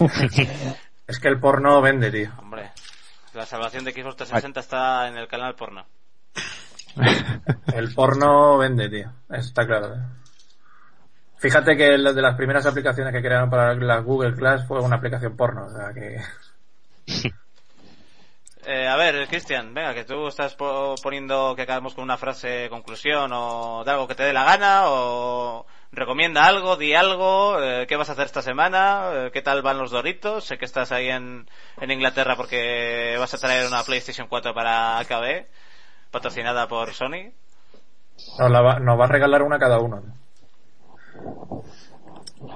Es 1.06 1.18
que 1.20 1.28
el 1.28 1.38
porno 1.38 1.82
vende, 1.82 2.10
tío. 2.10 2.30
Hombre, 2.38 2.70
la 3.34 3.44
salvación 3.44 3.84
de 3.84 3.92
Xbox 3.92 4.16
360 4.16 4.60
está 4.60 5.08
en 5.08 5.16
el 5.18 5.28
canal 5.28 5.54
porno. 5.54 5.84
El 7.74 7.92
porno 7.92 8.56
vende, 8.56 8.88
tío. 8.88 9.10
Eso 9.28 9.48
está 9.48 9.66
claro. 9.66 9.94
¿eh? 9.94 9.98
Fíjate 11.38 11.76
que 11.76 11.84
de 11.98 11.98
las 12.22 12.36
primeras 12.36 12.64
aplicaciones 12.66 13.12
que 13.12 13.20
crearon 13.20 13.50
para 13.50 13.74
la 13.74 13.98
Google 13.98 14.34
Class 14.34 14.66
fue 14.66 14.80
una 14.80 14.96
aplicación 14.96 15.36
porno. 15.36 15.66
O 15.66 15.70
sea 15.76 15.92
que. 15.92 16.22
Eh, 18.66 18.88
a 18.88 18.96
ver, 18.96 19.28
Cristian, 19.28 19.74
venga, 19.74 19.92
que 19.92 20.04
tú 20.04 20.26
estás 20.26 20.54
po- 20.54 20.94
poniendo 21.02 21.54
que 21.54 21.60
acabemos 21.60 21.92
con 21.94 22.02
una 22.02 22.16
frase 22.16 22.66
conclusión 22.70 23.30
o 23.34 23.84
de 23.84 23.90
algo 23.90 24.08
que 24.08 24.14
te 24.14 24.22
dé 24.22 24.32
la 24.32 24.44
gana 24.44 24.84
o 24.86 25.66
recomienda 25.94 26.46
algo, 26.46 26.76
di 26.76 26.94
algo, 26.94 27.62
eh, 27.62 27.86
qué 27.86 27.96
vas 27.96 28.08
a 28.08 28.12
hacer 28.12 28.26
esta 28.26 28.42
semana, 28.42 29.10
eh, 29.12 29.30
qué 29.32 29.42
tal 29.42 29.62
van 29.62 29.78
los 29.78 29.90
Doritos, 29.90 30.44
sé 30.44 30.58
que 30.58 30.64
estás 30.64 30.92
ahí 30.92 31.08
en, 31.08 31.48
en 31.80 31.90
Inglaterra 31.90 32.36
porque 32.36 33.16
vas 33.18 33.34
a 33.34 33.38
traer 33.38 33.66
una 33.66 33.82
PlayStation 33.82 34.28
4 34.28 34.54
para 34.54 34.98
AKB, 34.98 35.46
patrocinada 36.10 36.68
por 36.68 36.92
Sony. 36.92 37.32
Nos, 38.38 38.50
la 38.50 38.60
va, 38.60 38.78
nos 38.78 38.98
va 38.98 39.04
a 39.04 39.08
regalar 39.08 39.42
una 39.42 39.58
cada 39.58 39.78
uno. 39.78 40.02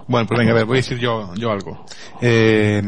Bueno, 0.07 0.27
pues 0.27 0.39
venga, 0.39 0.53
a 0.53 0.55
ver, 0.55 0.65
voy 0.65 0.79
a 0.79 0.83
decir 0.83 0.99
yo, 0.99 1.35
yo 1.35 1.51
algo. 1.51 1.85
Eh, 2.21 2.83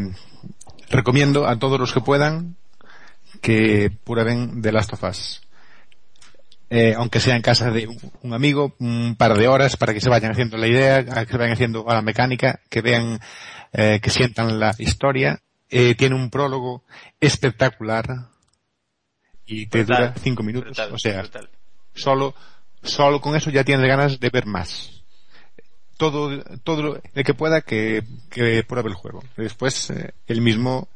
recomiendo 0.91 1.47
a 1.47 1.59
todos 1.59 1.79
los 1.79 1.93
que 1.93 2.01
puedan 2.01 2.57
que 3.41 3.91
prueben 4.05 4.61
The 4.63 4.73
Last 4.73 4.93
of 4.93 5.05
Us. 5.05 5.41
Eh, 6.73 6.95
aunque 6.97 7.19
sea 7.19 7.35
en 7.35 7.43
casa 7.43 7.71
de 7.73 7.89
un, 8.23 8.33
amigo, 8.33 8.75
un 8.79 9.17
par 9.19 9.37
de 9.37 9.49
horas 9.49 9.77
para 9.77 9.93
que 9.93 10.01
se 10.01 10.09
vayan 10.09 10.31
haciendo 10.31 10.57
la 10.57 10.69
idea, 10.69 11.05
que 11.05 11.33
se 11.33 11.37
vayan 11.37 11.55
haciendo 11.55 11.91
a 11.91 11.95
la 11.95 12.03
mecánica, 12.03 12.61
que 12.71 12.81
vean, 12.81 13.19
eh, 13.73 13.99
que 14.01 14.11
sientan 14.11 14.61
la 14.61 14.73
historia. 14.79 15.41
Eh, 15.69 15.95
tiene 15.97 16.15
un 16.15 16.31
prólogo 16.31 16.85
espectacular 17.21 18.07
y 19.47 19.67
te 19.67 19.79
Brutal, 19.85 19.97
dura 20.11 20.15
cinco 20.23 20.43
minutos. 20.45 20.67
brutal, 20.69 20.95
o 20.95 20.99
sea, 20.99 21.21
brutal. 21.23 21.49
solo, 21.95 22.35
solo 22.83 23.21
con 23.21 23.35
eso 23.37 23.51
ya 23.51 23.65
tienes 23.65 23.87
ganas 23.89 24.21
de 24.21 24.31
ver 24.31 24.47
más. 24.47 25.03
Todo, 25.97 26.43
todo 26.63 26.83
lo- 26.83 27.03
el 27.15 27.25
que 27.25 27.35
pueda 27.35 27.61
que, 27.63 28.05
que 28.31 28.63
pruebe 28.63 28.89
el 28.89 28.95
juego. 28.95 29.23
Después, 29.37 29.91
eh, 29.91 30.13
él 30.29 30.41
mismo 30.41 30.89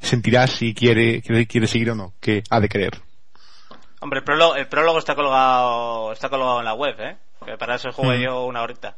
sentirá 0.00 0.46
si 0.46 0.72
quiere, 0.74 1.20
quiere, 1.22 1.46
quiere 1.46 1.66
seguir 1.66 1.90
o 1.90 1.94
no, 1.94 2.14
que 2.20 2.42
ha 2.50 2.58
de 2.60 2.68
creer. 2.68 3.00
Hombre, 4.00 4.20
el 4.20 4.24
prólogo, 4.24 4.54
el 4.56 4.68
prólogo 4.68 4.98
está 4.98 5.14
colgado, 5.14 6.12
está 6.12 6.28
colgado 6.28 6.58
en 6.60 6.64
la 6.64 6.74
web, 6.74 6.94
eh, 7.00 7.16
que 7.44 7.56
para 7.56 7.74
eso 7.76 7.90
jugué 7.92 8.18
Mm. 8.18 8.22
yo 8.22 8.44
una 8.44 8.62
horita. 8.62 8.96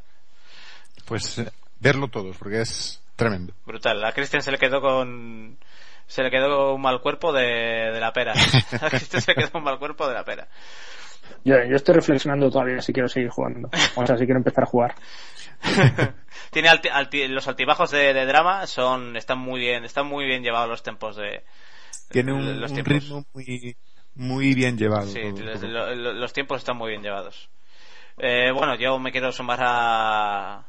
Pues, 1.06 1.38
eh, 1.38 1.50
verlo 1.78 2.08
todos, 2.08 2.36
porque 2.36 2.60
es 2.60 3.02
tremendo. 3.16 3.52
Brutal. 3.66 4.04
A 4.04 4.12
Christian 4.12 4.42
se 4.42 4.50
le 4.50 4.58
quedó 4.58 4.80
con 4.80 5.58
se 6.06 6.22
le 6.24 6.30
quedó 6.30 6.74
un 6.74 6.82
mal 6.82 7.00
cuerpo 7.00 7.32
de, 7.32 7.44
de 7.44 8.00
la 8.00 8.12
pera. 8.12 8.32
A 8.82 8.90
Christian 8.90 9.22
se 9.22 9.32
le 9.34 9.42
quedó 9.42 9.58
un 9.58 9.64
mal 9.64 9.78
cuerpo 9.78 10.06
de 10.08 10.14
la 10.14 10.24
pera. 10.24 10.48
Yo, 11.44 11.54
yo 11.64 11.76
estoy 11.76 11.94
reflexionando 11.94 12.50
todavía 12.50 12.80
si 12.82 12.92
quiero 12.92 13.08
seguir 13.08 13.28
jugando. 13.30 13.70
O 13.94 14.04
sea, 14.06 14.16
si 14.16 14.24
quiero 14.24 14.38
empezar 14.38 14.64
a 14.64 14.66
jugar. 14.66 14.94
Tiene 16.50 16.68
alti- 16.68 16.88
alti- 16.88 17.28
los 17.28 17.46
altibajos 17.48 17.90
de, 17.92 18.12
de 18.12 18.26
drama 18.26 18.66
son 18.66 19.16
están 19.16 19.38
muy 19.38 19.60
bien, 19.60 19.84
están 19.84 20.06
muy 20.06 20.24
bien 20.26 20.42
llevados 20.42 20.68
los 20.68 20.82
tempos 20.82 21.16
de 21.16 21.44
Tiene 22.10 22.32
un, 22.32 22.60
los 22.60 22.70
un 22.72 22.74
tiempos. 22.82 22.92
ritmo 22.92 23.24
muy, 23.32 23.76
muy 24.20 24.54
bien 24.54 24.76
llevado. 24.76 25.06
Sí, 25.06 25.20
los, 25.22 25.96
los 25.96 26.32
tiempos 26.32 26.58
están 26.58 26.76
muy 26.76 26.90
bien 26.90 27.02
llevados. 27.02 27.48
Eh, 28.18 28.50
bueno, 28.54 28.74
yo 28.74 28.98
me 28.98 29.12
quiero 29.12 29.32
sumar 29.32 29.60
a, 29.62 30.64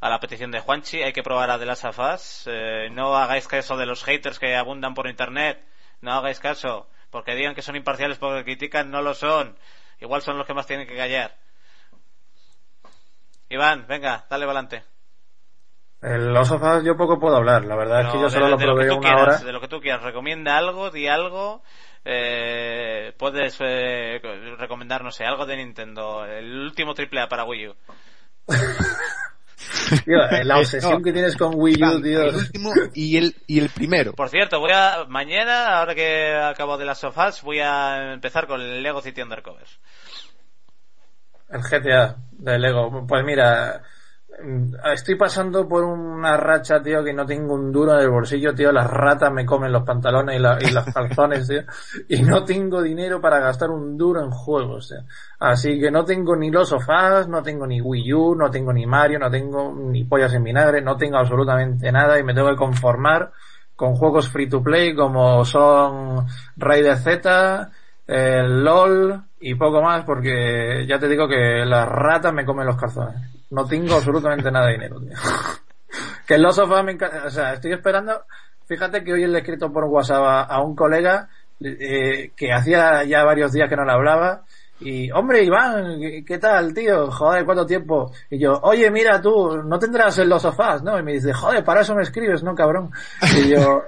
a 0.00 0.08
la 0.10 0.20
petición 0.20 0.50
de 0.50 0.60
Juanchi. 0.60 1.02
Hay 1.02 1.12
que 1.14 1.22
probar 1.22 1.50
a 1.50 1.58
The 1.58 1.64
Last 1.66 1.84
of 1.86 1.98
Us. 1.98 2.44
Eh, 2.46 2.88
no 2.92 3.16
hagáis 3.16 3.48
caso 3.48 3.76
de 3.78 3.86
los 3.86 4.04
haters 4.04 4.38
que 4.38 4.54
abundan 4.56 4.92
por 4.94 5.08
internet. 5.08 5.64
No 6.02 6.12
hagáis 6.12 6.38
caso. 6.38 6.86
Porque 7.10 7.34
digan 7.34 7.54
que 7.54 7.62
son 7.62 7.76
imparciales 7.76 8.18
porque 8.18 8.44
critican, 8.44 8.90
no 8.90 9.00
lo 9.00 9.14
son. 9.14 9.56
Igual 10.00 10.20
son 10.22 10.36
los 10.36 10.46
que 10.46 10.54
más 10.54 10.66
tienen 10.66 10.86
que 10.86 10.96
callar. 10.96 11.34
Iván, 13.48 13.86
venga, 13.88 14.26
dale 14.28 14.44
adelante. 14.44 14.82
El 16.00 16.32
Los 16.34 16.50
of 16.50 16.62
Us 16.62 16.84
yo 16.84 16.96
poco 16.96 17.20
puedo 17.20 17.36
hablar, 17.36 17.64
la 17.64 17.76
verdad 17.76 18.00
es 18.00 18.08
que 18.08 18.20
yo 18.20 18.28
solo 18.28 18.46
de- 18.46 18.50
lo 18.50 18.56
de 18.56 18.66
lo 18.66 18.72
que 18.76 18.84
probé 18.84 18.88
tú 18.88 18.98
una 18.98 19.08
quieras, 19.08 19.22
hora. 19.22 19.38
De 19.46 19.52
lo 19.52 19.60
que 19.60 19.68
tú 19.68 19.80
quieras, 19.80 20.02
recomienda 20.02 20.56
algo, 20.58 20.90
di 20.90 21.06
algo. 21.06 21.62
Eh, 22.04 23.12
puedes 23.16 23.56
eh, 23.60 24.20
recomendar, 24.58 25.04
no 25.04 25.10
sé, 25.10 25.24
algo 25.24 25.46
de 25.46 25.56
Nintendo. 25.56 26.24
El 26.24 26.52
último 26.60 26.94
triple 26.94 27.20
A 27.20 27.28
para 27.28 27.44
Wii 27.44 27.68
U. 27.68 27.76
Tío, 30.04 30.18
eh, 30.30 30.44
la 30.44 30.58
obsesión 30.58 30.94
No. 30.94 31.02
que 31.02 31.12
tienes 31.12 31.36
con 31.36 31.52
Wii 31.54 31.84
U, 31.84 32.02
tío. 32.02 32.22
El 32.22 32.34
último 32.34 32.72
y 32.94 33.16
el, 33.16 33.36
y 33.46 33.60
el 33.60 33.68
primero. 33.70 34.12
Por 34.12 34.28
cierto, 34.28 34.58
voy 34.58 34.72
a 34.72 35.04
mañana, 35.08 35.78
ahora 35.78 35.94
que 35.94 36.34
acabo 36.34 36.76
de 36.78 36.84
las 36.84 36.98
sofás, 36.98 37.42
voy 37.42 37.60
a 37.60 38.12
empezar 38.12 38.46
con 38.48 38.60
el 38.60 38.82
Lego 38.82 39.00
City 39.02 39.22
Undercover. 39.22 39.66
El 41.50 41.60
GTA 41.62 42.16
de 42.32 42.58
Lego. 42.58 43.06
Pues 43.06 43.24
mira, 43.24 43.82
estoy 44.92 45.14
pasando 45.14 45.68
por 45.68 45.84
una 45.84 46.36
racha, 46.36 46.82
tío, 46.82 47.04
que 47.04 47.12
no 47.12 47.24
tengo 47.26 47.54
un 47.54 47.70
duro 47.70 47.94
en 47.94 48.00
el 48.00 48.10
bolsillo, 48.10 48.54
tío. 48.54 48.72
Las 48.72 48.90
ratas 48.90 49.32
me 49.32 49.44
comen 49.46 49.72
los 49.72 49.84
pantalones 49.84 50.36
y, 50.36 50.38
la- 50.40 50.58
y 50.60 50.70
los 50.72 50.84
calzones, 50.86 51.46
tío. 51.48 51.62
Y 52.08 52.22
no 52.22 52.44
tengo 52.44 52.82
dinero 52.82 53.20
para 53.20 53.38
gastar 53.38 53.70
un 53.70 53.96
duro 53.96 54.22
en 54.22 54.30
juegos, 54.30 54.88
tío. 54.88 54.98
Así 55.38 55.78
que 55.80 55.90
no 55.90 56.04
tengo 56.04 56.34
ni 56.36 56.50
los 56.50 56.68
sofás, 56.70 57.28
no 57.28 57.42
tengo 57.42 57.66
ni 57.66 57.80
Wii 57.80 58.12
U, 58.14 58.34
no 58.34 58.50
tengo 58.50 58.72
ni 58.72 58.86
Mario, 58.86 59.18
no 59.18 59.30
tengo 59.30 59.72
ni 59.74 60.04
pollas 60.04 60.32
en 60.34 60.44
vinagre, 60.44 60.80
no 60.82 60.96
tengo 60.96 61.18
absolutamente 61.18 61.90
nada 61.92 62.18
y 62.18 62.22
me 62.24 62.34
tengo 62.34 62.50
que 62.50 62.56
conformar 62.56 63.32
con 63.76 63.94
juegos 63.94 64.28
free 64.28 64.48
to 64.48 64.62
play 64.62 64.94
como 64.94 65.44
son 65.44 66.26
Raider 66.56 66.96
Z, 66.98 67.70
el 68.06 68.62
LOL 68.64 69.22
y 69.40 69.54
poco 69.54 69.82
más 69.82 70.04
porque 70.04 70.84
ya 70.88 70.98
te 70.98 71.08
digo 71.08 71.26
que 71.28 71.64
las 71.64 71.88
ratas 71.88 72.32
me 72.32 72.44
comen 72.44 72.66
los 72.66 72.76
calzones. 72.76 73.41
No 73.52 73.66
tengo 73.66 73.96
absolutamente 73.96 74.50
nada 74.50 74.66
de 74.66 74.72
dinero, 74.72 75.00
tío. 75.00 75.12
que 76.26 76.34
el 76.34 76.42
Lost 76.42 76.60
of 76.60 76.70
Us 76.70 76.84
me 76.84 76.92
encanta, 76.92 77.24
o 77.26 77.30
sea, 77.30 77.52
estoy 77.52 77.72
esperando, 77.72 78.24
fíjate 78.66 79.04
que 79.04 79.12
hoy 79.12 79.26
le 79.26 79.38
he 79.38 79.40
escrito 79.40 79.70
por 79.70 79.84
WhatsApp 79.84 80.46
a, 80.50 80.62
un 80.62 80.74
colega 80.74 81.28
eh, 81.60 82.32
que 82.34 82.52
hacía 82.52 83.04
ya 83.04 83.24
varios 83.24 83.52
días 83.52 83.68
que 83.68 83.76
no 83.76 83.84
le 83.84 83.92
hablaba 83.92 84.44
y, 84.84 85.10
hombre, 85.12 85.44
Iván, 85.44 86.00
¿qué, 86.26 86.38
tal, 86.38 86.74
tío? 86.74 87.10
Joder, 87.10 87.44
¿cuánto 87.44 87.66
tiempo? 87.66 88.10
Y 88.30 88.38
yo, 88.38 88.58
oye, 88.62 88.90
mira 88.90 89.20
tú, 89.20 89.62
no 89.62 89.78
tendrás 89.78 90.18
el 90.18 90.28
Los 90.28 90.42
sofás, 90.42 90.82
¿no? 90.82 90.98
Y 90.98 91.02
me 91.02 91.12
dice, 91.12 91.32
joder, 91.32 91.62
para 91.62 91.82
eso 91.82 91.94
me 91.94 92.02
escribes, 92.02 92.42
¿no, 92.42 92.54
cabrón? 92.54 92.90
Y 93.36 93.50
yo, 93.50 93.84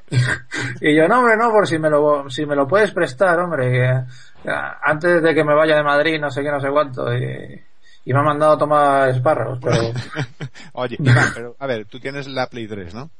y 0.80 0.94
yo, 0.94 1.08
no, 1.08 1.20
hombre, 1.20 1.36
no, 1.36 1.50
por 1.50 1.66
si 1.66 1.78
me 1.78 1.90
lo, 1.90 2.30
si 2.30 2.46
me 2.46 2.54
lo 2.54 2.68
puedes 2.68 2.92
prestar, 2.92 3.40
hombre, 3.40 3.72
que, 3.72 4.50
antes 4.82 5.22
de 5.22 5.34
que 5.34 5.42
me 5.42 5.54
vaya 5.54 5.74
de 5.74 5.82
Madrid, 5.82 6.20
no 6.20 6.30
sé 6.30 6.42
qué, 6.42 6.50
no 6.50 6.60
sé 6.60 6.68
cuánto, 6.70 7.12
y, 7.12 7.60
y 8.04 8.12
me 8.12 8.20
ha 8.20 8.22
mandado 8.22 8.52
a 8.52 8.58
tomar 8.58 9.08
espárragos, 9.10 9.58
pero, 9.62 9.76
Oye, 10.74 10.96
Iván, 11.02 11.30
pero 11.34 11.56
a 11.58 11.66
ver, 11.66 11.86
tú 11.86 11.98
tienes 12.00 12.26
la 12.26 12.48
Play 12.48 12.66
3, 12.66 12.94
¿no? 12.94 13.10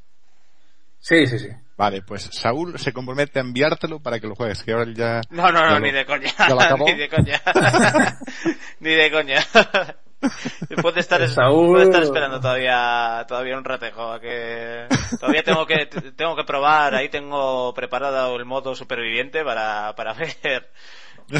sí, 1.00 1.26
sí, 1.26 1.38
sí. 1.38 1.48
Vale, 1.76 2.02
pues 2.02 2.30
Saúl 2.32 2.78
se 2.78 2.92
compromete 2.92 3.38
a 3.38 3.42
enviártelo 3.42 4.00
para 4.00 4.20
que 4.20 4.28
lo 4.28 4.36
juegues, 4.36 4.62
que 4.62 4.72
ahora 4.72 4.90
ya... 4.94 5.20
No, 5.30 5.50
no, 5.50 5.60
no, 5.64 5.70
lo- 5.72 5.80
ni 5.80 5.90
de 5.90 6.06
coña. 6.06 6.32
¿Ya 6.38 6.54
lo 6.54 6.60
acabó? 6.60 6.86
ni 6.88 6.94
de 6.94 7.08
coña. 7.08 7.42
ni 8.80 8.90
de 8.90 9.10
coña. 9.10 9.38
puede 10.80 11.00
estar, 11.00 11.26
Saúl. 11.28 11.72
puede 11.72 11.84
estar 11.84 12.02
esperando 12.02 12.40
todavía, 12.40 13.24
todavía 13.26 13.58
un 13.58 13.64
ratejo 13.64 14.12
a 14.12 14.20
que, 14.20 14.86
todavía 15.18 15.42
tengo 15.42 15.66
que, 15.66 15.86
tengo 16.16 16.36
que 16.36 16.44
probar, 16.44 16.94
ahí 16.94 17.08
tengo 17.08 17.74
preparado 17.74 18.36
el 18.36 18.44
modo 18.44 18.74
superviviente 18.74 19.44
para, 19.44 19.94
para 19.96 20.14
ver, 20.14 20.70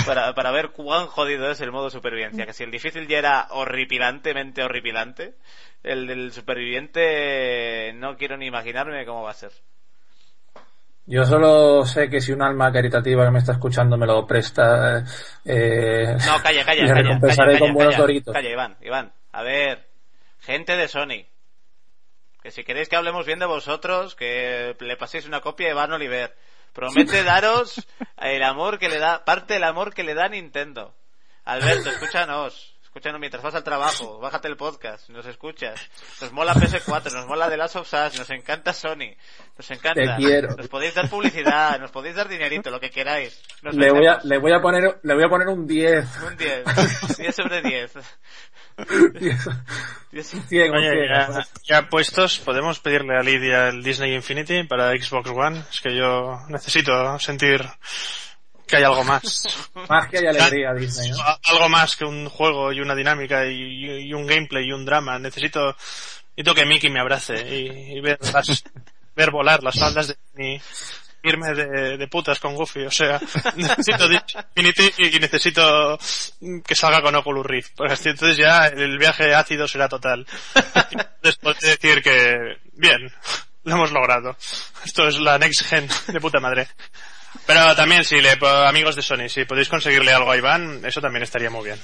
para, 0.06 0.34
para 0.34 0.50
ver 0.50 0.70
cuán 0.70 1.06
jodido 1.06 1.50
es 1.50 1.60
el 1.60 1.72
modo 1.72 1.90
supervivencia. 1.90 2.46
Que 2.46 2.52
si 2.52 2.64
el 2.64 2.70
difícil 2.70 3.06
ya 3.06 3.18
era 3.18 3.46
horripilantemente 3.50 4.62
horripilante, 4.62 5.34
el 5.82 6.06
del 6.06 6.32
superviviente 6.32 7.92
no 7.94 8.16
quiero 8.16 8.36
ni 8.36 8.46
imaginarme 8.46 9.04
cómo 9.04 9.22
va 9.22 9.30
a 9.30 9.34
ser. 9.34 9.52
Yo 11.06 11.24
solo 11.24 11.84
sé 11.84 12.08
que 12.08 12.20
si 12.20 12.32
un 12.32 12.40
alma 12.40 12.72
caritativa 12.72 13.26
que 13.26 13.30
me 13.30 13.38
está 13.38 13.52
escuchando 13.52 13.98
me 13.98 14.06
lo 14.06 14.26
presta, 14.26 15.04
eh, 15.44 16.16
No, 16.26 16.42
calla, 16.42 16.64
calla, 16.64 16.82
le 16.82 16.88
calla, 16.88 16.94
recompensaré 16.94 17.52
calla, 17.52 17.58
con 17.58 17.74
buenos 17.74 17.94
calla, 17.94 18.02
doritos. 18.02 18.34
Calla, 18.34 18.50
Iván, 18.50 18.76
Iván. 18.80 19.12
A 19.32 19.42
ver, 19.42 19.86
gente 20.40 20.76
de 20.76 20.88
Sony. 20.88 21.26
Que 22.42 22.50
si 22.50 22.64
queréis 22.64 22.88
que 22.88 22.96
hablemos 22.96 23.26
bien 23.26 23.38
de 23.38 23.46
vosotros, 23.46 24.14
que 24.14 24.74
le 24.80 24.96
paséis 24.96 25.26
una 25.26 25.42
copia 25.42 25.68
a 25.68 25.70
Iván 25.72 25.92
Oliver. 25.92 26.34
Promete 26.74 27.22
daros 27.22 27.86
el 28.18 28.42
amor 28.42 28.80
que 28.80 28.88
le 28.88 28.98
da, 28.98 29.24
parte 29.24 29.54
del 29.54 29.64
amor 29.64 29.94
que 29.94 30.02
le 30.02 30.12
da 30.12 30.28
Nintendo. 30.28 30.92
Alberto, 31.44 31.88
escúchanos. 31.88 32.73
Escúchanos 32.94 33.18
mientras 33.18 33.42
vas 33.42 33.56
al 33.56 33.64
trabajo. 33.64 34.20
Bájate 34.20 34.46
el 34.46 34.56
podcast. 34.56 35.08
Nos 35.08 35.26
escuchas. 35.26 35.80
Nos 36.20 36.30
mola 36.30 36.54
PS4, 36.54 37.12
nos 37.12 37.26
mola 37.26 37.50
The 37.50 37.56
Last 37.56 37.74
of 37.74 37.92
Us, 37.92 38.16
nos 38.16 38.30
encanta 38.30 38.72
Sony. 38.72 39.16
Nos 39.58 39.68
encanta. 39.72 40.16
Te 40.16 40.22
quiero. 40.22 40.54
Nos 40.54 40.68
podéis 40.68 40.94
dar 40.94 41.10
publicidad, 41.10 41.80
nos 41.80 41.90
podéis 41.90 42.14
dar 42.14 42.28
dinerito, 42.28 42.70
lo 42.70 42.78
que 42.78 42.90
queráis. 42.90 43.42
Nos 43.62 43.74
le 43.74 43.90
voy 43.90 44.06
a, 44.06 44.20
le 44.22 44.38
voy 44.38 44.52
a 44.52 44.60
poner, 44.60 45.00
le 45.02 45.12
voy 45.12 45.24
a 45.24 45.28
poner 45.28 45.48
un 45.48 45.66
10. 45.66 46.04
Un 46.24 46.36
10. 46.36 47.16
10 47.18 47.34
sobre 47.34 47.62
10. 47.62 47.92
10 50.12 50.26
100, 50.48 50.70
un 50.70 50.76
Oye, 50.76 50.90
100. 50.90 51.08
ya, 51.08 51.46
ya 51.64 51.88
puestos, 51.88 52.38
podemos 52.38 52.78
pedirle 52.78 53.16
a 53.16 53.22
Lidia 53.22 53.70
el 53.70 53.82
Disney 53.82 54.14
Infinity 54.14 54.62
para 54.68 54.92
Xbox 54.92 55.30
One. 55.30 55.64
Es 55.68 55.80
que 55.80 55.96
yo 55.96 56.38
necesito 56.48 57.18
sentir 57.18 57.60
que 58.74 58.78
hay 58.78 58.84
algo 58.84 59.04
más. 59.04 59.46
Más 59.88 60.08
que 60.08 60.18
hay 60.18 60.26
alegría, 60.26 60.72
Disney, 60.74 61.10
¿no? 61.10 61.18
Algo 61.44 61.68
más 61.68 61.96
que 61.96 62.04
un 62.04 62.28
juego 62.28 62.72
y 62.72 62.80
una 62.80 62.94
dinámica 62.94 63.44
y, 63.46 64.00
y 64.08 64.12
un 64.14 64.26
gameplay 64.26 64.66
y 64.68 64.72
un 64.72 64.84
drama. 64.84 65.18
Necesito, 65.18 65.76
necesito 66.36 66.54
que 66.54 66.64
Mickey 66.66 66.90
me 66.90 67.00
abrace 67.00 67.34
y, 67.34 67.96
y 67.96 68.00
ver, 68.00 68.18
las- 68.32 68.64
ver 69.16 69.30
volar 69.30 69.62
las 69.62 69.78
faldas 69.78 70.08
de 70.08 70.16
Disney. 70.34 70.62
Irme 71.26 71.54
de, 71.54 71.96
de 71.96 72.08
putas 72.08 72.38
con 72.38 72.54
Goofy, 72.54 72.82
o 72.84 72.90
sea, 72.90 73.18
necesito 73.56 74.06
Disney 74.08 74.44
Infinity 74.56 74.92
y 75.16 75.18
necesito 75.20 75.98
que 76.66 76.74
salga 76.74 77.00
con 77.00 77.14
Oculus 77.14 77.46
Rift. 77.46 77.70
Porque 77.76 77.94
así 77.94 78.10
entonces 78.10 78.36
ya 78.36 78.66
el 78.66 78.98
viaje 78.98 79.34
ácido 79.34 79.66
será 79.66 79.88
total. 79.88 80.26
Después 81.22 81.58
de 81.60 81.68
decir 81.70 82.02
que, 82.02 82.58
bien, 82.74 83.10
lo 83.64 83.74
hemos 83.74 83.90
logrado. 83.92 84.36
Esto 84.84 85.08
es 85.08 85.18
la 85.18 85.38
next 85.38 85.62
gen 85.66 85.88
de 86.08 86.20
puta 86.20 86.40
madre. 86.40 86.68
Pero 87.46 87.74
también, 87.76 88.04
si 88.04 88.20
le, 88.20 88.30
amigos 88.66 88.96
de 88.96 89.02
Sony, 89.02 89.28
si 89.28 89.44
podéis 89.44 89.68
conseguirle 89.68 90.12
algo 90.12 90.30
a 90.30 90.36
Iván, 90.36 90.80
eso 90.84 91.00
también 91.00 91.22
estaría 91.22 91.50
muy 91.50 91.64
bien. 91.64 91.78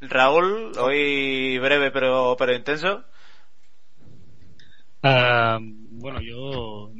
Raúl, 0.00 0.72
hoy 0.78 1.58
breve 1.58 1.90
pero, 1.90 2.36
pero 2.38 2.54
intenso. 2.54 3.04
Ah, 5.02 5.58
bueno, 5.60 6.20
yo 6.20 6.90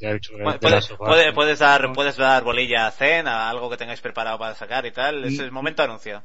ya 0.00 0.10
he 0.10 0.14
dicho 0.14 0.32
que 0.36 0.42
Puede- 0.42 0.58
de 0.58 0.70
las 0.70 0.84
sofás, 0.84 1.08
puede- 1.08 1.26
¿no? 1.28 1.34
puedes 1.34 1.58
dar 1.60 1.92
puedes 1.92 2.16
dar 2.16 2.42
bolilla 2.42 2.86
a 2.86 2.90
Zen, 2.90 3.28
a 3.28 3.48
algo 3.48 3.70
que 3.70 3.76
tengáis 3.76 4.00
preparado 4.00 4.38
para 4.38 4.54
sacar 4.54 4.84
y 4.86 4.90
tal. 4.92 5.24
Es 5.24 5.38
el 5.38 5.52
momento 5.52 5.82
anuncio. 5.82 6.22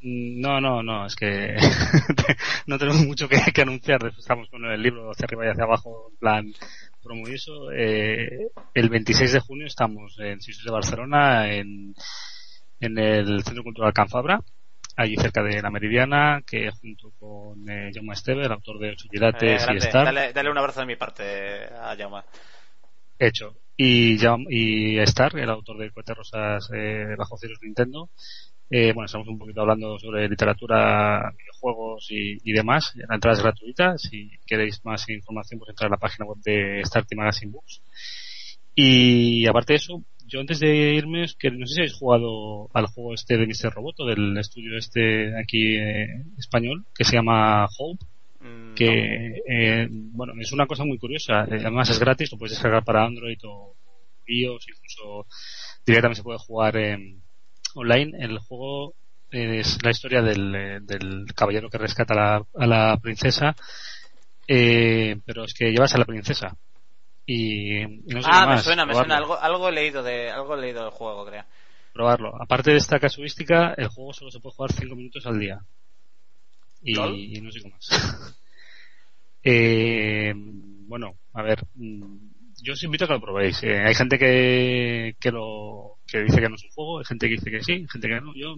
Mm, 0.00 0.40
No, 0.40 0.60
no, 0.62 0.82
no, 0.82 1.04
es 1.06 1.14
que 1.14 1.56
no 2.66 2.78
tenemos 2.78 3.00
mucho 3.06 3.28
que, 3.28 3.38
que 3.52 3.62
anunciar. 3.62 4.00
Estamos 4.18 4.48
con 4.48 4.64
el 4.64 4.82
libro 4.82 5.10
hacia 5.10 5.24
arriba 5.24 5.46
y 5.46 5.50
hacia 5.50 5.64
abajo, 5.64 6.08
en 6.10 6.16
plan 6.18 6.54
promo 7.00 7.28
y 7.28 7.34
eso. 7.34 7.70
Eh, 7.72 8.48
el 8.74 8.88
26 8.88 9.32
de 9.32 9.40
junio 9.40 9.66
estamos 9.66 10.16
en 10.18 10.40
Sisos 10.40 10.64
de 10.64 10.70
Barcelona, 10.70 11.52
en, 11.52 11.94
en 12.80 12.98
el 12.98 13.42
Centro 13.42 13.62
Cultural 13.62 13.92
Can 13.92 14.08
Fabra, 14.08 14.40
allí 14.96 15.16
cerca 15.16 15.42
de 15.42 15.60
la 15.62 15.70
Meridiana, 15.70 16.42
que 16.46 16.70
junto 16.70 17.12
con 17.18 17.68
eh, 17.68 17.90
Jaume 17.94 18.14
Esteve, 18.14 18.44
el 18.44 18.52
autor 18.52 18.78
de 18.78 18.90
Ocho 18.90 19.06
Eh, 19.06 19.10
Quilates 19.10 19.62
y 19.62 19.64
grande. 19.64 19.86
Star, 19.86 20.04
dale, 20.04 20.32
dale 20.32 20.50
un 20.50 20.58
abrazo 20.58 20.80
de 20.80 20.86
mi 20.86 20.96
parte 20.96 21.64
a 21.64 21.96
Jaume. 21.96 22.22
hecho. 23.18 23.56
Y, 23.76 24.18
y 24.50 24.98
Star, 25.00 25.38
el 25.38 25.48
autor 25.48 25.78
de 25.78 25.90
Cohete 25.90 26.14
Rosas 26.14 26.68
eh, 26.74 27.14
bajo 27.16 27.38
ceros 27.38 27.58
Nintendo. 27.62 28.10
Eh, 28.70 28.92
bueno, 28.92 29.06
estamos 29.06 29.26
un 29.28 29.38
poquito 29.38 29.62
hablando 29.62 29.98
sobre 29.98 30.28
literatura, 30.28 31.32
videojuegos 31.36 32.06
y, 32.10 32.38
y 32.44 32.52
demás. 32.52 32.92
La 33.08 33.16
entrada 33.16 33.36
es 33.36 33.42
gratuita. 33.42 33.98
Si 33.98 34.30
queréis 34.46 34.84
más 34.84 35.08
información, 35.08 35.58
pues 35.58 35.70
entrar 35.70 35.88
a 35.88 35.94
la 35.94 35.98
página 35.98 36.26
web 36.26 36.38
de 36.44 36.82
Starty 36.84 37.16
Magazine 37.16 37.52
Books. 37.52 37.82
Y 38.74 39.46
aparte 39.46 39.72
de 39.72 39.78
eso, 39.78 40.04
yo 40.26 40.40
antes 40.40 40.60
de 40.60 40.94
irme, 40.94 41.24
es 41.24 41.34
que 41.34 41.50
no 41.50 41.66
sé 41.66 41.74
si 41.74 41.80
habéis 41.80 41.94
jugado 41.94 42.70
al 42.72 42.86
juego 42.86 43.14
este 43.14 43.36
de 43.36 43.46
Mr. 43.46 43.74
Roboto, 43.74 44.06
del 44.06 44.38
estudio 44.38 44.78
este 44.78 45.36
aquí 45.36 45.76
eh, 45.76 46.24
español, 46.38 46.86
que 46.94 47.04
se 47.04 47.16
llama 47.16 47.66
Hope 47.76 48.06
Mm, 48.40 48.74
que 48.74 49.42
eh, 49.46 49.86
bueno 49.90 50.32
es 50.40 50.50
una 50.52 50.66
cosa 50.66 50.84
muy 50.84 50.96
curiosa 50.98 51.44
Eh, 51.44 51.60
además 51.60 51.90
es 51.90 51.98
gratis 51.98 52.32
lo 52.32 52.38
puedes 52.38 52.52
descargar 52.52 52.82
para 52.82 53.04
Android 53.04 53.38
o 53.44 53.76
iOS 54.26 54.66
incluso 54.68 55.26
directamente 55.84 56.18
se 56.18 56.22
puede 56.22 56.38
jugar 56.38 56.76
en 56.78 57.19
online 57.74 58.16
el 58.18 58.38
juego 58.38 58.94
es 59.30 59.78
la 59.84 59.90
historia 59.90 60.22
del, 60.22 60.54
eh, 60.54 60.78
del 60.82 61.26
caballero 61.34 61.70
que 61.70 61.78
rescata 61.78 62.14
a 62.14 62.16
la, 62.16 62.46
a 62.54 62.66
la 62.66 62.96
princesa 62.98 63.54
eh, 64.48 65.16
pero 65.24 65.44
es 65.44 65.54
que 65.54 65.70
llevas 65.70 65.94
a 65.94 65.98
la 65.98 66.04
princesa 66.04 66.56
y, 67.26 67.84
no 68.06 68.22
sé 68.22 68.28
ah, 68.32 68.46
me 68.46 68.54
más, 68.54 68.64
suena, 68.64 68.84
me 68.84 68.92
probarlo, 68.92 69.14
suena. 69.14 69.16
Algo, 69.18 69.40
algo 69.40 69.68
he 69.68 69.72
leído 69.72 70.02
de 70.02 70.30
algo 70.30 70.56
leído 70.56 70.82
del 70.82 70.90
juego, 70.90 71.24
creo. 71.26 71.44
probarlo 71.92 72.32
aparte 72.42 72.72
de 72.72 72.78
esta 72.78 72.98
casuística 72.98 73.74
el 73.76 73.88
juego 73.88 74.12
solo 74.12 74.30
se 74.30 74.40
puede 74.40 74.56
jugar 74.56 74.72
5 74.72 74.96
minutos 74.96 75.24
al 75.26 75.38
día 75.38 75.60
y, 76.82 76.98
y 77.36 77.40
no 77.40 77.52
sé 77.52 77.60
qué 77.60 77.68
más 77.70 77.88
Eh, 79.42 80.32
bueno, 80.34 81.14
a 81.32 81.42
ver, 81.42 81.64
mm, 81.74 82.30
yo 82.62 82.72
os 82.74 82.82
invito 82.82 83.04
a 83.04 83.08
que 83.08 83.14
lo 83.14 83.20
probéis. 83.20 83.62
Eh, 83.62 83.78
hay 83.78 83.94
gente 83.94 84.18
que, 84.18 85.16
que 85.18 85.30
lo 85.30 85.98
que 86.10 86.22
dice 86.22 86.40
que 86.40 86.48
no 86.48 86.56
es 86.56 86.64
un 86.64 86.70
juego, 86.70 86.98
hay 86.98 87.04
gente 87.04 87.28
que 87.28 87.34
dice 87.34 87.50
que 87.50 87.62
sí, 87.62 87.72
hay 87.72 87.88
gente 87.88 88.08
que 88.08 88.20
no. 88.20 88.34
Yo 88.34 88.56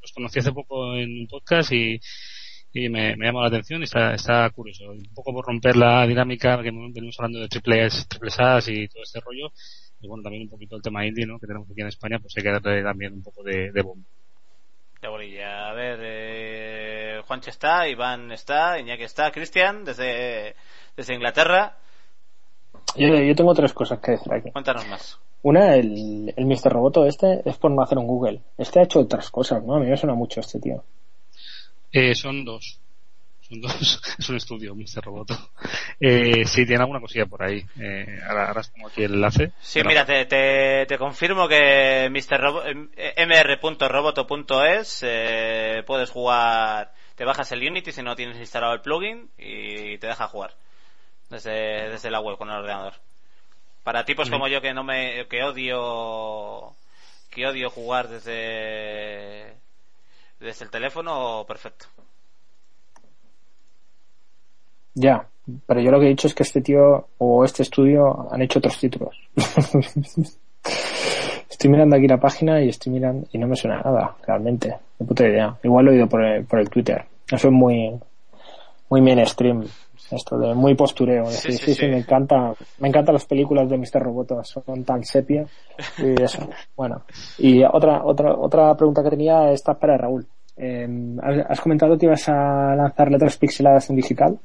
los 0.00 0.12
conocí 0.12 0.38
hace 0.38 0.52
poco 0.52 0.94
en 0.94 1.20
un 1.20 1.26
podcast 1.26 1.72
y, 1.72 2.00
y 2.72 2.88
me, 2.88 3.16
me 3.16 3.26
llamó 3.26 3.42
la 3.42 3.48
atención 3.48 3.80
y 3.80 3.84
está, 3.84 4.14
está 4.14 4.48
curioso. 4.50 4.90
Un 4.90 5.10
poco 5.14 5.32
por 5.32 5.46
romper 5.46 5.76
la 5.76 6.06
dinámica 6.06 6.56
que 6.62 6.70
venimos 6.70 7.18
hablando 7.18 7.40
de 7.40 7.48
triple 7.48 7.86
S, 7.86 8.06
triple 8.08 8.30
SAS 8.30 8.68
y 8.68 8.88
todo 8.88 9.02
este 9.02 9.20
rollo. 9.20 9.52
Y 10.00 10.06
bueno, 10.06 10.22
también 10.22 10.44
un 10.44 10.50
poquito 10.50 10.76
el 10.76 10.82
tema 10.82 11.04
indie, 11.06 11.26
¿no? 11.26 11.38
Que 11.38 11.46
tenemos 11.46 11.68
aquí 11.70 11.80
en 11.80 11.88
España, 11.88 12.18
pues 12.20 12.36
hay 12.36 12.42
que 12.42 12.50
darle 12.50 12.82
también 12.82 13.14
un 13.14 13.22
poco 13.22 13.42
de, 13.42 13.72
de. 13.72 13.84
De 15.00 15.08
bolilla. 15.08 15.68
A 15.68 15.72
ver, 15.74 15.98
eh, 16.02 17.22
Juanche 17.26 17.50
está, 17.50 17.88
Iván 17.88 18.32
está, 18.32 18.80
Iñaki 18.80 19.04
está, 19.04 19.30
Cristian, 19.30 19.84
desde, 19.84 20.56
desde 20.96 21.14
Inglaterra. 21.14 21.78
Yo, 22.96 23.14
yo 23.14 23.34
tengo 23.34 23.54
tres 23.54 23.72
cosas 23.72 23.98
que 24.00 24.12
decir 24.12 24.32
aquí. 24.32 24.50
Cuéntanos 24.50 24.86
más. 24.88 25.18
Una, 25.42 25.74
el, 25.76 26.32
el 26.36 26.46
Mr. 26.46 26.72
Roboto 26.72 27.06
este 27.06 27.42
es 27.48 27.56
por 27.58 27.70
no 27.70 27.82
hacer 27.82 27.98
un 27.98 28.06
Google. 28.06 28.40
Este 28.56 28.80
ha 28.80 28.84
hecho 28.84 29.00
otras 29.00 29.30
cosas, 29.30 29.62
¿no? 29.62 29.74
A 29.76 29.78
mí 29.80 29.86
me 29.86 29.96
suena 29.96 30.14
mucho 30.14 30.40
este 30.40 30.58
tío. 30.58 30.82
Eh, 31.92 32.14
son 32.14 32.44
dos. 32.44 32.80
Son 33.40 33.60
dos. 33.60 34.00
es 34.18 34.28
un 34.28 34.36
estudio, 34.36 34.74
Mr. 34.74 35.02
Roboto. 35.04 35.34
Eh, 36.00 36.44
sí, 36.44 36.66
tiene 36.66 36.80
alguna 36.82 37.00
cosilla 37.00 37.26
por 37.26 37.42
ahí. 37.42 37.64
Eh, 37.80 38.18
ahora, 38.28 38.48
ahora 38.48 38.62
aquí 38.86 39.02
el 39.04 39.14
enlace. 39.14 39.52
Sí, 39.60 39.78
Pero- 39.78 39.88
mira, 39.90 40.04
te, 40.04 40.24
te, 40.26 40.86
te 40.86 40.98
confirmo 40.98 41.46
que 41.46 42.08
Mr. 42.10 42.40
Robo- 42.40 42.62
eh, 42.66 43.26
mr.roboto.es 43.26 45.00
eh, 45.06 45.82
puedes 45.86 46.10
jugar, 46.10 46.92
te 47.14 47.24
bajas 47.24 47.52
el 47.52 47.66
Unity 47.68 47.92
si 47.92 48.02
no 48.02 48.16
tienes 48.16 48.38
instalado 48.38 48.74
el 48.74 48.80
plugin 48.80 49.30
y 49.38 49.98
te 49.98 50.06
deja 50.08 50.26
jugar 50.28 50.54
desde, 51.30 51.90
desde 51.90 52.10
la 52.10 52.20
web 52.20 52.38
con 52.38 52.50
el 52.50 52.56
ordenador. 52.56 52.94
Para 53.84 54.04
tipos 54.04 54.28
como 54.28 54.48
yo 54.48 54.60
que 54.60 54.74
no 54.74 54.84
me 54.84 55.26
que 55.28 55.42
odio 55.42 56.74
que 57.30 57.46
odio 57.46 57.70
jugar 57.70 58.08
desde 58.08 59.56
desde 60.40 60.64
el 60.64 60.70
teléfono, 60.70 61.44
perfecto. 61.46 61.86
Ya, 64.94 65.26
pero 65.66 65.80
yo 65.80 65.90
lo 65.90 66.00
que 66.00 66.06
he 66.06 66.10
dicho 66.10 66.26
es 66.26 66.34
que 66.34 66.42
este 66.42 66.60
tío 66.60 67.08
o 67.18 67.44
este 67.44 67.62
estudio 67.62 68.28
han 68.30 68.42
hecho 68.42 68.58
otros 68.58 68.78
títulos. 68.78 69.16
estoy 71.48 71.70
mirando 71.70 71.96
aquí 71.96 72.06
la 72.06 72.18
página 72.18 72.62
y 72.62 72.68
estoy 72.68 72.92
mirando 72.92 73.26
y 73.32 73.38
no 73.38 73.46
me 73.46 73.56
suena 73.56 73.80
nada, 73.80 74.16
realmente. 74.26 74.76
Ni 74.98 75.06
puta 75.06 75.26
idea. 75.26 75.56
Igual 75.62 75.86
lo 75.86 75.90
he 75.90 75.94
oído 75.94 76.08
por 76.08 76.24
el, 76.24 76.44
por 76.44 76.58
el 76.58 76.68
Twitter. 76.68 77.04
Eso 77.30 77.48
es 77.48 77.52
muy, 77.52 77.98
muy 78.90 79.00
mainstream. 79.00 79.64
Esto 80.10 80.38
de 80.38 80.54
muy 80.54 80.74
postureo. 80.74 81.26
Sí, 81.26 81.48
Decir, 81.48 81.52
sí, 81.52 81.58
sí, 81.58 81.74
sí, 81.74 81.80
sí. 81.80 81.86
me 81.88 81.98
encanta, 81.98 82.54
me 82.78 82.88
encantan 82.88 83.14
las 83.14 83.26
películas 83.26 83.68
de 83.68 83.76
Mr. 83.78 84.00
Roboto, 84.02 84.42
son 84.44 84.84
tan 84.84 85.04
sepia 85.04 85.44
y 85.98 86.22
eso. 86.22 86.48
Bueno, 86.76 87.02
y 87.38 87.62
otra, 87.64 88.02
otra, 88.04 88.34
otra 88.34 88.74
pregunta 88.76 89.02
que 89.02 89.10
tenía 89.10 89.50
está 89.52 89.74
para 89.78 89.96
Raúl. 89.98 90.26
Eh, 90.56 90.88
has 91.48 91.60
comentado 91.60 91.96
que 91.96 92.06
ibas 92.06 92.28
a 92.28 92.74
lanzar 92.74 93.10
letras 93.10 93.36
pixeladas 93.36 93.88
en 93.90 93.96
digital. 93.96 94.38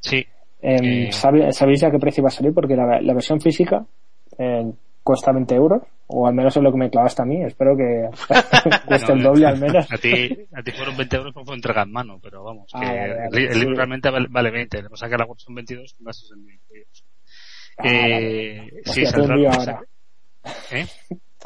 Sí, 0.00 0.24
Eh, 0.60 1.06
Eh. 1.08 1.12
¿sabe- 1.12 1.52
¿Sabéis 1.52 1.82
a 1.84 1.90
qué 1.90 1.98
precio 1.98 2.22
va 2.22 2.28
a 2.28 2.32
salir? 2.32 2.52
Porque 2.52 2.74
la, 2.76 3.00
la 3.00 3.14
versión 3.14 3.40
física 3.40 3.84
eh, 4.38 4.70
cuesta 5.02 5.32
20 5.32 5.54
euros, 5.54 5.82
o 6.08 6.26
al 6.26 6.34
menos 6.34 6.56
es 6.56 6.62
lo 6.62 6.72
que 6.72 6.78
me 6.78 6.90
clavaste 6.90 7.22
a 7.22 7.24
mí. 7.24 7.42
Espero 7.44 7.76
que 7.76 8.08
cueste 8.86 9.12
el 9.12 9.22
No, 9.22 9.28
doble 9.30 9.46
al 9.46 9.58
menos. 9.60 9.90
A 9.92 9.98
ti, 9.98 10.48
a 10.54 10.62
ti 10.62 10.72
fueron 10.72 10.96
20 10.96 11.16
euros 11.16 11.32
porque 11.34 11.46
fue 11.46 11.54
entrega 11.56 11.82
en 11.82 11.92
mano, 11.92 12.18
pero 12.22 12.42
vamos, 12.44 12.70
Ah, 12.74 12.80
que 12.80 12.86
vale, 12.86 13.14
vale, 13.14 13.28
el, 13.32 13.46
el 13.46 13.52
sí. 13.52 13.58
libro 13.60 13.76
realmente 13.76 14.10
vale, 14.10 14.26
vale 14.30 14.50
20, 14.50 14.82
le 14.82 14.90
pasa 14.90 15.08
que 15.08 15.16
la 15.16 15.24
web 15.26 15.38
son 15.38 15.54
22 15.54 15.94
con 15.94 16.04
gastos 16.06 16.32
en 16.32 16.40
incluidos. 16.54 17.04
Ah, 17.78 17.88
eh, 17.88 18.58
vale. 18.60 18.82
sí, 18.84 19.02
Hostia, 19.02 19.12
te 19.12 19.20
he 19.20 19.22
hundido 19.22 19.50
ahora. 19.52 19.82
¿Eh? 20.72 20.86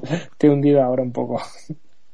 Te 0.39 0.47
he 0.47 0.51
hundido 0.51 0.82
ahora 0.82 1.02
un 1.02 1.12
poco. 1.12 1.43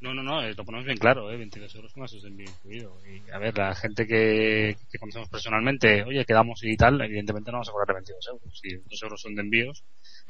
No, 0.01 0.13
no, 0.13 0.23
no, 0.23 0.41
eh, 0.41 0.53
lo 0.55 0.63
ponemos 0.63 0.85
bien 0.85 0.97
claro, 0.97 1.29
¿eh? 1.29 1.35
22 1.35 1.75
euros 1.75 1.91
con 1.93 2.01
gastos 2.01 2.21
de 2.23 2.29
envío 2.29 2.49
incluido. 2.49 2.97
Y 3.05 3.29
a 3.31 3.37
ver, 3.37 3.57
la 3.57 3.75
gente 3.75 4.07
que, 4.07 4.77
que 4.89 4.97
conocemos 4.97 5.27
personalmente, 5.27 6.03
oye, 6.03 6.23
quedamos 6.23 6.63
y 6.63 6.77
tal, 6.77 7.01
evidentemente 7.01 7.51
no 7.51 7.57
vamos 7.57 7.69
a 7.69 7.71
cobrar 7.73 7.95
22 7.95 8.27
euros. 8.29 8.59
Si 8.61 8.75
2 8.75 9.03
euros 9.03 9.21
son 9.21 9.35
de 9.35 9.41
envíos, 9.41 9.83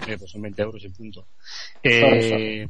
eh, 0.07 0.17
pues 0.17 0.31
son 0.31 0.41
20 0.41 0.61
euros 0.63 0.83
y 0.83 0.89
punto. 0.89 1.27
Eh, 1.83 2.67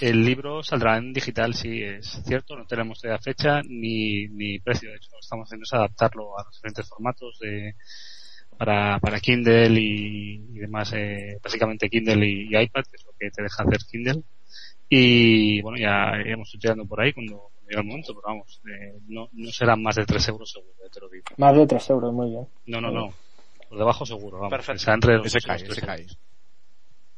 el 0.00 0.24
libro 0.24 0.62
saldrá 0.62 0.98
en 0.98 1.12
digital, 1.12 1.52
sí, 1.54 1.82
es 1.82 2.22
cierto, 2.24 2.56
no 2.56 2.64
tenemos 2.64 3.00
todavía 3.00 3.20
fecha 3.20 3.60
ni, 3.62 4.28
ni 4.28 4.60
precio. 4.60 4.88
De 4.90 4.96
hecho, 4.96 5.08
lo 5.10 5.16
que 5.16 5.24
estamos 5.24 5.48
haciendo 5.48 5.64
es 5.64 5.72
adaptarlo 5.72 6.38
a 6.38 6.44
los 6.44 6.54
diferentes 6.54 6.88
formatos 6.88 7.38
de, 7.40 7.74
para, 8.56 9.00
para 9.00 9.18
Kindle 9.18 9.80
y, 9.80 10.34
y 10.54 10.58
demás, 10.60 10.92
eh, 10.94 11.38
básicamente 11.42 11.88
Kindle 11.88 12.24
y, 12.24 12.42
y 12.50 12.56
iPad, 12.56 12.84
que 12.88 12.96
es 12.96 13.04
lo 13.04 13.12
que 13.18 13.30
te 13.30 13.42
deja 13.42 13.64
hacer 13.64 13.78
Kindle. 13.90 14.22
Y 14.92 15.62
bueno, 15.62 15.78
ya 15.78 16.20
iremos 16.20 16.52
estudiando 16.52 16.84
por 16.84 17.00
ahí 17.00 17.12
cuando, 17.12 17.50
llegue 17.68 17.80
el 17.80 17.86
momento, 17.86 18.12
pero 18.12 18.22
vamos, 18.26 18.60
eh, 18.66 18.98
no, 19.06 19.28
no 19.32 19.50
serán 19.52 19.80
más 19.82 19.94
de 19.94 20.04
3 20.04 20.28
euros 20.30 20.50
seguro, 20.50 20.72
eh, 20.84 20.88
te 20.92 20.98
lo 21.00 21.08
digo. 21.08 21.24
Más 21.36 21.54
de 21.56 21.64
3 21.66 21.90
euros, 21.90 22.12
muy 22.12 22.30
bien. 22.30 22.48
No, 22.66 22.80
no, 22.80 22.90
no. 22.90 23.10
Por 23.68 23.78
debajo 23.78 24.04
seguro, 24.04 24.38
vamos. 24.38 24.50
Perfecto. 24.50 24.92
Entre 24.92 25.16
los 25.16 25.26
Ese 25.26 25.46
cae, 25.46 25.62
ese 25.62 25.80
cae. 25.80 26.06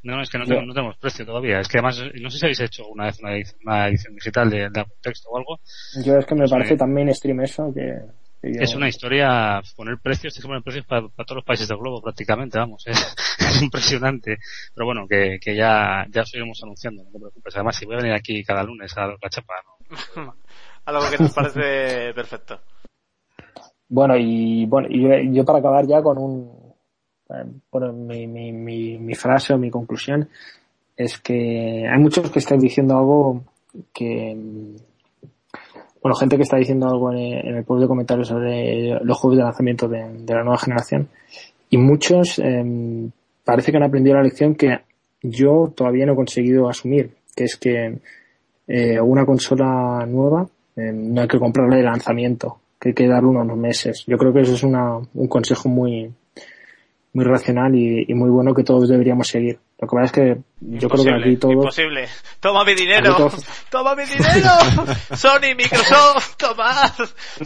No, 0.03 0.17
no, 0.17 0.23
es 0.23 0.29
que 0.29 0.37
no, 0.37 0.45
tenemos, 0.45 0.67
no 0.67 0.75
tenemos 0.75 0.97
precio 0.99 1.25
todavía. 1.25 1.61
Es 1.61 1.69
que 1.69 1.79
además, 1.79 2.03
no 2.21 2.29
sé 2.29 2.39
si 2.39 2.45
habéis 2.45 2.61
hecho 2.61 2.87
una 2.89 3.05
vez 3.07 3.19
una 3.21 3.35
edición, 3.37 3.61
una 3.65 3.89
edición 3.89 4.15
digital 4.17 4.51
de, 4.51 4.59
de 4.69 4.81
algún 4.81 4.97
texto 5.01 5.31
o 5.31 5.39
algo. 5.39 5.61
Yo 6.05 6.19
es 6.19 6.27
que 6.27 6.35
me 6.35 6.47
Sí. 6.47 6.53
parece 6.53 6.77
tan 6.77 6.93
mainstream 6.93 7.41
eso 7.41 7.73
que 7.73 7.99
yo- 8.43 8.61
Es 8.61 8.75
una 8.75 8.89
historia, 8.89 9.61
poner 9.77 9.99
precios, 9.99 10.33
tienes 10.35 10.45
que 10.45 10.49
poner 10.49 10.63
precios 10.63 10.87
para, 10.87 11.03
para 11.09 11.25
todos 11.27 11.37
los 11.37 11.45
países 11.45 11.69
del 11.69 11.79
globo 11.79 12.01
prácticamente, 12.03 12.59
vamos. 12.59 12.85
Es, 12.87 13.15
es 13.39 13.63
impresionante. 13.63 14.39
Pero 14.75 14.87
bueno, 14.87 15.07
que, 15.09 15.39
que 15.41 15.55
ya, 15.55 16.07
ya 16.11 16.23
os 16.23 16.35
iremos 16.35 16.63
anunciando, 16.63 17.03
no 17.05 17.11
te 17.11 17.19
preocupes. 17.19 17.55
Además, 17.57 17.77
si 17.77 17.87
voy 17.87 17.95
a 17.95 17.99
venir 17.99 18.13
aquí 18.15 18.43
cada 18.45 18.63
lunes 18.63 18.97
a 18.97 19.03
dar 19.03 19.17
la 19.23 19.31
chapa, 19.31 19.55
¿no? 20.17 20.35
Algo 20.87 21.11
que 21.11 21.19
nos 21.23 21.33
parece 21.33 22.13
perfecto. 22.15 22.61
Bueno, 23.89 24.17
y 24.17 24.65
bueno, 24.67 24.89
y 24.91 25.03
yo, 25.03 25.11
yo 25.33 25.45
para 25.45 25.59
acabar 25.59 25.87
ya 25.87 26.03
con 26.03 26.17
un, 26.19 26.75
eh, 27.31 27.45
bueno, 27.71 27.93
mi, 27.93 28.27
mi, 28.27 28.51
mi, 28.53 28.99
mi 28.99 29.15
frase 29.15 29.53
o 29.53 29.59
mi 29.59 29.71
conclusión 29.71 30.29
es 30.97 31.19
que 31.19 31.87
hay 31.89 31.99
muchos 31.99 32.31
que 32.31 32.39
están 32.39 32.59
diciendo 32.59 32.97
algo 32.97 33.45
que, 33.93 34.37
bueno, 36.03 36.17
gente 36.17 36.37
que 36.37 36.43
está 36.43 36.57
diciendo 36.57 36.89
algo 36.89 37.13
en 37.13 37.19
en 37.19 37.57
el 37.57 37.65
post 37.65 37.83
de 37.83 37.89
comentarios 37.89 38.29
sobre 38.29 38.99
los 39.05 39.19
juegos 39.19 39.39
de 39.39 39.45
lanzamiento 39.45 39.89
de, 39.89 40.05
de 40.19 40.35
la 40.35 40.43
nueva 40.43 40.59
generación 40.59 41.09
y 41.71 41.79
muchos 41.79 42.39
eh, 42.39 43.09
parece 43.45 43.71
que 43.71 43.79
han 43.79 43.85
aprendido 43.85 44.17
la 44.17 44.23
lección 44.23 44.55
que 44.55 44.81
yo 45.23 45.73
todavía 45.75 46.05
no 46.05 46.13
he 46.13 46.17
conseguido 46.17 46.69
asumir, 46.69 47.13
que 47.35 47.45
es 47.45 47.57
que 47.57 47.99
eh, 48.69 49.01
una 49.01 49.25
consola 49.25 50.05
nueva 50.07 50.47
eh, 50.77 50.93
no 50.93 51.23
hay 51.23 51.29
que 51.29 51.39
comprarla 51.39 51.77
de 51.77 51.83
lanzamiento, 51.83 52.59
que 52.79 52.91
hay 52.91 52.95
que 52.95 53.09
darle 53.09 53.29
unos 53.29 53.57
meses. 53.57 54.05
Yo 54.07 54.19
creo 54.19 54.33
que 54.33 54.41
eso 54.41 54.55
es 54.55 54.63
una, 54.63 54.99
un 54.99 55.29
consejo 55.29 55.69
muy 55.69 56.13
muy 57.15 57.25
racional 57.25 57.75
y, 57.75 58.07
y 58.09 58.15
muy 58.15 58.31
bueno 58.31 58.55
que 58.55 58.65
todos 58.65 58.89
deberíamos 58.89 59.29
seguir. 59.29 59.59
Lo 59.79 59.89
que 59.89 59.97
pasa 59.97 60.05
es 60.05 60.13
que 60.13 60.37
yo 60.61 60.89
creo 60.89 61.05
que 61.05 61.11
Imposible, 61.11 61.17
aquí 61.33 61.37
todos 61.37 61.55
imposible. 61.55 62.09
Toma 62.41 62.65
mi 62.65 62.75
dinero. 62.75 63.31
Toma 63.69 63.95
mi 63.97 64.05
dinero. 64.05 64.51
Sony, 65.17 65.55
Microsoft, 65.57 66.37
tomad, 66.37 66.91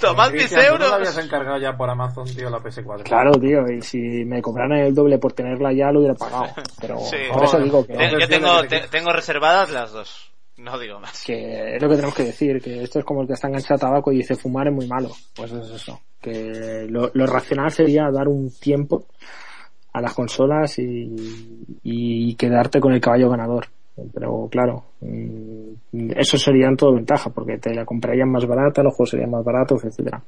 tomad 0.01 0.31
mis 0.33 0.49
¿tú 0.51 0.55
no 0.57 0.61
la 0.63 0.69
euros. 0.69 0.93
habías 0.93 1.19
encargado 1.19 1.59
ya 1.59 1.77
por 1.77 1.89
Amazon, 1.91 2.27
tío, 2.27 2.51
la 2.51 2.59
PS4? 2.59 3.03
Claro, 3.05 3.33
tío, 3.41 3.61
y 3.71 3.81
si 3.83 3.99
me 4.27 4.43
cobraran 4.43 4.79
el 4.79 4.95
doble 4.95 5.19
por 5.19 5.33
tenerla 5.33 5.73
ya 5.73 5.91
lo 5.91 6.01
hubiera 6.01 6.15
pagado. 6.15 6.47
Pero 6.81 6.99
Sí. 7.01 7.17
por 7.33 7.45
eso 7.45 7.59
digo 7.59 7.87
que, 7.87 7.95
Te- 7.95 8.21
Yo 8.21 8.29
tengo, 8.29 8.63
te- 8.65 8.89
tengo 8.89 9.13
reservadas 9.13 9.71
las 9.71 9.93
dos. 9.93 10.31
No 10.59 10.79
digo 10.79 10.99
más. 11.01 11.23
que 11.25 11.77
es 11.77 11.83
lo 11.83 11.89
que 11.89 11.97
tenemos 11.97 12.15
que 12.15 12.25
decir, 12.25 12.63
que 12.63 12.83
esto 12.83 12.99
es 12.99 13.05
como 13.05 13.21
el 13.23 13.27
que 13.27 13.35
está 13.35 13.47
enganchado 13.49 13.75
a 13.75 13.79
tabaco 13.79 14.11
y 14.13 14.19
dice 14.19 14.37
fumar 14.37 14.69
es 14.69 14.75
muy 14.75 14.87
malo. 14.87 15.11
Pues 15.35 15.53
es 15.53 15.69
eso. 15.71 16.01
Que 16.21 16.87
lo, 16.89 17.11
lo 17.13 17.27
racional 17.27 17.71
sería 17.71 18.11
dar 18.11 18.27
un 18.29 18.51
tiempo 18.59 19.07
a 19.97 20.01
las 20.03 20.13
consolas 20.13 20.79
y, 20.79 21.11
y 21.83 22.35
quedarte 22.35 22.81
con 22.81 22.93
el 22.93 23.01
caballo 23.01 23.31
ganador. 23.31 23.67
Pero 24.13 24.47
claro, 24.51 24.85
mm, 25.01 26.11
eso 26.17 26.37
sería 26.37 26.69
en 26.69 26.77
todo 26.77 26.95
ventaja, 26.95 27.31
porque 27.31 27.57
te 27.57 27.75
la 27.75 27.87
comprarían 27.87 28.31
más 28.31 28.47
barata, 28.47 28.83
los 28.83 28.95
juegos 28.95 29.11
serían 29.11 29.31
más 29.31 29.43
baratos, 29.43 29.83
etcétera. 29.85 30.23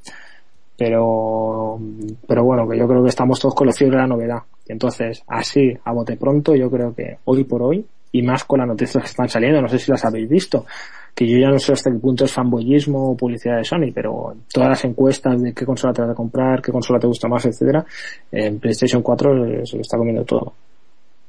Pero, 0.75 1.79
pero 2.27 2.45
bueno, 2.45 2.67
que 2.67 2.79
yo 2.79 2.89
creo 2.89 3.03
que 3.03 3.11
estamos 3.11 3.39
todos 3.39 3.55
con 3.55 3.67
la 3.67 3.75
fiebre 3.75 3.97
de 3.97 4.03
la 4.03 4.09
novedad. 4.09 4.43
Entonces, 4.67 5.23
así, 5.27 5.77
a 5.85 5.93
bote 5.93 6.17
pronto, 6.17 6.55
yo 6.55 6.71
creo 6.71 6.95
que 6.95 7.19
hoy 7.25 7.45
por 7.45 7.63
hoy, 7.63 7.85
y 8.13 8.23
más 8.23 8.45
con 8.45 8.61
las 8.61 8.69
noticias 8.69 9.03
que 9.03 9.11
están 9.11 9.29
saliendo, 9.29 9.61
no 9.61 9.69
sé 9.69 9.79
si 9.79 9.91
las 9.91 10.05
habéis 10.05 10.29
visto, 10.29 10.67
que 11.15 11.27
yo 11.27 11.39
ya 11.39 11.49
no 11.49 11.59
sé 11.59 11.73
hasta 11.73 11.91
qué 11.91 11.99
punto 11.99 12.25
es 12.25 12.33
fanboyismo 12.33 13.11
o 13.11 13.17
publicidad 13.17 13.57
de 13.57 13.65
Sony, 13.65 13.93
pero 13.95 14.35
todas 14.53 14.69
las 14.69 14.85
encuestas 14.85 15.43
de 15.43 15.53
qué 15.53 15.67
consola 15.67 15.93
te 15.93 16.03
vas 16.03 16.11
a 16.13 16.15
comprar, 16.15 16.63
qué 16.63 16.71
consola 16.71 17.01
te 17.01 17.07
gusta 17.07 17.29
más, 17.29 17.45
etcétera, 17.45 17.85
en 18.31 18.59
PlayStation 18.59 19.03
4 19.03 19.67
se 19.67 19.77
lo 19.77 19.83
está 19.83 19.99
comiendo 19.99 20.25
todo. 20.25 20.53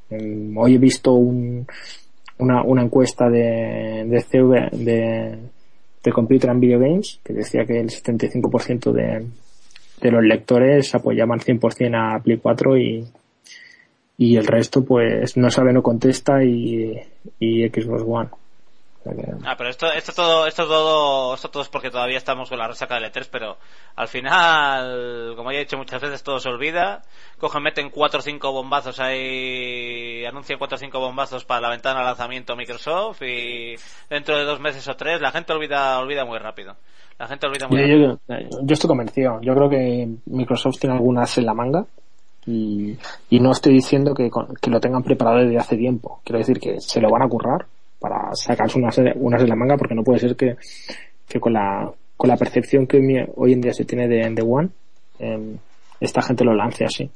Em, 0.10 0.58
Hoy 0.58 0.76
he 0.76 0.78
visto 0.78 1.14
un, 1.14 1.66
una, 2.38 2.64
una 2.64 2.84
encuesta 2.84 3.30
de, 3.30 4.06
de 4.08 4.22
CV, 4.22 4.70
de, 4.72 5.38
de 6.04 6.12
Computer 6.12 6.50
and 6.50 6.62
Video 6.62 6.80
Games, 6.80 7.20
que 7.24 7.34
decía 7.34 7.66
que 7.66 7.80
el 7.80 7.90
75% 7.90 8.92
de, 8.92 9.26
de 10.02 10.12
los 10.12 10.24
lectores 10.24 10.94
apoyaban 10.96 11.40
100% 11.40 11.96
a 11.96 12.22
Play 12.22 12.38
4 12.38 12.78
y, 12.78 13.08
y 14.20 14.36
el 14.36 14.46
resto 14.46 14.84
pues 14.86 15.36
no 15.38 15.50
sabe, 15.50 15.74
no 15.74 15.82
contesta 15.82 16.44
y, 16.44 16.94
y 17.40 17.68
Xbox 17.70 18.04
One. 18.06 18.30
Ah, 19.46 19.56
pero 19.58 19.70
esto, 19.70 19.92
esto 19.92 20.12
todo, 20.14 20.46
esto 20.46 20.68
todo, 20.68 21.34
esto 21.34 21.50
todo 21.50 21.64
es 21.64 21.70
porque 21.70 21.90
todavía 21.90 22.18
estamos 22.18 22.50
con 22.50 22.60
la 22.60 22.68
resaca 22.68 22.96
del 22.96 23.06
E3, 23.12 23.28
pero 23.32 23.58
al 23.96 24.08
final, 24.10 25.34
como 25.36 25.52
ya 25.52 25.58
he 25.60 25.62
dicho 25.62 25.78
muchas 25.78 26.02
veces, 26.02 26.22
todo 26.22 26.40
se 26.40 26.50
olvida. 26.50 27.02
Cogen, 27.40 27.64
meten 27.64 27.90
cuatro 27.90 28.20
o 28.20 28.22
cinco 28.22 28.52
bombazos 28.52 29.00
ahí, 29.00 30.26
anuncian 30.26 30.60
cuatro 30.60 30.76
o 30.76 30.80
cinco 30.80 31.00
bombazos 31.00 31.46
para 31.46 31.62
la 31.62 31.70
ventana 31.70 32.02
de 32.02 32.06
lanzamiento 32.08 32.56
Microsoft 32.56 33.22
y 33.24 33.76
dentro 34.10 34.38
de 34.38 34.44
dos 34.44 34.60
meses 34.60 34.88
o 34.88 34.96
tres 34.96 35.22
la 35.22 35.32
gente 35.32 35.54
olvida, 35.54 35.98
olvida 35.98 36.26
muy 36.26 36.38
rápido. 36.38 36.76
La 37.18 37.28
gente 37.28 37.48
olvida 37.48 37.68
muy 37.68 37.78
Yo, 37.80 37.88
rápido. 37.88 38.20
yo- 38.52 38.60
yo 38.64 38.74
estoy 38.74 38.88
convencido. 38.90 39.40
Yo 39.42 39.56
creo 39.56 39.70
que 39.70 40.08
Microsoft 40.26 40.78
tiene 40.80 40.96
algunas 40.98 41.38
en 41.38 41.46
la 41.46 41.54
manga 41.54 41.86
y, 42.46 42.98
y 43.30 43.40
no 43.40 43.52
estoy 43.52 43.74
diciendo 43.74 44.14
que, 44.14 44.30
con- 44.30 44.54
que 44.62 44.70
lo 44.70 44.80
tengan 44.80 45.04
preparado 45.04 45.40
desde 45.40 45.58
hace 45.58 45.78
tiempo. 45.78 46.22
Quiero 46.24 46.40
decir 46.40 46.60
que 46.60 46.80
se 46.80 47.00
lo 47.02 47.10
van 47.10 47.22
a 47.24 47.28
currar 47.30 47.66
para 48.00 48.34
sacarse 48.34 48.78
unas, 48.80 48.98
unas 49.16 49.42
en 49.42 49.50
la 49.50 49.56
manga 49.56 49.78
porque 49.78 49.96
no 49.96 50.04
puede 50.04 50.20
ser 50.20 50.36
que, 50.36 50.56
que 51.28 51.40
con 51.40 51.54
la 51.54 51.92
con 52.18 52.28
la 52.28 52.36
percepción 52.36 52.86
que 52.86 53.30
hoy 53.38 53.54
en 53.54 53.62
día 53.62 53.74
se 53.74 53.86
tiene 53.86 54.06
de, 54.10 54.30
de 54.30 54.42
One 54.42 54.70
em, 55.20 55.58
esta 56.02 56.22
gente 56.22 56.44
lo 56.44 56.54
lance 56.54 56.84
así. 56.84 57.10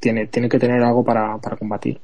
Tiene, 0.00 0.26
tiene 0.26 0.48
que 0.48 0.58
tener 0.58 0.82
algo 0.82 1.04
para, 1.04 1.38
para 1.38 1.56
combatir. 1.56 2.00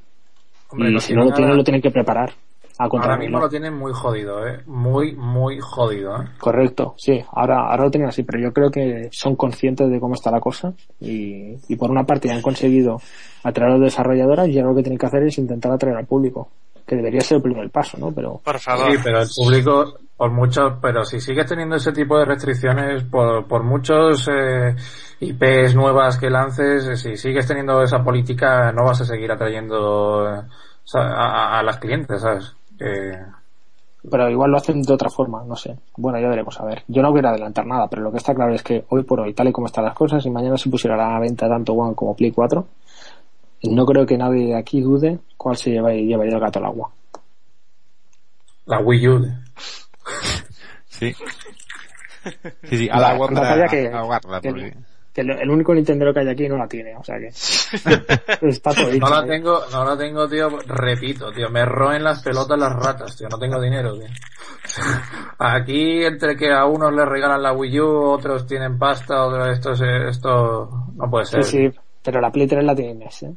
Hombre, 0.69 0.89
y 0.89 0.93
no 0.93 0.99
si 1.01 1.13
no 1.13 1.25
lo 1.25 1.31
tienen, 1.33 1.57
lo 1.57 1.63
tienen 1.65 1.81
que 1.81 1.91
preparar. 1.91 2.31
A 2.79 2.85
Ahora 2.85 3.17
mismo 3.17 3.39
lo 3.41 3.49
tienen 3.49 3.73
muy 3.77 3.91
jodido, 3.93 4.47
¿eh? 4.47 4.61
Muy, 4.65 5.13
muy 5.13 5.59
jodido, 5.59 6.15
¿eh? 6.21 6.25
Correcto, 6.39 6.95
sí, 6.97 7.21
ahora, 7.33 7.69
ahora 7.69 7.83
lo 7.83 7.91
tienen 7.91 8.07
así, 8.07 8.23
pero 8.23 8.39
yo 8.39 8.53
creo 8.53 8.71
que 8.71 9.09
son 9.11 9.35
conscientes 9.35 9.89
de 9.89 9.99
cómo 9.99 10.13
está 10.13 10.31
la 10.31 10.39
cosa 10.39 10.73
y, 10.99 11.55
y 11.67 11.75
por 11.75 11.91
una 11.91 12.05
parte 12.05 12.31
han 12.31 12.41
conseguido 12.41 13.01
atraer 13.43 13.71
a 13.71 13.73
los 13.75 13.83
desarrolladores 13.83 14.47
y 14.47 14.57
ahora 14.59 14.69
lo 14.71 14.75
que 14.77 14.83
tienen 14.83 14.97
que 14.97 15.05
hacer 15.07 15.23
es 15.23 15.37
intentar 15.37 15.73
atraer 15.73 15.97
al 15.97 16.05
público, 16.05 16.49
que 16.87 16.95
debería 16.95 17.19
ser 17.19 17.35
el 17.37 17.43
primer 17.43 17.69
paso, 17.69 17.97
¿no? 17.97 18.11
Pero 18.13 18.39
Por 18.43 18.59
favor. 18.59 18.91
Sí, 18.93 18.97
pero 19.03 19.21
el 19.23 19.27
público, 19.35 19.99
por 20.15 20.31
muchos, 20.31 20.73
pero 20.81 21.03
si 21.03 21.19
sigues 21.19 21.47
teniendo 21.47 21.75
ese 21.75 21.91
tipo 21.91 22.17
de 22.17 22.23
restricciones, 22.25 23.03
por, 23.03 23.45
por 23.45 23.63
muchos 23.63 24.25
eh, 24.31 24.73
IPs 25.19 25.75
nuevas 25.75 26.17
que 26.17 26.29
lances, 26.29 26.87
eh, 26.87 26.95
si 26.95 27.17
sigues 27.17 27.45
teniendo 27.45 27.83
esa 27.83 28.01
política, 28.01 28.71
no 28.71 28.85
vas 28.85 29.01
a 29.01 29.05
seguir 29.05 29.29
atrayendo 29.33 30.29
eh, 30.33 30.41
sa- 30.85 31.01
a, 31.01 31.55
a- 31.57 31.59
a 31.59 31.63
las 31.63 31.77
clientes, 31.77 32.21
¿sabes? 32.21 32.55
Eh, 32.79 33.25
pero 34.09 34.29
igual 34.29 34.51
lo 34.51 34.57
hacen 34.57 34.81
de 34.81 34.93
otra 34.93 35.09
forma, 35.09 35.43
no 35.43 35.55
sé. 35.55 35.77
Bueno, 35.97 36.19
ya 36.19 36.29
veremos 36.29 36.59
a 36.59 36.65
ver. 36.65 36.83
Yo 36.87 37.01
no 37.01 37.11
quiero 37.11 37.29
adelantar 37.29 37.65
nada, 37.65 37.87
pero 37.89 38.01
lo 38.01 38.11
que 38.11 38.17
está 38.17 38.33
claro 38.33 38.53
es 38.53 38.63
que 38.63 38.85
hoy 38.89 39.03
por 39.03 39.19
hoy, 39.19 39.33
tal 39.33 39.49
y 39.49 39.51
como 39.51 39.67
están 39.67 39.83
las 39.85 39.93
cosas, 39.95 40.25
y 40.25 40.29
mañana 40.29 40.57
se 40.57 40.69
pusiera 40.69 40.95
a 40.95 41.13
la 41.13 41.19
venta 41.19 41.49
tanto 41.49 41.73
One 41.73 41.95
como 41.95 42.15
Play 42.15 42.31
4, 42.31 42.65
no 43.63 43.85
creo 43.85 44.05
que 44.05 44.17
nadie 44.17 44.55
aquí 44.55 44.79
dude 44.81 45.19
cuál 45.35 45.57
se 45.57 45.71
lleva, 45.71 45.91
llevaría 45.91 46.35
el 46.35 46.39
gato 46.39 46.59
al 46.59 46.65
agua. 46.65 46.91
la 48.65 48.79
Wii 48.79 49.07
U. 49.09 49.25
Sí. 50.85 51.13
Sí, 52.63 52.77
sí, 52.77 52.89
al 52.89 53.01
La- 53.01 53.09
agua 53.11 53.27
la 53.31 53.33
para 53.41 53.49
batalla 53.49 53.67
que- 53.67 53.87
ahogarla. 53.89 54.41
que- 54.41 54.49
porque- 54.49 54.77
Que 55.19 55.23
el, 55.23 55.31
el 55.41 55.49
único 55.49 55.73
Nintendo 55.73 56.13
que 56.13 56.21
hay 56.21 56.29
aquí 56.29 56.47
no 56.47 56.55
la 56.57 56.65
tiene, 56.67 56.95
o 56.95 57.03
sea 57.03 57.17
que 57.19 57.27
está 57.27 58.73
todo 58.73 58.89
dicho. 58.89 59.05
No 59.05 59.09
la 59.09 59.25
¿eh? 59.25 59.27
tengo, 59.27 59.59
no 59.71 59.83
la 59.83 59.97
tengo, 59.97 60.29
tío, 60.29 60.47
repito, 60.65 61.29
tío, 61.33 61.49
me 61.49 61.65
roen 61.65 62.03
las 62.05 62.23
pelotas 62.23 62.57
las 62.57 62.73
ratas, 62.73 63.17
tío, 63.17 63.27
no 63.29 63.37
tengo 63.37 63.59
dinero, 63.61 63.95
tío. 63.99 64.07
Aquí, 65.39 66.03
entre 66.05 66.37
que 66.37 66.51
a 66.51 66.65
unos 66.65 66.93
les 66.93 67.05
regalan 67.05 67.41
la 67.43 67.51
Wii 67.53 67.79
U, 67.81 68.01
otros 68.11 68.47
tienen 68.47 68.77
pasta, 68.79 69.25
otros, 69.25 69.49
esto, 69.49 69.75
se- 69.75 70.07
esto, 70.07 70.69
no 70.95 71.09
puede 71.09 71.25
ser. 71.25 71.43
Sí, 71.43 71.69
sí, 71.69 71.79
pero 72.03 72.21
la 72.21 72.31
Play 72.31 72.47
3 72.47 72.63
la 72.63 72.75
tiene 72.75 72.91
Inés, 72.91 73.23
¿eh? 73.23 73.33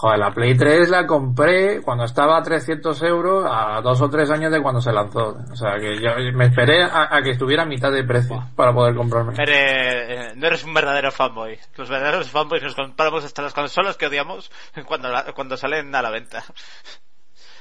Joder, 0.00 0.18
la 0.20 0.30
Play 0.30 0.56
3 0.56 0.88
la 0.90 1.06
compré 1.08 1.82
cuando 1.82 2.04
estaba 2.04 2.38
a 2.38 2.42
300 2.42 3.02
euros 3.02 3.44
a 3.50 3.80
dos 3.80 4.00
o 4.00 4.08
tres 4.08 4.30
años 4.30 4.52
de 4.52 4.62
cuando 4.62 4.80
se 4.80 4.92
lanzó. 4.92 5.36
O 5.50 5.56
sea, 5.56 5.76
que 5.80 6.00
yo 6.00 6.10
me 6.34 6.46
esperé 6.46 6.84
a, 6.84 7.08
a 7.16 7.20
que 7.20 7.30
estuviera 7.30 7.64
a 7.64 7.66
mitad 7.66 7.90
de 7.90 8.04
precio 8.04 8.40
para 8.54 8.72
poder 8.72 8.94
comprarme. 8.94 9.34
Eres- 9.42 9.50
eh, 9.56 10.32
no 10.36 10.46
eres 10.46 10.62
un 10.62 10.72
verdadero 10.72 11.10
fanboy. 11.10 11.58
Los 11.76 11.88
verdaderos 11.88 12.30
fanboys 12.30 12.62
nos 12.62 12.76
compramos 12.76 13.24
hasta 13.24 13.42
las 13.42 13.52
consolas 13.54 13.96
que 13.96 14.06
odiamos 14.06 14.52
cuando, 14.86 15.08
la- 15.08 15.32
cuando 15.32 15.56
salen 15.56 15.92
a 15.92 16.00
la 16.00 16.10
venta. 16.10 16.44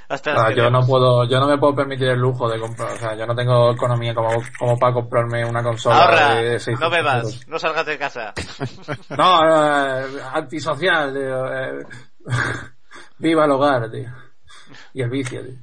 Hasta 0.09 0.31
las 0.31 0.41
Ah, 0.45 0.51
yo 0.53 0.69
no 0.69 0.85
puedo, 0.85 1.25
yo 1.25 1.37
no 1.37 1.47
me 1.47 1.57
puedo 1.57 1.75
permitir 1.75 2.07
el 2.07 2.19
lujo 2.19 2.47
de 2.47 2.57
comprar, 2.61 2.93
o 2.93 2.97
sea, 2.97 3.13
yo 3.15 3.25
no 3.27 3.35
tengo 3.35 3.71
economía 3.71 4.15
como, 4.15 4.41
como 4.57 4.79
para 4.79 4.93
comprarme 4.93 5.43
una 5.43 5.61
consola 5.61 6.35
de 6.35 6.51
600 6.61 6.79
no 6.79 6.89
bebas, 6.89 7.15
euros. 7.23 7.47
no 7.49 7.59
salgas 7.59 7.85
de 7.87 7.97
casa. 7.97 8.33
No, 9.17 9.41
eh, 9.43 10.05
antisocial, 10.33 11.13
tío. 11.13 11.53
eh. 11.53 11.85
Viva 13.17 13.45
el 13.45 13.51
hogar, 13.51 13.89
tío. 13.91 14.09
Y 14.93 15.01
el 15.01 15.09
vicio, 15.09 15.43
tío. 15.43 15.55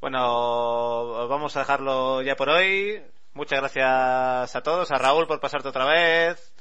Bueno, 0.00 1.28
vamos 1.28 1.56
a 1.56 1.60
dejarlo 1.60 2.22
ya 2.22 2.36
por 2.36 2.48
hoy. 2.50 3.02
Muchas 3.32 3.60
gracias 3.60 4.54
a 4.56 4.62
todos, 4.62 4.90
a 4.92 4.98
Raúl 4.98 5.26
por 5.26 5.40
pasarte 5.40 5.68
otra 5.68 5.84
vez, 5.86 6.52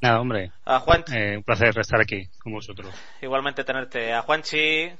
Nada, 0.00 0.20
hombre. 0.20 0.50
a 0.64 0.80
Juan, 0.80 1.04
Eh, 1.12 1.36
un 1.36 1.44
placer 1.44 1.78
estar 1.78 2.00
aquí 2.00 2.28
con 2.42 2.52
vosotros. 2.52 2.92
igualmente 3.22 3.62
tenerte, 3.64 4.12
a 4.12 4.22
Juanchi, 4.22 4.90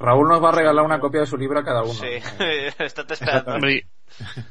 Raúl 0.00 0.28
nos 0.28 0.42
va 0.42 0.48
a 0.48 0.52
regalar 0.52 0.84
una 0.84 0.98
copia 0.98 1.20
de 1.20 1.26
su 1.26 1.36
libro 1.36 1.60
a 1.60 1.64
cada 1.64 1.82
uno. 1.82 1.92
sí, 1.94 2.06
estate 2.78 3.14
esperando. 3.14 3.54
Hombre, 3.54 3.86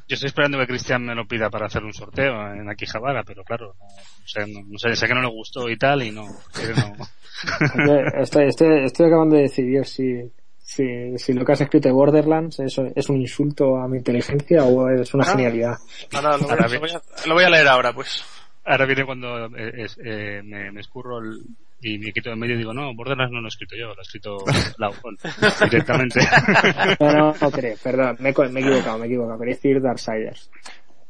yo 0.07 0.13
estoy 0.13 0.27
esperando 0.27 0.57
que 0.59 0.67
Cristian 0.67 1.03
me 1.05 1.15
lo 1.15 1.27
pida 1.27 1.49
para 1.49 1.65
hacer 1.67 1.84
un 1.84 1.93
sorteo 1.93 2.53
en 2.53 2.69
Aquijabara, 2.69 3.23
pero 3.23 3.43
claro, 3.43 3.75
no, 3.79 3.85
no 3.88 4.27
sé, 4.27 4.47
no, 4.47 4.59
no 4.67 4.77
sé, 4.79 4.95
sé 4.95 5.07
que 5.07 5.13
no 5.13 5.21
le 5.21 5.29
gustó 5.29 5.69
y 5.69 5.77
tal, 5.77 6.03
y 6.03 6.11
no, 6.11 6.25
Estoy, 8.21 8.47
estoy, 8.47 8.85
estoy 8.85 9.05
acabando 9.07 9.35
de 9.35 9.43
decidir 9.43 9.85
si, 9.85 10.31
si, 10.57 11.17
si 11.17 11.34
lo 11.34 11.45
que 11.45 11.51
has 11.51 11.61
escrito 11.61 11.88
de 11.88 11.93
Borderlands 11.93 12.59
es, 12.59 12.77
es 12.95 13.09
un 13.09 13.17
insulto 13.21 13.77
a 13.77 13.88
mi 13.88 13.97
inteligencia 13.97 14.63
o 14.63 14.89
es 14.89 15.13
una 15.13 15.23
Ah. 15.25 15.31
genialidad. 15.31 15.75
Ahora 16.13 16.38
lo 16.38 16.43
voy, 16.47 16.49
a, 16.49 16.53
Ahora 16.53 16.67
lo 16.67 16.79
voy 16.79 16.89
a- 16.91 17.27
lo 17.27 17.34
voy 17.35 17.43
a 17.43 17.49
leer 17.49 17.67
ahora, 17.67 17.93
pues. 17.93 18.23
Ahora 18.65 18.85
viene 18.85 19.05
cuando 19.05 19.45
eh, 19.55 19.71
es- 19.85 19.97
eh, 20.03 20.41
me, 20.43 20.71
me 20.71 20.81
escurro 20.81 21.19
el- 21.19 21.41
y 21.81 21.99
me 21.99 22.11
quito 22.11 22.29
de 22.29 22.35
medio 22.35 22.55
y 22.55 22.59
digo, 22.59 22.73
no, 22.73 22.93
Borderlands 22.95 23.31
no 23.31 23.41
lo 23.41 23.47
he 23.47 23.49
escrito 23.49 23.75
yo, 23.75 23.87
lo 23.87 23.99
ha 23.99 24.01
escrito 24.01 24.37
Laufón 24.77 25.17
directamente. 25.69 26.19
No, 26.99 27.11
no, 27.11 27.33
no 27.39 27.51
creo, 27.51 27.75
perdón, 27.83 28.17
me, 28.19 28.33
me 28.49 28.59
he 28.59 28.63
equivocado, 28.63 28.97
me 28.97 29.05
he 29.05 29.07
equivocado. 29.07 29.39
Quería 29.39 29.55
decir 29.55 29.81
Darksiders. 29.81 30.49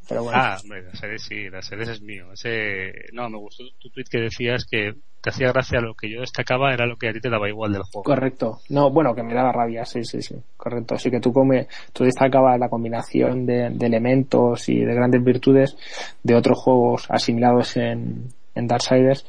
Pero 0.07 0.23
bueno, 0.23 0.39
ah, 0.41 0.57
hombre, 0.61 0.83
serie 0.95 1.19
sí, 1.19 1.47
serie 1.61 1.91
es 1.91 2.01
mío. 2.01 2.31
Ese, 2.31 2.93
no, 3.11 3.29
me 3.29 3.37
gustó 3.37 3.63
tu 3.77 3.89
tweet 3.89 4.05
que 4.09 4.19
decías 4.19 4.65
que 4.65 4.93
te 5.21 5.29
hacía 5.29 5.51
gracia 5.51 5.81
lo 5.81 5.95
que 5.95 6.09
yo 6.09 6.21
destacaba 6.21 6.73
era 6.73 6.85
lo 6.85 6.95
que 6.95 7.09
a 7.09 7.13
ti 7.13 7.19
te 7.19 7.29
daba 7.29 7.49
igual 7.49 7.73
del 7.73 7.83
juego. 7.83 8.03
correcto. 8.03 8.59
No, 8.69 8.89
bueno, 8.89 9.13
que 9.13 9.23
me 9.23 9.33
daba 9.33 9.51
rabia, 9.51 9.83
sí, 9.83 10.05
sí, 10.05 10.21
sí, 10.21 10.35
correcto. 10.55 10.95
Así 10.95 11.11
que 11.11 11.19
tú, 11.19 11.33
come, 11.33 11.67
tú 11.91 12.05
destacabas 12.05 12.57
la 12.57 12.69
combinación 12.69 13.45
de, 13.45 13.69
de 13.71 13.85
elementos 13.85 14.69
y 14.69 14.79
de 14.79 14.93
grandes 14.93 15.23
virtudes 15.23 15.75
de 16.23 16.35
otros 16.35 16.57
juegos 16.57 17.05
asimilados 17.09 17.75
en, 17.75 18.29
en 18.55 18.67
Darksiders 18.67 19.25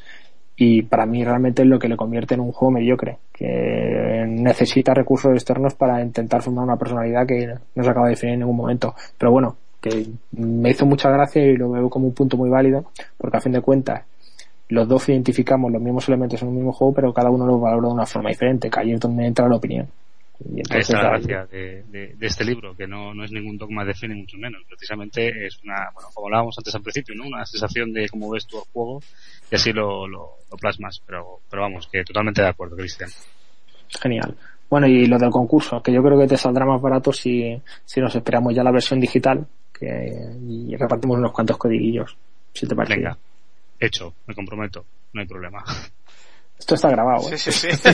y 0.60 0.82
para 0.82 1.06
mí 1.06 1.24
realmente 1.24 1.62
es 1.62 1.68
lo 1.68 1.78
que 1.78 1.88
le 1.88 1.96
convierte 1.96 2.34
en 2.34 2.40
un 2.40 2.50
juego 2.50 2.72
mediocre, 2.72 3.18
que 3.32 4.24
necesita 4.26 4.92
recursos 4.92 5.32
externos 5.32 5.74
para 5.74 6.02
intentar 6.02 6.42
formar 6.42 6.64
una 6.64 6.76
personalidad 6.76 7.26
que 7.26 7.54
no 7.76 7.84
se 7.84 7.88
acaba 7.88 8.06
de 8.06 8.14
definir 8.14 8.34
en 8.34 8.40
ningún 8.40 8.56
momento. 8.56 8.92
Pero 9.16 9.30
bueno, 9.30 9.56
que 9.80 10.08
me 10.32 10.70
hizo 10.70 10.84
mucha 10.84 11.10
gracia 11.10 11.44
y 11.44 11.56
lo 11.56 11.70
veo 11.70 11.88
como 11.88 12.08
un 12.08 12.12
punto 12.12 12.36
muy 12.36 12.50
válido, 12.50 12.86
porque 13.16 13.36
a 13.36 13.40
fin 13.40 13.52
de 13.52 13.60
cuentas 13.60 14.02
los 14.70 14.88
dos 14.88 15.08
identificamos 15.08 15.70
los 15.70 15.80
mismos 15.80 16.08
elementos 16.08 16.42
en 16.42 16.48
un 16.48 16.56
mismo 16.56 16.72
juego, 16.72 16.92
pero 16.92 17.14
cada 17.14 17.30
uno 17.30 17.46
los 17.46 17.60
valora 17.60 17.86
de 17.86 17.94
una 17.94 18.06
forma 18.06 18.30
diferente, 18.30 18.68
que 18.68 18.80
ahí 18.80 18.92
es 18.92 19.00
donde 19.00 19.26
entra 19.26 19.48
la 19.48 19.56
opinión. 19.56 19.86
Y 20.40 20.58
entonces, 20.60 20.90
está 20.90 21.02
la 21.02 21.08
ahí- 21.16 21.22
gracia 21.24 21.46
de, 21.46 21.82
de- 21.84 22.14
de 22.14 22.26
este 22.26 22.44
libro, 22.44 22.74
que 22.76 22.86
no, 22.86 23.12
no 23.12 23.24
es 23.24 23.32
ningún 23.32 23.58
dogma 23.58 23.84
de 23.84 23.94
fe 23.94 24.06
ni 24.08 24.14
mucho 24.20 24.36
menos. 24.38 24.62
Precisamente 24.68 25.46
es 25.46 25.58
una, 25.64 25.90
bueno, 25.92 26.08
como 26.14 26.26
hablábamos 26.28 26.56
antes 26.58 26.74
al 26.74 26.82
principio, 26.82 27.14
¿no? 27.16 27.26
Una 27.26 27.44
sensación 27.44 27.92
de 27.92 28.08
cómo 28.08 28.30
ves 28.30 28.46
tú 28.46 28.58
el 28.58 28.64
juego 28.72 29.02
y 29.50 29.54
así 29.56 29.72
lo, 29.72 30.06
lo, 30.06 30.30
lo 30.50 30.56
plasmas. 30.56 31.00
Pero, 31.04 31.40
pero 31.50 31.62
vamos, 31.62 31.88
que 31.90 32.04
totalmente 32.04 32.42
de 32.42 32.48
acuerdo, 32.48 32.76
Cristian. 32.76 33.10
Genial. 34.00 34.36
Bueno, 34.70 34.86
y 34.86 35.06
lo 35.06 35.18
del 35.18 35.30
concurso, 35.30 35.82
que 35.82 35.92
yo 35.92 36.02
creo 36.02 36.18
que 36.18 36.26
te 36.26 36.36
saldrá 36.36 36.66
más 36.66 36.80
barato 36.80 37.12
si, 37.12 37.60
si 37.84 38.00
nos 38.00 38.14
esperamos 38.14 38.54
ya 38.54 38.62
la 38.62 38.70
versión 38.70 39.00
digital 39.00 39.46
que, 39.72 40.12
y 40.46 40.76
repartimos 40.76 41.16
unos 41.18 41.32
cuantos 41.32 41.56
codiguillos, 41.56 42.16
si 42.52 42.66
te 42.66 42.76
parece. 42.76 42.96
Venga, 42.96 43.16
hecho, 43.80 44.14
me 44.26 44.34
comprometo, 44.34 44.84
no 45.14 45.20
hay 45.20 45.26
problema. 45.26 45.64
Esto 46.58 46.74
está 46.74 46.90
grabado, 46.90 47.30
¿eh? 47.32 47.38
Sí, 47.38 47.52
sí, 47.52 47.70
sí. 47.70 47.88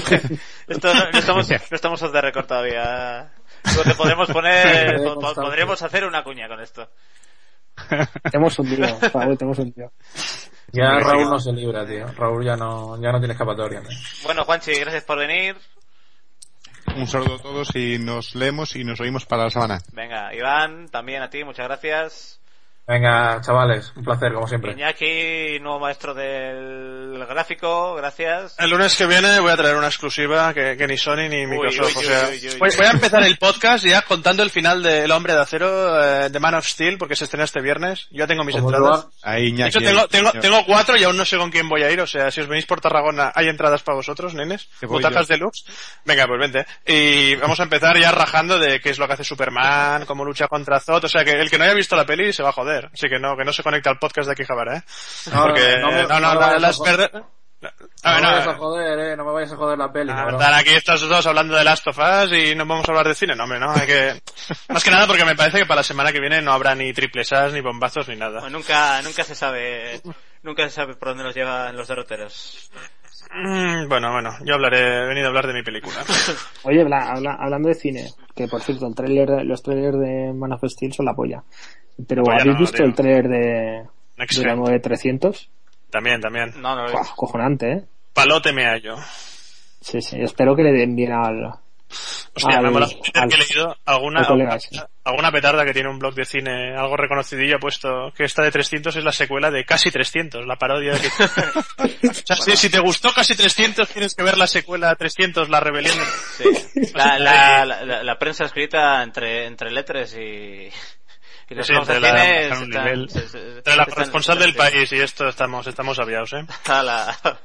Esto 0.69 0.95
no, 0.95 1.11
no 1.13 1.19
estamos, 1.19 1.49
no 1.51 1.57
estamos 1.71 2.03
off 2.03 2.13
the 2.13 2.21
record 2.21 2.47
todavía. 2.47 3.31
Te 3.85 3.95
podremos 3.95 4.29
poner, 4.31 5.03
po- 5.03 5.19
po- 5.21 5.35
podremos 5.35 5.81
hacer 5.83 6.05
una 6.05 6.23
cuña 6.25 6.49
con 6.49 6.61
esto. 6.61 6.89
Te 7.89 8.37
hemos 8.37 8.57
hundido, 8.59 8.87
Raúl, 9.13 9.37
te 9.37 9.45
hemos 9.45 9.59
hundido. 9.59 9.93
Ya 10.73 10.99
Raúl 11.01 11.29
no 11.29 11.39
se 11.41 11.53
libra, 11.53 11.85
tío. 11.87 12.07
Raúl 12.17 12.45
ya 12.45 12.57
no, 12.57 13.01
ya 13.03 13.11
no 13.13 13.19
tiene 13.19 13.33
escapatoria. 13.35 13.81
¿no? 13.81 13.89
Bueno, 14.23 14.45
Juanchi, 14.45 14.73
gracias 14.75 15.03
por 15.05 15.19
venir. 15.19 15.57
Un 16.97 17.07
saludo 17.09 17.35
a 17.37 17.43
todos 17.43 17.75
y 17.75 17.99
nos 17.99 18.35
leemos 18.37 18.77
y 18.77 18.85
nos 18.85 19.01
oímos 19.01 19.27
para 19.27 19.45
la 19.45 19.51
semana. 19.51 19.81
Venga, 19.93 20.33
Iván, 20.35 20.89
también 20.89 21.23
a 21.23 21.31
ti, 21.31 21.43
muchas 21.43 21.67
gracias. 21.67 22.41
Venga, 22.87 23.41
chavales, 23.41 23.93
un 23.97 24.05
placer, 24.05 24.35
como 24.35 24.47
siempre. 24.47 24.73
Iñaki, 24.73 25.59
nuevo 25.61 25.81
maestro 25.81 26.13
del 26.13 27.25
gráfico, 27.27 27.95
gracias. 27.95 28.57
El 28.59 28.69
lunes 28.69 28.95
que 28.95 29.07
viene 29.07 29.41
voy 29.41 29.53
a 29.53 29.57
traer 29.57 29.77
una 29.77 29.87
exclusiva 29.87 30.53
que, 30.53 30.77
que 30.77 30.87
ni 30.87 30.99
Sony 30.99 31.29
ni 31.31 31.47
Microsoft. 31.47 31.97
uy, 31.97 32.05
o 32.05 32.07
sea, 32.07 32.29
uy, 32.29 32.35
uy, 32.35 32.49
uy, 32.49 32.59
voy, 32.59 32.69
uy. 32.69 32.77
voy 32.77 32.87
a 32.87 32.91
empezar 32.91 33.23
el 33.23 33.39
podcast 33.39 33.87
ya 33.87 34.03
contando 34.03 34.43
el 34.43 34.51
final 34.51 34.83
de 34.83 35.05
El 35.05 35.13
Hombre 35.13 35.33
de 35.33 35.41
Acero, 35.41 36.03
eh, 36.03 36.29
de 36.29 36.41
Man 36.41 36.57
of 36.57 36.67
Steel, 36.67 36.99
porque 36.99 37.17
se 37.17 37.25
estrena 37.25 37.45
este 37.45 37.63
viernes. 37.63 38.07
Yo 38.11 38.19
ya 38.19 38.27
tengo 38.27 38.45
mis 38.45 38.55
¿Cómo 38.57 38.71
te 38.71 38.77
entradas. 38.77 39.07
Ahí, 39.23 39.45
De 39.45 39.49
Iñaki, 39.49 39.79
hecho, 39.79 40.09
tengo, 40.41 40.67
cuatro 40.67 40.99
y 40.99 41.05
aún 41.05 41.17
no 41.17 41.25
sé 41.25 41.39
con 41.39 41.51
quién 41.51 41.71
voy 41.71 41.85
a 41.85 41.91
ir. 41.91 42.03
O 42.03 42.07
sea, 42.07 42.31
si 42.31 42.43
os 42.43 42.49
venís 42.49 42.67
por 42.67 42.83
Tarragona, 42.83 43.33
hay 43.35 43.49
entradas 43.49 43.83
para 43.83 43.97
vosotros, 43.97 44.35
nenes. 44.35 44.69
Yo. 44.83 44.89
deluxe. 45.27 45.65
Venga, 46.05 46.27
pues 46.27 46.39
vente. 46.39 46.67
Y 46.87 47.35
vamos 47.37 47.59
a 47.61 47.63
empezar 47.63 47.99
ya 47.99 48.13
rajando 48.13 48.59
de 48.59 48.79
qué 48.81 48.91
es 48.91 48.99
lo 48.99 49.07
que 49.07 49.15
hace 49.15 49.25
Superman, 49.25 50.05
cómo 50.05 50.23
lucha 50.23 50.49
contra 50.49 50.81
Zod. 50.81 51.05
O 51.05 51.09
sea, 51.09 51.25
que 51.25 51.33
el 51.33 51.49
que 51.49 51.57
no 51.57 51.65
haya 51.65 51.73
visto 51.73 51.97
la 51.97 52.05
peli 52.05 52.31
se 52.31 52.43
va 52.43 52.51
a 52.51 52.53
joder. 52.53 52.74
Así 52.93 53.09
que 53.09 53.19
no, 53.19 53.37
que 53.37 53.45
no 53.45 53.53
se 53.53 53.63
conecte 53.63 53.89
al 53.89 53.99
podcast 53.99 54.27
de 54.27 54.33
aquí, 54.33 54.45
Jabara, 54.45 54.77
¿eh? 54.79 54.83
No, 55.33 55.43
Porque, 55.43 55.79
no 55.81 55.91
me- 55.93 56.03
no, 56.05 56.21
no, 56.21 56.41
me 56.41 56.59
las 56.61 56.77
joder. 56.77 57.11
perder- 57.11 57.25
No 57.61 57.71
A 58.03 58.13
ver, 58.13 58.21
me 58.21 58.27
no, 58.27 58.33
vayas 58.33 58.47
a 58.49 58.55
joder, 58.57 58.99
eh, 58.99 59.17
no 59.17 59.25
me 59.25 59.33
vayas 59.33 59.53
a 59.53 59.57
joder 59.57 59.79
la 59.79 59.91
peli. 59.93 60.13
Ah, 60.15 60.27
están 60.31 60.53
aquí 60.55 60.71
estos 60.75 61.01
dos 61.09 61.27
hablando 61.27 61.57
de 61.57 61.65
Last 61.65 61.87
of 61.89 61.99
Us 61.99 62.33
y 62.33 62.55
no 62.55 62.67
vamos 62.67 62.87
a 62.87 62.93
hablar 62.93 63.09
de 63.09 63.15
cine, 63.15 63.35
no, 63.35 63.45
hombre, 63.45 63.59
no, 63.59 63.71
hay 63.73 63.87
que... 63.87 64.23
Más 64.69 64.85
que 64.85 64.91
nada 64.91 65.07
porque 65.07 65.25
me 65.25 65.35
parece 65.35 65.59
que 65.61 65.65
para 65.67 65.79
la 65.81 65.83
semana 65.85 66.13
que 66.13 66.21
viene 66.21 66.43
no 66.43 66.53
habrá 66.53 66.75
ni 66.75 66.93
triples 66.93 67.33
as, 67.33 67.53
ni 67.55 67.63
bombazos, 67.63 68.07
ni 68.09 68.17
nada. 68.17 68.41
Bueno, 68.41 68.59
nunca, 68.59 69.01
nunca 69.03 69.25
se 69.25 69.35
sabe, 69.35 70.03
nunca 70.43 70.65
se 70.65 70.71
sabe 70.75 70.95
por 70.97 71.09
dónde 71.09 71.25
nos 71.25 71.35
llevan 71.35 71.75
los 71.75 71.89
derroteros. 71.89 72.71
Mm, 73.33 73.89
bueno, 73.89 74.13
bueno, 74.13 74.31
yo 74.45 74.55
hablaré, 74.55 74.79
he 75.05 75.07
venido 75.07 75.27
a 75.27 75.29
hablar 75.29 75.47
de 75.47 75.55
mi 75.55 75.63
película. 75.63 75.97
Oye, 76.65 76.85
Bla, 76.85 77.11
habla- 77.13 77.37
hablando 77.41 77.69
de 77.69 77.75
cine, 77.75 78.11
que 78.35 78.49
por 78.49 78.63
cierto, 78.63 78.87
el 78.87 78.95
tráiler, 78.95 79.45
los 79.45 79.63
trailers 79.63 79.99
de 79.99 80.33
Man 80.35 80.53
of 80.53 80.63
Steel 80.65 80.93
son 80.93 81.07
la 81.07 81.15
polla. 81.15 81.43
Pero 82.09 82.23
La 82.23 82.25
polla 82.33 82.41
¿habéis 82.43 82.55
no, 82.55 82.61
visto 82.61 82.77
tío. 82.79 82.87
el 82.87 82.95
trailer 82.95 83.29
de, 83.29 83.85
Next 84.17 84.39
de 84.39 84.45
la 84.45 84.51
Gen. 84.51 84.59
9300? 84.61 85.51
También, 85.91 86.21
también. 86.21 86.53
No, 86.61 86.75
no 86.77 86.85
visto. 86.85 87.15
cojonante, 87.17 87.73
¿eh? 87.73 87.85
Palote 88.13 88.53
me 88.53 88.67
hallo. 88.67 88.97
Sí, 89.81 90.01
sí, 90.01 90.17
espero 90.21 90.57
que 90.57 90.63
le 90.63 90.73
den 90.73 90.97
bien 90.97 91.13
al... 91.13 91.55
Hostia, 92.35 92.61
me 92.61 92.67
al- 92.69 92.73
mola 92.73 92.87
al- 93.15 93.29
que 93.29 93.35
he 93.37 93.39
leído 93.39 93.77
alguna, 93.85 94.21
alguna, 94.21 94.59
alguna 95.05 95.31
petarda 95.31 95.65
que 95.65 95.73
tiene 95.73 95.89
un 95.89 95.99
blog 95.99 96.15
de 96.15 96.25
cine 96.25 96.75
algo 96.77 96.97
reconocidillo 96.97 97.57
ha 97.57 97.61
puesto 97.61 98.13
que 98.17 98.25
esta 98.25 98.43
de 98.43 98.51
300 98.51 98.97
es 98.97 99.05
la 99.05 99.13
secuela 99.13 99.51
de 99.51 99.65
Casi 99.65 99.91
300, 99.91 100.45
la 100.47 100.57
parodia 100.57 100.93
de... 100.95 101.07
o 102.09 102.13
sea, 102.15 102.37
si, 102.37 102.57
si 102.57 102.71
te 102.71 102.81
gustó 102.81 103.13
Casi 103.13 103.37
300 103.37 103.89
tienes 103.89 104.15
que 104.15 104.25
ver 104.25 104.37
la 104.39 104.47
secuela 104.49 104.95
300, 104.97 105.49
La 105.49 105.61
Rebelión. 105.61 105.97
Sí. 106.39 106.45
La, 106.95 107.19
la, 107.19 107.65
la, 107.65 108.03
la 108.03 108.19
prensa 108.19 108.45
escrita 108.47 109.03
entre, 109.03 109.47
entre 109.47 109.71
letras 109.71 110.15
y, 110.15 110.69
y 111.51 111.55
los 111.55 111.67
Sí, 111.67 111.75
entre 111.75 112.01
la- 112.01 112.41
están- 112.41 112.69
nivel. 112.71 113.09
se- 113.11 113.29
se- 113.29 113.59
Entre 113.59 113.77
la 113.77 113.87
corresponsal 113.87 114.39
del 114.41 114.55
país 114.55 114.91
y 114.93 114.99
esto 115.01 115.29
estamos, 115.29 115.67
estamos 115.69 115.99
aviados, 116.01 116.33
¿eh? 116.33 116.45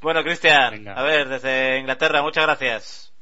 Bueno, 0.00 0.22
Cristian, 0.22 0.86
a 0.88 1.02
ver, 1.02 1.28
desde 1.28 1.78
Inglaterra, 1.78 2.22
muchas 2.22 2.44
gracias. 2.44 3.13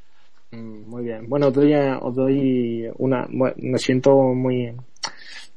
Mm, 0.53 0.89
Muy 0.89 1.03
bien. 1.05 1.29
Bueno, 1.29 1.49
os 1.49 1.55
doy, 1.55 1.73
os 1.75 2.15
doy 2.15 2.89
una, 2.99 3.27
bueno, 3.31 3.55
me 3.59 3.79
siento 3.79 4.15
muy, 4.35 4.73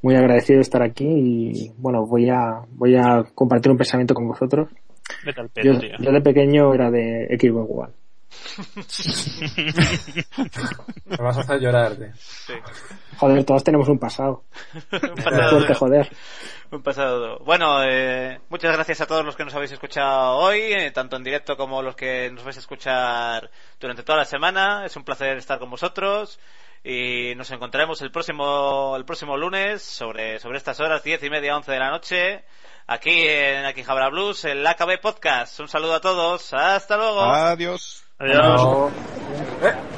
muy 0.02 0.16
agradecido 0.16 0.58
de 0.58 0.62
estar 0.62 0.82
aquí 0.82 1.06
y 1.08 1.72
bueno, 1.78 2.06
voy 2.06 2.30
a, 2.30 2.62
voy 2.72 2.96
a 2.96 3.24
compartir 3.36 3.72
un 3.72 3.78
pensamiento 3.78 4.14
con 4.14 4.28
vosotros. 4.28 4.70
Vete 5.26 5.42
al 5.42 5.50
pedo, 5.50 5.74
Yo, 5.74 5.80
tío. 5.80 5.90
yo 6.00 6.12
de 6.12 6.22
pequeño 6.22 6.74
era 6.74 6.90
de 6.90 7.28
Xbox 7.40 7.70
One. 7.72 7.94
Me 11.06 11.18
vas 11.18 11.38
a 11.38 11.42
hacer 11.42 11.60
llorar, 11.60 11.96
tío. 11.96 12.08
Sí. 12.16 12.54
Joder, 13.18 13.44
todos 13.44 13.64
tenemos 13.64 13.88
un 13.88 14.00
pasado. 14.00 14.44
Un 14.74 15.16
pasado 15.16 15.50
fuerte, 15.50 15.68
duro. 15.68 15.76
joder. 15.76 16.12
Un 16.72 16.84
pasado. 16.84 17.40
Bueno, 17.40 17.84
eh, 17.84 18.40
muchas 18.50 18.74
gracias 18.74 19.02
a 19.02 19.06
todos 19.06 19.26
los 19.26 19.36
que 19.36 19.46
nos 19.46 19.56
habéis 19.56 19.72
escuchado 19.72 20.38
hoy, 20.38 20.60
eh, 20.62 20.92
tanto 20.92 21.16
en 21.16 21.24
directo 21.24 21.56
como 21.58 21.82
los 21.82 21.96
que 21.96 22.30
nos 22.32 22.44
vais 22.44 22.58
a 22.58 22.60
escuchar 22.60 23.50
durante 23.80 24.04
toda 24.04 24.20
la 24.20 24.26
semana. 24.26 24.86
Es 24.86 24.96
un 24.96 25.04
placer 25.04 25.38
estar 25.38 25.60
con 25.60 25.70
vosotros 25.70 26.40
y 26.84 27.34
nos 27.36 27.50
encontraremos 27.52 28.02
el 28.02 28.12
próximo 28.12 28.96
el 28.96 29.06
próximo 29.06 29.38
lunes 29.38 29.82
sobre 29.82 30.40
sobre 30.40 30.60
estas 30.60 30.80
horas 30.80 31.04
diez 31.04 31.24
y 31.24 31.32
media 31.32 31.58
once 31.58 31.72
de 31.72 31.80
la 31.80 31.90
noche 31.90 32.44
aquí 32.86 33.28
en 33.28 33.66
Aquijabra 33.66 34.10
Blues 34.10 34.46
el 34.46 34.66
AKB 34.66 35.02
Podcast. 35.02 35.60
Un 35.60 35.68
saludo 35.68 35.96
a 35.96 36.02
todos. 36.02 36.54
Hasta 36.54 36.98
luego. 36.98 37.22
Adiós. 37.22 38.05
Adiós. 38.20 38.94
Eh. 39.62 39.95